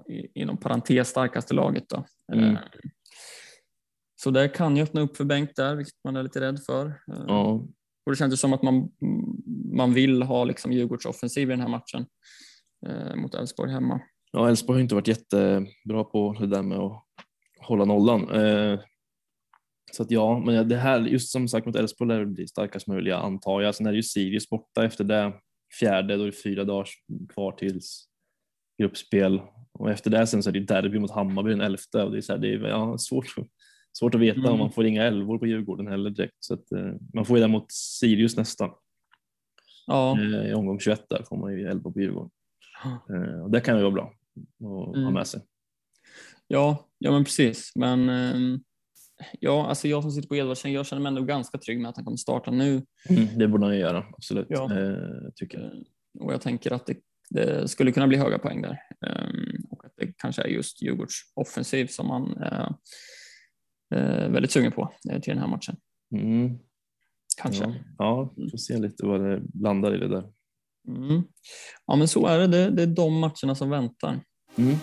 i- 0.08 0.40
inom 0.40 0.56
parentes 0.56 1.08
starkaste 1.08 1.54
laget. 1.54 1.84
Då. 1.88 2.04
Mm. 2.32 2.56
Så 4.22 4.30
det 4.30 4.48
kan 4.48 4.76
ju 4.76 4.82
öppna 4.82 5.00
upp 5.00 5.16
för 5.16 5.24
bänk 5.24 5.56
där, 5.56 5.74
vilket 5.76 5.94
man 6.04 6.16
är 6.16 6.22
lite 6.22 6.40
rädd 6.40 6.60
för. 6.66 6.86
Eh, 6.86 7.24
Ja. 7.26 7.66
Och 8.06 8.12
det 8.12 8.16
känns 8.16 8.32
ju 8.32 8.36
som 8.36 8.52
att 8.52 8.62
man, 8.62 8.88
man 9.72 9.94
vill 9.94 10.22
ha 10.22 10.44
liksom 10.44 10.72
Djurgårds 10.72 11.06
offensiv 11.06 11.48
i 11.48 11.50
den 11.50 11.60
här 11.60 11.68
matchen 11.68 12.06
eh, 12.86 13.16
mot 13.16 13.34
Elfsborg 13.34 13.72
hemma. 13.72 14.00
ja, 14.32 14.48
Elfsborg 14.48 14.76
har 14.76 14.82
inte 14.82 14.94
varit 14.94 15.08
jättebra 15.08 16.04
på 16.12 16.36
det 16.40 16.46
där 16.46 16.62
med 16.62 16.78
att 16.78 17.04
hålla 17.60 17.84
nollan. 17.84 18.30
Eh, 18.30 18.80
så 19.92 20.02
att 20.02 20.10
ja, 20.10 20.42
men 20.46 20.68
det 20.68 20.76
här, 20.76 21.00
just 21.00 21.30
som 21.32 21.48
sagt 21.48 21.66
mot 21.66 21.76
Elfsborg 21.76 22.08
lär 22.08 22.20
det 22.20 22.26
bli 22.26 22.48
starkast 22.48 22.86
möjliga 22.86 23.16
antar 23.16 23.60
jag. 23.60 23.74
Sen 23.74 23.86
är 23.86 23.90
det 23.90 23.96
ju 23.96 24.02
Sirius 24.02 24.48
borta 24.50 24.84
efter 24.84 25.04
det. 25.04 25.32
Fjärde, 25.80 26.16
då 26.16 26.22
är 26.22 26.26
det 26.26 26.32
fyra 26.32 26.64
dagar 26.64 26.88
kvar 27.34 27.52
tills 27.52 28.08
gruppspel. 28.78 29.40
Och 29.72 29.90
efter 29.90 30.10
det 30.10 30.26
sen 30.26 30.42
så 30.42 30.50
är 30.50 30.52
det 30.52 30.60
derby 30.60 30.98
mot 30.98 31.10
Hammarby 31.10 31.50
den 31.50 31.60
elfte 31.60 32.02
och 32.02 32.10
det 32.12 32.18
är, 32.18 32.22
så 32.22 32.32
här, 32.32 32.38
det 32.40 32.54
är 32.54 32.68
ja, 32.68 32.98
svårt, 32.98 33.34
svårt 33.98 34.14
att 34.14 34.20
veta 34.20 34.38
Mm. 34.40 34.52
om 34.52 34.58
man 34.58 34.72
får 34.72 34.86
inga 34.86 35.02
elvor 35.04 35.38
på 35.38 35.46
Djurgården 35.46 35.86
heller 35.86 36.10
direkt. 36.10 36.36
Så 36.40 36.54
att, 36.54 36.72
eh, 36.72 36.92
man 37.14 37.24
får 37.24 37.36
ju 37.36 37.42
det 37.42 37.48
mot 37.48 37.72
Sirius 37.72 38.36
nästa. 38.36 38.70
Ja, 39.86 40.18
Eh, 40.20 40.50
I 40.50 40.54
omgång 40.54 40.80
21 40.80 41.06
där 41.10 41.22
får 41.28 41.36
man 41.36 41.52
ju 41.52 41.68
elva 41.68 41.90
på 41.90 42.00
Djurgården. 42.00 42.30
Eh, 43.10 43.42
och 43.42 43.50
det 43.50 43.60
kan 43.60 43.76
ju 43.76 43.82
vara 43.82 43.92
bra 43.92 44.12
att 44.60 44.66
ha 44.68 44.96
Mm. 44.96 45.14
med 45.14 45.26
sig. 45.26 45.40
ja, 46.46 46.86
ja 46.98 47.10
men 47.12 47.24
precis. 47.24 47.72
Men 47.74 48.08
ehm, 48.08 48.60
ja, 49.40 49.66
alltså 49.66 49.88
jag 49.88 50.02
som 50.02 50.12
sitter 50.12 50.28
på 50.28 50.36
Edvardsen, 50.36 50.72
jag 50.72 50.86
känner 50.86 51.02
mig 51.02 51.08
ändå 51.10 51.22
ganska 51.22 51.58
trygg 51.58 51.80
med 51.80 51.88
att 51.88 51.96
han 51.96 52.04
kommer 52.04 52.16
starta 52.16 52.50
nu. 52.50 52.82
Det 53.36 53.48
borde 53.48 53.64
han 53.66 53.74
ju 53.74 53.80
göra, 53.80 54.04
absolut. 54.16 54.46
Ja. 54.50 54.78
Eh, 54.78 54.96
tycker 55.34 55.58
jag. 55.58 55.66
Eh, 55.74 55.80
och 56.20 56.32
jag 56.32 56.40
tänker 56.40 56.72
att 56.72 56.86
det, 56.86 56.96
det 57.30 57.68
skulle 57.68 57.92
kunna 57.92 58.06
bli 58.06 58.16
höga 58.18 58.38
poäng 58.38 58.62
där. 58.62 58.78
Um, 59.00 59.66
och 59.70 59.84
att 59.84 59.92
det 59.96 60.12
kanske 60.16 60.42
är 60.42 60.46
just 60.48 60.82
Djurgårds 60.82 61.14
offensiv 61.34 61.86
som 61.86 62.06
man 62.06 62.36
uh, 62.38 62.70
väldigt 64.30 64.50
sugen 64.50 64.72
på 64.72 64.92
uh, 65.12 65.20
till 65.20 65.32
den 65.32 65.38
här 65.38 65.48
matchen. 65.48 65.76
Mm. 66.14 66.58
Kanske. 67.42 67.64
Ja, 67.64 67.74
ja, 67.98 68.32
vi 68.36 68.50
får 68.50 68.58
se 68.58 68.78
lite 68.78 69.06
vad 69.06 69.20
det 69.20 69.42
landar 69.54 69.94
i 69.94 69.98
det 69.98 70.08
där. 70.08 70.24
Mm. 70.88 71.22
Ja, 71.86 71.96
men 71.96 72.08
så 72.08 72.26
är 72.26 72.38
det. 72.38 72.46
det. 72.46 72.70
Det 72.70 72.82
är 72.82 72.86
de 72.86 73.18
matcherna 73.18 73.54
som 73.54 73.70
väntar. 73.70 74.20
Mm. 74.56 74.76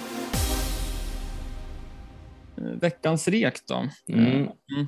Uh, 2.61 2.79
veckans 2.79 3.27
rek 3.27 3.67
då? 3.67 3.89
Mm. 4.07 4.35
Mm. 4.35 4.87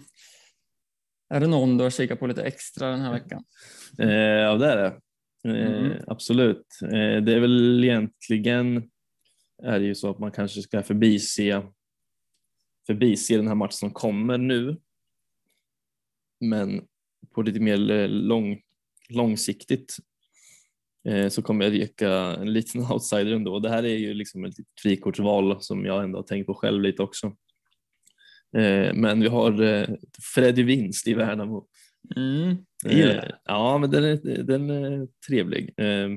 Är 1.30 1.40
det 1.40 1.48
någon 1.48 1.78
du 1.78 1.84
har 1.84 1.92
kikat 1.92 2.20
på 2.20 2.28
lite 2.28 2.44
extra 2.44 2.92
den 2.92 3.02
här 3.02 3.12
veckan? 3.12 3.44
Eh, 4.00 4.10
ja, 4.10 4.56
det 4.56 4.72
är 4.72 4.78
det. 4.78 4.86
Eh, 4.88 4.98
Mm. 5.44 5.92
Absolut. 6.08 6.66
Eh, 6.84 7.24
det 7.24 7.34
är 7.34 7.40
väl 7.40 7.84
egentligen 7.84 8.90
är 9.64 9.80
det 9.80 9.86
ju 9.86 9.96
så 9.96 10.10
att 10.10 10.20
man 10.20 10.32
kanske 10.32 10.62
ska 10.62 10.84
förbise, 10.84 11.64
förbise 12.88 13.38
den 13.38 13.48
här 13.48 13.56
matchen 13.56 13.72
som 13.72 13.92
kommer 13.92 14.38
nu. 14.38 14.78
Men 16.40 16.82
på 17.36 17.42
lite 17.42 17.60
mer 17.60 17.92
eh, 17.92 18.08
lång, 18.08 18.62
långsiktigt 19.10 19.96
eh, 21.08 21.30
så 21.30 21.42
kommer 21.42 21.66
jag 21.66 21.74
reka 21.74 22.12
en 22.12 22.54
liten 22.54 22.82
outsider 22.92 23.32
ändå. 23.32 23.60
Det 23.60 23.70
här 23.70 23.84
är 23.84 23.98
ju 23.98 24.14
liksom 24.14 24.46
ett 24.46 24.56
frikortsval 24.82 25.62
som 25.62 25.86
jag 25.86 26.04
ändå 26.04 26.18
har 26.18 26.24
tänkt 26.24 26.48
på 26.48 26.54
själv 26.54 26.82
lite 26.82 27.04
också. 27.04 27.28
Eh, 28.58 28.94
Men 28.94 29.22
vi 29.22 29.28
har 29.28 29.62
eh, 29.62 29.88
Freddy 30.36 30.64
Vinst 30.64 31.08
i 31.08 31.14
Värnamo. 31.14 31.68
Mm. 32.16 32.58
Eh, 32.86 33.24
Ja, 33.46 33.78
men 33.78 33.92
den 33.92 34.04
är, 34.04 34.44
den 34.44 34.70
är 34.70 35.08
trevlig. 35.28 35.74
Eh, 35.78 36.10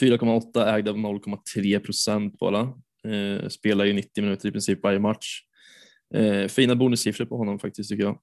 4,8 0.00 0.66
ägd 0.74 0.88
av 0.88 0.96
0,3 0.96 1.78
procent 1.78 2.38
bara. 2.38 2.74
Eh, 3.08 3.48
Spelar 3.48 3.84
ju 3.84 3.92
90 3.92 4.22
minuter 4.24 4.48
i 4.48 4.52
princip 4.52 4.82
varje 4.82 4.98
match. 4.98 5.40
Eh, 6.14 6.46
Fina 6.48 6.76
bonussiffror 6.76 7.24
på 7.26 7.36
honom 7.36 7.58
faktiskt 7.58 7.90
tycker 7.90 8.02
jag. 8.04 8.18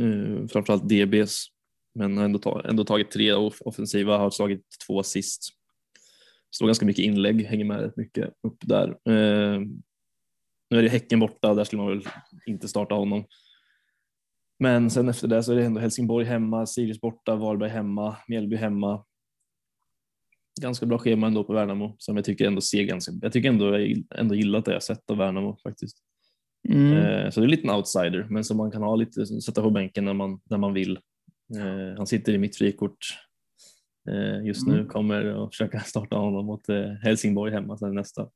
Eh, 0.00 0.46
Framförallt 0.46 0.88
DBs. 0.88 1.46
Men 1.94 2.16
har 2.18 2.24
ändå, 2.24 2.38
ta, 2.38 2.62
ändå 2.68 2.84
tagit 2.84 3.10
tre 3.10 3.32
off- 3.32 3.60
offensiva, 3.60 4.18
har 4.18 4.30
slagit 4.30 4.66
två 4.86 5.00
assist. 5.00 5.48
Står 6.54 6.66
ganska 6.66 6.86
mycket 6.86 7.04
inlägg, 7.04 7.44
hänger 7.46 7.64
med 7.64 7.80
rätt 7.80 7.96
mycket 7.96 8.32
upp 8.42 8.56
där. 8.60 8.88
Eh, 8.88 9.60
Nu 10.70 10.78
är 10.78 10.82
det 10.82 10.88
Häcken 10.88 11.20
borta, 11.20 11.54
där 11.54 11.64
skulle 11.64 11.82
man 11.82 11.90
väl 11.90 12.08
inte 12.46 12.68
starta 12.68 12.94
honom. 12.94 13.24
Men 14.58 14.90
sen 14.90 15.08
efter 15.08 15.28
det 15.28 15.42
så 15.42 15.52
är 15.52 15.56
det 15.56 15.64
ändå 15.64 15.80
Helsingborg 15.80 16.26
hemma, 16.26 16.66
Sirius 16.66 17.00
borta, 17.00 17.36
Varberg 17.36 17.70
hemma, 17.70 18.16
Mjällby 18.28 18.56
hemma. 18.56 19.04
Ganska 20.60 20.86
bra 20.86 20.98
schema 20.98 21.26
ändå 21.26 21.44
på 21.44 21.52
Värnamo 21.52 21.94
som 21.98 22.16
jag 22.16 22.24
tycker 22.24 22.46
ändå 22.46 22.60
ser 22.60 22.82
ganska, 22.82 23.12
jag 23.22 23.32
tycker 23.32 23.48
ändå 23.48 23.78
jag 23.78 24.02
ändå 24.16 24.34
gillat 24.34 24.64
det 24.64 24.72
jag 24.72 24.82
sett 24.82 25.10
av 25.10 25.16
Värnamo 25.16 25.56
faktiskt. 25.62 25.96
Mm. 26.68 26.92
Eh, 26.92 27.30
Så 27.30 27.40
det 27.40 27.46
är 27.46 27.48
lite 27.48 27.68
en 27.68 27.74
outsider, 27.74 28.26
men 28.30 28.44
som 28.44 28.56
man 28.56 28.70
kan 28.70 28.82
ha 28.82 28.96
lite, 28.96 29.26
sätta 29.26 29.62
på 29.62 29.70
bänken 29.70 30.04
när 30.04 30.14
man, 30.14 30.40
när 30.50 30.58
man 30.58 30.72
vill. 30.74 30.98
Eh, 31.56 31.96
Han 31.96 32.06
sitter 32.06 32.32
i 32.32 32.38
mitt 32.38 32.56
frikort 32.56 32.98
eh, 34.10 34.46
just 34.46 34.66
nu, 34.66 34.74
Mm. 34.74 34.86
kommer 34.88 35.44
att 35.44 35.50
försöka 35.50 35.80
starta 35.86 36.16
honom 36.16 36.46
mot 36.46 36.62
Helsingborg 37.02 37.52
hemma 37.52 37.78
sen 37.78 37.94
nästa. 37.94 38.28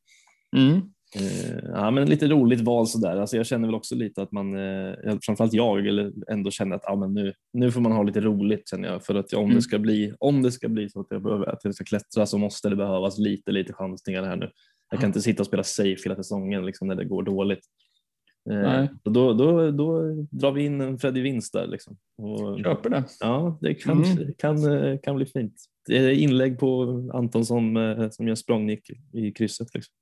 Mm. 0.56 0.80
Eh, 1.16 1.58
ja, 1.74 1.90
men 1.90 2.08
lite 2.08 2.26
roligt 2.28 2.60
val 2.60 2.86
sådär. 2.86 3.16
Alltså 3.16 3.36
jag 3.36 3.46
känner 3.46 3.68
väl 3.68 3.74
också 3.74 3.94
lite 3.94 4.22
att 4.22 4.32
man, 4.32 4.56
eh, 4.56 4.94
framförallt 5.22 5.52
jag, 5.52 5.86
eller 5.86 6.12
ändå 6.30 6.50
känner 6.50 6.76
att 6.76 6.82
ja, 6.86 6.96
men 6.96 7.14
nu, 7.14 7.32
nu 7.52 7.70
får 7.72 7.80
man 7.80 7.92
ha 7.92 8.02
lite 8.02 8.20
roligt 8.20 8.68
känner 8.68 8.88
jag. 8.88 9.04
För 9.04 9.14
att 9.14 9.32
om, 9.32 9.44
Mm. 9.44 9.54
det 9.56 9.62
ska 9.62 9.78
bli, 9.78 10.12
om 10.18 10.42
det 10.42 10.52
ska 10.52 10.68
bli 10.68 10.88
så 10.90 11.00
att 11.00 11.06
jag, 11.10 11.22
behöver, 11.22 11.46
att 11.48 11.60
jag 11.64 11.74
ska 11.74 11.84
klättra 11.84 12.26
så 12.26 12.38
måste 12.38 12.68
det 12.68 12.76
behövas 12.76 13.18
lite, 13.18 13.52
lite 13.52 13.72
chansningar 13.72 14.22
här 14.22 14.36
nu. 14.36 14.50
Jag 14.90 15.00
kan 15.00 15.08
inte 15.08 15.20
sitta 15.20 15.42
och 15.42 15.46
spela 15.46 15.62
safe 15.64 15.96
hela 16.04 16.16
säsongen 16.16 16.66
liksom, 16.66 16.88
när 16.88 16.94
det 16.94 17.04
går 17.04 17.22
dåligt. 17.22 17.60
Eh, 18.50 18.56
Nej. 18.56 18.88
då, 19.04 19.32
då, 19.32 19.70
då 19.70 20.14
drar 20.30 20.52
vi 20.52 20.64
in 20.64 20.80
en 20.80 20.98
Freddy 20.98 21.20
Vinst 21.20 21.52
där. 21.52 21.66
Liksom. 21.66 21.96
Och, 22.18 22.60
Köper 22.60 22.90
det. 22.90 23.04
ja, 23.20 23.58
det 23.60 23.74
kan, 23.74 24.04
Mm. 24.04 24.34
kan, 24.38 24.58
kan 24.98 25.16
bli 25.16 25.26
fint. 25.26 25.54
Det 25.88 25.96
är 25.98 26.10
inlägg 26.10 26.58
på 26.58 26.82
Antonsson 27.14 27.74
som 28.12 28.28
gör 28.28 28.34
språngnick 28.34 28.90
i 29.12 29.32
krysset. 29.32 29.74
Liksom. 29.74 29.94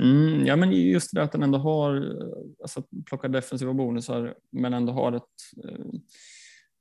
Mm, 0.00 0.46
ja, 0.46 0.56
men 0.56 0.72
just 0.72 1.14
det 1.14 1.22
att 1.22 1.32
den 1.32 1.42
ändå 1.42 1.58
har, 1.58 1.96
eh, 1.96 2.62
alltså 2.62 2.82
plockar 3.06 3.28
defensiva 3.28 3.72
bonusar, 3.72 4.34
men 4.52 4.74
ändå 4.74 4.92
har 4.92 5.12
ett 5.12 5.22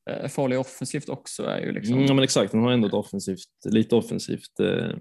eh, 0.10 0.28
farlig 0.28 0.60
offensivt 0.60 1.10
också 1.10 1.44
är 1.44 1.60
ju 1.62 1.72
liksom. 1.72 1.94
Mm, 1.96 2.06
ja, 2.06 2.14
men 2.14 2.24
exakt, 2.24 2.54
han 2.54 2.64
har 2.64 2.72
ändå 2.72 2.88
ett 2.88 2.94
offensivt, 2.94 3.66
lite 3.66 3.96
offensivt 3.96 4.60
eh, 4.60 4.96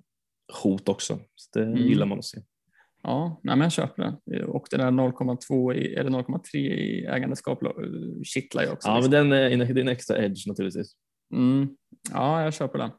hot 0.62 0.88
också. 0.88 1.18
Så 1.34 1.58
det 1.58 1.64
Mm. 1.66 1.76
gillar 1.78 2.06
man 2.06 2.18
att 2.18 2.24
se. 2.24 2.38
Ja, 3.02 3.40
nej, 3.42 3.56
men 3.56 3.62
jag 3.64 3.72
köper 3.72 4.02
det. 4.26 4.44
Och 4.44 4.66
det 4.70 4.76
där 4.76 4.90
0,2 4.90 5.74
i, 5.74 5.94
eller 5.94 6.10
0,3 6.10 6.56
i 6.56 7.04
ägandeskap 7.04 7.62
eh, 7.62 7.70
kittlar 8.24 8.62
ju 8.62 8.68
också. 8.70 8.88
Ja, 8.88 8.92
men 8.94 9.02
liksom. 9.02 9.10
den 9.28 9.32
är, 9.32 9.74
det 9.74 9.80
är 9.80 9.82
en 9.82 9.88
extra 9.88 10.24
edge 10.24 10.46
naturligtvis. 10.48 10.92
mm, 11.32 11.68
ja, 12.12 12.42
jag 12.42 12.54
köper 12.54 12.78
det. 12.78 12.90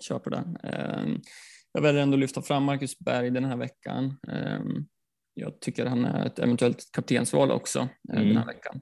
Köper 0.00 0.30
det. 0.30 0.68
Ehm, 0.68 1.20
jag 1.74 1.82
väljer 1.82 2.02
ändå 2.02 2.14
att 2.14 2.20
lyfta 2.20 2.42
fram 2.42 2.62
Marcus 2.64 2.98
Berg 2.98 3.30
den 3.30 3.44
här 3.44 3.56
veckan. 3.56 4.16
Ehm, 4.28 4.86
jag 5.34 5.60
tycker 5.60 5.86
han 5.86 6.04
är 6.04 6.26
ett 6.26 6.38
eventuellt 6.38 6.88
kaptensval 6.92 7.50
också 7.50 7.88
Mm. 8.12 8.28
den 8.28 8.36
här 8.36 8.46
veckan. 8.46 8.80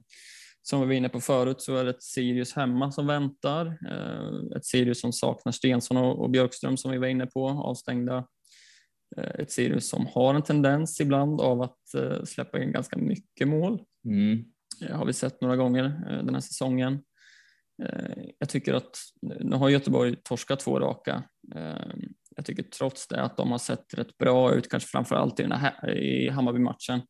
Som 0.61 0.79
vi 0.81 0.85
var 0.87 0.93
inne 0.93 1.09
på 1.09 1.21
förut 1.21 1.61
så 1.61 1.75
är 1.75 1.83
det 1.83 1.89
ett 1.89 2.03
Sirius 2.03 2.53
hemma 2.53 2.91
som 2.91 3.07
väntar. 3.07 3.65
Eh, 3.65 4.57
Ett 4.57 4.65
Sirius 4.65 5.01
som 5.01 5.13
saknar 5.13 5.51
Stensson 5.51 5.97
och 5.97 6.29
Björkström 6.29 6.77
som 6.77 6.91
vi 6.91 6.97
var 6.97 7.07
inne 7.07 7.25
på, 7.25 7.49
avstängda. 7.49 8.27
Eh, 9.17 9.23
Ett 9.39 9.51
Sirius 9.51 9.89
som 9.89 10.07
har 10.13 10.33
en 10.35 10.41
tendens 10.41 11.01
ibland 11.01 11.41
av 11.41 11.61
att 11.61 11.79
släppa 12.25 12.63
in 12.63 12.71
ganska 12.71 12.97
mycket 12.97 13.47
mål. 13.47 13.81
Mm. 14.05 14.43
Eh, 14.85 14.97
har 14.97 15.05
vi 15.05 15.13
sett 15.13 15.41
några 15.41 15.55
gånger 15.55 15.83
den 16.23 16.33
här 16.33 16.41
säsongen. 16.41 17.03
Jag 18.39 18.49
tycker 18.49 18.73
att 18.73 18.97
nu 19.21 19.55
har 19.55 19.69
Göteborg 19.69 20.15
torskat 20.23 20.59
två 20.59 20.79
raka. 20.79 21.23
Jag 22.35 22.45
tycker 22.45 22.63
trots 22.63 23.07
det 23.07 23.21
att 23.21 23.37
de 23.37 23.51
har 23.51 23.57
sett 23.57 23.93
rätt 23.93 24.17
bra 24.17 24.53
ut, 24.53 24.69
kanske 24.69 24.89
framför 24.89 25.15
allt 25.15 25.39
i, 25.39 25.43
den 25.43 25.51
här, 25.51 25.97
i 25.97 26.29
Hammarby-matchen. 26.29 27.01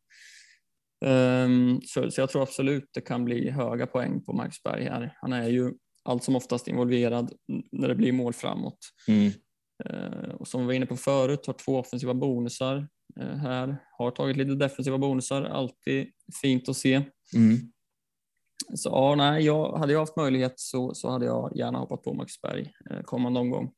Ehm, 1.05 1.81
Så, 1.85 2.11
så 2.11 2.21
jag 2.21 2.29
tror 2.29 2.41
absolut 2.41 2.89
det 2.93 3.01
kan 3.01 3.25
bli 3.25 3.49
höga 3.49 3.87
poäng 3.87 4.23
på 4.23 4.33
Marcus 4.33 4.63
Berg 4.63 4.83
här. 4.83 5.17
Han 5.21 5.33
är 5.33 5.49
ju 5.49 5.73
allt 6.05 6.23
som 6.23 6.35
oftast 6.35 6.67
involverad 6.67 7.33
när 7.71 7.87
det 7.87 7.95
blir 7.95 8.11
mål 8.11 8.33
framåt. 8.33 8.77
Mm. 9.07 9.31
Eh, 9.85 10.29
Och 10.29 10.47
som 10.47 10.61
vi 10.61 10.67
var 10.67 10.73
inne 10.73 10.85
på 10.85 10.97
förut, 10.97 11.47
har 11.47 11.53
två 11.53 11.79
offensiva 11.79 12.13
bonusar 12.13 12.87
eh, 13.19 13.35
här. 13.35 13.77
Har 13.97 14.11
tagit 14.11 14.37
lite 14.37 14.55
defensiva 14.55 14.97
bonusar, 14.97 15.43
alltid 15.43 16.07
fint 16.41 16.69
att 16.69 16.77
se. 16.77 16.95
Mm. 17.35 17.57
Så 18.75 18.89
ja, 18.89 19.15
nej, 19.15 19.45
jag, 19.45 19.77
hade 19.77 19.93
jag 19.93 19.99
haft 19.99 20.15
möjlighet 20.15 20.53
så, 20.55 20.93
så 20.93 21.09
hade 21.09 21.25
jag 21.25 21.51
gärna 21.55 21.79
hoppat 21.79 22.03
på 22.03 22.13
Max 22.13 22.41
Berg 22.41 22.73
eh, 22.89 23.01
kommande 23.01 23.39
omgång. 23.39 23.71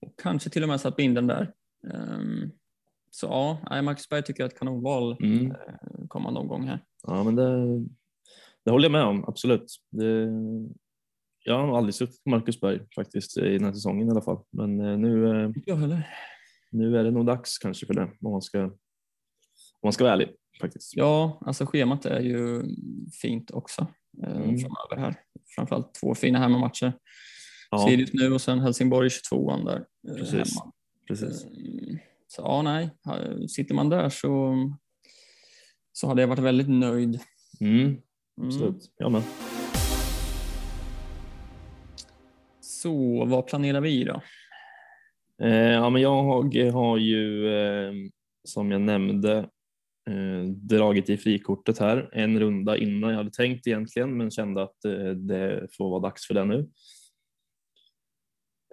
Och 0.00 0.12
kanske 0.22 0.50
till 0.50 0.62
och 0.62 0.68
med 0.68 0.80
satt 0.80 0.96
binden 0.96 1.26
där. 1.26 1.52
Ehm, 1.94 2.50
så 3.10 3.26
ja, 3.70 3.82
Max 3.82 4.08
Berg 4.08 4.22
tycker 4.22 4.42
jag 4.42 4.48
är 4.50 4.52
ett 4.52 4.58
kanonval 4.58 5.16
Mm. 5.20 5.50
eh, 5.50 6.06
kommande 6.08 6.40
omgång 6.40 6.66
här. 6.66 6.84
Ja, 7.06 7.24
men 7.24 7.36
det, 7.36 7.78
det 8.64 8.70
håller 8.70 8.84
jag 8.84 8.92
med 8.92 9.04
om, 9.04 9.24
absolut. 9.24 9.76
Det, 9.90 10.28
jag 11.44 11.58
har 11.58 11.66
nog 11.66 11.76
aldrig 11.76 11.94
suttit 11.94 12.24
på 12.24 12.30
Marcus 12.30 12.60
Berg 12.60 12.80
faktiskt 12.94 13.38
i 13.38 13.40
den 13.58 13.64
här 13.64 13.72
säsongen 13.72 14.08
i 14.08 14.10
alla 14.10 14.22
fall. 14.22 14.42
Men 14.50 14.80
eh, 14.80 14.98
nu, 14.98 15.42
eh, 15.44 15.50
nu 16.70 16.96
är 16.98 17.04
det 17.04 17.10
nog 17.10 17.26
dags 17.26 17.58
kanske 17.58 17.86
för 17.86 17.94
det 17.94 18.02
om 18.20 18.32
man 18.32 18.42
ska, 18.42 18.64
om 18.64 18.72
man 19.82 19.92
ska 19.92 20.04
vara 20.04 20.12
ärlig 20.14 20.28
faktiskt. 20.60 20.96
Ja, 20.96 21.38
alltså 21.46 21.66
schemat 21.66 22.04
är 22.06 22.20
ju 22.20 22.62
fint 23.22 23.50
också 23.50 23.86
eh, 24.22 24.36
Mm. 24.36 24.58
framöver 24.58 24.96
här. 24.96 25.14
Framförallt 25.54 25.94
två 25.94 26.14
fina 26.14 26.38
hemmamatcher. 26.38 26.92
Ja, 27.70 27.78
Sirius 27.88 28.12
nu 28.12 28.32
och 28.32 28.40
sen 28.40 28.60
Helsingborg 28.60 29.10
22 29.10 29.56
där 29.56 29.84
eh, 30.08 30.14
Precis. 30.14 30.32
hemma. 30.32 30.72
precis. 31.08 31.44
Mm, 31.44 31.98
Så 32.28 32.42
ja, 32.42 32.62
nej, 32.62 32.90
sitter 33.48 33.74
man 33.74 33.88
där 33.88 34.08
så, 34.08 34.54
så 35.92 36.06
hade 36.08 36.20
jag 36.20 36.28
varit 36.28 36.38
väldigt 36.42 36.68
nöjd. 36.68 37.20
Mm, 37.60 37.80
Mm. 38.38 38.48
absolut. 38.48 38.92
Jag 38.96 39.12
med. 39.12 39.22
Så 42.60 43.24
vad 43.24 43.46
planerar 43.46 43.80
vi 43.80 44.04
då? 44.04 44.22
Eh, 45.42 45.54
ja, 45.72 45.90
men 45.90 46.02
jag 46.02 46.22
har, 46.22 46.70
har 46.70 46.96
ju 46.98 47.48
eh, 47.54 47.92
som 48.48 48.70
jag 48.70 48.80
nämnde 48.80 49.36
eh, 50.10 50.44
dragit 50.50 51.10
i 51.10 51.16
frikortet 51.16 51.78
här 51.78 52.10
en 52.12 52.40
runda 52.40 52.76
innan 52.76 53.10
jag 53.10 53.16
hade 53.16 53.30
tänkt 53.30 53.66
egentligen 53.66 54.16
men 54.16 54.30
kände 54.30 54.62
att 54.62 54.84
eh, 54.84 55.10
det 55.10 55.68
får 55.76 55.90
vara 55.90 56.00
dags 56.00 56.26
för 56.26 56.34
det 56.34 56.44
nu. 56.44 56.68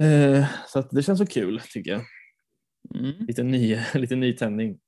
Eh, 0.01 0.45
så 0.67 0.81
det 0.91 1.03
känns 1.03 1.19
så 1.19 1.25
kul 1.25 1.61
tycker 1.73 1.91
jag. 1.91 2.01
Mm. 2.95 3.25
Lite, 3.27 3.43
ny, 3.43 3.79
lite 3.93 4.15
nytändning. 4.15 4.79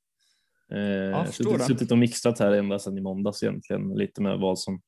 Eh, 0.72 0.80
jag 0.80 1.18
har 1.18 1.26
suttit, 1.26 1.62
suttit 1.66 1.92
och 1.92 1.98
mixat 1.98 2.40
här 2.40 2.52
ända 2.52 2.80
sedan 2.80 2.98
i 2.98 3.02
måndags 3.02 3.44
egentligen 3.44 3.90
lite 3.96 4.22
med 4.22 4.40
vad 4.40 4.60
som 4.60 4.82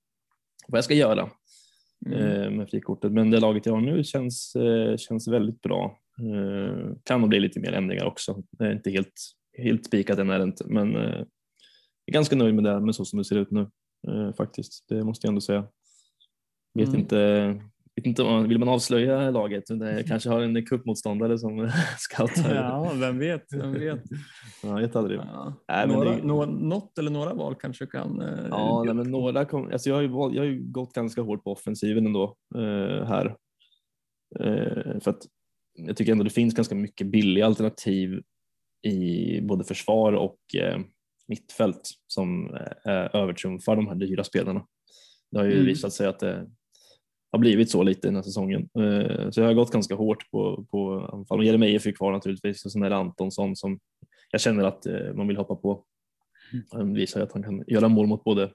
vad 0.67 0.77
jag 0.77 0.83
ska 0.85 0.93
göra 0.93 1.29
Mm. 2.05 2.19
eh, 2.19 2.49
med 2.51 2.69
frikortet. 2.69 3.11
Men 3.11 3.31
det 3.31 3.39
laget 3.39 3.65
jag 3.65 3.73
har 3.73 3.81
nu 3.81 4.03
känns, 4.03 4.55
eh, 4.55 4.97
känns 4.97 5.27
väldigt 5.27 5.61
bra. 5.61 5.99
Eh, 6.19 6.93
kan 7.03 7.21
nog 7.21 7.29
bli 7.29 7.39
lite 7.39 7.59
mer 7.59 7.71
ändringar 7.73 8.05
också. 8.05 8.43
Det 8.51 8.65
är 8.65 8.71
inte 8.71 8.89
helt, 8.91 9.13
helt 9.57 9.85
spikat 9.85 10.19
än 10.19 10.29
är 10.29 10.37
det 10.39 10.43
inte, 10.43 10.63
men 10.67 10.95
eh, 10.95 11.01
jag 11.01 11.25
är 12.05 12.13
ganska 12.13 12.35
nöjd 12.35 12.55
med 12.55 12.63
det, 12.63 12.79
med 12.79 12.95
så 12.95 13.05
som 13.05 13.17
det 13.19 13.25
ser 13.25 13.35
ut 13.37 13.51
nu 13.51 13.67
eh, 14.07 14.33
faktiskt. 14.33 14.85
Det 14.89 15.03
måste 15.03 15.27
jag 15.27 15.29
ändå 15.29 15.41
säga. 15.41 15.67
Vet 16.73 16.87
Mm. 16.87 16.99
inte, 16.99 17.61
vet 18.01 18.05
inte 18.07 18.23
man, 18.23 18.49
vill 18.49 18.59
man 18.59 18.69
avslöja 18.69 19.31
laget? 19.31 19.63
Det 19.67 20.03
kanske 20.07 20.29
har 20.29 20.41
en 20.41 20.65
cupmotståndare 20.65 21.37
som 21.37 21.69
scoutar. 21.97 22.55
Ja, 22.55 22.91
vem 22.95 23.19
vet, 23.19 23.45
vem 23.53 23.73
vet. 23.73 24.03
Jag 24.63 24.75
vet 24.81 24.95
aldrig. 24.95 25.19
Ja. 25.19 25.53
Nej, 25.67 25.87
några, 25.87 26.15
det- 26.15 26.23
nå, 26.23 26.45
något 26.45 26.97
eller 26.99 27.11
några 27.11 27.33
val 27.33 27.55
kanske 27.55 27.85
kan... 27.85 28.21
eh, 28.21 28.47
Ja, 28.49 28.83
nej, 28.85 28.93
men 28.93 29.11
några 29.11 29.45
kom, 29.45 29.71
alltså 29.71 29.89
jag, 29.89 29.95
har 29.95 30.01
ju, 30.01 30.07
jag 30.35 30.41
har 30.41 30.49
ju 30.51 30.71
gått 30.71 30.93
ganska 30.93 31.21
hårt 31.21 31.43
på 31.43 31.51
offensiven 31.51 32.05
ändå 32.05 32.35
eh, 32.55 33.05
här. 33.07 33.35
Eh, 34.39 34.99
för 34.99 35.09
att 35.11 35.21
jag 35.73 35.97
tycker 35.97 36.11
ändå 36.11 36.23
det 36.23 36.29
finns 36.29 36.53
ganska 36.53 36.75
mycket 36.75 37.07
billiga 37.07 37.45
alternativ 37.45 38.21
i 38.87 39.41
både 39.41 39.63
försvar 39.63 40.13
och 40.13 40.37
eh, 40.57 40.79
mittfält 41.27 41.81
som 42.07 42.55
eh, 42.85 43.15
övertrumfar 43.21 43.75
de 43.75 43.87
här 43.87 43.95
dyra 43.95 44.23
spelarna. 44.23 44.65
Det 45.31 45.37
har 45.37 45.45
ju 45.45 45.53
Mm. 45.53 45.65
visat 45.65 45.93
sig 45.93 46.07
att 46.07 46.19
det 46.19 46.47
har 47.31 47.39
blivit 47.39 47.71
så 47.71 47.83
lite 47.83 48.07
den 48.07 48.15
här 48.15 48.21
säsongen. 48.21 48.69
Eh, 48.79 49.29
så 49.29 49.41
jag 49.41 49.47
har 49.47 49.53
gått 49.53 49.71
ganska 49.71 49.95
hårt 49.95 50.31
på, 50.31 50.65
på 50.71 51.09
anfall. 51.13 51.45
Jeremejeff 51.45 51.87
är 51.87 51.91
kvar 51.91 52.11
naturligtvis 52.11 52.65
och 52.65 52.71
sen 52.71 52.83
är 52.83 52.89
det 52.89 52.95
Antonsson 52.95 53.55
som 53.55 53.79
jag 54.31 54.41
känner 54.41 54.63
att 54.63 54.85
eh, 54.85 55.13
man 55.13 55.27
vill 55.27 55.37
hoppa 55.37 55.55
på. 55.55 55.83
Han 56.71 56.93
visar 56.93 57.21
att 57.21 57.33
han 57.33 57.43
kan 57.43 57.63
göra 57.67 57.87
mål 57.87 58.07
mot 58.07 58.23
både 58.23 58.51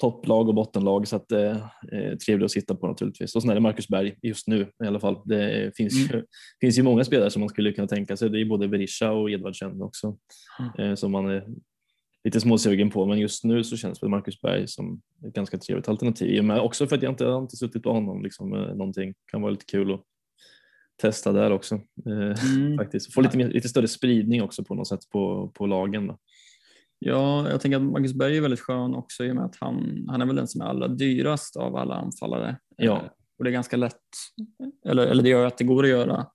topplag 0.00 0.48
och 0.48 0.54
bottenlag 0.54 1.08
så 1.08 1.16
att 1.16 1.28
det 1.28 1.62
är 1.92 2.16
trevligt 2.16 2.44
att 2.44 2.50
sitta 2.50 2.74
på 2.74 2.88
naturligtvis. 2.88 3.36
Och 3.36 3.42
sen 3.42 3.50
är 3.50 3.54
det 3.54 3.60
Marcus 3.60 3.88
Berg 3.88 4.14
just 4.22 4.46
nu 4.46 4.66
i 4.84 4.86
alla 4.86 5.00
fall. 5.00 5.16
Det 5.24 5.76
finns, 5.76 5.94
ju, 5.94 6.24
finns 6.60 6.78
ju 6.78 6.82
många 6.82 7.04
spelare 7.04 7.30
som 7.30 7.40
man 7.40 7.48
skulle 7.48 7.72
kunna 7.72 7.88
tänka 7.88 8.16
sig. 8.16 8.30
Det 8.30 8.40
är 8.40 8.44
både 8.44 8.68
Berisha 8.68 9.12
och 9.12 9.30
Edvardsen 9.30 9.82
också 9.82 10.16
eh, 10.78 10.94
som 10.94 11.12
man 11.12 11.30
är 11.30 11.46
lite 12.24 12.40
småsugen 12.40 12.90
på. 12.90 13.06
Men 13.06 13.18
just 13.18 13.44
nu 13.44 13.64
så 13.64 13.76
känns 13.76 14.02
väl 14.02 14.10
Marcus 14.10 14.40
Berg 14.40 14.68
som 14.68 15.00
ett 15.26 15.34
ganska 15.34 15.58
trevligt 15.58 15.88
alternativ. 15.88 16.44
Men 16.44 16.60
också 16.60 16.86
för 16.86 16.96
att 16.96 17.02
jag 17.02 17.12
inte 17.12 17.24
jag 17.24 17.32
har 17.32 17.42
inte 17.42 17.56
suttit 17.56 17.82
på 17.82 17.92
honom 17.92 18.22
liksom, 18.22 18.52
eh, 18.54 18.60
någonting. 18.74 19.14
Kan 19.26 19.42
vara 19.42 19.50
lite 19.50 19.64
kul 19.64 19.94
att 19.94 20.02
testa 21.02 21.32
där 21.32 21.50
också. 21.50 21.74
Eh, 21.74 22.54
Mm. 22.56 22.76
faktiskt. 22.78 23.14
Få 23.14 23.20
lite, 23.20 23.36
lite 23.38 23.68
större 23.68 23.88
spridning 23.88 24.42
också 24.42 24.64
på 24.64 24.74
något 24.74 24.88
sätt 24.88 25.10
på, 25.12 25.52
på 25.54 25.66
lagen. 25.66 26.06
Då. 26.06 26.18
Ja, 26.98 27.50
jag 27.50 27.60
tänker 27.60 27.76
att 27.76 27.82
Marcus 27.82 28.14
Berg 28.14 28.36
är 28.36 28.40
väldigt 28.40 28.60
skön 28.60 28.94
också 28.94 29.24
i 29.24 29.30
och 29.30 29.36
med 29.36 29.44
att 29.44 29.56
han, 29.60 30.06
han 30.08 30.22
är 30.22 30.26
väl 30.26 30.36
den 30.36 30.48
som 30.48 30.60
är 30.60 30.64
allra 30.64 30.88
dyrast 30.88 31.56
av 31.56 31.76
alla 31.76 31.94
anfallare. 31.94 32.56
Ja. 32.76 32.96
Eh, 32.96 33.02
Och 33.38 33.44
det 33.44 33.50
är 33.50 33.52
ganska 33.52 33.76
lätt, 33.76 34.00
eller, 34.86 35.06
eller 35.06 35.22
det 35.22 35.28
gör 35.28 35.46
att 35.46 35.58
det 35.58 35.64
går 35.64 35.82
att 35.84 35.90
göra 35.90 36.26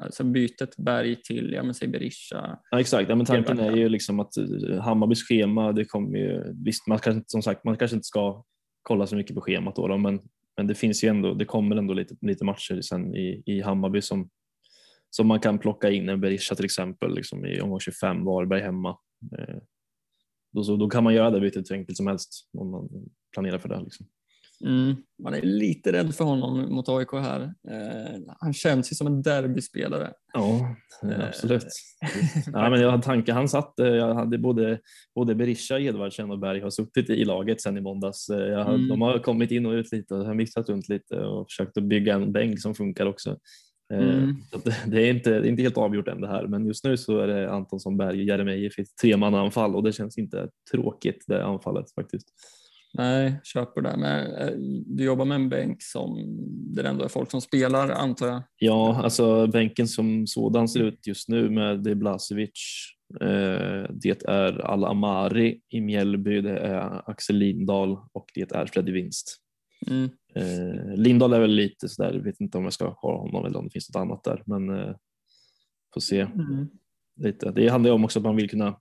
alltså 0.00 0.24
bytet 0.24 0.76
Berg 0.76 1.22
till, 1.22 1.52
ja 1.52 1.62
men 1.62 1.74
säg 1.74 1.88
Berisha. 1.88 2.58
Ja, 2.70 2.80
exakt, 2.80 3.08
ja, 3.08 3.16
men 3.16 3.26
tanken 3.26 3.58
är 3.58 3.76
ju 3.76 3.88
liksom 3.88 4.20
att 4.20 4.36
eh, 4.36 4.80
Hammarbys 4.80 5.22
schema, 5.28 5.72
det 5.72 5.84
kommer 5.84 6.18
ju, 6.18 6.54
visst 6.64 6.86
man 6.86 6.98
kanske, 6.98 7.22
som 7.26 7.42
sagt, 7.42 7.64
man 7.64 7.76
kanske 7.76 7.94
inte 7.94 8.06
ska 8.06 8.44
kolla 8.82 9.06
så 9.06 9.16
mycket 9.16 9.34
på 9.34 9.40
schemat 9.40 9.76
då, 9.76 9.88
då 9.88 9.98
men, 9.98 10.20
men 10.56 10.66
det 10.66 10.74
finns 10.74 11.04
ju 11.04 11.08
ändå, 11.08 11.34
det 11.34 11.44
kommer 11.44 11.76
ändå 11.76 11.94
lite, 11.94 12.16
lite 12.20 12.44
matcher 12.44 12.80
sen 12.80 13.14
i, 13.14 13.42
i 13.46 13.60
Hammarby 13.60 14.02
som, 14.02 14.30
som 15.10 15.26
man 15.26 15.40
kan 15.40 15.58
plocka 15.58 15.90
in, 15.90 16.08
en 16.08 16.20
Berisha 16.20 16.54
till 16.54 16.64
exempel, 16.64 17.14
liksom 17.14 17.46
i 17.46 17.60
omgång 17.60 17.80
25, 17.80 18.24
Varberg 18.24 18.60
hemma. 18.62 18.98
Eh, 19.38 19.56
Då, 20.52 20.64
så, 20.64 20.76
då 20.76 20.88
kan 20.88 21.04
man 21.04 21.14
göra 21.14 21.30
det 21.30 21.40
bytet 21.40 21.70
hur 21.70 21.76
enkelt 21.76 21.96
som 21.96 22.06
helst 22.06 22.48
om 22.58 22.70
man 22.70 22.88
planerar 23.32 23.58
för 23.58 23.68
det. 23.68 23.80
Liksom. 23.82 24.06
Mm. 24.64 24.96
Man 25.22 25.34
är 25.34 25.42
lite 25.42 25.92
rädd 25.92 26.14
för 26.14 26.24
honom 26.24 26.74
mot 26.74 26.88
AIK 26.88 27.12
här. 27.12 27.40
Eh, 27.42 28.20
han 28.40 28.52
känns 28.52 28.92
ju 28.92 28.96
som 28.96 29.06
en 29.06 29.22
derbyspelare. 29.22 30.12
Ja, 30.32 30.76
Eh, 31.02 31.26
absolut. 31.28 31.66
ja, 32.52 32.70
men 32.70 32.80
jag 32.80 32.90
hade 32.90 33.02
tanke, 33.02 33.32
han 33.32 33.48
satt, 33.48 33.80
eh, 33.80 33.86
jag 33.86 34.14
hade 34.14 34.38
både, 34.38 34.78
både 35.14 35.34
Berisha, 35.34 35.78
Edvardsen 35.78 36.30
och 36.30 36.38
Berg 36.38 36.60
har 36.60 36.70
suttit 36.70 37.10
i 37.10 37.24
laget 37.24 37.60
sen 37.60 37.76
i 37.76 37.80
måndags. 37.80 38.28
Eh, 38.28 38.38
Jag 38.38 38.68
Mm. 38.68 38.88
De 38.88 39.02
har 39.02 39.18
kommit 39.18 39.50
in 39.50 39.66
och 39.66 39.72
ut 39.72 39.92
lite 39.92 40.14
och 40.14 40.26
har 40.26 40.34
mixat 40.34 40.68
runt 40.68 40.88
lite 40.88 41.20
och 41.20 41.46
försökt 41.50 41.76
att 41.76 41.84
bygga 41.84 42.14
en 42.14 42.32
bänk 42.32 42.60
som 42.60 42.74
funkar 42.74 43.06
också. 43.06 43.36
Mm. 43.92 44.36
det, 44.86 45.08
är 45.08 45.10
inte, 45.10 45.30
det 45.30 45.46
är 45.46 45.50
inte 45.50 45.62
helt 45.62 45.78
avgjort 45.78 46.08
än 46.08 46.20
det 46.20 46.28
här, 46.28 46.46
men 46.46 46.66
just 46.66 46.84
nu 46.84 46.96
så 46.96 47.18
är 47.18 47.26
det 47.26 47.50
Antonsson, 47.50 47.96
Berg 47.96 48.18
och 48.18 48.24
Jeremejeff 48.24 48.78
i 48.78 48.82
ett 48.82 48.96
tremannaanfall 49.02 49.76
och 49.76 49.82
det 49.82 49.92
känns 49.92 50.18
inte 50.18 50.48
tråkigt 50.72 51.24
det 51.26 51.44
anfallet 51.44 51.94
faktiskt. 51.94 52.28
Nej, 52.98 53.40
köper 53.44 53.80
det. 53.82 53.96
Men 53.96 54.34
eh, 54.34 54.54
du 54.86 55.04
jobbar 55.04 55.24
med 55.24 55.34
en 55.34 55.48
bänk 55.48 55.82
som 55.82 56.16
det 56.74 56.88
ändå 56.88 57.04
är 57.04 57.08
folk 57.08 57.30
som 57.30 57.40
spelar 57.40 57.90
antar 57.90 58.26
jag. 58.26 58.42
Ja, 58.58 59.02
alltså 59.04 59.46
bänken 59.46 59.88
som 59.88 60.26
sådan 60.26 60.68
ser 60.68 60.80
ut 60.80 61.06
just 61.06 61.28
nu 61.28 61.50
med 61.50 61.82
det 61.82 61.90
är 61.90 61.94
Blasevic, 61.94 62.50
eh, 63.20 63.86
det 63.90 64.22
är 64.28 64.60
Al-Amari 64.66 65.60
i 65.68 65.80
Mjällby, 65.80 66.40
det 66.40 66.58
är 66.58 67.10
Axel 67.10 67.36
Lindahl 67.36 67.98
och 68.12 68.26
det 68.34 68.52
är 68.52 68.66
Freddy 68.66 68.92
Winst. 68.92 69.36
Mm. 69.86 70.10
Eh, 70.34 70.96
Lindahl 70.96 71.32
är 71.32 71.40
väl 71.40 71.50
lite 71.50 71.88
sådär, 71.88 72.12
jag 72.14 72.22
vet 72.24 72.40
inte 72.40 72.58
om 72.58 72.64
jag 72.64 72.72
ska 72.72 72.88
ha 72.88 73.18
honom 73.18 73.46
eller 73.46 73.58
om 73.58 73.64
det 73.64 73.70
finns 73.72 73.90
något 73.94 74.00
annat 74.02 74.24
där, 74.24 74.42
men 74.46 74.94
får 75.94 76.00
se 76.00 76.20
Mm. 76.20 76.68
lite. 77.16 77.50
Det 77.50 77.68
handlar 77.68 77.90
ju 77.90 77.94
om 77.94 78.04
också 78.04 78.18
att 78.18 78.24
man 78.24 78.36
vill 78.36 78.50
kunna 78.50 78.78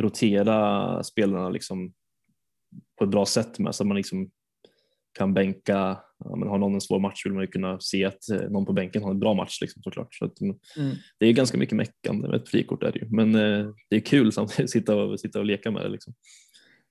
rotera 0.00 1.02
spelarna 1.02 1.48
liksom 1.48 1.92
på 2.98 3.04
ett 3.04 3.10
bra 3.10 3.26
sätt 3.26 3.58
med 3.58 3.74
så 3.74 3.82
att 3.82 3.86
man 3.86 3.96
liksom 3.96 4.30
kan 5.18 5.34
bänka, 5.34 5.98
ja, 6.24 6.36
men 6.36 6.48
har 6.48 6.58
någon 6.58 6.74
en 6.74 6.80
svår 6.80 7.00
match 7.00 7.26
vill 7.26 7.32
man 7.32 7.42
ju 7.42 7.46
kunna 7.46 7.80
se 7.80 8.04
att 8.04 8.28
eh, 8.30 8.50
någon 8.50 8.66
på 8.66 8.72
bänken 8.72 9.02
har 9.02 9.10
en 9.10 9.20
bra 9.20 9.34
match 9.34 9.60
liksom, 9.60 9.82
såklart. 9.82 10.14
Så 10.14 10.24
att, 10.24 10.40
mm, 10.40 10.56
Mm. 10.76 10.96
Det 11.18 11.26
är 11.26 11.32
ganska 11.32 11.58
mycket 11.58 11.76
meckande 11.76 12.28
med 12.28 12.40
ett 12.40 12.48
frikort 12.48 12.82
är 12.82 12.92
det 12.92 12.98
ju, 12.98 13.08
men 13.10 13.34
eh, 13.34 13.70
det 13.90 13.96
är 13.96 14.00
kul 14.00 14.32
samtidigt 14.32 14.64
att 14.64 14.70
sitta 14.70 14.96
och, 14.96 15.20
sitta 15.20 15.38
och 15.38 15.44
leka 15.44 15.70
med 15.70 15.82
det. 15.82 15.88
Liksom. 15.88 16.14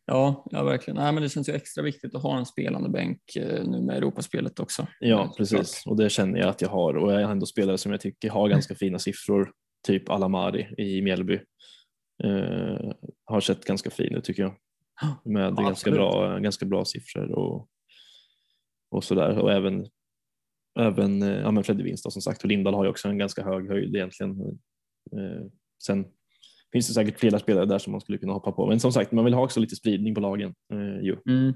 Ja, 0.05 0.45
ja, 0.51 0.63
verkligen. 0.63 0.97
Nej, 0.97 1.13
men 1.13 1.23
det 1.23 1.29
känns 1.29 1.49
ju 1.49 1.53
extra 1.53 1.83
viktigt 1.83 2.15
att 2.15 2.21
ha 2.21 2.37
en 2.37 2.45
spelande 2.45 2.89
bänk 2.89 3.35
eh, 3.35 3.63
nu 3.65 3.81
med 3.81 3.97
Europaspelet 3.97 4.59
också. 4.59 4.87
Ja, 4.99 5.33
precis. 5.37 5.83
Och 5.85 5.97
det 5.97 6.09
känner 6.09 6.39
jag 6.39 6.49
att 6.49 6.61
jag 6.61 6.69
har. 6.69 6.97
Och 6.97 7.13
jag 7.13 7.21
har 7.21 7.31
ändå 7.31 7.45
spelare 7.45 7.77
som 7.77 7.91
jag 7.91 8.01
tycker 8.01 8.29
har 8.29 8.49
ganska 8.49 8.75
fina 8.75 8.99
siffror. 8.99 9.51
Typ 9.87 10.09
Alamari 10.09 10.67
i 10.77 11.01
Mjällby. 11.01 11.39
Eh, 12.23 12.91
har 13.25 13.39
sett 13.39 13.65
ganska 13.65 13.89
fin 13.89 14.15
ut 14.15 14.23
tycker 14.23 14.43
jag. 14.43 14.55
Med 15.25 15.53
Ja, 15.57 15.63
ganska, 15.63 15.91
bra, 15.91 16.37
ganska 16.39 16.65
bra 16.65 16.85
siffror 16.85 17.31
och, 17.31 17.69
och 18.91 19.03
sådär. 19.03 19.37
Och 19.39 19.51
även, 19.51 19.87
även 20.79 21.21
ja, 21.21 21.51
men 21.51 21.63
Freddy 21.63 21.83
Winst 21.83 22.03
då, 22.03 22.11
som 22.11 22.21
sagt. 22.21 22.43
Och 22.43 22.49
Lindahl 22.49 22.73
har 22.73 22.83
ju 22.83 22.89
också 22.89 23.07
en 23.07 23.17
ganska 23.17 23.43
hög 23.43 23.67
höjd 23.69 23.95
egentligen. 23.95 24.41
Eh, 25.11 25.45
sen 25.83 26.05
finns 26.73 26.87
det 26.87 26.93
säkert 26.93 27.19
flera 27.19 27.39
spelare 27.39 27.65
där 27.65 27.77
som 27.79 27.91
man 27.91 28.01
skulle 28.01 28.17
kunna 28.17 28.33
hoppa 28.33 28.51
på. 28.51 28.67
Men 28.67 28.79
som 28.79 28.91
sagt, 28.91 29.11
man 29.11 29.25
vill 29.25 29.33
ha 29.33 29.43
också 29.43 29.59
lite 29.59 29.75
spridning 29.75 30.15
på 30.15 30.21
lagen. 30.21 30.53
Eh, 30.73 31.03
ju. 31.05 31.17
Mm. 31.29 31.53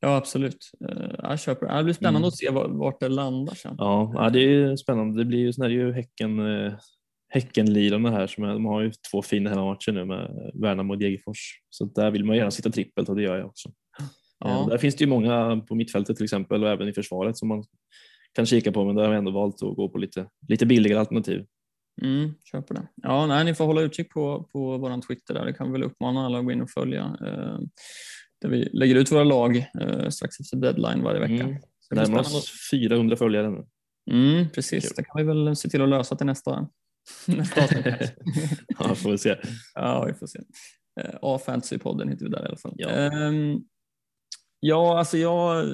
Ja, 0.00 0.16
absolut. 0.16 0.70
Eh, 0.88 1.10
Jag 1.18 1.40
köper 1.40 1.66
det. 1.66 1.76
Det 1.76 1.84
blir 1.84 1.94
spännande 1.94 2.18
Mm. 2.18 2.28
att 2.28 2.36
se 2.36 2.50
var- 2.50 2.68
vart 2.68 3.00
det 3.00 3.08
landar 3.08 3.54
sen. 3.54 3.74
Ja, 3.78 4.30
det 4.32 4.38
är 4.38 4.48
ju 4.48 4.76
spännande. 4.76 5.20
Det 5.20 5.24
blir 5.24 5.38
ju, 5.38 5.52
sen 5.52 5.64
är 5.64 5.68
det 5.68 5.74
ju 5.74 5.92
häcken, 5.92 6.38
Häckenlirarna 7.28 8.10
här 8.10 8.26
som 8.26 8.44
är, 8.44 8.48
de 8.48 8.64
har 8.64 8.80
ju 8.80 8.92
två 9.10 9.22
fina 9.22 9.50
hemmamatcher 9.50 9.92
nu 9.92 10.04
med 10.04 10.52
Värnamo 10.54 10.92
och 10.92 10.98
Degerfors. 10.98 11.60
Så 11.70 11.84
där 11.84 12.10
vill 12.10 12.24
man 12.24 12.36
gärna 12.36 12.50
sitta 12.50 12.70
trippelt 12.70 13.08
och 13.08 13.16
det 13.16 13.22
gör 13.22 13.38
jag 13.38 13.46
också. 13.46 13.68
Eh, 13.68 14.04
Ja. 14.40 14.66
Där 14.70 14.78
finns 14.78 14.96
det 14.96 15.04
ju 15.04 15.10
många 15.10 15.60
på 15.68 15.74
mittfältet 15.74 16.16
till 16.16 16.24
exempel 16.24 16.64
och 16.64 16.70
även 16.70 16.88
i 16.88 16.92
försvaret 16.92 17.36
som 17.36 17.48
man 17.48 17.64
kan 18.32 18.46
kika 18.46 18.72
på 18.72 18.84
men 18.84 18.96
där 18.96 19.02
har 19.02 19.12
jag 19.12 19.18
ändå 19.18 19.30
valt 19.30 19.62
att 19.62 19.76
gå 19.76 19.88
på 19.88 19.98
lite, 19.98 20.26
lite 20.48 20.66
billigare 20.66 21.00
alternativ. 21.00 21.46
Mm, 22.02 22.34
köper 22.52 22.74
det. 22.74 22.88
Ja, 22.94 23.26
nej, 23.26 23.44
ni 23.44 23.54
får 23.54 23.64
hålla 23.64 23.80
utkik 23.80 24.10
på, 24.10 24.48
på 24.52 24.78
vår 24.78 25.00
Twitter 25.06 25.34
där. 25.34 25.44
Det 25.44 25.52
kan 25.52 25.66
vi 25.66 25.72
väl 25.72 25.82
uppmana 25.82 26.26
alla 26.26 26.38
att 26.38 26.44
gå 26.44 26.52
in 26.52 26.62
och 26.62 26.70
följa. 26.70 27.02
Eh, 27.02 27.58
där 28.40 28.48
vi 28.48 28.68
lägger 28.72 28.94
ut 28.94 29.12
våra 29.12 29.24
lag 29.24 29.56
eh, 29.56 30.08
strax 30.08 30.40
efter 30.40 30.56
deadline 30.56 31.02
varje 31.02 31.20
vecka. 31.20 31.44
Mm. 31.44 31.56
Närmar 31.90 32.20
oss 32.20 32.70
400 32.70 33.16
följare 33.16 33.50
nu. 33.50 33.66
Mm, 34.10 34.48
precis, 34.48 34.84
Kul. 34.88 34.92
det 34.96 35.02
kan 35.02 35.16
vi 35.16 35.24
väl 35.24 35.56
se 35.56 35.68
till 35.68 35.82
att 35.82 35.88
lösa 35.88 36.16
till 36.16 36.26
nästa. 36.26 36.68
ja, 38.78 38.94
får 38.94 39.10
vi 39.10 39.18
se. 39.18 39.36
ja, 39.74 40.04
vi 40.04 40.14
får 40.14 40.26
se. 40.26 40.38
Eh, 41.00 41.14
A-fantasypodden 41.22 42.08
heter 42.08 42.24
vi 42.24 42.30
där 42.30 42.42
i 42.44 42.46
alla 42.46 42.56
fall. 42.56 42.74
Ja. 42.76 42.88
Ehm, 42.88 43.60
ja, 44.60 44.98
alltså 44.98 45.18
jag 45.18 45.66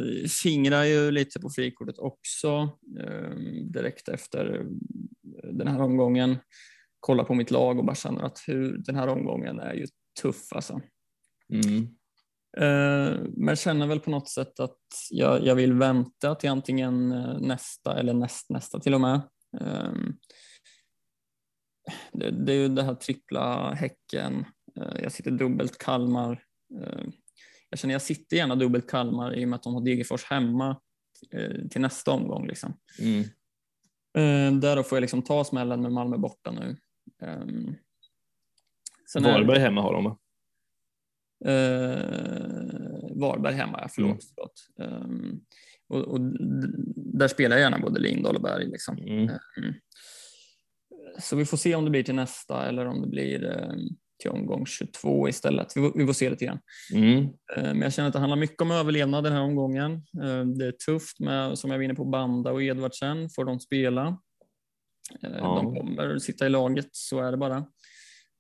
fingrar 0.43 0.85
ju 0.85 1.11
lite 1.11 1.41
på 1.41 1.51
frikortet 1.51 1.99
också 1.99 2.79
ehm, 3.01 3.73
direkt 3.73 4.09
efter 4.09 4.67
den 5.53 5.69
här 5.69 5.81
omgången. 5.81 6.37
Kollar 7.01 7.25
på 7.25 7.35
mitt 7.35 7.51
lag 7.51 7.79
och 7.79 7.85
bara 7.85 7.97
känner 7.97 8.23
att 8.23 8.39
hur, 8.47 8.79
den 8.79 8.97
här 8.97 9.09
omgången 9.09 9.61
är 9.61 9.75
ju 9.75 9.87
tuff 10.23 10.53
alltså. 10.53 10.81
Mm. 11.53 11.89
Eh, 12.57 13.21
Men 13.37 13.57
känner 13.57 13.87
väl 13.87 14.01
på 14.01 14.11
något 14.11 14.29
sätt 14.29 14.61
att 14.61 14.79
jag, 15.11 15.47
jag 15.47 15.55
vill 15.55 15.73
vänta 15.73 16.35
till 16.35 16.51
antingen 16.51 17.13
eh, 17.13 17.41
nästa 17.41 17.99
eller 17.99 18.15
näst, 18.15 18.51
nästa 18.51 18.81
till 18.81 18.95
och 18.95 19.01
med. 19.01 19.21
Ehm, 19.61 20.17
Det, 22.13 22.31
det 22.31 22.53
är 22.53 22.57
ju 22.57 22.69
det 22.69 22.83
här 22.83 22.95
trippla 22.95 23.75
Häcken. 23.75 24.45
Eh, 24.77 25.03
Jag 25.03 25.13
sitter 25.13 25.31
dubbelt 25.31 25.79
Kalmar. 25.79 26.45
Eh, 26.81 27.05
Jag 27.71 27.79
känner 27.79 27.95
jag 27.95 28.03
sitter 28.03 28.37
gärna 28.37 28.57
dubbelt 28.57 28.91
Kalmar 28.91 29.39
i 29.39 29.45
och 29.45 29.49
med 29.49 29.57
att 29.57 29.63
de 29.63 29.75
har 29.75 29.85
Degerfors 29.85 30.25
hemma 30.25 30.81
eh, 31.31 31.69
till 31.71 31.81
nästa 31.81 32.11
omgång. 32.11 32.47
Liksom. 32.47 32.77
Mm. 32.99 33.25
Där 34.61 34.77
då 34.77 34.83
får 34.83 34.97
jag 34.97 35.01
liksom 35.01 35.23
ta 35.23 35.45
smällen 35.45 35.83
med 35.83 35.93
Malmö 35.93 36.17
borta 36.17 36.51
nu. 36.51 36.77
Um, 37.23 37.77
Varberg 39.23 39.59
hemma 39.59 39.83
har 39.83 39.93
de 39.93 40.05
va? 40.05 40.19
Eh, 41.45 41.99
Varberg 43.21 43.55
hemma, 43.55 43.79
ja, 43.83 43.89
förlåt. 43.89 44.11
Mm. 44.11 44.21
förlåt. 44.35 44.69
Um, 45.05 45.45
och, 45.89 46.01
och, 46.01 46.21
där 46.97 47.29
spelar 47.29 47.57
jag 47.57 47.63
gärna 47.63 47.79
både 47.79 48.01
Lindahl 48.01 48.37
och 48.37 48.43
Berg. 48.43 48.67
Liksom. 48.67 48.99
Mm. 48.99 49.29
Um, 49.29 49.75
så 51.19 51.37
vi 51.37 51.45
får 51.45 51.57
se 51.57 51.75
om 51.75 51.85
det 51.85 51.91
blir 51.91 52.03
till 52.03 52.15
nästa 52.15 52.69
eller 52.69 52.87
om 52.87 53.01
det 53.01 53.09
blir 53.09 53.45
um, 53.45 53.89
till 54.23 54.31
omgång 54.31 54.67
22 54.67 55.29
istället. 55.29 55.77
Vi, 55.77 55.93
vi 55.95 56.07
får 56.07 56.13
se 56.13 56.31
lite 56.31 56.45
grann. 56.45 56.61
Mm. 56.95 57.29
Men 57.57 57.81
jag 57.81 57.93
känner 57.93 58.09
att 58.09 58.13
det 58.13 58.19
handlar 58.19 58.37
mycket 58.37 58.61
om 58.61 58.71
överlevnad 58.71 59.25
den 59.25 59.33
här 59.33 59.41
omgången. 59.41 60.03
Det 60.59 60.67
är 60.67 60.73
tufft 60.87 61.21
med, 61.21 61.59
som 61.59 61.71
jag 61.71 61.79
var 61.79 61.85
inne 61.85 61.95
på, 61.95 62.05
Banda 62.05 62.53
och 62.53 62.63
Edvardsen. 62.63 63.31
Får 63.31 63.45
de 63.45 63.61
spela? 63.61 64.19
Ja. 65.21 65.63
De 65.63 65.75
kommer 65.75 66.19
sitta 66.19 66.47
i 66.47 66.49
laget, 66.49 66.89
så 66.91 67.21
är 67.21 67.31
det 67.31 67.37
bara. 67.37 67.67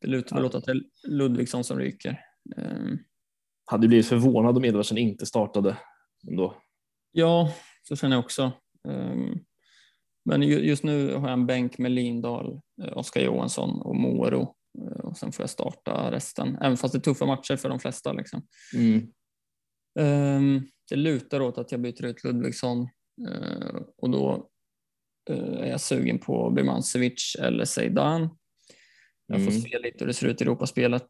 Det 0.00 0.06
lutar 0.06 0.36
väl 0.36 0.44
åt 0.44 0.54
att 0.54 0.64
det 0.64 0.72
är 0.72 0.82
Ludvigsson 1.08 1.64
som 1.64 1.78
ryker. 1.78 2.20
Hade 3.66 3.88
blivit 3.88 4.06
förvånad 4.06 4.56
om 4.56 4.64
Edvardsen 4.64 4.98
inte 4.98 5.26
startade 5.26 5.76
ändå. 6.30 6.56
Ja, 7.12 7.52
så 7.82 7.96
känner 7.96 8.16
jag 8.16 8.24
också. 8.24 8.52
Men 10.24 10.42
just 10.42 10.84
nu 10.84 11.14
har 11.14 11.28
jag 11.28 11.38
en 11.38 11.46
bänk 11.46 11.78
med 11.78 11.92
Lindahl, 11.92 12.60
eh, 12.82 12.96
Oskar 12.96 13.20
Johansson 13.20 13.82
och 13.82 13.96
Moro 13.96 14.54
eh, 14.78 15.04
och 15.04 15.16
sen 15.16 15.32
får 15.32 15.42
jag 15.42 15.50
starta 15.50 16.10
resten, 16.10 16.58
även 16.60 16.76
fast 16.76 16.92
det 16.92 16.98
är 16.98 17.00
tuffa 17.00 17.26
matcher 17.26 17.56
för 17.56 17.68
de 17.68 17.80
flesta. 17.80 18.12
Liksom. 18.12 18.46
Mm. 18.74 19.10
Det 20.90 20.96
lutar 20.96 21.40
åt 21.40 21.58
att 21.58 21.72
jag 21.72 21.80
byter 21.80 22.04
ut 22.04 22.24
Ludvigsson 22.24 22.88
eh, 23.28 23.80
och 23.96 24.10
då 24.10 24.50
är 25.30 25.66
jag 25.66 25.80
sugen 25.80 26.18
på 26.18 26.50
Birmancevic 26.50 27.36
eller 27.40 27.64
Zeidan. 27.64 28.38
Jag 29.26 29.44
får 29.44 29.50
mm. 29.50 29.62
se 29.62 29.78
lite 29.78 29.96
hur 29.98 30.06
det 30.06 30.14
ser 30.14 30.26
ut 30.26 30.40
i 30.40 30.44
Europaspelet. 30.44 31.06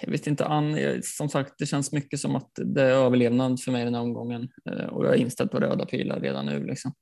Jag 0.00 0.10
vet 0.10 0.26
inte, 0.26 0.44
Ann, 0.44 0.76
som 1.02 1.28
sagt, 1.28 1.54
det 1.58 1.66
känns 1.66 1.92
mycket 1.92 2.20
som 2.20 2.36
att 2.36 2.50
det 2.54 2.82
är 2.82 2.90
överlevnad 2.90 3.60
för 3.60 3.72
mig 3.72 3.84
den 3.84 3.94
här 3.94 4.02
omgången 4.02 4.48
eh, 4.70 4.86
och 4.86 5.06
jag 5.06 5.14
är 5.14 5.18
inställd 5.18 5.50
på 5.50 5.60
röda 5.60 5.86
pilar 5.86 6.20
redan 6.20 6.46
nu. 6.46 6.64
Liksom. 6.64 6.92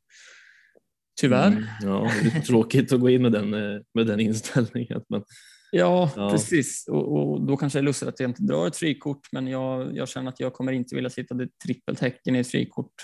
Tyvärr. 1.21 1.47
Mm, 1.47 1.65
ja, 1.83 2.11
det 2.23 2.39
är 2.39 2.41
tråkigt 2.41 2.93
att 2.93 3.01
gå 3.01 3.11
in 3.11 3.23
med 3.23 3.33
den, 3.33 3.55
eh, 3.55 3.81
med 3.95 4.07
den 4.07 4.21
inställningen. 4.21 5.03
Men, 5.09 5.23
ja, 5.71 6.11
ja, 6.17 6.31
precis. 6.31 6.89
Och, 6.89 7.13
och, 7.13 7.47
då 7.47 7.57
kanske 7.57 7.79
det 7.79 7.81
är 7.81 7.85
lustigt 7.85 8.09
att 8.09 8.21
jag 8.21 8.31
inte 8.31 8.43
drar 8.43 8.67
ett 8.67 8.77
frikort, 8.77 9.33
men 9.33 9.47
jag, 9.47 9.97
jag 9.97 10.09
känner 10.09 10.29
att 10.29 10.41
jag 10.41 10.53
kommer 10.53 10.73
inte 10.73 10.95
vilja 10.95 11.11
sitta 11.11 11.35
det 11.35 11.49
trippeltecken 11.67 12.37
i 12.37 12.39
ett 12.39 12.51
frikort. 12.51 12.95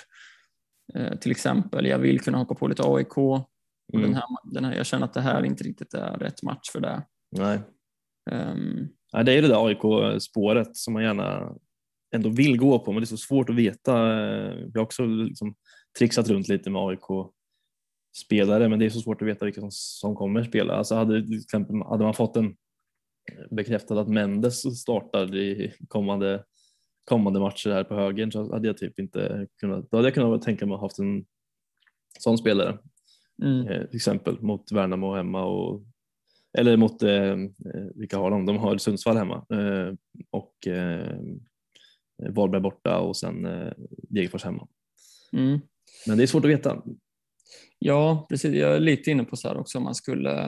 Eh, 0.95 1.19
till 1.19 1.31
exempel, 1.31 1.87
jag 1.87 1.99
vill 1.99 2.21
kunna 2.21 2.39
hoppa 2.39 2.55
på 2.55 2.69
lite 2.69 2.83
AIK. 2.87 3.17
Mm. 3.95 4.03
Den 4.03 4.15
här, 4.15 4.25
den 4.53 4.65
här, 4.65 4.75
jag 4.75 4.87
känner 4.87 5.05
att 5.05 5.15
det 5.15 5.21
här 5.21 5.45
inte 5.45 5.65
riktigt 5.65 5.95
är 5.95 6.19
rätt 6.19 6.43
match 6.43 6.71
för 6.73 6.81
det. 6.81 7.03
Nej. 7.37 7.61
Um, 8.31 8.89
Ja, 9.13 9.23
det 9.23 9.33
är 9.33 9.43
det 9.43 9.49
där 9.49 9.67
AIK-spåret 9.67 10.77
som 10.77 10.93
man 10.93 11.03
gärna 11.03 11.55
ändå 12.15 12.29
vill 12.29 12.59
gå 12.59 12.79
på, 12.79 12.93
men 12.93 13.01
det 13.01 13.05
är 13.05 13.07
så 13.07 13.17
svårt 13.17 13.51
att 13.51 13.57
veta. 13.57 14.05
Vi 14.55 14.73
har 14.75 14.83
också 14.83 15.05
liksom 15.05 15.55
trixat 15.99 16.29
runt 16.29 16.49
lite 16.49 16.71
med 16.71 16.83
AIK-spelare, 16.83 18.69
men 18.69 18.79
det 18.79 18.85
är 18.85 18.91
så 18.91 19.01
svårt 19.01 19.23
att 19.23 19.29
veta 19.29 19.45
vilka 19.45 19.61
som, 19.61 19.71
som 19.71 20.15
kommer 20.15 20.45
spela. 20.45 20.75
Alltså 20.75 20.95
hade, 20.95 21.27
till 21.27 21.39
exempel, 21.39 21.77
hade 21.77 22.05
man 22.05 22.15
fått 22.15 22.37
en 22.37 22.57
bekräftat 23.51 23.99
att 23.99 24.09
Mendes 24.09 24.81
startar 24.81 25.37
i 25.37 25.73
kommande, 25.89 26.45
kommande 27.05 27.41
matcher 27.41 27.71
här 27.71 27.85
på 27.85 27.95
högern 27.95 28.33
så 28.33 28.53
hade 28.53 28.67
jag 28.67 28.77
typ 28.77 28.99
inte 28.99 29.47
kunnat, 29.61 29.91
då 29.91 29.97
hade 29.97 30.07
jag 30.09 30.15
kunnat 30.15 30.43
tänka 30.43 30.67
mig 30.67 30.75
att 30.75 30.81
ha 30.81 30.87
haft 30.87 30.99
en 30.99 31.25
sån 32.19 32.39
spelare. 32.39 32.79
Mm. 33.43 33.69
Eh, 33.69 33.87
till 33.87 33.97
exempel 33.97 34.43
mot 34.43 34.73
Värnamo 34.73 35.15
hemma 35.15 35.45
och 35.45 35.83
eller 36.59 36.77
mot, 36.77 37.03
eh, 37.03 37.37
vilka 37.95 38.19
har 38.19 38.31
de? 38.31 38.47
De 38.47 38.59
har 38.59 38.79
Sundsvall 38.79 39.17
hemma 39.17 39.35
eh, 39.35 39.95
och 40.31 40.67
eh, 40.67 41.17
Varberg 42.31 42.61
borta 42.61 42.99
och 42.99 43.17
sen 43.17 43.45
eh, 43.45 43.73
Degerfors 44.09 44.45
hemma. 44.45 44.69
Mm. 45.33 45.61
Men 46.07 46.19
det 46.19 46.25
är 46.25 46.27
svårt 46.27 46.45
att 46.45 46.51
veta. 46.51 46.83
Ja, 47.79 48.27
precis. 48.29 48.55
Jag 48.55 48.77
är 48.77 48.81
lite 48.81 49.11
inne 49.11 49.25
på 49.25 49.37
så 49.37 49.49
här 49.49 49.57
också 49.57 49.79
om 49.79 49.85
man 49.85 49.95
skulle 49.95 50.43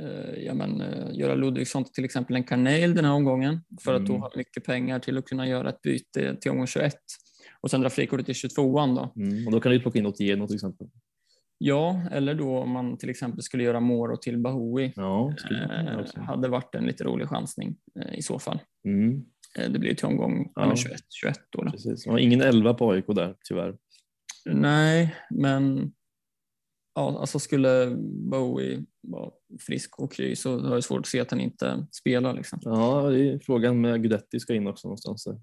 eh, 0.00 0.44
ja, 0.44 0.54
men, 0.54 0.80
eh, 0.80 1.12
göra 1.12 1.34
Ludvigsson 1.34 1.84
till 1.84 2.04
exempel 2.04 2.36
en 2.36 2.44
kanel 2.44 2.94
den 2.94 3.04
här 3.04 3.12
omgången 3.12 3.60
för 3.84 3.94
att 3.94 4.06
då 4.06 4.12
mm. 4.12 4.22
ha 4.22 4.32
mycket 4.36 4.64
pengar 4.64 4.98
till 4.98 5.18
att 5.18 5.24
kunna 5.24 5.48
göra 5.48 5.68
ett 5.68 5.82
byte 5.82 6.36
till 6.36 6.50
omgång 6.50 6.66
21 6.66 6.94
och 7.60 7.70
sen 7.70 7.80
dra 7.80 7.90
frikortet 7.90 8.26
till 8.26 8.34
22an 8.34 8.94
då. 8.94 9.22
Mm. 9.22 9.46
Och 9.46 9.52
då 9.52 9.60
kan 9.60 9.72
du 9.72 9.80
plocka 9.80 9.98
in 9.98 10.06
Otieno 10.06 10.46
till 10.46 10.56
exempel. 10.56 10.86
Ja, 11.64 12.02
eller 12.10 12.34
då 12.34 12.58
om 12.58 12.70
man 12.70 12.96
till 12.96 13.10
exempel 13.10 13.42
skulle 13.42 13.62
göra 13.62 13.80
Moro 13.80 14.16
till 14.16 14.38
Bahoui. 14.38 14.92
Ja, 14.96 15.34
eh, 15.50 16.22
hade 16.22 16.48
varit 16.48 16.74
en 16.74 16.84
lite 16.84 17.04
rolig 17.04 17.28
chansning 17.28 17.76
eh, 18.00 18.18
i 18.18 18.22
så 18.22 18.38
fall. 18.38 18.58
Mm. 18.84 19.24
Eh, 19.58 19.70
det 19.70 19.78
blir 19.78 19.94
till 19.94 20.06
omgång 20.06 20.52
ja. 20.54 20.76
21, 20.76 21.00
21 21.10 21.40
då. 21.50 21.62
då. 21.62 21.70
Precis. 21.70 22.06
Och 22.06 22.20
ingen 22.20 22.40
11 22.40 22.74
på 22.74 22.90
AIK 22.90 23.06
där 23.06 23.34
tyvärr. 23.48 23.76
Nej, 24.46 25.16
men 25.30 25.92
ja, 26.94 27.20
alltså 27.20 27.38
skulle 27.38 27.96
Bowie 28.30 28.84
vara 29.00 29.30
frisk 29.60 29.98
och 29.98 30.12
kry 30.12 30.36
så 30.36 30.60
har 30.60 30.74
jag 30.74 30.84
svårt 30.84 31.00
att 31.00 31.06
se 31.06 31.20
att 31.20 31.30
han 31.30 31.40
inte 31.40 31.86
spelar. 31.92 32.34
Liksom. 32.34 32.58
Ja, 32.62 33.10
det 33.10 33.28
är 33.28 33.38
frågan 33.38 33.80
med 33.80 34.02
Gudetti 34.02 34.40
ska 34.40 34.54
in 34.54 34.66
också 34.66 34.88
någonstans. 34.88 35.24
Där. 35.24 35.40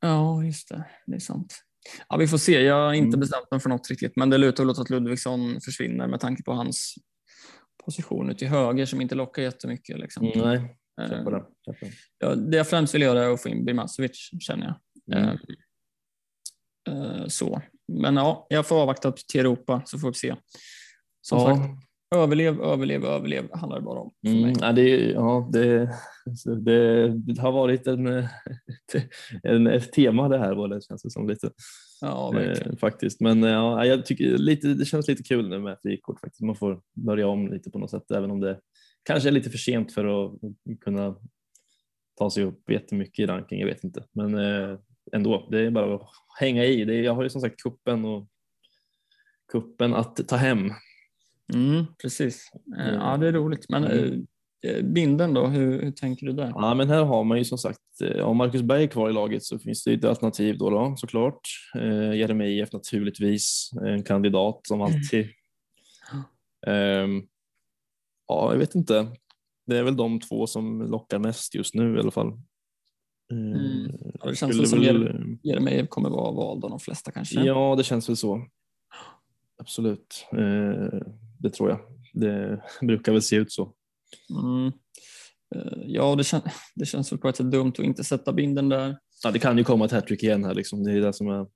Ja, 0.00 0.44
just 0.44 0.68
det. 0.68 0.84
Det 1.06 1.14
är 1.14 1.20
sant. 1.20 1.64
Ja, 2.08 2.16
vi 2.16 2.28
får 2.28 2.38
se. 2.38 2.62
Jag 2.62 2.86
har 2.86 2.92
inte 2.92 3.06
mm. 3.06 3.20
bestämt 3.20 3.50
mig 3.50 3.60
för 3.60 3.68
något 3.68 3.90
riktigt, 3.90 4.16
men 4.16 4.30
det 4.30 4.38
lutar 4.38 4.64
väl 4.64 4.70
åt 4.70 4.78
att 4.78 4.90
Ludvigsson 4.90 5.60
försvinner 5.60 6.06
med 6.06 6.20
tanke 6.20 6.42
på 6.42 6.52
hans 6.52 6.94
position 7.84 8.30
ute 8.30 8.44
i 8.44 8.48
höger 8.48 8.86
som 8.86 9.00
inte 9.00 9.14
lockar 9.14 9.42
jättemycket. 9.42 9.98
Liksom. 9.98 10.26
Mm, 10.26 10.38
nej, 10.38 11.08
köpa 11.08 11.30
det. 11.30 11.44
Köpa. 11.66 11.86
Ja, 12.18 12.34
det 12.34 12.56
jag 12.56 12.68
främst 12.68 12.94
vill 12.94 13.02
göra 13.02 13.24
är 13.24 13.28
att 13.28 13.42
få 13.42 13.48
in 13.48 13.64
Birmancevic, 13.64 14.30
känner 14.40 14.66
jag. 14.66 15.18
Mm. 15.18 15.38
Uh, 16.88 17.26
så. 17.26 17.62
Men 17.92 18.16
ja, 18.16 18.46
jag 18.50 18.66
får 18.66 18.82
avvakta 18.82 19.12
till 19.12 19.40
Europa 19.40 19.82
så 19.84 19.98
får 19.98 20.08
vi 20.08 20.14
se. 20.14 20.36
Som 21.20 21.38
ja. 21.38 21.56
sagt, 21.56 21.89
överlev, 22.14 22.60
överlev, 22.60 23.04
överlev 23.04 23.48
handlar 23.52 23.78
det 23.78 23.84
bara 23.84 24.00
om. 24.00 24.12
Mm, 24.26 24.54
ja, 24.60 24.72
det, 24.72 25.10
ja, 25.10 25.50
det, 25.52 25.90
det, 26.64 27.08
det, 27.08 27.40
har 27.40 27.52
varit 27.52 27.86
en, 27.86 28.06
en, 29.42 29.66
ett 29.66 29.92
tema 29.92 30.28
det 30.28 30.38
här, 30.38 30.68
det 30.68 30.84
känns 30.84 31.02
det 31.02 31.10
som 31.10 31.28
lite. 31.28 31.50
Ja, 32.00 32.40
eh, 32.40 32.76
faktiskt. 32.80 33.20
Men 33.20 33.42
ja, 33.42 33.84
jag 33.86 34.06
tycker 34.06 34.38
lite, 34.38 34.68
det 34.68 34.84
känns 34.84 35.08
lite 35.08 35.22
kul 35.22 35.48
nu 35.48 35.58
med 35.58 35.78
frikort 35.82 36.20
faktiskt. 36.20 36.42
Man 36.42 36.56
får 36.56 36.80
börja 36.92 37.26
om 37.26 37.52
lite 37.52 37.70
på 37.70 37.78
något 37.78 37.90
sätt, 37.90 38.10
även 38.10 38.30
om 38.30 38.40
det 38.40 38.60
kanske 39.02 39.28
är 39.28 39.32
lite 39.32 39.50
för 39.50 39.58
sent 39.58 39.92
för 39.92 40.26
att 40.26 40.40
kunna 40.80 41.16
ta 42.18 42.30
sig 42.30 42.44
upp 42.44 42.70
jättemycket 42.70 43.22
i 43.22 43.26
ranking. 43.26 43.60
Jag 43.60 43.66
vet 43.66 43.84
inte, 43.84 44.04
men 44.12 44.34
eh, 44.34 44.78
ändå. 45.12 45.48
Det 45.50 45.60
är 45.60 45.70
bara 45.70 45.94
att 45.94 46.08
hänga 46.40 46.64
i. 46.64 46.84
Det 46.84 46.94
jag 46.94 47.14
har 47.14 47.22
ju 47.22 47.30
som 47.30 47.40
sagt 47.40 47.62
kuppen 47.62 48.04
och 48.04 48.28
kuppen 49.52 49.94
att 49.94 50.28
ta 50.28 50.36
hem 50.36 50.72
Mm, 51.54 51.86
precis. 52.02 52.50
Eh, 52.78 52.94
ja, 52.94 53.16
det 53.16 53.28
är 53.28 53.32
roligt. 53.32 53.66
Men 53.68 53.84
mm. 53.84 54.26
Eh, 54.62 54.82
binden 54.82 55.34
då, 55.34 55.46
hur, 55.46 55.82
hur, 55.82 55.90
tänker 55.90 56.26
du 56.26 56.32
där? 56.32 56.52
Ja, 56.54 56.74
men 56.74 56.88
här 56.88 57.04
har 57.04 57.24
man 57.24 57.38
ju 57.38 57.44
som 57.44 57.58
sagt, 57.58 57.80
eh, 58.02 58.24
om 58.24 58.36
Marcus 58.36 58.62
Berg 58.62 58.82
är 58.82 58.86
kvar 58.86 59.10
i 59.10 59.12
laget 59.12 59.44
så 59.44 59.58
finns 59.58 59.84
det 59.84 59.92
ett 59.92 60.04
alternativ 60.04 60.58
då, 60.58 60.70
då 60.70 60.94
såklart. 60.96 61.40
Eh, 61.74 62.14
Jeremejeff 62.14 62.72
naturligtvis, 62.72 63.70
en 63.86 64.02
kandidat 64.02 64.60
som 64.66 64.80
mm. 64.80 64.92
alltid. 64.92 65.28
Mm. 66.12 67.16
Eh, 67.16 67.22
ja, 68.28 68.52
jag 68.52 68.58
vet 68.58 68.74
inte. 68.74 69.06
Det 69.66 69.78
är 69.78 69.82
väl 69.82 69.96
de 69.96 70.20
två 70.20 70.46
som 70.46 70.82
lockar 70.82 71.18
mest 71.18 71.54
just 71.54 71.74
nu 71.74 71.96
i 71.96 72.00
alla 72.00 72.10
fall. 72.10 72.32
Mm. 73.32 73.90
Ja, 74.20 74.30
det 74.30 74.36
känns 74.36 74.58
väl 74.58 74.66
som 74.66 74.80
väl... 74.80 75.38
Jeremejeff 75.42 75.88
kommer 75.88 76.10
vara 76.10 76.32
vald 76.32 76.64
av 76.64 76.70
de 76.70 76.80
flesta 76.80 77.12
kanske? 77.12 77.40
Ja, 77.40 77.74
det 77.76 77.84
känns 77.84 78.08
väl 78.08 78.16
så. 78.16 78.46
Absolut. 79.58 80.26
Eh, 80.32 81.00
det 81.42 81.50
tror 81.50 81.70
jag. 81.70 81.80
Det 82.14 82.62
brukar 82.86 83.12
väl 83.12 83.22
se 83.22 83.36
ut 83.36 83.52
så. 83.52 83.74
Mm. 84.44 84.72
Eh, 85.54 85.82
ja, 85.86 86.14
det, 86.16 86.24
kän 86.24 86.40
det 86.74 86.86
känns 86.86 87.12
väl 87.12 87.18
på 87.18 87.28
ett 87.28 87.36
sätt 87.36 87.50
dumt 87.50 87.72
att 87.78 87.84
inte 87.84 88.04
sätta 88.04 88.32
binden 88.32 88.68
där. 88.68 88.96
Ja, 89.24 89.30
det 89.30 89.38
kan 89.38 89.58
ju 89.58 89.64
komma 89.64 89.84
ett 89.84 89.92
hattrick 89.92 90.22
igen 90.22 90.44
här 90.44 90.54
liksom. 90.54 90.84
Det 90.84 90.92
är 90.92 91.00
det 91.00 91.12
som 91.12 91.28
är. 91.28 91.46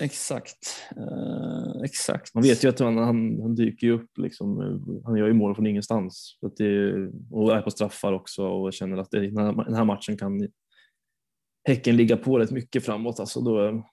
Exakt, 0.00 0.90
eh, 0.96 1.82
exakt. 1.84 2.34
Man 2.34 2.42
vet 2.42 2.64
ju 2.64 2.68
att 2.68 2.78
han, 2.78 2.96
han, 2.96 3.40
han, 3.42 3.54
dyker 3.54 3.86
ju 3.86 3.92
upp 3.92 4.18
liksom. 4.18 4.58
Han 5.04 5.16
gör 5.16 5.26
ju 5.26 5.32
mål 5.32 5.54
från 5.54 5.66
ingenstans 5.66 6.38
att 6.46 6.56
det, 6.56 6.92
och 7.30 7.56
är 7.56 7.62
på 7.62 7.70
straffar 7.70 8.12
också 8.12 8.46
och 8.46 8.72
känner 8.72 8.96
att 8.96 9.10
det, 9.10 9.20
den, 9.20 9.36
här, 9.36 9.64
den 9.64 9.74
här 9.74 9.84
matchen 9.84 10.16
kan 10.16 10.48
Häcken 11.68 11.96
ligga 11.96 12.16
på 12.16 12.38
rätt 12.38 12.50
mycket 12.50 12.84
framåt. 12.84 13.20
Alltså 13.20 13.40
då 13.40 13.84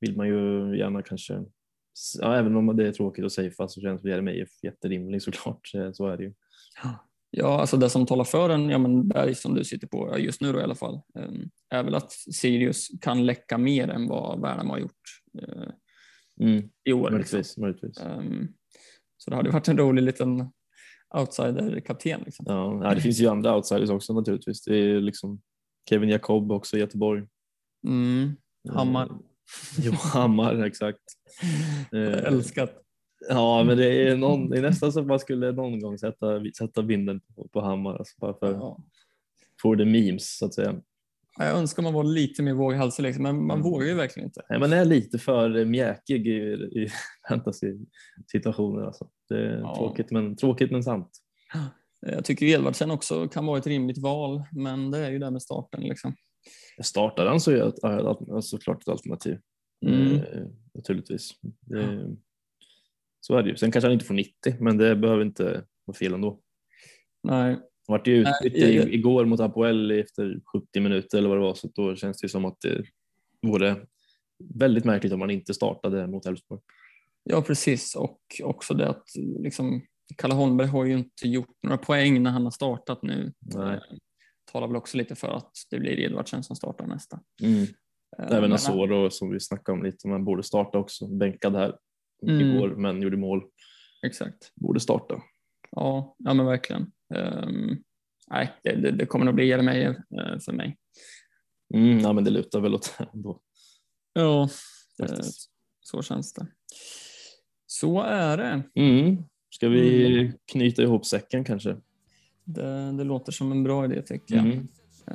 vill 0.00 0.16
man 0.16 0.28
ju 0.28 0.76
gärna 0.78 1.02
kanske 1.02 1.44
ja, 2.20 2.36
även 2.36 2.56
om 2.56 2.76
det 2.76 2.88
är 2.88 2.92
tråkigt 2.92 3.24
att 3.24 3.32
safea 3.32 3.68
så 3.68 3.80
känns 3.80 4.04
Jeremejeff 4.04 4.48
jätterimlig 4.62 5.22
såklart. 5.22 5.68
Så 5.92 6.06
är 6.06 6.16
det 6.16 6.22
ju. 6.22 6.32
Ja, 7.30 7.60
alltså 7.60 7.76
det 7.76 7.90
som 7.90 8.06
talar 8.06 8.24
för 8.24 8.50
en 8.50 8.70
ja, 8.70 8.78
men 8.78 9.08
Berg 9.08 9.34
som 9.34 9.54
du 9.54 9.64
sitter 9.64 9.86
på 9.86 10.18
just 10.18 10.40
nu 10.40 10.52
då 10.52 10.60
i 10.60 10.62
alla 10.62 10.74
fall 10.74 11.00
ehm, 11.18 11.50
är 11.70 11.82
väl 11.82 11.94
att 11.94 12.12
Sirius 12.12 12.88
kan 13.00 13.26
läcka 13.26 13.58
mer 13.58 13.88
än 13.88 14.08
vad 14.08 14.40
Värnamo 14.40 14.72
har 14.72 14.78
gjort. 14.78 15.02
Eh, 15.42 15.70
Mm, 16.40 16.70
i 16.84 16.92
år. 16.92 17.10
Liksom. 17.10 17.12
möjligtvis, 17.12 17.56
möjligtvis. 17.58 18.00
Ehm, 18.00 18.48
så 19.16 19.30
det 19.30 19.36
hade 19.36 19.50
varit 19.50 19.68
en 19.68 19.78
rolig 19.78 20.02
liten 20.02 20.50
outsider-kapten. 21.14 22.20
Liksom. 22.24 22.44
Ja, 22.48 22.84
ja, 22.84 22.94
det 22.94 23.00
finns 23.00 23.20
ju 23.20 23.26
andra 23.26 23.56
outsiders 23.56 23.90
också 23.90 24.12
naturligtvis. 24.12 24.64
Det 24.64 24.76
är 24.76 25.00
liksom 25.00 25.40
Kevin 25.88 26.08
Jacob 26.08 26.52
också 26.52 26.76
i 26.76 26.80
Göteborg. 26.80 27.26
Mm. 27.86 28.36
Hammar. 28.68 29.18
Jo, 29.82 29.92
Hammar, 29.92 30.62
exakt. 30.64 30.98
Eh, 31.92 32.24
Älskat. 32.24 32.72
Ja, 33.28 33.64
men 33.64 33.76
det 33.76 34.08
är, 34.08 34.16
någon, 34.16 34.50
det 34.50 34.58
är 34.58 34.62
nästan 34.62 34.92
så 34.92 35.00
att 35.00 35.06
man 35.06 35.18
skulle 35.20 35.52
någon 35.52 35.80
gång 35.80 35.98
sätta, 35.98 36.40
sätta 36.58 36.82
vinden 36.82 37.20
på, 37.36 37.48
på 37.48 37.60
Hammar. 37.60 37.96
Alltså 37.96 38.14
bara 38.20 38.34
för 38.38 38.52
Ja. 38.52 38.78
for 39.62 39.76
the 39.76 39.84
memes 39.84 40.36
så 40.38 40.46
att 40.46 40.54
säga. 40.54 40.74
Jag 41.38 41.58
önskar 41.58 41.82
man 41.82 41.92
var 41.94 42.04
lite 42.04 42.42
mer 42.42 42.52
våghalsig, 42.54 43.02
liksom, 43.02 43.22
men 43.22 43.46
man 43.46 43.58
Mm. 43.58 43.70
vågar 43.70 43.86
ju 43.86 43.94
verkligen 43.94 44.28
inte. 44.28 44.42
Nej, 44.50 44.58
man 44.58 44.72
är 44.72 44.84
lite 44.84 45.18
för 45.18 45.64
mjäkig 45.64 46.26
i, 46.26 46.40
i 46.52 46.88
fantasy-situationer. 47.28 48.82
Alltså. 48.86 49.08
Det 49.28 49.38
är 49.38 49.58
Ja. 49.58 49.74
tråkigt, 49.76 50.10
men, 50.10 50.36
tråkigt 50.36 50.70
men 50.70 50.82
sant. 50.82 51.10
Jag 52.06 52.24
tycker 52.24 52.46
Edvardsen 52.46 52.90
också 52.90 53.28
kan 53.28 53.46
vara 53.46 53.58
ett 53.58 53.66
rimligt 53.66 53.98
val, 53.98 54.42
men 54.52 54.90
det 54.90 54.98
är 54.98 55.10
ju 55.10 55.18
det 55.18 55.30
med 55.30 55.42
starten. 55.42 55.80
Liksom. 55.80 56.14
Startar 56.82 57.26
han 57.26 57.40
så 57.40 57.50
är 57.50 58.34
det 58.36 58.42
såklart 58.42 58.82
ett 58.82 58.88
alternativ. 58.88 59.38
Mm. 59.86 60.12
Eh, 60.16 60.46
naturligtvis. 60.74 61.30
Det, 61.60 62.16
så 63.20 63.36
är 63.36 63.42
det 63.42 63.48
ju. 63.50 63.56
Sen 63.56 63.70
kanske 63.72 63.86
han 63.86 63.92
inte 63.92 64.04
får 64.04 64.14
90, 64.14 64.32
men 64.60 64.78
det 64.78 64.96
behöver 64.96 65.22
inte 65.22 65.64
vara 65.84 65.96
fel 65.96 66.14
ändå. 66.14 66.40
Nej, 67.22 67.52
Han 67.52 67.62
vart 67.86 68.06
ju 68.06 68.14
utbytt 68.20 68.56
jag- 68.56 68.94
igår 68.94 69.24
mot 69.24 69.40
Apoel 69.40 69.90
efter 69.90 70.40
70 70.52 70.80
minuter 70.80 71.18
eller 71.18 71.28
vad 71.28 71.38
det 71.38 71.42
var, 71.42 71.54
så 71.54 71.68
då 71.74 71.96
känns 71.96 72.20
det 72.20 72.24
ju 72.24 72.28
som 72.28 72.44
att 72.44 72.60
det 72.60 72.84
vore 73.42 73.76
väldigt 74.54 74.84
märkligt 74.84 75.12
om 75.12 75.20
han 75.20 75.30
inte 75.30 75.54
startade 75.54 76.06
mot 76.06 76.26
Elfsborg. 76.26 76.60
ja 77.24 77.42
precis. 77.42 77.94
Och 77.96 78.20
också 78.42 78.74
det 78.74 78.88
att 78.88 79.04
liksom, 79.38 79.82
Kalle 80.16 80.34
Holmberg 80.34 80.68
har 80.68 80.84
ju 80.84 80.92
inte 80.98 81.28
gjort 81.28 81.56
några 81.62 81.78
poäng 81.78 82.22
när 82.22 82.30
han 82.30 82.44
har 82.44 82.50
startat 82.50 83.02
nu. 83.02 83.32
Nej. 83.38 83.80
Eh, 84.48 84.52
Talar 84.52 84.66
väl 84.66 84.76
också 84.76 84.96
lite 84.96 85.14
för 85.14 85.28
att 85.28 85.52
det 85.70 85.78
blir 85.78 86.00
Edvardsen 86.00 86.42
som 86.42 86.56
startar 86.56 86.86
nästa. 86.86 87.20
Mm. 87.42 87.62
Eh, 88.18 88.26
Även 88.26 88.40
men- 88.40 88.52
Asoro 88.52 89.10
som 89.10 89.30
vi 89.30 89.40
snackade 89.40 89.78
om 89.78 89.84
lite, 89.84 90.08
man 90.08 90.24
borde 90.24 90.42
starta 90.42 90.78
också. 90.78 91.06
Bänkad 91.06 91.54
här 91.56 91.76
Mm. 92.22 92.40
igår 92.40 92.68
men 92.76 93.02
gjorde 93.02 93.16
mål. 93.16 93.42
Exakt. 94.06 94.52
Borde 94.54 94.80
starta. 94.80 95.22
Ja, 95.70 96.16
ja 96.18 96.34
men 96.34 96.46
verkligen. 96.46 96.92
Ehm, 97.14 97.76
nej, 98.30 98.54
det, 98.62 98.74
det, 98.76 98.90
det 98.90 99.06
kommer 99.06 99.24
nog 99.24 99.34
bli 99.34 99.46
Jeremejeff 99.48 99.96
uh, 99.96 100.38
för 100.38 100.52
mig. 100.52 100.76
Mm, 101.74 101.98
ja, 101.98 102.12
men 102.12 102.24
det 102.24 102.30
lutar 102.30 102.60
väl 102.60 102.74
åt 102.74 102.94
det 102.98 103.08
ändå. 103.14 103.40
Ja, 104.12 104.48
faktiskt. 105.00 105.50
så 105.80 106.02
känns 106.02 106.32
det. 106.32 106.46
Så 107.66 108.00
är 108.02 108.36
det. 108.36 108.62
Mm. 108.74 109.22
Ska 109.50 109.68
vi 109.68 110.32
knyta 110.52 110.82
ihop 110.82 111.06
säcken 111.06 111.44
kanske? 111.44 111.76
Det, 112.50 112.92
det 112.92 113.04
låter 113.04 113.32
som 113.32 113.52
en 113.52 113.62
bra 113.62 113.84
idé 113.84 114.02
tycker 114.02 114.34
jag. 114.36 114.44
Mm. 114.44 114.68
Eh, 115.06 115.14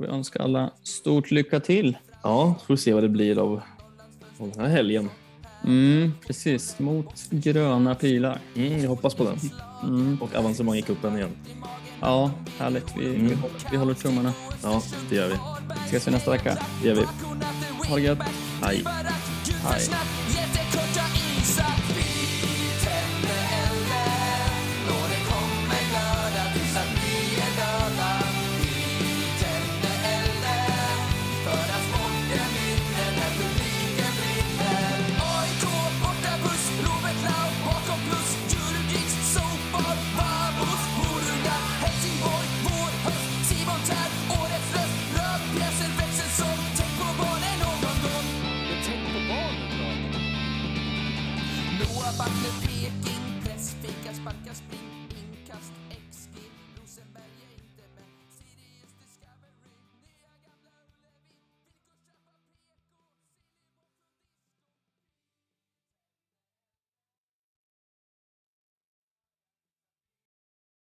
vi 0.00 0.06
önska 0.06 0.42
alla 0.42 0.70
stort 0.82 1.30
lycka 1.30 1.60
till. 1.60 1.96
Ja, 2.22 2.54
får 2.66 2.76
se 2.76 2.94
vad 2.94 3.02
det 3.02 3.08
blir 3.08 3.38
av, 3.38 3.60
av 4.38 4.50
den 4.50 4.60
här 4.60 4.68
helgen. 4.68 5.08
Mm, 5.66 6.12
precis, 6.26 6.78
mot 6.78 7.30
gröna 7.30 7.94
pilar. 7.94 8.38
Mm, 8.56 8.80
jag 8.82 8.88
hoppas 8.88 9.14
på 9.14 9.24
den. 9.24 9.38
Mm. 9.82 10.18
Och 10.22 10.34
avancemang 10.34 10.76
i 10.76 10.82
cupen 10.82 11.16
igen. 11.16 11.30
Ja, 12.00 12.30
härligt. 12.58 12.96
Vi, 12.98 13.08
vi, 13.08 13.16
Mm. 13.16 13.38
håller, 13.38 13.70
vi 13.70 13.76
håller 13.76 13.94
tummarna. 13.94 14.32
Ja, 14.62 14.82
det 15.10 15.16
gör 15.16 15.28
vi. 15.28 15.34
Ses 15.86 16.08
vi 16.08 16.12
nästa 16.12 16.30
vecka. 16.30 16.58
Det 16.82 16.88
gör 16.88 16.94
vi. 16.94 17.02
Ha 17.88 17.96
det 17.96 18.02
gött. 18.02 18.18
Hej. 18.62 18.84
Hej. 19.64 19.80